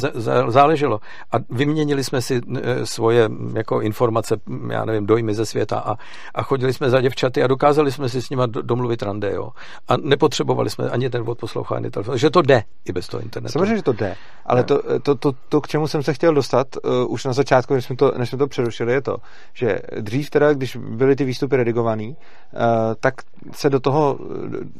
záleželo. 0.49 1.01
A 1.33 1.37
vyměnili 1.51 2.05
jsme 2.05 2.23
si 2.23 2.41
e, 2.63 2.87
svoje 2.87 3.29
jako 3.55 3.81
informace, 3.81 4.37
já 4.71 4.85
nevím, 4.85 5.07
dojmy 5.07 5.35
ze 5.35 5.47
světa 5.47 5.79
a, 5.79 5.97
a 6.35 6.43
chodili 6.43 6.73
jsme 6.73 6.91
za 6.91 7.01
děvčaty 7.01 7.43
a 7.43 7.47
dokázali 7.47 7.93
jsme 7.93 8.09
si 8.09 8.23
s 8.23 8.31
nimi 8.31 8.43
domluvit 8.47 9.03
rande, 9.03 9.33
jo. 9.33 9.51
A 9.89 9.97
nepotřebovali 9.97 10.71
jsme 10.71 10.91
ani 10.91 11.11
ten 11.11 11.23
odposlouchání 11.27 11.91
telefon. 11.91 12.19
Že 12.19 12.31
to 12.31 12.43
jde 12.43 12.63
i 12.85 12.93
bez 12.93 13.09
toho 13.09 13.23
internetu. 13.23 13.53
Samozřejmě, 13.53 13.77
že 13.77 13.83
to 13.83 13.93
jde. 13.93 14.17
Ale 14.47 14.65
to, 14.65 14.83
to, 15.03 15.15
to, 15.15 15.33
to, 15.49 15.61
k 15.61 15.69
čemu 15.69 15.89
jsem 15.89 16.03
se 16.03 16.15
chtěl 16.15 16.35
dostat 16.35 16.67
uh, 16.77 17.13
už 17.13 17.25
na 17.25 17.33
začátku, 17.33 17.75
než 17.75 17.85
jsme, 17.85 17.97
to, 17.97 18.13
než 18.19 18.29
jsme 18.29 18.39
to 18.39 18.47
přerušili, 18.47 18.93
je 18.93 19.03
to, 19.03 19.17
že 19.55 19.79
dřív 20.01 20.31
teda, 20.31 20.53
když 20.53 20.77
byly 20.77 21.17
ty 21.17 21.25
výstupy 21.25 21.57
redigovaný, 21.57 22.09
uh, 22.09 22.61
tak 23.01 23.15
se 23.53 23.71
do 23.71 23.81
toho, 23.81 24.19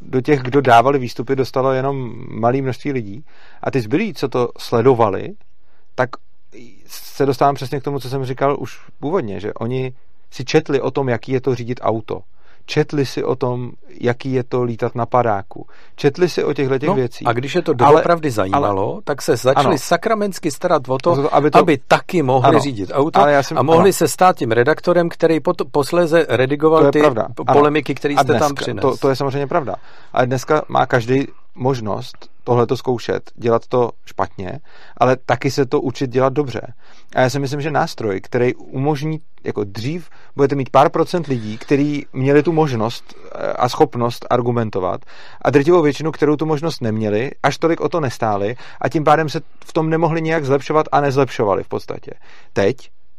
do 0.01 0.21
těch, 0.21 0.41
kdo 0.41 0.61
dávali 0.61 0.99
výstupy, 0.99 1.35
dostalo 1.35 1.71
jenom 1.71 2.13
malé 2.29 2.61
množství 2.61 2.91
lidí 2.91 3.25
a 3.63 3.71
ty 3.71 3.81
zbylí, 3.81 4.13
co 4.13 4.27
to 4.27 4.49
sledovali, 4.57 5.29
tak 5.95 6.09
se 6.87 7.25
dostávám 7.25 7.55
přesně 7.55 7.79
k 7.79 7.83
tomu, 7.83 7.99
co 7.99 8.09
jsem 8.09 8.25
říkal 8.25 8.57
už 8.59 8.79
původně, 8.99 9.39
že 9.39 9.53
oni 9.53 9.93
si 10.31 10.45
četli 10.45 10.81
o 10.81 10.91
tom, 10.91 11.09
jaký 11.09 11.31
je 11.31 11.41
to 11.41 11.55
řídit 11.55 11.79
auto. 11.83 12.21
Četli 12.65 13.05
si 13.05 13.23
o 13.23 13.35
tom, 13.35 13.71
jaký 13.89 14.33
je 14.33 14.43
to 14.43 14.63
lítat 14.63 14.95
na 14.95 15.05
padáku. 15.05 15.67
Četli 15.95 16.29
si 16.29 16.43
o 16.43 16.53
těchto 16.53 16.79
těch 16.79 16.89
no, 16.89 16.95
věcích. 16.95 17.27
A 17.27 17.33
když 17.33 17.55
je 17.55 17.61
to 17.61 17.73
doopravdy 17.73 18.31
zajímalo, 18.31 18.93
ale, 18.93 19.01
tak 19.03 19.21
se 19.21 19.35
začali 19.35 19.67
ano, 19.67 19.77
sakramensky 19.77 20.51
starat 20.51 20.89
o 20.89 20.97
to, 20.97 21.15
to 21.15 21.35
aby, 21.35 21.51
to, 21.51 21.59
aby 21.59 21.77
taky 21.87 22.23
mohli 22.23 22.49
ano, 22.49 22.59
řídit 22.59 22.91
auto 22.93 23.19
ale 23.19 23.33
já 23.33 23.43
jsem, 23.43 23.57
a 23.57 23.63
mohli 23.63 23.89
ano. 23.89 23.93
se 23.93 24.07
stát 24.07 24.37
tím 24.37 24.51
redaktorem, 24.51 25.09
který 25.09 25.39
pot, 25.39 25.61
posléze 25.71 26.25
redigoval 26.29 26.91
ty 26.91 27.01
polemiky, 27.53 27.95
které 27.95 28.13
jste 28.13 28.23
dneska, 28.23 28.45
tam 28.45 28.55
přinesl. 28.55 28.91
To, 28.91 28.97
to 28.97 29.09
je 29.09 29.15
samozřejmě 29.15 29.47
pravda. 29.47 29.75
Ale 30.13 30.25
dneska 30.25 30.61
má 30.67 30.85
každý 30.85 31.27
možnost 31.55 32.29
tohle 32.47 32.67
to 32.67 32.77
zkoušet, 32.77 33.31
dělat 33.35 33.67
to 33.67 33.91
špatně, 34.05 34.59
ale 34.97 35.17
taky 35.25 35.51
se 35.51 35.65
to 35.65 35.81
učit 35.81 36.09
dělat 36.09 36.33
dobře. 36.33 36.61
A 37.15 37.21
já 37.21 37.29
si 37.29 37.39
myslím, 37.39 37.61
že 37.61 37.71
nástroj, 37.71 38.21
který 38.21 38.55
umožní, 38.55 39.19
jako 39.43 39.63
dřív 39.63 40.09
budete 40.35 40.55
mít 40.55 40.69
pár 40.69 40.89
procent 40.89 41.27
lidí, 41.27 41.57
kteří 41.57 42.05
měli 42.13 42.43
tu 42.43 42.51
možnost 42.51 43.03
eh, 43.13 43.53
a 43.53 43.69
schopnost 43.69 44.25
argumentovat 44.29 45.01
a 45.41 45.49
drtivou 45.49 45.81
většinu, 45.81 46.11
kterou 46.11 46.35
tu 46.35 46.45
možnost 46.45 46.81
neměli, 46.81 47.31
až 47.43 47.57
tolik 47.57 47.81
o 47.81 47.89
to 47.89 47.99
nestáli 47.99 48.55
a 48.81 48.89
tím 48.89 49.03
pádem 49.03 49.29
se 49.29 49.41
v 49.65 49.73
tom 49.73 49.89
nemohli 49.89 50.21
nějak 50.21 50.45
zlepšovat 50.45 50.85
a 50.91 51.01
nezlepšovali 51.01 51.63
v 51.63 51.67
podstatě. 51.67 52.11
Teď 52.53 52.75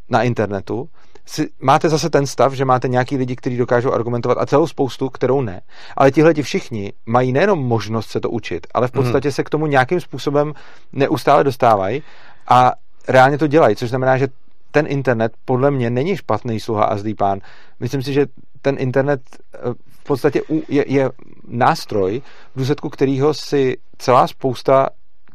na 0.08 0.22
internetu 0.22 0.88
si, 1.28 1.48
máte 1.60 1.88
zase 1.88 2.10
ten 2.10 2.26
stav, 2.26 2.52
že 2.52 2.64
máte 2.64 2.88
nějaký 2.88 3.16
lidi, 3.16 3.36
kteří 3.36 3.56
dokážou 3.56 3.92
argumentovat 3.92 4.38
a 4.40 4.46
celou 4.46 4.66
spoustu, 4.66 5.08
kterou 5.08 5.40
ne. 5.40 5.60
Ale 5.96 6.10
tihle 6.10 6.34
ti 6.34 6.42
všichni 6.42 6.92
mají 7.06 7.32
nejenom 7.32 7.58
možnost 7.58 8.10
se 8.10 8.20
to 8.20 8.30
učit, 8.30 8.66
ale 8.74 8.88
v 8.88 8.94
mhm. 8.94 9.02
podstatě 9.02 9.32
se 9.32 9.44
k 9.44 9.50
tomu 9.50 9.66
nějakým 9.66 10.00
způsobem 10.00 10.52
neustále 10.92 11.44
dostávají 11.44 12.02
a 12.48 12.72
reálně 13.08 13.38
to 13.38 13.46
dělají, 13.46 13.76
což 13.76 13.88
znamená, 13.88 14.18
že 14.18 14.28
ten 14.70 14.86
internet 14.88 15.32
podle 15.44 15.70
mě 15.70 15.90
není 15.90 16.16
špatný 16.16 16.60
sluha 16.60 16.84
a 16.84 16.96
zlý 16.96 17.14
pán. 17.14 17.40
Myslím 17.80 18.02
si, 18.02 18.12
že 18.12 18.26
ten 18.62 18.76
internet 18.78 19.20
eh, 19.54 19.58
v 19.88 20.04
podstatě 20.04 20.42
je, 20.68 20.84
je 20.88 21.10
nástroj, 21.48 22.22
v 22.54 22.58
důsledku 22.58 22.88
kterého 22.88 23.34
si 23.34 23.76
celá 23.98 24.26
spousta 24.26 24.88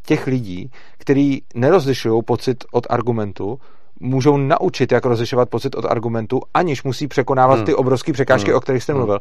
těch 0.05 0.27
lidí, 0.27 0.71
kteří 0.97 1.43
nerozlišují 1.55 2.23
pocit 2.23 2.63
od 2.71 2.87
argumentu, 2.89 3.59
můžou 3.99 4.37
naučit, 4.37 4.91
jak 4.91 5.05
rozlišovat 5.05 5.49
pocit 5.49 5.75
od 5.75 5.85
argumentu, 5.85 6.41
aniž 6.53 6.83
musí 6.83 7.07
překonávat 7.07 7.55
hmm. 7.55 7.65
ty 7.65 7.75
obrovské 7.75 8.13
překážky, 8.13 8.49
hmm. 8.49 8.57
o 8.57 8.61
kterých 8.61 8.83
jste 8.83 8.93
hmm. 8.93 8.99
mluvil. 8.99 9.19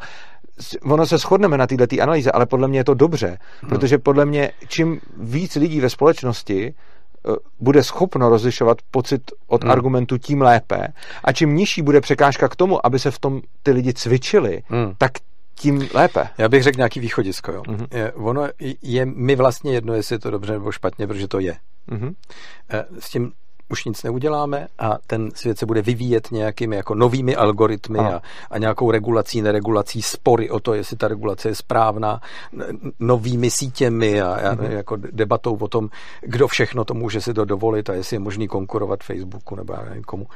Ono 0.83 1.07
se 1.07 1.19
shodneme 1.19 1.59
na 1.59 1.67
této 1.67 2.03
analýze, 2.03 2.31
ale 2.33 2.47
podle 2.47 2.69
mě 2.69 2.79
je 2.79 2.85
to 2.85 2.95
dobře, 2.95 3.39
hmm. 3.61 3.69
protože 3.69 3.99
podle 3.99 4.25
mě 4.25 4.53
čím 4.69 5.01
víc 5.17 5.57
lidí 5.57 5.81
ve 5.81 5.91
společnosti 5.91 6.75
eh, 6.75 7.31
bude 7.61 7.83
schopno 7.83 8.29
rozlišovat 8.29 8.79
pocit 8.91 9.23
od 9.47 9.63
hmm. 9.63 9.73
argumentu, 9.73 10.19
tím 10.19 10.43
lépe. 10.43 10.89
A 11.25 11.33
čím 11.33 11.57
nižší 11.57 11.83
bude 11.83 12.01
překážka 12.01 12.49
k 12.49 12.57
tomu, 12.57 12.87
aby 12.87 12.99
se 12.99 13.11
v 13.11 13.19
tom 13.19 13.41
ty 13.63 13.71
lidi 13.71 13.93
cvičili, 13.95 14.63
hmm. 14.69 14.95
tak 14.99 15.13
tím 15.55 15.89
lépe. 15.95 16.29
Já 16.39 16.49
bych 16.49 16.63
řekl 16.63 16.77
nějaký 16.77 17.01
východisko. 17.01 17.53
Jo. 17.53 17.63
Mm-hmm. 17.63 17.87
Je, 17.91 18.13
ono 18.13 18.49
je 18.83 19.07
mi 19.07 19.37
vlastně 19.37 19.73
jedno, 19.73 19.95
jestli 19.95 20.15
je 20.15 20.19
to 20.19 20.31
dobře 20.31 20.53
nebo 20.53 20.73
špatně, 20.73 21.07
protože 21.07 21.29
to 21.29 21.41
je. 21.41 21.57
Mm-hmm. 21.89 22.15
S 22.99 23.11
tím 23.11 23.33
už 23.73 23.85
nic 23.85 24.03
neuděláme 24.03 24.69
a 24.79 24.99
ten 25.07 25.31
svět 25.35 25.59
se 25.59 25.67
bude 25.67 25.83
vyvíjet 25.83 26.31
nějakými 26.31 26.77
jako 26.77 26.95
novými 26.95 27.37
algoritmy 27.37 27.99
a, 27.99 28.23
a 28.51 28.59
nějakou 28.59 28.91
regulací, 28.91 29.43
neregulací, 29.43 30.03
spory 30.03 30.51
o 30.51 30.61
to, 30.61 30.75
jestli 30.75 30.97
ta 30.97 31.09
regulace 31.09 31.49
je 31.49 31.55
správná, 31.55 32.21
novými 33.01 33.51
sítěmi 33.51 34.23
a, 34.23 34.35
a 34.35 34.55
mm-hmm. 34.55 34.71
jako 34.71 34.97
debatou 34.97 35.57
o 35.57 35.69
tom, 35.69 35.89
kdo 36.21 36.49
všechno 36.49 36.85
to 36.85 36.95
může 36.95 37.21
si 37.21 37.35
to 37.35 37.45
dovolit 37.45 37.91
a 37.91 37.95
jestli 37.95 38.15
je 38.17 38.21
možný 38.21 38.49
konkurovat 38.49 39.05
Facebooku 39.05 39.57
nebo 39.57 39.73
já 39.73 39.83
nevím 39.83 40.03
komu. 40.03 40.27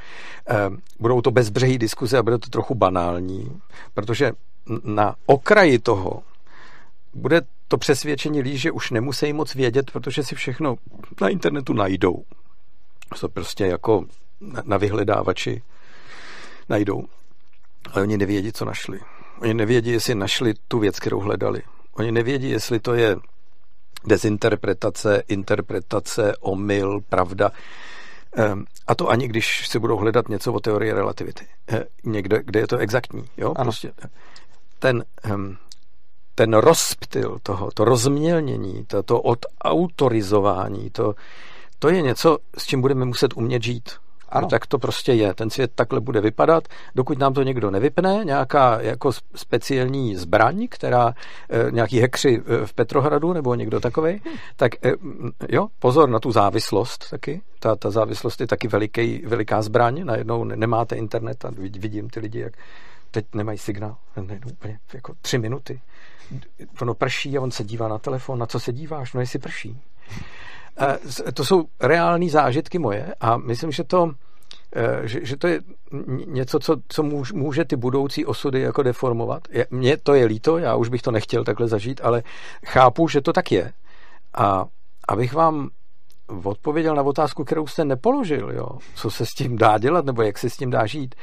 E, 0.49 0.55
budou 0.99 1.21
to 1.21 1.31
bezbřehý 1.31 1.77
diskuze 1.77 2.17
a 2.17 2.23
bude 2.23 2.37
to 2.37 2.49
trochu 2.49 2.75
banální, 2.75 3.61
protože 3.93 4.31
na 4.83 5.15
okraji 5.25 5.79
toho 5.79 6.23
bude 7.13 7.41
to 7.67 7.77
přesvědčení 7.77 8.41
lidí, 8.41 8.57
že 8.57 8.71
už 8.71 8.91
nemusí 8.91 9.33
moc 9.33 9.55
vědět, 9.55 9.91
protože 9.91 10.23
si 10.23 10.35
všechno 10.35 10.75
na 11.21 11.29
internetu 11.29 11.73
najdou 11.73 12.23
to 13.19 13.29
prostě 13.29 13.65
jako 13.65 14.05
na 14.63 14.77
vyhledávači 14.77 15.61
najdou. 16.69 17.05
Ale 17.91 18.01
oni 18.01 18.17
nevědí, 18.17 18.51
co 18.51 18.65
našli. 18.65 18.99
Oni 19.41 19.53
nevědí, 19.53 19.91
jestli 19.91 20.15
našli 20.15 20.53
tu 20.67 20.79
věc, 20.79 20.99
kterou 20.99 21.19
hledali. 21.19 21.61
Oni 21.93 22.11
nevědí, 22.11 22.49
jestli 22.49 22.79
to 22.79 22.93
je 22.93 23.15
dezinterpretace, 24.05 25.23
interpretace, 25.27 26.33
omyl, 26.39 26.99
pravda. 27.09 27.51
Ehm, 28.33 28.65
a 28.87 28.95
to 28.95 29.09
ani 29.09 29.27
když 29.27 29.67
si 29.67 29.79
budou 29.79 29.97
hledat 29.97 30.29
něco 30.29 30.53
o 30.53 30.59
teorii 30.59 30.91
relativity. 30.91 31.47
Eh, 31.71 31.83
někde, 32.03 32.41
kde 32.43 32.59
je 32.59 32.67
to 32.67 32.77
exaktní. 32.77 33.29
Jo? 33.37 33.53
Prostě 33.53 33.91
ten, 34.79 35.03
ehm, 35.23 35.57
ten 36.35 36.53
rozptyl 36.53 37.39
toho, 37.43 37.71
to 37.71 37.85
rozmělnění, 37.85 38.85
to, 38.85 39.03
to 39.03 39.21
odautorizování, 39.21 40.89
to, 40.89 41.15
to 41.79 41.89
je 41.89 42.01
něco, 42.01 42.37
s 42.57 42.65
čím 42.65 42.81
budeme 42.81 43.05
muset 43.05 43.33
umět 43.37 43.63
žít. 43.63 43.89
Ano. 44.29 44.41
No, 44.41 44.47
tak 44.47 44.65
to 44.65 44.79
prostě 44.79 45.13
je. 45.13 45.33
Ten 45.33 45.49
svět 45.49 45.71
takhle 45.75 45.99
bude 45.99 46.21
vypadat, 46.21 46.67
dokud 46.95 47.19
nám 47.19 47.33
to 47.33 47.43
někdo 47.43 47.71
nevypne, 47.71 48.21
nějaká 48.23 48.81
jako 48.81 49.11
speciální 49.35 50.15
zbraň, 50.15 50.67
která 50.69 51.13
e, 51.49 51.71
nějaký 51.71 51.99
hekři 51.99 52.41
e, 52.45 52.65
v 52.65 52.73
Petrohradu 52.73 53.33
nebo 53.33 53.55
někdo 53.55 53.79
takový, 53.79 54.11
hmm. 54.11 54.35
tak 54.55 54.85
e, 54.85 54.93
jo, 55.49 55.67
pozor 55.79 56.09
na 56.09 56.19
tu 56.19 56.31
závislost 56.31 57.09
taky. 57.09 57.41
Ta, 57.59 57.75
ta 57.75 57.91
závislost 57.91 58.41
je 58.41 58.47
taky 58.47 58.67
veliký, 58.67 59.23
veliká 59.25 59.61
zbraň. 59.61 60.05
Najednou 60.05 60.43
nemáte 60.43 60.95
internet 60.95 61.45
a 61.45 61.51
vidím 61.57 62.09
ty 62.09 62.19
lidi, 62.19 62.39
jak 62.39 62.53
teď 63.11 63.25
nemají 63.35 63.57
signál. 63.57 63.95
Najednou 64.15 64.51
úplně 64.51 64.79
jako 64.93 65.13
tři 65.21 65.37
minuty. 65.37 65.81
Ono 66.81 66.93
prší 66.93 67.37
a 67.37 67.41
on 67.41 67.51
se 67.51 67.63
dívá 67.63 67.87
na 67.87 67.97
telefon. 67.97 68.39
Na 68.39 68.45
co 68.45 68.59
se 68.59 68.73
díváš? 68.73 69.13
No 69.13 69.21
jestli 69.21 69.39
prší. 69.39 69.81
To 71.33 71.45
jsou 71.45 71.65
reální 71.79 72.29
zážitky 72.29 72.79
moje 72.79 73.15
a 73.21 73.37
myslím, 73.37 73.71
že 73.71 73.83
to, 73.83 74.11
e, 74.75 75.07
že, 75.07 75.25
že 75.25 75.37
to 75.37 75.47
je 75.47 75.59
něco, 76.27 76.59
co, 76.59 76.75
co 76.87 77.03
může 77.33 77.65
ty 77.65 77.75
budoucí 77.75 78.25
osudy 78.25 78.61
jako 78.61 78.83
deformovat. 78.83 79.47
Mně 79.71 79.97
to 79.97 80.13
je 80.13 80.25
líto, 80.25 80.57
já 80.57 80.75
už 80.75 80.89
bych 80.89 81.01
to 81.01 81.11
nechtěl 81.11 81.43
takhle 81.43 81.67
zažít, 81.67 82.01
ale 82.03 82.23
chápu, 82.65 83.07
že 83.07 83.21
to 83.21 83.33
tak 83.33 83.51
je. 83.51 83.73
A 84.33 84.65
abych 85.07 85.33
vám 85.33 85.69
odpověděl 86.43 86.95
na 86.95 87.03
otázku, 87.03 87.43
kterou 87.43 87.67
jste 87.67 87.85
nepoložil, 87.85 88.51
jo, 88.51 88.69
co 88.95 89.11
se 89.11 89.25
s 89.25 89.33
tím 89.33 89.57
dá 89.57 89.77
dělat, 89.77 90.05
nebo 90.05 90.21
jak 90.21 90.37
se 90.37 90.49
s 90.49 90.57
tím 90.57 90.69
dá 90.69 90.85
žít, 90.85 91.15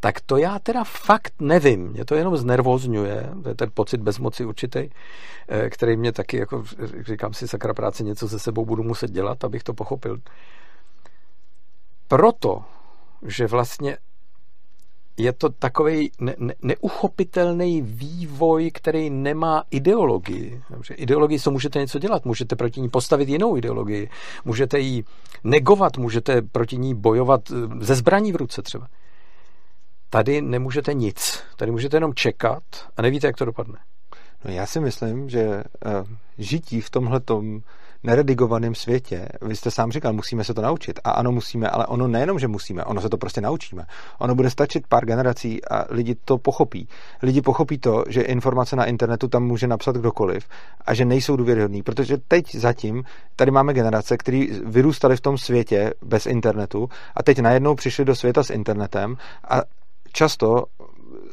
tak 0.00 0.20
to 0.20 0.36
já 0.36 0.58
teda 0.58 0.84
fakt 0.84 1.32
nevím. 1.40 1.88
Mě 1.88 2.04
to 2.04 2.14
jenom 2.14 2.36
znervozňuje, 2.36 3.30
to 3.42 3.48
je 3.48 3.54
ten 3.54 3.70
pocit 3.74 4.00
bezmoci 4.00 4.44
určitý, 4.44 4.88
eh, 5.48 5.70
který 5.70 5.96
mě 5.96 6.12
taky, 6.12 6.36
jako 6.36 6.64
říkám 7.06 7.34
si, 7.34 7.48
sakra 7.48 7.74
práce, 7.74 8.04
něco 8.04 8.28
se 8.28 8.38
sebou 8.38 8.64
budu 8.64 8.82
muset 8.82 9.10
dělat, 9.10 9.44
abych 9.44 9.62
to 9.62 9.74
pochopil. 9.74 10.18
Proto, 12.08 12.64
že 13.22 13.46
vlastně 13.46 13.96
je 15.16 15.32
to 15.32 15.48
takový 15.48 16.10
ne, 16.20 16.34
ne, 16.38 16.54
neuchopitelný 16.62 17.82
vývoj, 17.82 18.70
který 18.70 19.10
nemá 19.10 19.64
ideologii. 19.70 20.62
Dobře, 20.70 20.94
ideologii 20.94 21.40
co 21.40 21.50
můžete 21.50 21.78
něco 21.78 21.98
dělat, 21.98 22.24
můžete 22.24 22.56
proti 22.56 22.80
ní 22.80 22.88
postavit 22.88 23.28
jinou 23.28 23.56
ideologii, 23.56 24.10
můžete 24.44 24.78
ji 24.78 25.04
negovat, 25.44 25.98
můžete 25.98 26.42
proti 26.42 26.76
ní 26.76 26.94
bojovat 26.94 27.40
eh, 27.50 27.84
ze 27.84 27.94
zbraní 27.94 28.32
v 28.32 28.36
ruce 28.36 28.62
třeba. 28.62 28.88
Tady 30.10 30.42
nemůžete 30.42 30.94
nic. 30.94 31.42
Tady 31.56 31.70
můžete 31.70 31.96
jenom 31.96 32.14
čekat 32.14 32.62
a 32.96 33.02
nevíte, 33.02 33.26
jak 33.26 33.36
to 33.36 33.44
dopadne. 33.44 33.78
No 34.44 34.50
já 34.52 34.66
si 34.66 34.80
myslím, 34.80 35.28
že 35.28 35.46
uh, 35.46 35.62
žití 36.38 36.80
v 36.80 36.90
tomhletom 36.90 37.60
neredigovaném 38.02 38.74
světě, 38.74 39.28
vy 39.42 39.56
jste 39.56 39.70
sám 39.70 39.92
říkal, 39.92 40.12
musíme 40.12 40.44
se 40.44 40.54
to 40.54 40.62
naučit. 40.62 41.00
A 41.04 41.10
ano, 41.10 41.32
musíme, 41.32 41.68
ale 41.68 41.86
ono 41.86 42.08
nejenom, 42.08 42.38
že 42.38 42.48
musíme, 42.48 42.84
ono 42.84 43.00
se 43.00 43.08
to 43.08 43.16
prostě 43.16 43.40
naučíme. 43.40 43.86
Ono 44.18 44.34
bude 44.34 44.50
stačit 44.50 44.86
pár 44.86 45.06
generací 45.06 45.64
a 45.64 45.84
lidi 45.88 46.14
to 46.24 46.38
pochopí. 46.38 46.88
Lidi 47.22 47.42
pochopí 47.42 47.78
to, 47.78 48.04
že 48.08 48.22
informace 48.22 48.76
na 48.76 48.84
internetu 48.84 49.28
tam 49.28 49.44
může 49.44 49.66
napsat 49.66 49.96
kdokoliv 49.96 50.48
a 50.84 50.94
že 50.94 51.04
nejsou 51.04 51.36
důvěryhodný, 51.36 51.82
protože 51.82 52.16
teď 52.28 52.54
zatím 52.54 53.02
tady 53.36 53.50
máme 53.50 53.74
generace, 53.74 54.16
které 54.16 54.46
vyrůstaly 54.64 55.16
v 55.16 55.20
tom 55.20 55.38
světě 55.38 55.94
bez 56.02 56.26
internetu 56.26 56.88
a 57.14 57.22
teď 57.22 57.38
najednou 57.38 57.74
přišli 57.74 58.04
do 58.04 58.14
světa 58.14 58.42
s 58.42 58.50
internetem 58.50 59.16
a 59.48 59.62
často 60.16 60.64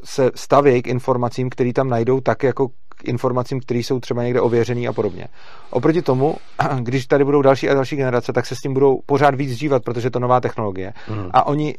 se 0.04 0.32
stavějí 0.36 0.82
k 0.82 0.88
informacím, 0.88 1.50
které 1.50 1.74
tam 1.74 1.90
najdou, 1.90 2.22
tak 2.22 2.44
jako 2.44 2.68
k 2.68 3.08
informacím, 3.08 3.60
které 3.60 3.80
jsou 3.80 4.00
třeba 4.00 4.24
někde 4.24 4.42
ověřený 4.42 4.88
a 4.88 4.94
podobně. 4.94 5.28
Oproti 5.70 6.02
tomu, 6.02 6.36
když 6.80 7.08
tady 7.08 7.24
budou 7.24 7.42
další 7.42 7.70
a 7.70 7.74
další 7.74 7.96
generace, 7.96 8.34
tak 8.34 8.46
se 8.46 8.56
s 8.56 8.60
tím 8.60 8.74
budou 8.74 9.00
pořád 9.06 9.36
víc 9.36 9.52
žívat, 9.52 9.84
protože 9.84 10.08
je 10.08 10.12
to 10.12 10.20
nová 10.20 10.40
technologie. 10.40 10.94
Mm. 11.10 11.30
A 11.32 11.48
oni, 11.48 11.76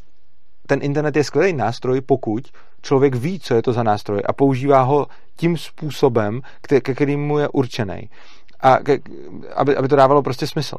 ten 0.67 0.79
internet 0.83 1.17
je 1.17 1.25
skvělý 1.25 1.53
nástroj, 1.53 2.01
pokud 2.01 2.45
člověk 2.83 3.15
ví, 3.15 3.41
co 3.41 3.55
je 3.55 3.63
to 3.63 3.73
za 3.73 3.83
nástroj 3.83 4.21
a 4.27 4.33
používá 4.33 4.83
ho 4.83 5.07
tím 5.37 5.57
způsobem, 5.57 6.41
ke 6.83 6.95
kterému 6.95 7.39
je 7.39 7.49
určený. 7.49 8.11
A 8.61 8.79
ke, 8.79 8.99
aby, 9.55 9.77
aby 9.77 9.89
to 9.89 9.97
dávalo 9.97 10.23
prostě 10.23 10.47
smysl. 10.47 10.77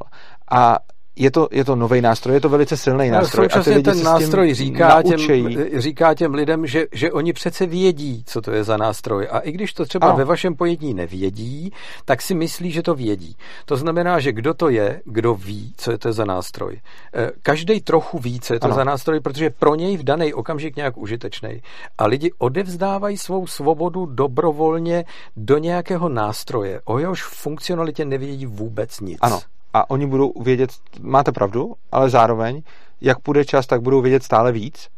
A 0.51 0.77
je 1.15 1.31
to, 1.31 1.47
je 1.51 1.65
to 1.65 1.75
nový 1.75 2.01
nástroj, 2.01 2.35
je 2.35 2.41
to 2.41 2.49
velice 2.49 2.77
silný 2.77 3.09
nástroj. 3.09 3.47
No, 3.55 3.61
a 3.61 3.63
ty 3.63 3.69
lidi 3.69 3.83
ten 3.83 4.03
nástroj 4.03 4.53
říká 4.53 5.03
těm, 5.03 5.19
říká 5.77 6.13
těm 6.13 6.33
lidem, 6.33 6.67
že, 6.67 6.85
že 6.91 7.11
oni 7.11 7.33
přece 7.33 7.65
vědí, 7.65 8.23
co 8.25 8.41
to 8.41 8.51
je 8.51 8.63
za 8.63 8.77
nástroj. 8.77 9.27
A 9.31 9.39
i 9.39 9.51
když 9.51 9.73
to 9.73 9.85
třeba 9.85 10.07
ano. 10.07 10.17
ve 10.17 10.25
vašem 10.25 10.55
pojetí 10.55 10.93
nevědí, 10.93 11.71
tak 12.05 12.21
si 12.21 12.35
myslí, 12.35 12.71
že 12.71 12.81
to 12.81 12.95
vědí. 12.95 13.35
To 13.65 13.77
znamená, 13.77 14.19
že 14.19 14.31
kdo 14.31 14.53
to 14.53 14.69
je, 14.69 15.01
kdo 15.05 15.35
ví, 15.35 15.73
co 15.77 15.91
je 15.91 15.97
to 15.97 16.13
za 16.13 16.25
nástroj. 16.25 16.79
Eh, 17.13 17.31
Každý 17.43 17.81
trochu 17.81 18.19
ví, 18.19 18.39
co 18.39 18.53
je 18.53 18.59
to 18.59 18.65
ano. 18.65 18.75
za 18.75 18.83
nástroj, 18.83 19.19
protože 19.19 19.49
pro 19.49 19.75
něj 19.75 19.97
v 19.97 20.03
daný 20.03 20.33
okamžik 20.33 20.75
nějak 20.75 20.97
užitečný. 20.97 21.61
A 21.97 22.05
lidi 22.05 22.31
odevzdávají 22.37 23.17
svou 23.17 23.47
svobodu 23.47 24.05
dobrovolně 24.05 25.05
do 25.35 25.57
nějakého 25.57 26.09
nástroje, 26.09 26.81
o 26.85 26.99
jehož 26.99 27.23
funkcionalitě 27.23 28.05
nevědí 28.05 28.45
vůbec 28.45 28.99
nic. 28.99 29.17
Ano 29.21 29.39
a 29.75 29.89
oni 29.89 30.07
budou 30.07 30.33
vědět, 30.41 30.69
máte 31.01 31.31
pravdu, 31.31 31.73
ale 31.91 32.09
zároveň, 32.09 32.61
jak 33.01 33.19
půjde 33.19 33.45
čas, 33.45 33.67
tak 33.67 33.81
budou 33.81 34.01
vědět 34.01 34.23
stále 34.23 34.51
víc 34.51 34.89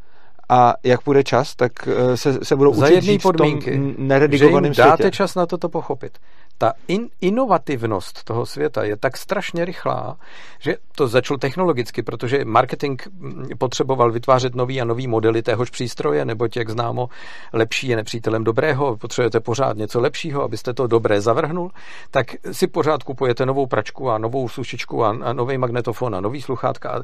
a 0.50 0.74
jak 0.84 1.02
půjde 1.02 1.24
čas, 1.24 1.56
tak 1.56 1.72
eh, 1.88 2.18
se, 2.18 2.46
se 2.46 2.56
budou 2.56 2.74
Za 2.74 2.86
učit 2.86 3.02
žít 3.04 3.22
podmínky, 3.24 3.72
v 3.72 3.96
tom 3.96 4.08
neredigovaném 4.08 4.74
že 4.74 4.82
jim 4.82 4.90
dáte 4.90 5.04
světě. 5.04 5.16
čas 5.16 5.36
na 5.36 5.46
to 5.46 5.58
to 5.58 5.70
pochopit. 5.70 6.18
Ta 6.58 6.74
in, 6.88 7.10
inovativnost 7.22 8.24
toho 8.24 8.46
světa 8.46 8.84
je 8.84 8.98
tak 8.98 9.18
strašně 9.18 9.66
rychlá, 9.66 10.18
že 10.60 10.76
to 10.96 11.08
začalo 11.08 11.38
technologicky, 11.38 12.04
protože 12.04 12.46
marketing 12.46 13.02
mm, 13.12 13.50
potřeboval 13.58 14.12
vytvářet 14.12 14.56
nový 14.56 14.82
a 14.82 14.86
nový 14.86 15.08
modely 15.08 15.42
téhož 15.42 15.70
přístroje, 15.70 16.26
neboť, 16.26 16.56
jak 16.58 16.70
známo, 16.70 17.10
lepší 17.54 17.88
je 17.88 17.96
nepřítelem 17.96 18.44
dobrého, 18.44 18.98
potřebujete 18.98 19.40
pořád 19.40 19.78
něco 19.78 20.00
lepšího, 20.00 20.44
abyste 20.44 20.74
to 20.74 20.88
dobré 20.88 21.22
zavrhnul, 21.22 21.72
tak 22.12 22.28
si 22.52 22.68
pořád 22.68 23.04
kupujete 23.04 23.46
novou 23.46 23.68
pračku 23.68 24.10
a 24.10 24.18
novou 24.18 24.50
sušičku 24.50 25.04
a, 25.04 25.18
a 25.24 25.34
nový 25.34 25.58
magnetofon 25.58 26.16
a 26.16 26.22
nový 26.22 26.42
sluchátka 26.42 26.90
a, 26.90 27.04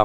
a 0.00 0.04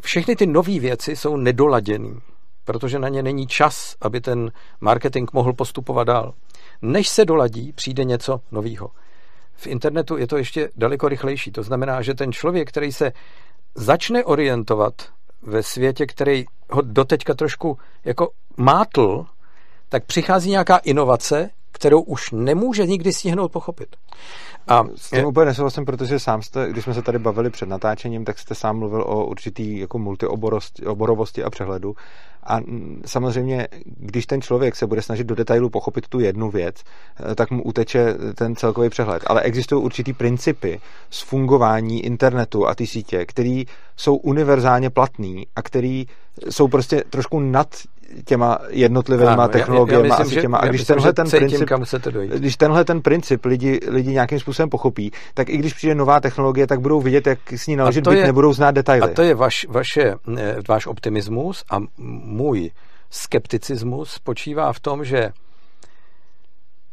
všechny 0.00 0.36
ty 0.36 0.46
nové 0.46 0.80
věci 0.80 1.16
jsou 1.16 1.36
nedoladěný, 1.36 2.18
protože 2.64 2.98
na 2.98 3.08
ně 3.08 3.22
není 3.22 3.46
čas, 3.46 3.96
aby 4.00 4.20
ten 4.20 4.52
marketing 4.80 5.30
mohl 5.32 5.52
postupovat 5.52 6.06
dál. 6.06 6.34
Než 6.84 7.08
se 7.08 7.24
doladí, 7.24 7.72
přijde 7.72 8.04
něco 8.04 8.40
nového. 8.52 8.90
V 9.54 9.66
internetu 9.66 10.16
je 10.16 10.26
to 10.26 10.36
ještě 10.36 10.70
daleko 10.76 11.08
rychlejší. 11.08 11.52
To 11.52 11.62
znamená, 11.62 12.02
že 12.02 12.14
ten 12.14 12.32
člověk, 12.32 12.68
který 12.68 12.92
se 12.92 13.12
začne 13.74 14.24
orientovat 14.24 14.94
ve 15.42 15.62
světě, 15.62 16.06
který 16.06 16.44
ho 16.70 16.82
doteďka 16.82 17.34
trošku 17.34 17.78
jako 18.04 18.30
mátl, 18.56 19.26
tak 19.88 20.04
přichází 20.04 20.50
nějaká 20.50 20.76
inovace, 20.76 21.50
kterou 21.72 22.00
už 22.00 22.30
nemůže 22.30 22.86
nikdy 22.86 23.12
stihnout 23.12 23.52
pochopit. 23.52 23.96
A 24.68 24.84
s 24.96 25.10
tím 25.10 25.18
je... 25.18 25.26
úplně 25.26 25.46
nesouhlasím, 25.46 25.84
protože 25.84 26.18
sám 26.18 26.42
jste, 26.42 26.70
když 26.70 26.84
jsme 26.84 26.94
se 26.94 27.02
tady 27.02 27.18
bavili 27.18 27.50
před 27.50 27.68
natáčením, 27.68 28.24
tak 28.24 28.38
jste 28.38 28.54
sám 28.54 28.78
mluvil 28.78 29.02
o 29.02 29.26
určitý 29.26 29.78
jako 29.78 29.98
multioborovosti 29.98 31.44
a 31.44 31.50
přehledu. 31.50 31.94
A 32.46 32.60
samozřejmě, 33.06 33.68
když 33.84 34.26
ten 34.26 34.42
člověk 34.42 34.76
se 34.76 34.86
bude 34.86 35.02
snažit 35.02 35.26
do 35.26 35.34
detailu 35.34 35.70
pochopit 35.70 36.08
tu 36.08 36.20
jednu 36.20 36.50
věc, 36.50 36.76
eh, 37.30 37.34
tak 37.34 37.50
mu 37.50 37.62
uteče 37.62 38.14
ten 38.34 38.56
celkový 38.56 38.88
přehled. 38.88 39.22
Ale 39.26 39.42
existují 39.42 39.82
určitý 39.82 40.12
principy 40.12 40.80
z 41.10 41.20
fungování 41.20 42.04
internetu 42.04 42.66
a 42.66 42.74
ty 42.74 42.86
sítě, 42.86 43.26
které 43.26 43.62
jsou 43.96 44.16
univerzálně 44.16 44.90
platný 44.90 45.46
a 45.56 45.62
které 45.62 46.04
jsou 46.50 46.68
prostě 46.68 47.04
trošku 47.10 47.40
nad 47.40 47.68
těma 48.24 48.58
jednotlivými 48.68 49.42
technologiemi 49.50 50.10
a 50.10 50.24
těma. 50.24 50.58
A 50.58 50.66
když 50.66 50.84
tenhle 50.84 51.12
ten 51.12 51.30
princip, 51.30 51.68
kam 51.68 51.86
se 51.86 51.98
to 51.98 52.10
když 52.10 52.56
tenhle 52.56 52.84
ten 52.84 53.02
princip 53.02 53.44
lidi, 53.44 53.80
lidi 53.88 54.10
nějakým 54.10 54.40
způsobem 54.40 54.70
pochopí, 54.70 55.12
tak 55.34 55.48
i 55.48 55.56
když 55.56 55.74
přijde 55.74 55.94
nová 55.94 56.20
technologie, 56.20 56.66
tak 56.66 56.80
budou 56.80 57.00
vidět, 57.00 57.26
jak 57.26 57.52
s 57.52 57.66
ní 57.66 57.76
naložit, 57.76 58.08
byť 58.08 58.22
nebudou 58.22 58.52
znát 58.52 58.70
detaily. 58.70 59.02
A 59.02 59.14
to 59.14 59.22
je 59.22 59.34
vaš, 59.34 59.66
vaše, 59.68 60.14
eh, 60.38 60.56
váš 60.68 60.86
optimismus 60.86 61.64
a 61.70 61.78
můj 62.24 62.70
skepticismus 63.10 64.10
spočívá 64.10 64.72
v 64.72 64.80
tom, 64.80 65.04
že 65.04 65.30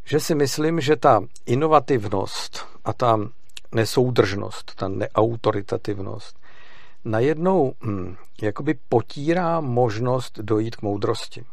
že 0.06 0.20
si 0.20 0.36
myslím, 0.36 0.82
že 0.82 0.96
ta 0.96 1.22
inovativnost 1.46 2.66
a 2.86 2.94
ta 2.94 3.20
nesoudržnost, 3.76 4.72
ta 4.76 4.88
neautoritativnost 4.88 6.41
najednou 7.06 7.74
hm, 7.84 8.16
jakoby 8.42 8.74
potírá 8.90 9.60
možnost 9.60 10.40
dojít 10.40 10.76
k 10.76 10.82
moudrosti. 10.82 11.46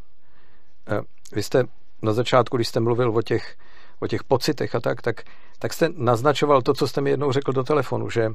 Eh, 0.89 1.01
vy 1.33 1.43
jste 1.43 1.65
na 2.03 2.13
začátku, 2.13 2.57
když 2.57 2.69
jste 2.69 2.81
mluvil 2.81 3.11
o 3.17 3.23
těch, 3.23 3.57
o 4.01 4.07
těch 4.07 4.25
pocitech 4.25 4.75
a 4.75 4.81
tak, 4.81 5.03
tak, 5.03 5.23
tak 5.59 5.73
jste 5.73 5.89
naznačoval 5.97 6.63
to, 6.63 6.75
co 6.75 6.89
jste 6.89 7.01
mi 7.01 7.11
jednou 7.11 7.33
řekl 7.33 7.53
do 7.53 7.65
telefonu, 7.65 8.11
že, 8.11 8.31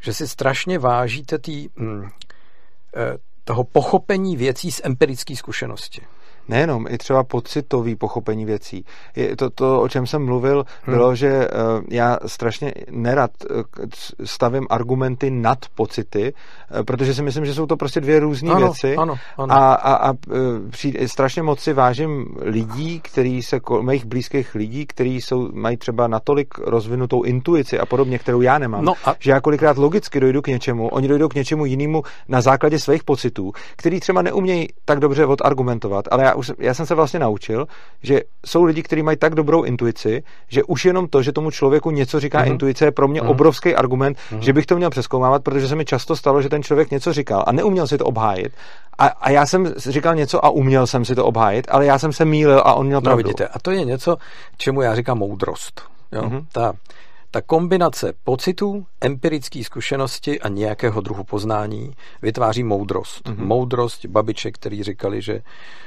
že 0.00 0.14
si 0.14 0.28
strašně 0.28 0.78
vážíte 0.78 1.38
tý, 1.38 1.68
hm, 1.76 2.08
eh, 2.96 3.18
toho 3.44 3.64
pochopení 3.64 4.36
věcí 4.36 4.72
z 4.72 4.80
empirické 4.84 5.36
zkušenosti 5.36 6.02
nejenom, 6.50 6.86
i 6.88 6.98
třeba 6.98 7.24
pocitový 7.24 7.96
pochopení 7.96 8.44
věcí. 8.44 8.84
Je 9.16 9.36
to, 9.36 9.50
to, 9.50 9.80
o 9.80 9.88
čem 9.88 10.06
jsem 10.06 10.24
mluvil, 10.24 10.64
hmm. 10.82 10.96
bylo, 10.96 11.14
že 11.14 11.48
uh, 11.48 11.84
já 11.90 12.18
strašně 12.26 12.72
nerad 12.90 13.30
uh, 13.50 13.62
stavím 14.24 14.66
argumenty 14.70 15.30
nad 15.30 15.58
pocity, 15.74 16.32
uh, 16.32 16.82
protože 16.82 17.14
si 17.14 17.22
myslím, 17.22 17.44
že 17.44 17.54
jsou 17.54 17.66
to 17.66 17.76
prostě 17.76 18.00
dvě 18.00 18.20
různé 18.20 18.54
věci. 18.54 18.96
Ano, 18.96 19.14
ano. 19.38 19.54
A, 19.54 19.74
a, 19.74 20.10
a 20.10 20.14
přijde, 20.70 21.08
strašně 21.08 21.42
moc 21.42 21.60
si 21.60 21.72
vážím 21.72 22.26
lidí, 22.40 23.00
který 23.00 23.42
se, 23.42 23.60
mých 23.80 24.04
blízkých 24.04 24.54
lidí, 24.54 24.86
kteří 24.86 25.20
jsou, 25.20 25.48
mají 25.52 25.76
třeba 25.76 26.06
natolik 26.06 26.58
rozvinutou 26.58 27.22
intuici 27.22 27.78
a 27.78 27.86
podobně, 27.86 28.18
kterou 28.18 28.40
já 28.40 28.58
nemám, 28.58 28.84
no 28.84 28.94
a... 29.04 29.14
že 29.18 29.30
já 29.30 29.40
kolikrát 29.40 29.78
logicky 29.78 30.20
dojdu 30.20 30.42
k 30.42 30.46
něčemu, 30.46 30.88
oni 30.88 31.08
dojdou 31.08 31.28
k 31.28 31.34
něčemu 31.34 31.66
jinému 31.66 32.02
na 32.28 32.40
základě 32.40 32.78
svých 32.78 33.04
pocitů, 33.04 33.52
který 33.76 34.00
třeba 34.00 34.22
neumějí 34.22 34.68
tak 34.84 35.00
dobře 35.00 35.26
odargumentovat, 35.26 36.04
ale 36.10 36.24
já 36.24 36.34
už, 36.40 36.52
já 36.58 36.74
jsem 36.74 36.86
se 36.86 36.94
vlastně 36.94 37.20
naučil, 37.20 37.66
že 38.02 38.20
jsou 38.46 38.64
lidi, 38.64 38.82
kteří 38.82 39.02
mají 39.02 39.16
tak 39.16 39.34
dobrou 39.34 39.62
intuici, 39.62 40.22
že 40.48 40.64
už 40.64 40.84
jenom 40.84 41.08
to, 41.08 41.22
že 41.22 41.32
tomu 41.32 41.50
člověku 41.50 41.90
něco 41.90 42.20
říká 42.20 42.42
mm-hmm. 42.42 42.50
intuice, 42.50 42.84
je 42.84 42.90
pro 42.90 43.08
mě 43.08 43.20
mm-hmm. 43.20 43.30
obrovský 43.30 43.74
argument, 43.74 44.18
mm-hmm. 44.18 44.38
že 44.38 44.52
bych 44.52 44.66
to 44.66 44.76
měl 44.76 44.90
přeskoumávat, 44.90 45.42
protože 45.42 45.68
se 45.68 45.76
mi 45.76 45.84
často 45.84 46.16
stalo, 46.16 46.42
že 46.42 46.48
ten 46.48 46.62
člověk 46.62 46.90
něco 46.90 47.12
říkal 47.12 47.44
a 47.46 47.52
neuměl 47.52 47.86
si 47.86 47.98
to 47.98 48.04
obhájit. 48.04 48.52
A, 48.98 49.06
a 49.06 49.30
já 49.30 49.46
jsem 49.46 49.74
říkal 49.76 50.14
něco 50.14 50.44
a 50.44 50.50
uměl 50.50 50.86
jsem 50.86 51.04
si 51.04 51.14
to 51.14 51.24
obhájit, 51.24 51.66
ale 51.70 51.86
já 51.86 51.98
jsem 51.98 52.12
se 52.12 52.24
mýlil 52.24 52.62
a 52.64 52.74
on 52.74 52.86
měl 52.86 53.00
no, 53.00 53.02
pravdu. 53.02 53.22
No 53.22 53.28
vidíte, 53.28 53.46
a 53.46 53.58
to 53.58 53.70
je 53.70 53.84
něco, 53.84 54.16
čemu 54.56 54.82
já 54.82 54.94
říkám 54.94 55.18
moudrost. 55.18 55.82
Jo? 56.12 56.22
Mm-hmm. 56.22 56.44
Ta, 56.52 56.72
ta 57.30 57.40
kombinace 57.40 58.12
pocitů, 58.24 58.86
empirické 59.00 59.64
zkušenosti 59.64 60.40
a 60.40 60.48
nějakého 60.48 61.00
druhu 61.00 61.24
poznání 61.24 61.94
vytváří 62.22 62.62
moudrost. 62.62 63.28
Mm-hmm. 63.28 63.46
Moudrost 63.46 64.06
babiček, 64.06 64.54
který 64.54 64.82
říkali, 64.82 65.22
že, 65.22 65.42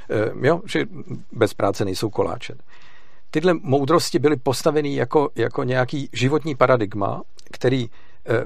eh, 0.09 0.47
jo, 0.47 0.61
že 0.65 0.85
bez 1.31 1.53
práce 1.53 1.85
nejsou 1.85 2.09
koláče. 2.09 2.53
Tyhle 3.31 3.53
moudrosti 3.53 4.19
byly 4.19 4.35
postaveny 4.35 4.95
jako, 4.95 5.29
jako 5.35 5.63
nějaký 5.63 6.09
životní 6.13 6.55
paradigma, 6.55 7.21
který 7.51 7.89
eh, 8.29 8.43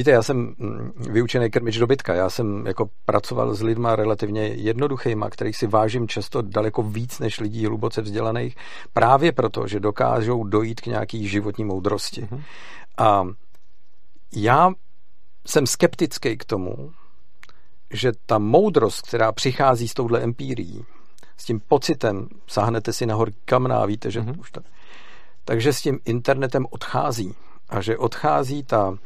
Víte, 0.00 0.10
já 0.10 0.22
jsem 0.22 0.54
mm, 0.58 0.92
vyučený 0.96 1.50
krmič 1.50 1.78
dobytka. 1.78 2.14
Já 2.14 2.30
jsem 2.30 2.66
jako 2.66 2.90
pracoval 3.04 3.54
s 3.54 3.62
lidma 3.62 3.96
relativně 3.96 4.46
jednoduchýma, 4.46 5.30
kterých 5.30 5.56
si 5.56 5.66
vážím 5.66 6.08
často 6.08 6.42
daleko 6.42 6.82
víc 6.82 7.18
než 7.18 7.40
lidí 7.40 7.66
hluboce 7.66 8.02
vzdělaných, 8.02 8.56
právě 8.92 9.32
proto, 9.32 9.66
že 9.66 9.80
dokážou 9.80 10.44
dojít 10.44 10.80
k 10.80 10.86
nějaký 10.86 11.28
životní 11.28 11.64
moudrosti. 11.64 12.22
Mm-hmm. 12.22 12.42
A 12.98 13.24
já 14.36 14.70
jsem 15.46 15.66
skeptický 15.66 16.36
k 16.36 16.44
tomu, 16.44 16.92
že 17.90 18.12
ta 18.26 18.38
moudrost, 18.38 19.06
která 19.06 19.32
přichází 19.32 19.88
s 19.88 19.94
touhle 19.94 20.20
empírií, 20.20 20.84
s 21.36 21.44
tím 21.44 21.60
pocitem, 21.68 22.28
sáhnete 22.46 22.92
si 22.92 23.06
nahoru 23.06 23.32
kamna 23.44 23.78
a 23.78 23.86
víte, 23.86 24.10
že 24.10 24.20
mm-hmm. 24.20 24.40
už 24.40 24.50
tak, 24.50 24.64
takže 25.44 25.72
s 25.72 25.82
tím 25.82 25.98
internetem 26.04 26.66
odchází. 26.70 27.34
A 27.68 27.80
že 27.80 27.98
odchází 27.98 28.62
ta 28.62 28.98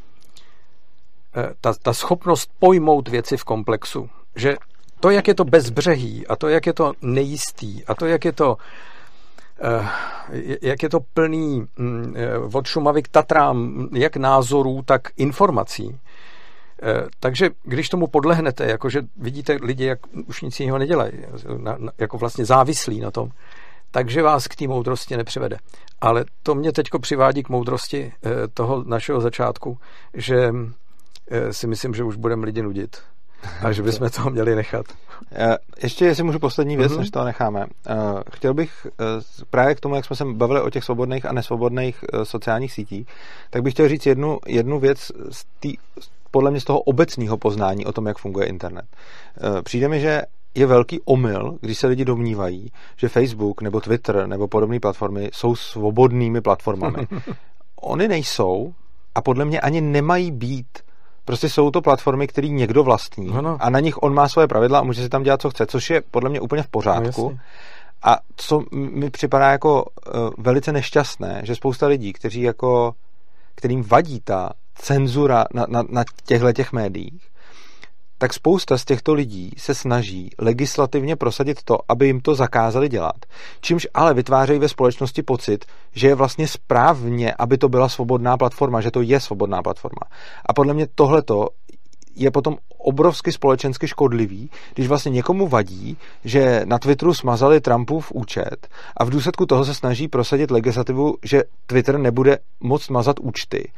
ta, 1.61 1.75
ta 1.83 1.93
schopnost 1.93 2.51
pojmout 2.59 3.09
věci 3.09 3.37
v 3.37 3.45
komplexu. 3.45 4.11
Že 4.37 4.57
to, 5.01 5.11
jak 5.11 5.29
je 5.29 5.35
to 5.35 5.45
bezbřehý 5.45 6.27
a 6.27 6.37
to, 6.37 6.49
jak 6.49 6.67
je 6.67 6.73
to 6.73 6.93
nejistý 7.03 7.85
a 7.85 7.95
to, 7.95 8.07
jak 8.07 8.25
je 8.25 8.33
to 8.33 8.57
eh, 9.63 9.89
jak 10.63 10.83
je 10.83 10.89
to 10.89 11.01
plný 11.01 11.67
mm, 11.77 12.15
eh, 12.17 12.39
od 12.39 12.67
Šumavy 12.67 13.03
k 13.03 13.09
Tatrám, 13.09 13.89
jak 13.93 14.17
názorů, 14.17 14.83
tak 14.85 15.03
informací. 15.17 15.99
Takže 17.21 17.51
když 17.63 17.89
tomu 17.89 18.07
podlehnete, 18.07 18.67
jakože 18.67 19.03
vidíte 19.17 19.59
lidi, 19.63 19.85
jak 19.85 19.99
už 20.27 20.43
nic 20.43 20.61
jiného 20.61 20.79
nedělají, 20.79 21.13
jako 21.99 22.19
vlastně 22.19 22.45
závislí 22.45 23.01
na 23.01 23.11
tom, 23.11 23.29
takže 23.91 24.23
vás 24.23 24.49
k 24.49 24.57
té 24.57 24.67
moudrosti 24.67 25.17
nepřivede. 25.17 25.59
Ale 26.01 26.25
to 26.43 26.55
mě 26.55 26.73
teď 26.73 26.87
přivádí 27.01 27.43
k 27.43 27.49
moudrosti 27.49 28.13
toho 28.55 28.85
našeho 28.87 29.21
začátku, 29.21 29.79
že 30.15 30.53
Eh, 30.53 30.84
si 31.51 31.67
myslím, 31.67 31.95
že 31.95 32.05
už 32.05 32.17
budeme 32.17 32.47
lidi 32.47 32.63
nudit. 32.63 32.97
A 33.63 33.73
že 33.73 33.83
bychom 33.83 34.11
to 34.11 34.31
měli 34.31 34.55
nechat. 34.55 34.87
Eh, 35.33 35.57
ještě, 35.83 36.05
jestli 36.05 36.25
můžu 36.25 36.39
poslední 36.39 36.77
věc, 36.77 36.93
mm-hmm. 36.93 36.99
než 36.99 37.11
to 37.11 37.25
necháme. 37.25 37.67
Eh, 37.87 37.95
chtěl 38.33 38.55
bych 38.55 38.87
eh, 38.87 39.05
právě 39.51 39.75
k 39.75 39.81
tomu, 39.81 39.95
jak 39.95 40.05
jsme 40.05 40.17
se 40.17 40.25
bavili 40.25 40.61
o 40.61 40.71
těch 40.71 40.85
svobodných 40.85 41.27
a 41.27 41.33
nesvobodných 41.33 42.05
sociálních 42.23 42.73
sítích, 42.73 43.07
tak 43.51 43.63
bych 43.63 43.75
chtěl 43.75 43.89
říct 43.89 44.07
jednu, 44.07 44.39
jednu 44.47 44.79
věc 44.79 45.13
z 45.31 45.45
tý, 45.61 45.77
podle 46.31 46.51
mě 46.51 46.61
z 46.61 46.65
toho 46.65 46.81
obecného 46.81 47.37
poznání 47.37 47.87
o 47.87 47.93
tom, 47.93 48.07
jak 48.07 48.19
funguje 48.19 48.47
internet. 48.47 48.85
Přijde 49.63 49.89
mi, 49.89 50.01
že 50.01 50.23
je 50.55 50.67
velký 50.67 51.01
omyl, 51.05 51.59
když 51.61 51.79
se 51.79 51.87
lidi 51.87 52.05
domnívají, 52.05 52.73
že 52.97 53.09
Facebook 53.09 53.63
nebo 53.63 53.81
Twitter 53.81 54.27
nebo 54.27 54.49
podobné 54.49 54.81
platformy 54.81 55.31
jsou 55.33 55.57
svobodnými 55.57 56.41
platformami. 56.41 57.07
Oni 57.81 58.09
nejsou 58.09 58.75
a 59.15 59.23
podle 59.23 59.45
mě 59.45 59.61
ani 59.61 59.81
nemají 59.81 60.31
být 60.31 60.79
Prostě 61.25 61.49
jsou 61.49 61.71
to 61.71 61.83
platformy, 61.83 62.27
které 62.27 62.49
někdo 62.49 62.85
vlastní 62.85 63.31
ano. 63.35 63.57
a 63.61 63.71
na 63.71 63.81
nich 63.81 64.03
on 64.03 64.15
má 64.15 64.29
svoje 64.29 64.49
pravidla 64.49 64.79
a 64.79 64.83
může 64.83 65.03
si 65.03 65.09
tam 65.09 65.23
dělat, 65.23 65.43
co 65.43 65.51
chce, 65.51 65.67
což 65.67 65.91
je 65.91 66.03
podle 66.11 66.31
mě 66.31 66.41
úplně 66.41 66.63
v 66.63 66.69
pořádku. 66.69 67.31
No, 67.31 67.39
a 68.03 68.19
co 68.37 68.63
mi 68.73 69.11
připadá 69.11 69.51
jako 69.51 69.85
uh, 69.85 70.31
velice 70.39 70.73
nešťastné, 70.73 71.41
že 71.45 71.55
spousta 71.55 71.87
lidí, 71.87 72.13
kteří 72.13 72.43
jako, 72.43 72.95
kterým 73.55 73.83
vadí 73.83 74.21
ta 74.21 74.51
cenzura 74.75 75.45
na, 75.55 75.67
na, 75.69 75.83
na 75.89 76.05
těchto 76.27 76.53
těch 76.53 76.73
médiích, 76.73 77.29
tak 78.19 78.35
spousta 78.35 78.79
z 78.79 78.85
těchto 78.85 79.15
lidí 79.15 79.51
se 79.57 79.75
snaží 79.75 80.31
legislativně 80.39 81.17
prosadit 81.17 81.63
to, 81.63 81.79
aby 81.89 82.07
jim 82.07 82.21
to 82.21 82.35
zakázali 82.35 82.89
dělat. 82.89 83.17
Čímž 83.61 83.87
ale 83.95 84.15
vytvářejí 84.15 84.59
ve 84.59 84.69
společnosti 84.69 85.23
pocit, 85.23 85.65
že 85.95 86.09
je 86.09 86.15
vlastně 86.15 86.49
správně, 86.49 87.35
aby 87.39 87.59
to 87.59 87.69
byla 87.69 87.89
svobodná 87.89 88.37
platforma, 88.37 88.81
že 88.81 88.91
to 88.91 89.03
je 89.03 89.21
svobodná 89.21 89.63
platforma. 89.63 90.03
A 90.47 90.53
podle 90.53 90.75
mě 90.75 90.87
tohleto 90.95 91.49
je 92.17 92.31
potom 92.31 92.57
obrovsky 92.79 93.33
společensky 93.33 93.89
škodlivý, 93.89 94.51
když 94.75 94.89
vlastně 94.89 95.11
někomu 95.11 95.49
vadí, 95.49 95.97
že 96.25 96.63
na 96.65 96.79
Twitteru 96.79 97.15
smazali 97.15 97.61
Trumpův 97.61 98.13
účet 98.13 98.69
a 98.97 99.05
v 99.05 99.11
důsledku 99.11 99.47
toho 99.47 99.65
se 99.65 99.75
snaží 99.75 100.09
prosadit 100.09 100.51
legislativu, 100.51 101.17
že 101.23 101.43
Twitter 101.67 101.99
nebude 101.99 102.39
moct 102.61 102.91
mazat 102.91 103.21
účty 103.21 103.73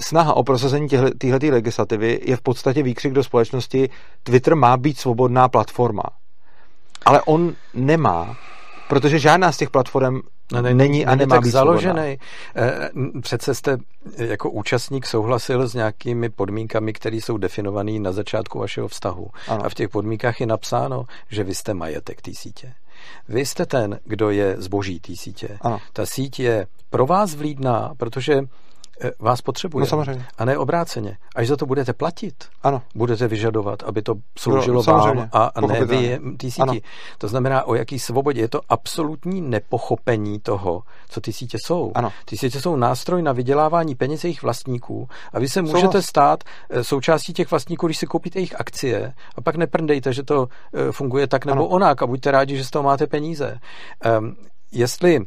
snaha 0.00 0.34
o 0.34 0.42
prosazení 0.42 0.88
téhle 1.18 1.38
legislativy 1.50 2.20
je 2.24 2.36
v 2.36 2.42
podstatě 2.42 2.82
výkřik 2.82 3.12
do 3.12 3.24
společnosti 3.24 3.90
Twitter 4.22 4.56
má 4.56 4.76
být 4.76 4.98
svobodná 4.98 5.48
platforma. 5.48 6.02
Ale 7.04 7.22
on 7.22 7.54
nemá, 7.74 8.36
protože 8.88 9.18
žádná 9.18 9.52
z 9.52 9.56
těch 9.56 9.70
platform 9.70 10.20
no, 10.52 10.62
není, 10.62 10.78
není 10.78 11.06
a 11.06 11.14
nemá 11.14 11.36
tak 11.36 11.44
být 11.44 11.50
založený. 11.50 12.18
Svobodná. 12.54 13.16
Eh, 13.16 13.20
přece 13.20 13.54
jste 13.54 13.78
jako 14.16 14.50
účastník 14.50 15.06
souhlasil 15.06 15.68
s 15.68 15.74
nějakými 15.74 16.30
podmínkami, 16.30 16.92
které 16.92 17.16
jsou 17.16 17.38
definované 17.38 17.98
na 17.98 18.12
začátku 18.12 18.58
vašeho 18.58 18.88
vztahu. 18.88 19.28
Ano. 19.48 19.64
A 19.64 19.68
v 19.68 19.74
těch 19.74 19.88
podmínkách 19.88 20.40
je 20.40 20.46
napsáno, 20.46 21.04
že 21.30 21.44
vy 21.44 21.54
jste 21.54 21.74
majetek 21.74 22.22
té 22.22 22.34
sítě. 22.34 22.74
Vy 23.28 23.46
jste 23.46 23.66
ten, 23.66 24.00
kdo 24.04 24.30
je 24.30 24.54
zboží 24.58 25.00
té 25.00 25.16
sítě. 25.16 25.58
Ano. 25.60 25.78
Ta 25.92 26.06
síť 26.06 26.40
je 26.40 26.66
pro 26.90 27.06
vás 27.06 27.34
vlídná, 27.34 27.92
protože 27.96 28.40
vás 29.18 29.42
potřebuje. 29.42 29.80
No 29.80 29.86
samozřejmě. 29.86 30.26
A 30.38 30.44
ne 30.44 30.58
obráceně. 30.58 31.16
Až 31.36 31.48
za 31.48 31.56
to 31.56 31.66
budete 31.66 31.92
platit, 31.92 32.34
ano. 32.62 32.82
budete 32.94 33.28
vyžadovat, 33.28 33.82
aby 33.82 34.02
to 34.02 34.14
sloužilo 34.38 34.82
no, 34.86 34.92
vám 34.92 35.28
a 35.32 35.60
ne 35.66 35.84
vy 35.84 36.20
ty 36.36 36.50
síti. 36.50 36.62
Ano. 36.62 36.74
To 37.18 37.28
znamená, 37.28 37.64
o 37.64 37.74
jaký 37.74 37.98
svobodě. 37.98 38.40
Je 38.40 38.48
to 38.48 38.60
absolutní 38.68 39.40
nepochopení 39.40 40.40
toho, 40.40 40.82
co 41.08 41.20
ty 41.20 41.32
sítě 41.32 41.58
jsou. 41.64 41.92
Ano. 41.94 42.12
Ty 42.24 42.36
sítě 42.36 42.60
jsou 42.60 42.76
nástroj 42.76 43.22
na 43.22 43.32
vydělávání 43.32 43.94
peněz 43.94 44.24
jejich 44.24 44.42
vlastníků 44.42 45.08
a 45.32 45.38
vy 45.38 45.48
se 45.48 45.62
můžete 45.62 45.80
Souhlas. 45.80 46.06
stát 46.06 46.44
eh, 46.70 46.84
součástí 46.84 47.32
těch 47.32 47.50
vlastníků, 47.50 47.86
když 47.86 47.98
si 47.98 48.06
koupíte 48.06 48.38
jejich 48.38 48.60
akcie 48.60 49.14
a 49.36 49.40
pak 49.40 49.56
neprndejte, 49.56 50.12
že 50.12 50.22
to 50.22 50.48
eh, 50.74 50.92
funguje 50.92 51.26
tak 51.26 51.46
nebo 51.46 51.60
ano. 51.60 51.68
onak 51.68 52.02
a 52.02 52.06
buďte 52.06 52.30
rádi, 52.30 52.56
že 52.56 52.64
z 52.64 52.70
toho 52.70 52.82
máte 52.82 53.06
peníze. 53.06 53.58
Um, 54.18 54.36
jestli 54.72 55.20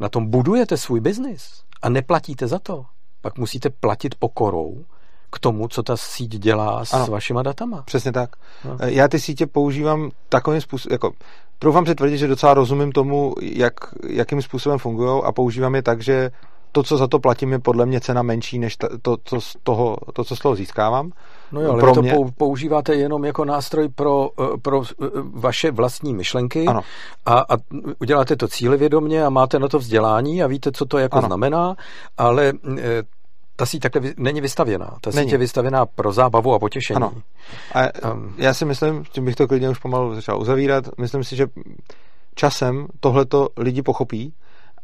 na 0.00 0.08
tom 0.08 0.30
budujete 0.30 0.76
svůj 0.76 1.00
biznis, 1.00 1.62
a 1.82 1.88
neplatíte 1.88 2.46
za 2.46 2.58
to, 2.58 2.84
pak 3.22 3.38
musíte 3.38 3.70
platit 3.70 4.14
pokorou 4.14 4.84
k 5.30 5.38
tomu, 5.38 5.68
co 5.68 5.82
ta 5.82 5.96
síť 5.96 6.38
dělá 6.38 6.84
s 6.84 6.94
ano, 6.94 7.06
vašima 7.06 7.42
datama. 7.42 7.82
Přesně 7.82 8.12
tak. 8.12 8.36
No. 8.64 8.76
Já 8.86 9.08
ty 9.08 9.20
sítě 9.20 9.46
používám 9.46 10.10
takovým 10.28 10.60
způsobem, 10.60 10.92
jako 10.92 11.12
troufám 11.58 11.86
si 11.86 11.94
tvrdit, 11.94 12.18
že 12.18 12.26
docela 12.26 12.54
rozumím 12.54 12.92
tomu, 12.92 13.34
jak, 13.42 13.74
jakým 14.08 14.42
způsobem 14.42 14.78
fungují 14.78 15.22
a 15.24 15.32
používám 15.32 15.74
je 15.74 15.82
tak, 15.82 16.02
že 16.02 16.30
to, 16.72 16.82
co 16.82 16.96
za 16.96 17.06
to 17.06 17.18
platím, 17.18 17.52
je 17.52 17.58
podle 17.58 17.86
mě 17.86 18.00
cena 18.00 18.22
menší, 18.22 18.58
než 18.58 18.76
to, 19.02 19.16
to, 19.16 19.40
z, 19.40 19.56
toho, 19.62 19.96
to 20.12 20.24
co 20.24 20.36
z 20.36 20.38
toho 20.38 20.54
získávám. 20.54 21.12
No 21.52 21.60
jo, 21.60 21.72
ale 21.72 21.80
pro 21.80 22.02
mě... 22.02 22.12
to 22.12 22.24
používáte 22.36 22.94
jenom 22.94 23.24
jako 23.24 23.44
nástroj 23.44 23.88
pro, 23.88 24.30
eh, 24.40 24.58
pro 24.62 24.82
eh, 24.82 25.06
vaše 25.32 25.70
vlastní 25.70 26.14
myšlenky 26.14 26.66
ano. 26.66 26.80
A, 27.26 27.38
a 27.38 27.56
uděláte 28.00 28.36
to 28.36 28.48
cílevědomě 28.48 29.24
a 29.24 29.30
máte 29.30 29.58
na 29.58 29.68
to 29.68 29.78
vzdělání 29.78 30.42
a 30.42 30.46
víte, 30.46 30.72
co 30.72 30.86
to 30.86 30.98
jako 30.98 31.18
ano. 31.18 31.26
znamená, 31.26 31.76
ale 32.18 32.52
eh, 32.78 33.02
ta 33.56 33.66
síť 33.66 33.82
takhle 33.82 34.02
není 34.16 34.40
vystavěná. 34.40 34.96
Ta 35.00 35.12
síť 35.12 35.32
je 35.32 35.38
vystavěná 35.38 35.86
pro 35.86 36.12
zábavu 36.12 36.54
a 36.54 36.58
potěšení. 36.58 36.96
Ano. 36.96 37.12
A 37.74 38.10
um, 38.12 38.34
já 38.36 38.54
si 38.54 38.64
myslím, 38.64 39.04
tím 39.12 39.24
bych 39.24 39.36
to 39.36 39.48
klidně 39.48 39.70
už 39.70 39.78
pomalu 39.78 40.14
začal 40.14 40.40
uzavírat, 40.40 40.84
myslím 40.98 41.24
si, 41.24 41.36
že 41.36 41.46
časem 42.34 42.86
tohleto 43.00 43.48
lidi 43.56 43.82
pochopí 43.82 44.34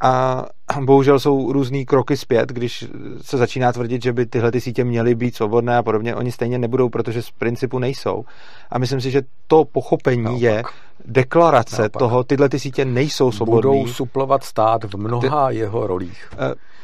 a 0.04 0.44
bohužel 0.80 1.20
jsou 1.20 1.52
různý 1.52 1.86
kroky 1.86 2.16
zpět, 2.16 2.48
když 2.48 2.84
se 3.22 3.38
začíná 3.38 3.72
tvrdit, 3.72 4.02
že 4.02 4.12
by 4.12 4.26
tyhle 4.26 4.52
ty 4.52 4.60
sítě 4.60 4.84
měly 4.84 5.14
být 5.14 5.36
svobodné 5.36 5.76
a 5.76 5.82
podobně. 5.82 6.14
Oni 6.14 6.32
stejně 6.32 6.58
nebudou, 6.58 6.88
protože 6.88 7.22
z 7.22 7.30
principu 7.30 7.78
nejsou. 7.78 8.24
A 8.70 8.78
myslím 8.78 9.00
si, 9.00 9.10
že 9.10 9.22
to 9.46 9.64
pochopení 9.64 10.22
Naopak. 10.22 10.42
je 10.42 10.62
deklarace 11.04 11.82
Naopak. 11.82 11.98
toho, 11.98 12.24
tyhle 12.24 12.48
ty 12.48 12.58
sítě 12.58 12.84
nejsou 12.84 13.32
svobodné. 13.32 13.70
Budou 13.70 13.86
suplovat 13.86 14.44
stát 14.44 14.84
v 14.84 14.96
mnoha 14.96 15.48
ty, 15.50 15.56
jeho 15.56 15.86
rolích. 15.86 16.30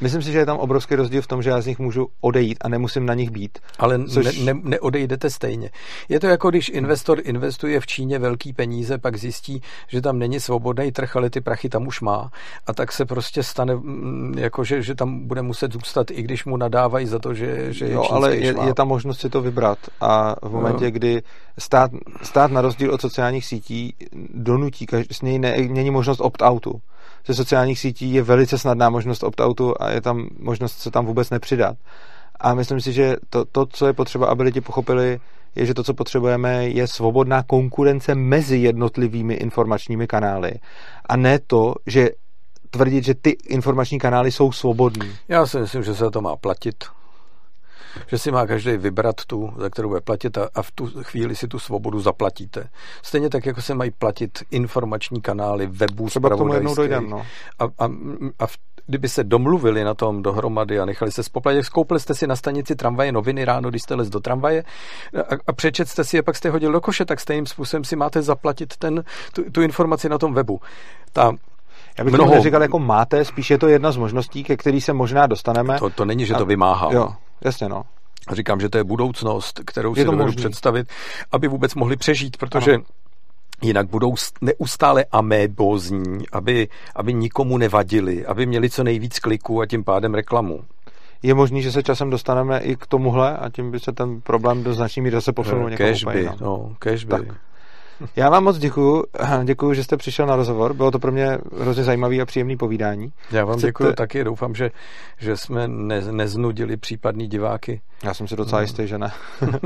Myslím 0.00 0.22
si, 0.22 0.32
že 0.32 0.38
je 0.38 0.46
tam 0.46 0.56
obrovský 0.56 0.94
rozdíl 0.94 1.22
v 1.22 1.26
tom, 1.26 1.42
že 1.42 1.50
já 1.50 1.60
z 1.60 1.66
nich 1.66 1.78
můžu 1.78 2.08
odejít 2.20 2.58
a 2.60 2.68
nemusím 2.68 3.06
na 3.06 3.14
nich 3.14 3.30
být. 3.30 3.58
Ale 3.78 4.04
což... 4.04 4.38
ne, 4.38 4.52
ne, 4.52 4.60
neodejdete 4.64 5.30
stejně. 5.30 5.70
Je 6.08 6.20
to 6.20 6.26
jako 6.26 6.50
když 6.50 6.68
investor 6.68 7.18
investuje 7.22 7.80
v 7.80 7.86
Číně 7.86 8.18
velký 8.18 8.52
peníze, 8.52 8.98
pak 8.98 9.16
zjistí, 9.16 9.62
že 9.88 10.00
tam 10.00 10.18
není 10.18 10.40
svobodný 10.40 10.92
trh, 10.92 11.16
ale 11.16 11.30
ty 11.30 11.40
prachy 11.40 11.68
tam 11.68 11.86
už 11.86 12.00
má. 12.00 12.30
A 12.66 12.72
tak 12.72 12.92
se 12.92 13.04
prostě 13.04 13.42
stane, 13.42 13.74
mm, 13.74 14.34
jako 14.38 14.64
že, 14.64 14.82
že 14.82 14.94
tam 14.94 15.26
bude 15.26 15.42
muset 15.42 15.72
zůstat, 15.72 16.10
i 16.10 16.22
když 16.22 16.44
mu 16.44 16.56
nadávají 16.56 17.06
za 17.06 17.18
to, 17.18 17.34
že, 17.34 17.72
že 17.72 17.84
je 17.84 17.92
jo, 17.92 18.06
ale 18.10 18.36
je, 18.36 18.54
je 18.66 18.74
tam 18.74 18.88
možnost 18.88 19.20
si 19.20 19.30
to 19.30 19.40
vybrat. 19.42 19.78
A 20.00 20.36
v 20.42 20.52
momentě, 20.52 20.84
no. 20.84 20.90
kdy 20.90 21.22
stát, 21.58 21.90
stát 22.22 22.50
na 22.50 22.60
rozdíl 22.60 22.94
od 22.94 23.00
sociálních 23.00 23.46
sítí 23.46 23.94
donutí, 24.34 24.86
s 25.10 25.22
něj 25.22 25.38
ne, 25.38 25.56
není 25.56 25.90
možnost 25.90 26.20
opt-outu 26.20 26.80
ze 27.26 27.34
sociálních 27.34 27.78
sítí 27.78 28.14
je 28.14 28.22
velice 28.22 28.58
snadná 28.58 28.90
možnost 28.90 29.22
opt-outu 29.22 29.74
a 29.80 29.90
je 29.90 30.00
tam 30.00 30.28
možnost 30.38 30.78
se 30.78 30.90
tam 30.90 31.06
vůbec 31.06 31.30
nepřidat. 31.30 31.76
A 32.40 32.54
myslím 32.54 32.80
si, 32.80 32.92
že 32.92 33.16
to, 33.30 33.44
to, 33.44 33.66
co 33.66 33.86
je 33.86 33.92
potřeba, 33.92 34.26
aby 34.26 34.42
lidi 34.42 34.60
pochopili, 34.60 35.20
je, 35.54 35.66
že 35.66 35.74
to, 35.74 35.84
co 35.84 35.94
potřebujeme, 35.94 36.68
je 36.68 36.86
svobodná 36.86 37.42
konkurence 37.42 38.14
mezi 38.14 38.58
jednotlivými 38.58 39.34
informačními 39.34 40.06
kanály. 40.06 40.52
A 41.06 41.16
ne 41.16 41.38
to, 41.46 41.74
že 41.86 42.08
tvrdit, 42.70 43.04
že 43.04 43.14
ty 43.14 43.30
informační 43.30 43.98
kanály 43.98 44.32
jsou 44.32 44.52
svobodní. 44.52 45.12
Já 45.28 45.46
si 45.46 45.60
myslím, 45.60 45.82
že 45.82 45.94
se 45.94 46.10
to 46.10 46.20
má 46.20 46.36
platit 46.36 46.84
že 48.06 48.18
si 48.18 48.30
má 48.30 48.46
každý 48.46 48.76
vybrat 48.76 49.24
tu, 49.26 49.52
za 49.56 49.70
kterou 49.70 49.88
bude 49.88 50.00
platit 50.00 50.38
a, 50.38 50.48
a 50.54 50.62
v 50.62 50.70
tu 50.70 50.90
chvíli 51.02 51.36
si 51.36 51.48
tu 51.48 51.58
svobodu 51.58 52.00
zaplatíte. 52.00 52.68
Stejně 53.02 53.30
tak, 53.30 53.46
jako 53.46 53.62
se 53.62 53.74
mají 53.74 53.90
platit 53.90 54.38
informační 54.50 55.20
kanály, 55.20 55.66
webů, 55.66 56.06
Třeba 56.06 56.28
k 56.28 56.36
tomu 56.36 56.54
jednou 56.54 56.74
dojdem, 56.74 57.10
no. 57.10 57.26
A, 57.58 57.64
a, 57.64 57.88
a 58.38 58.46
v, 58.46 58.56
kdyby 58.86 59.08
se 59.08 59.24
domluvili 59.24 59.84
na 59.84 59.94
tom 59.94 60.22
dohromady 60.22 60.80
a 60.80 60.84
nechali 60.84 61.12
se 61.12 61.22
spoplatit, 61.22 61.64
skoupili 61.64 62.00
jste 62.00 62.14
si 62.14 62.26
na 62.26 62.36
stanici 62.36 62.76
tramvaje 62.76 63.12
noviny 63.12 63.44
ráno, 63.44 63.70
když 63.70 63.82
jste 63.82 63.94
les 63.94 64.08
do 64.08 64.20
tramvaje 64.20 64.64
a, 65.30 65.34
a 65.46 65.52
přečet 65.52 65.88
jste 65.88 66.04
si 66.04 66.16
je, 66.16 66.22
pak 66.22 66.36
jste 66.36 66.50
hodil 66.50 66.72
do 66.72 66.80
koše, 66.80 67.04
tak 67.04 67.20
stejným 67.20 67.46
způsobem 67.46 67.84
si 67.84 67.96
máte 67.96 68.22
zaplatit 68.22 68.76
ten, 68.76 69.04
tu, 69.32 69.50
tu 69.50 69.62
informaci 69.62 70.08
na 70.08 70.18
tom 70.18 70.34
webu. 70.34 70.60
Ta 71.12 71.32
já 71.98 72.04
bych 72.04 72.14
mnoho... 72.14 72.42
říkal 72.42 72.62
jako 72.62 72.78
máte, 72.78 73.24
spíš 73.24 73.50
je 73.50 73.58
to 73.58 73.68
jedna 73.68 73.92
z 73.92 73.96
možností, 73.96 74.44
ke 74.44 74.56
který 74.56 74.80
se 74.80 74.92
možná 74.92 75.26
dostaneme. 75.26 75.78
To, 75.78 75.90
to 75.90 76.04
není, 76.04 76.26
že 76.26 76.34
to 76.34 76.46
vymáhá. 76.46 76.88
Jo, 76.92 77.08
jasně 77.44 77.68
no. 77.68 77.82
Říkám, 78.32 78.60
že 78.60 78.68
to 78.68 78.78
je 78.78 78.84
budoucnost, 78.84 79.60
kterou 79.66 79.90
je 79.90 80.02
si 80.02 80.04
dovedu 80.04 80.24
možný. 80.24 80.36
představit, 80.36 80.88
aby 81.32 81.48
vůbec 81.48 81.74
mohli 81.74 81.96
přežít, 81.96 82.36
protože 82.36 82.74
ano. 82.74 82.84
jinak 83.62 83.88
budou 83.88 84.14
neustále 84.40 85.04
amébozní, 85.12 86.24
aby, 86.32 86.68
aby 86.96 87.14
nikomu 87.14 87.58
nevadili, 87.58 88.26
aby 88.26 88.46
měli 88.46 88.70
co 88.70 88.84
nejvíc 88.84 89.18
kliků 89.18 89.60
a 89.60 89.66
tím 89.66 89.84
pádem 89.84 90.14
reklamu. 90.14 90.64
Je 91.22 91.34
možný, 91.34 91.62
že 91.62 91.72
se 91.72 91.82
časem 91.82 92.10
dostaneme 92.10 92.58
i 92.58 92.76
k 92.76 92.86
tomuhle 92.86 93.36
a 93.36 93.50
tím 93.50 93.70
by 93.70 93.80
se 93.80 93.92
ten 93.92 94.20
problém 94.20 94.62
do 94.62 94.74
značný 94.74 95.02
míry 95.02 95.16
zase 95.16 95.32
posunul 95.32 95.70
někam 95.70 95.94
úplně. 96.02 96.30
No. 96.40 96.76
Tak. 97.08 97.49
Já 98.16 98.30
vám 98.30 98.44
moc 98.44 98.58
děkuju, 98.58 99.04
děkuju, 99.44 99.74
že 99.74 99.84
jste 99.84 99.96
přišel 99.96 100.26
na 100.26 100.36
rozhovor. 100.36 100.74
Bylo 100.74 100.90
to 100.90 100.98
pro 100.98 101.12
mě 101.12 101.38
hrozně 101.60 101.84
zajímavý 101.84 102.20
a 102.20 102.26
příjemný 102.26 102.56
povídání. 102.56 103.12
Já 103.30 103.44
vám 103.44 103.54
Chcete... 103.54 103.68
děkuju 103.68 103.92
taky. 103.92 104.24
Doufám, 104.24 104.54
že, 104.54 104.70
že 105.18 105.36
jsme 105.36 105.68
ne, 105.68 106.00
neznudili 106.00 106.76
případní 106.76 107.26
diváky. 107.26 107.80
Já 108.04 108.14
jsem 108.14 108.28
si 108.28 108.36
docela 108.36 108.60
jistý, 108.60 108.86
že 108.86 108.98
ne. 108.98 109.12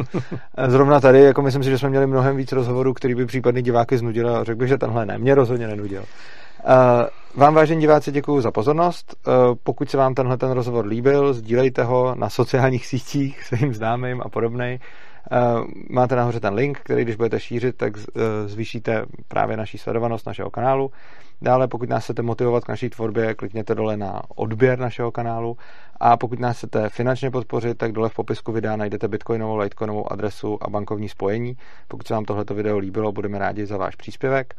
Zrovna 0.69 1.01
tady, 1.01 1.21
jako 1.21 1.43
myslím 1.43 1.63
si, 1.63 1.71
že 1.71 1.79
jsme 1.79 1.91
měli 1.91 2.07
mnohem 2.07 2.37
víc 2.37 2.53
rozhovorů, 2.53 2.95
který 2.95 3.15
by 3.15 3.27
případný 3.27 3.63
diváky 3.63 3.99
znudil 3.99 4.37
a 4.37 4.45
řekl 4.45 4.59
bych, 4.59 4.69
že 4.69 4.79
tenhle 4.79 5.07
ne. 5.07 5.19
Mě 5.19 5.35
rozhodně 5.35 5.67
nenudil. 5.67 6.01
Uh, 6.65 7.07
vám, 7.35 7.55
vážení 7.55 7.81
diváci, 7.81 8.13
děkuji 8.13 8.41
za 8.41 8.51
pozornost. 8.51 9.15
Uh, 9.27 9.55
pokud 9.63 9.91
se 9.91 9.97
vám 9.97 10.15
tenhle 10.15 10.37
ten 10.37 10.51
rozhovor 10.51 10.87
líbil, 10.87 11.33
sdílejte 11.33 11.83
ho 11.83 12.15
na 12.15 12.31
sociálních 12.31 12.87
sítích 12.87 13.45
svým 13.45 13.75
známým 13.75 14.23
a 14.25 14.29
podobnej. 14.29 14.79
Uh, 15.33 15.65
máte 15.91 16.17
nahoře 16.17 16.41
ten 16.41 16.55
link, 16.55 16.81
který 16.81 17.03
když 17.03 17.17
budete 17.17 17.41
šířit, 17.41 17.77
tak 17.77 17.93
zvýšíte 18.47 19.07
právě 19.29 19.57
naší 19.57 19.79
sledovanost 19.79 20.27
našeho 20.27 20.51
kanálu. 20.51 20.91
Dále, 21.43 21.69
pokud 21.69 21.89
nás 21.89 22.05
chcete 22.05 22.23
motivovat 22.23 22.65
k 22.65 22.69
naší 22.69 22.91
tvorbě, 22.91 23.35
klikněte 23.35 23.75
dole 23.75 23.97
na 23.97 24.23
odběr 24.29 24.79
našeho 24.79 25.13
kanálu 25.13 25.57
a 26.01 26.17
pokud 26.17 26.39
nás 26.39 26.57
chcete 26.57 26.89
finančně 26.89 27.31
podpořit, 27.31 27.79
tak 27.79 27.93
dole 27.93 28.09
v 28.09 28.15
popisku 28.15 28.53
videa 28.53 28.77
najdete 28.77 29.09
bitcoinovou, 29.09 29.57
litecoinovou 29.57 30.13
adresu 30.13 30.59
a 30.61 30.71
bankovní 30.71 31.09
spojení. 31.09 31.57
Pokud 31.89 32.07
se 32.07 32.15
vám 32.15 32.25
tohleto 32.25 32.55
video 32.55 32.79
líbilo, 32.79 33.13
budeme 33.13 33.39
rádi 33.39 33.67
za 33.67 33.77
váš 33.77 33.97
příspěvek. 33.97 34.55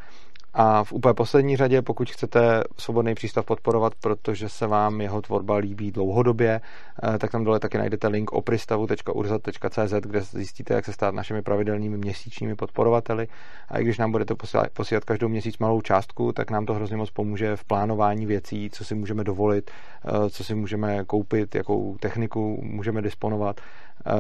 A 0.57 0.84
v 0.84 0.94
úplně 0.94 1.14
poslední 1.14 1.57
řadě, 1.57 1.82
pokud 1.82 2.10
chcete 2.10 2.64
svobodný 2.77 3.15
přístav 3.15 3.45
podporovat, 3.45 3.94
protože 3.95 4.49
se 4.49 4.68
vám 4.68 5.02
jeho 5.02 5.22
tvorba 5.22 5.56
líbí 5.56 5.91
dlouhodobě, 5.91 6.61
eh, 7.03 7.18
tak 7.19 7.32
tam 7.32 7.44
dole 7.44 7.60
taky 7.60 7.77
najdete 7.77 8.07
link 8.07 8.34
opristavu.urzat.cz, 8.34 9.94
kde 10.02 10.22
zjistíte, 10.22 10.73
jak 10.73 10.86
se 10.86 10.94
stát 10.94 11.15
našimi 11.15 11.41
pravidelnými 11.41 11.98
měsíčními 11.98 12.56
podporovateli. 12.56 13.27
A 13.69 13.80
i 13.80 13.84
když 13.84 13.98
nám 13.98 14.11
budete 14.11 14.36
posílat 14.73 15.06
každou 15.06 15.27
měsíc 15.27 15.57
malou 15.57 15.82
částku, 15.82 16.32
tak 16.32 16.52
nám 16.52 16.65
to 16.65 16.73
hrozně 16.73 16.98
moc 16.98 17.11
pomůže 17.11 17.56
v 17.56 17.64
plánování 17.64 18.26
věcí, 18.26 18.69
co 18.69 18.86
si 18.86 18.95
můžeme 18.95 19.23
dovolit, 19.23 19.72
eh, 20.06 20.30
co 20.30 20.44
si 20.44 20.56
můžeme 20.56 21.06
koupit, 21.06 21.56
jakou 21.56 21.98
techniku 21.99 22.60
můžeme 22.64 23.02
disponovat, 23.02 23.61
eh, 24.06 24.11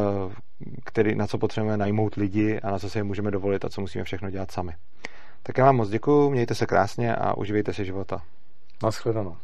který, 0.85 1.15
na 1.15 1.27
co 1.27 1.37
potřebujeme 1.37 1.77
najmout 1.77 2.15
lidi 2.15 2.59
a 2.59 2.71
na 2.71 2.79
co 2.79 2.89
si 2.89 2.97
je 2.97 3.03
můžeme 3.03 3.31
dovolit 3.31 3.65
a 3.65 3.69
co 3.69 3.81
musíme 3.81 4.03
všechno 4.03 4.29
dělat 4.29 4.51
sami. 4.51 4.73
Tak 5.47 5.57
já 5.57 5.65
vám 5.65 5.75
moc 5.75 5.89
děkuji, 5.89 6.29
mějte 6.29 6.55
se 6.55 6.65
krásně 6.65 7.15
a 7.15 7.37
uživejte 7.37 7.73
si 7.73 7.85
života. 7.85 8.21
Naschledanou. 8.83 9.37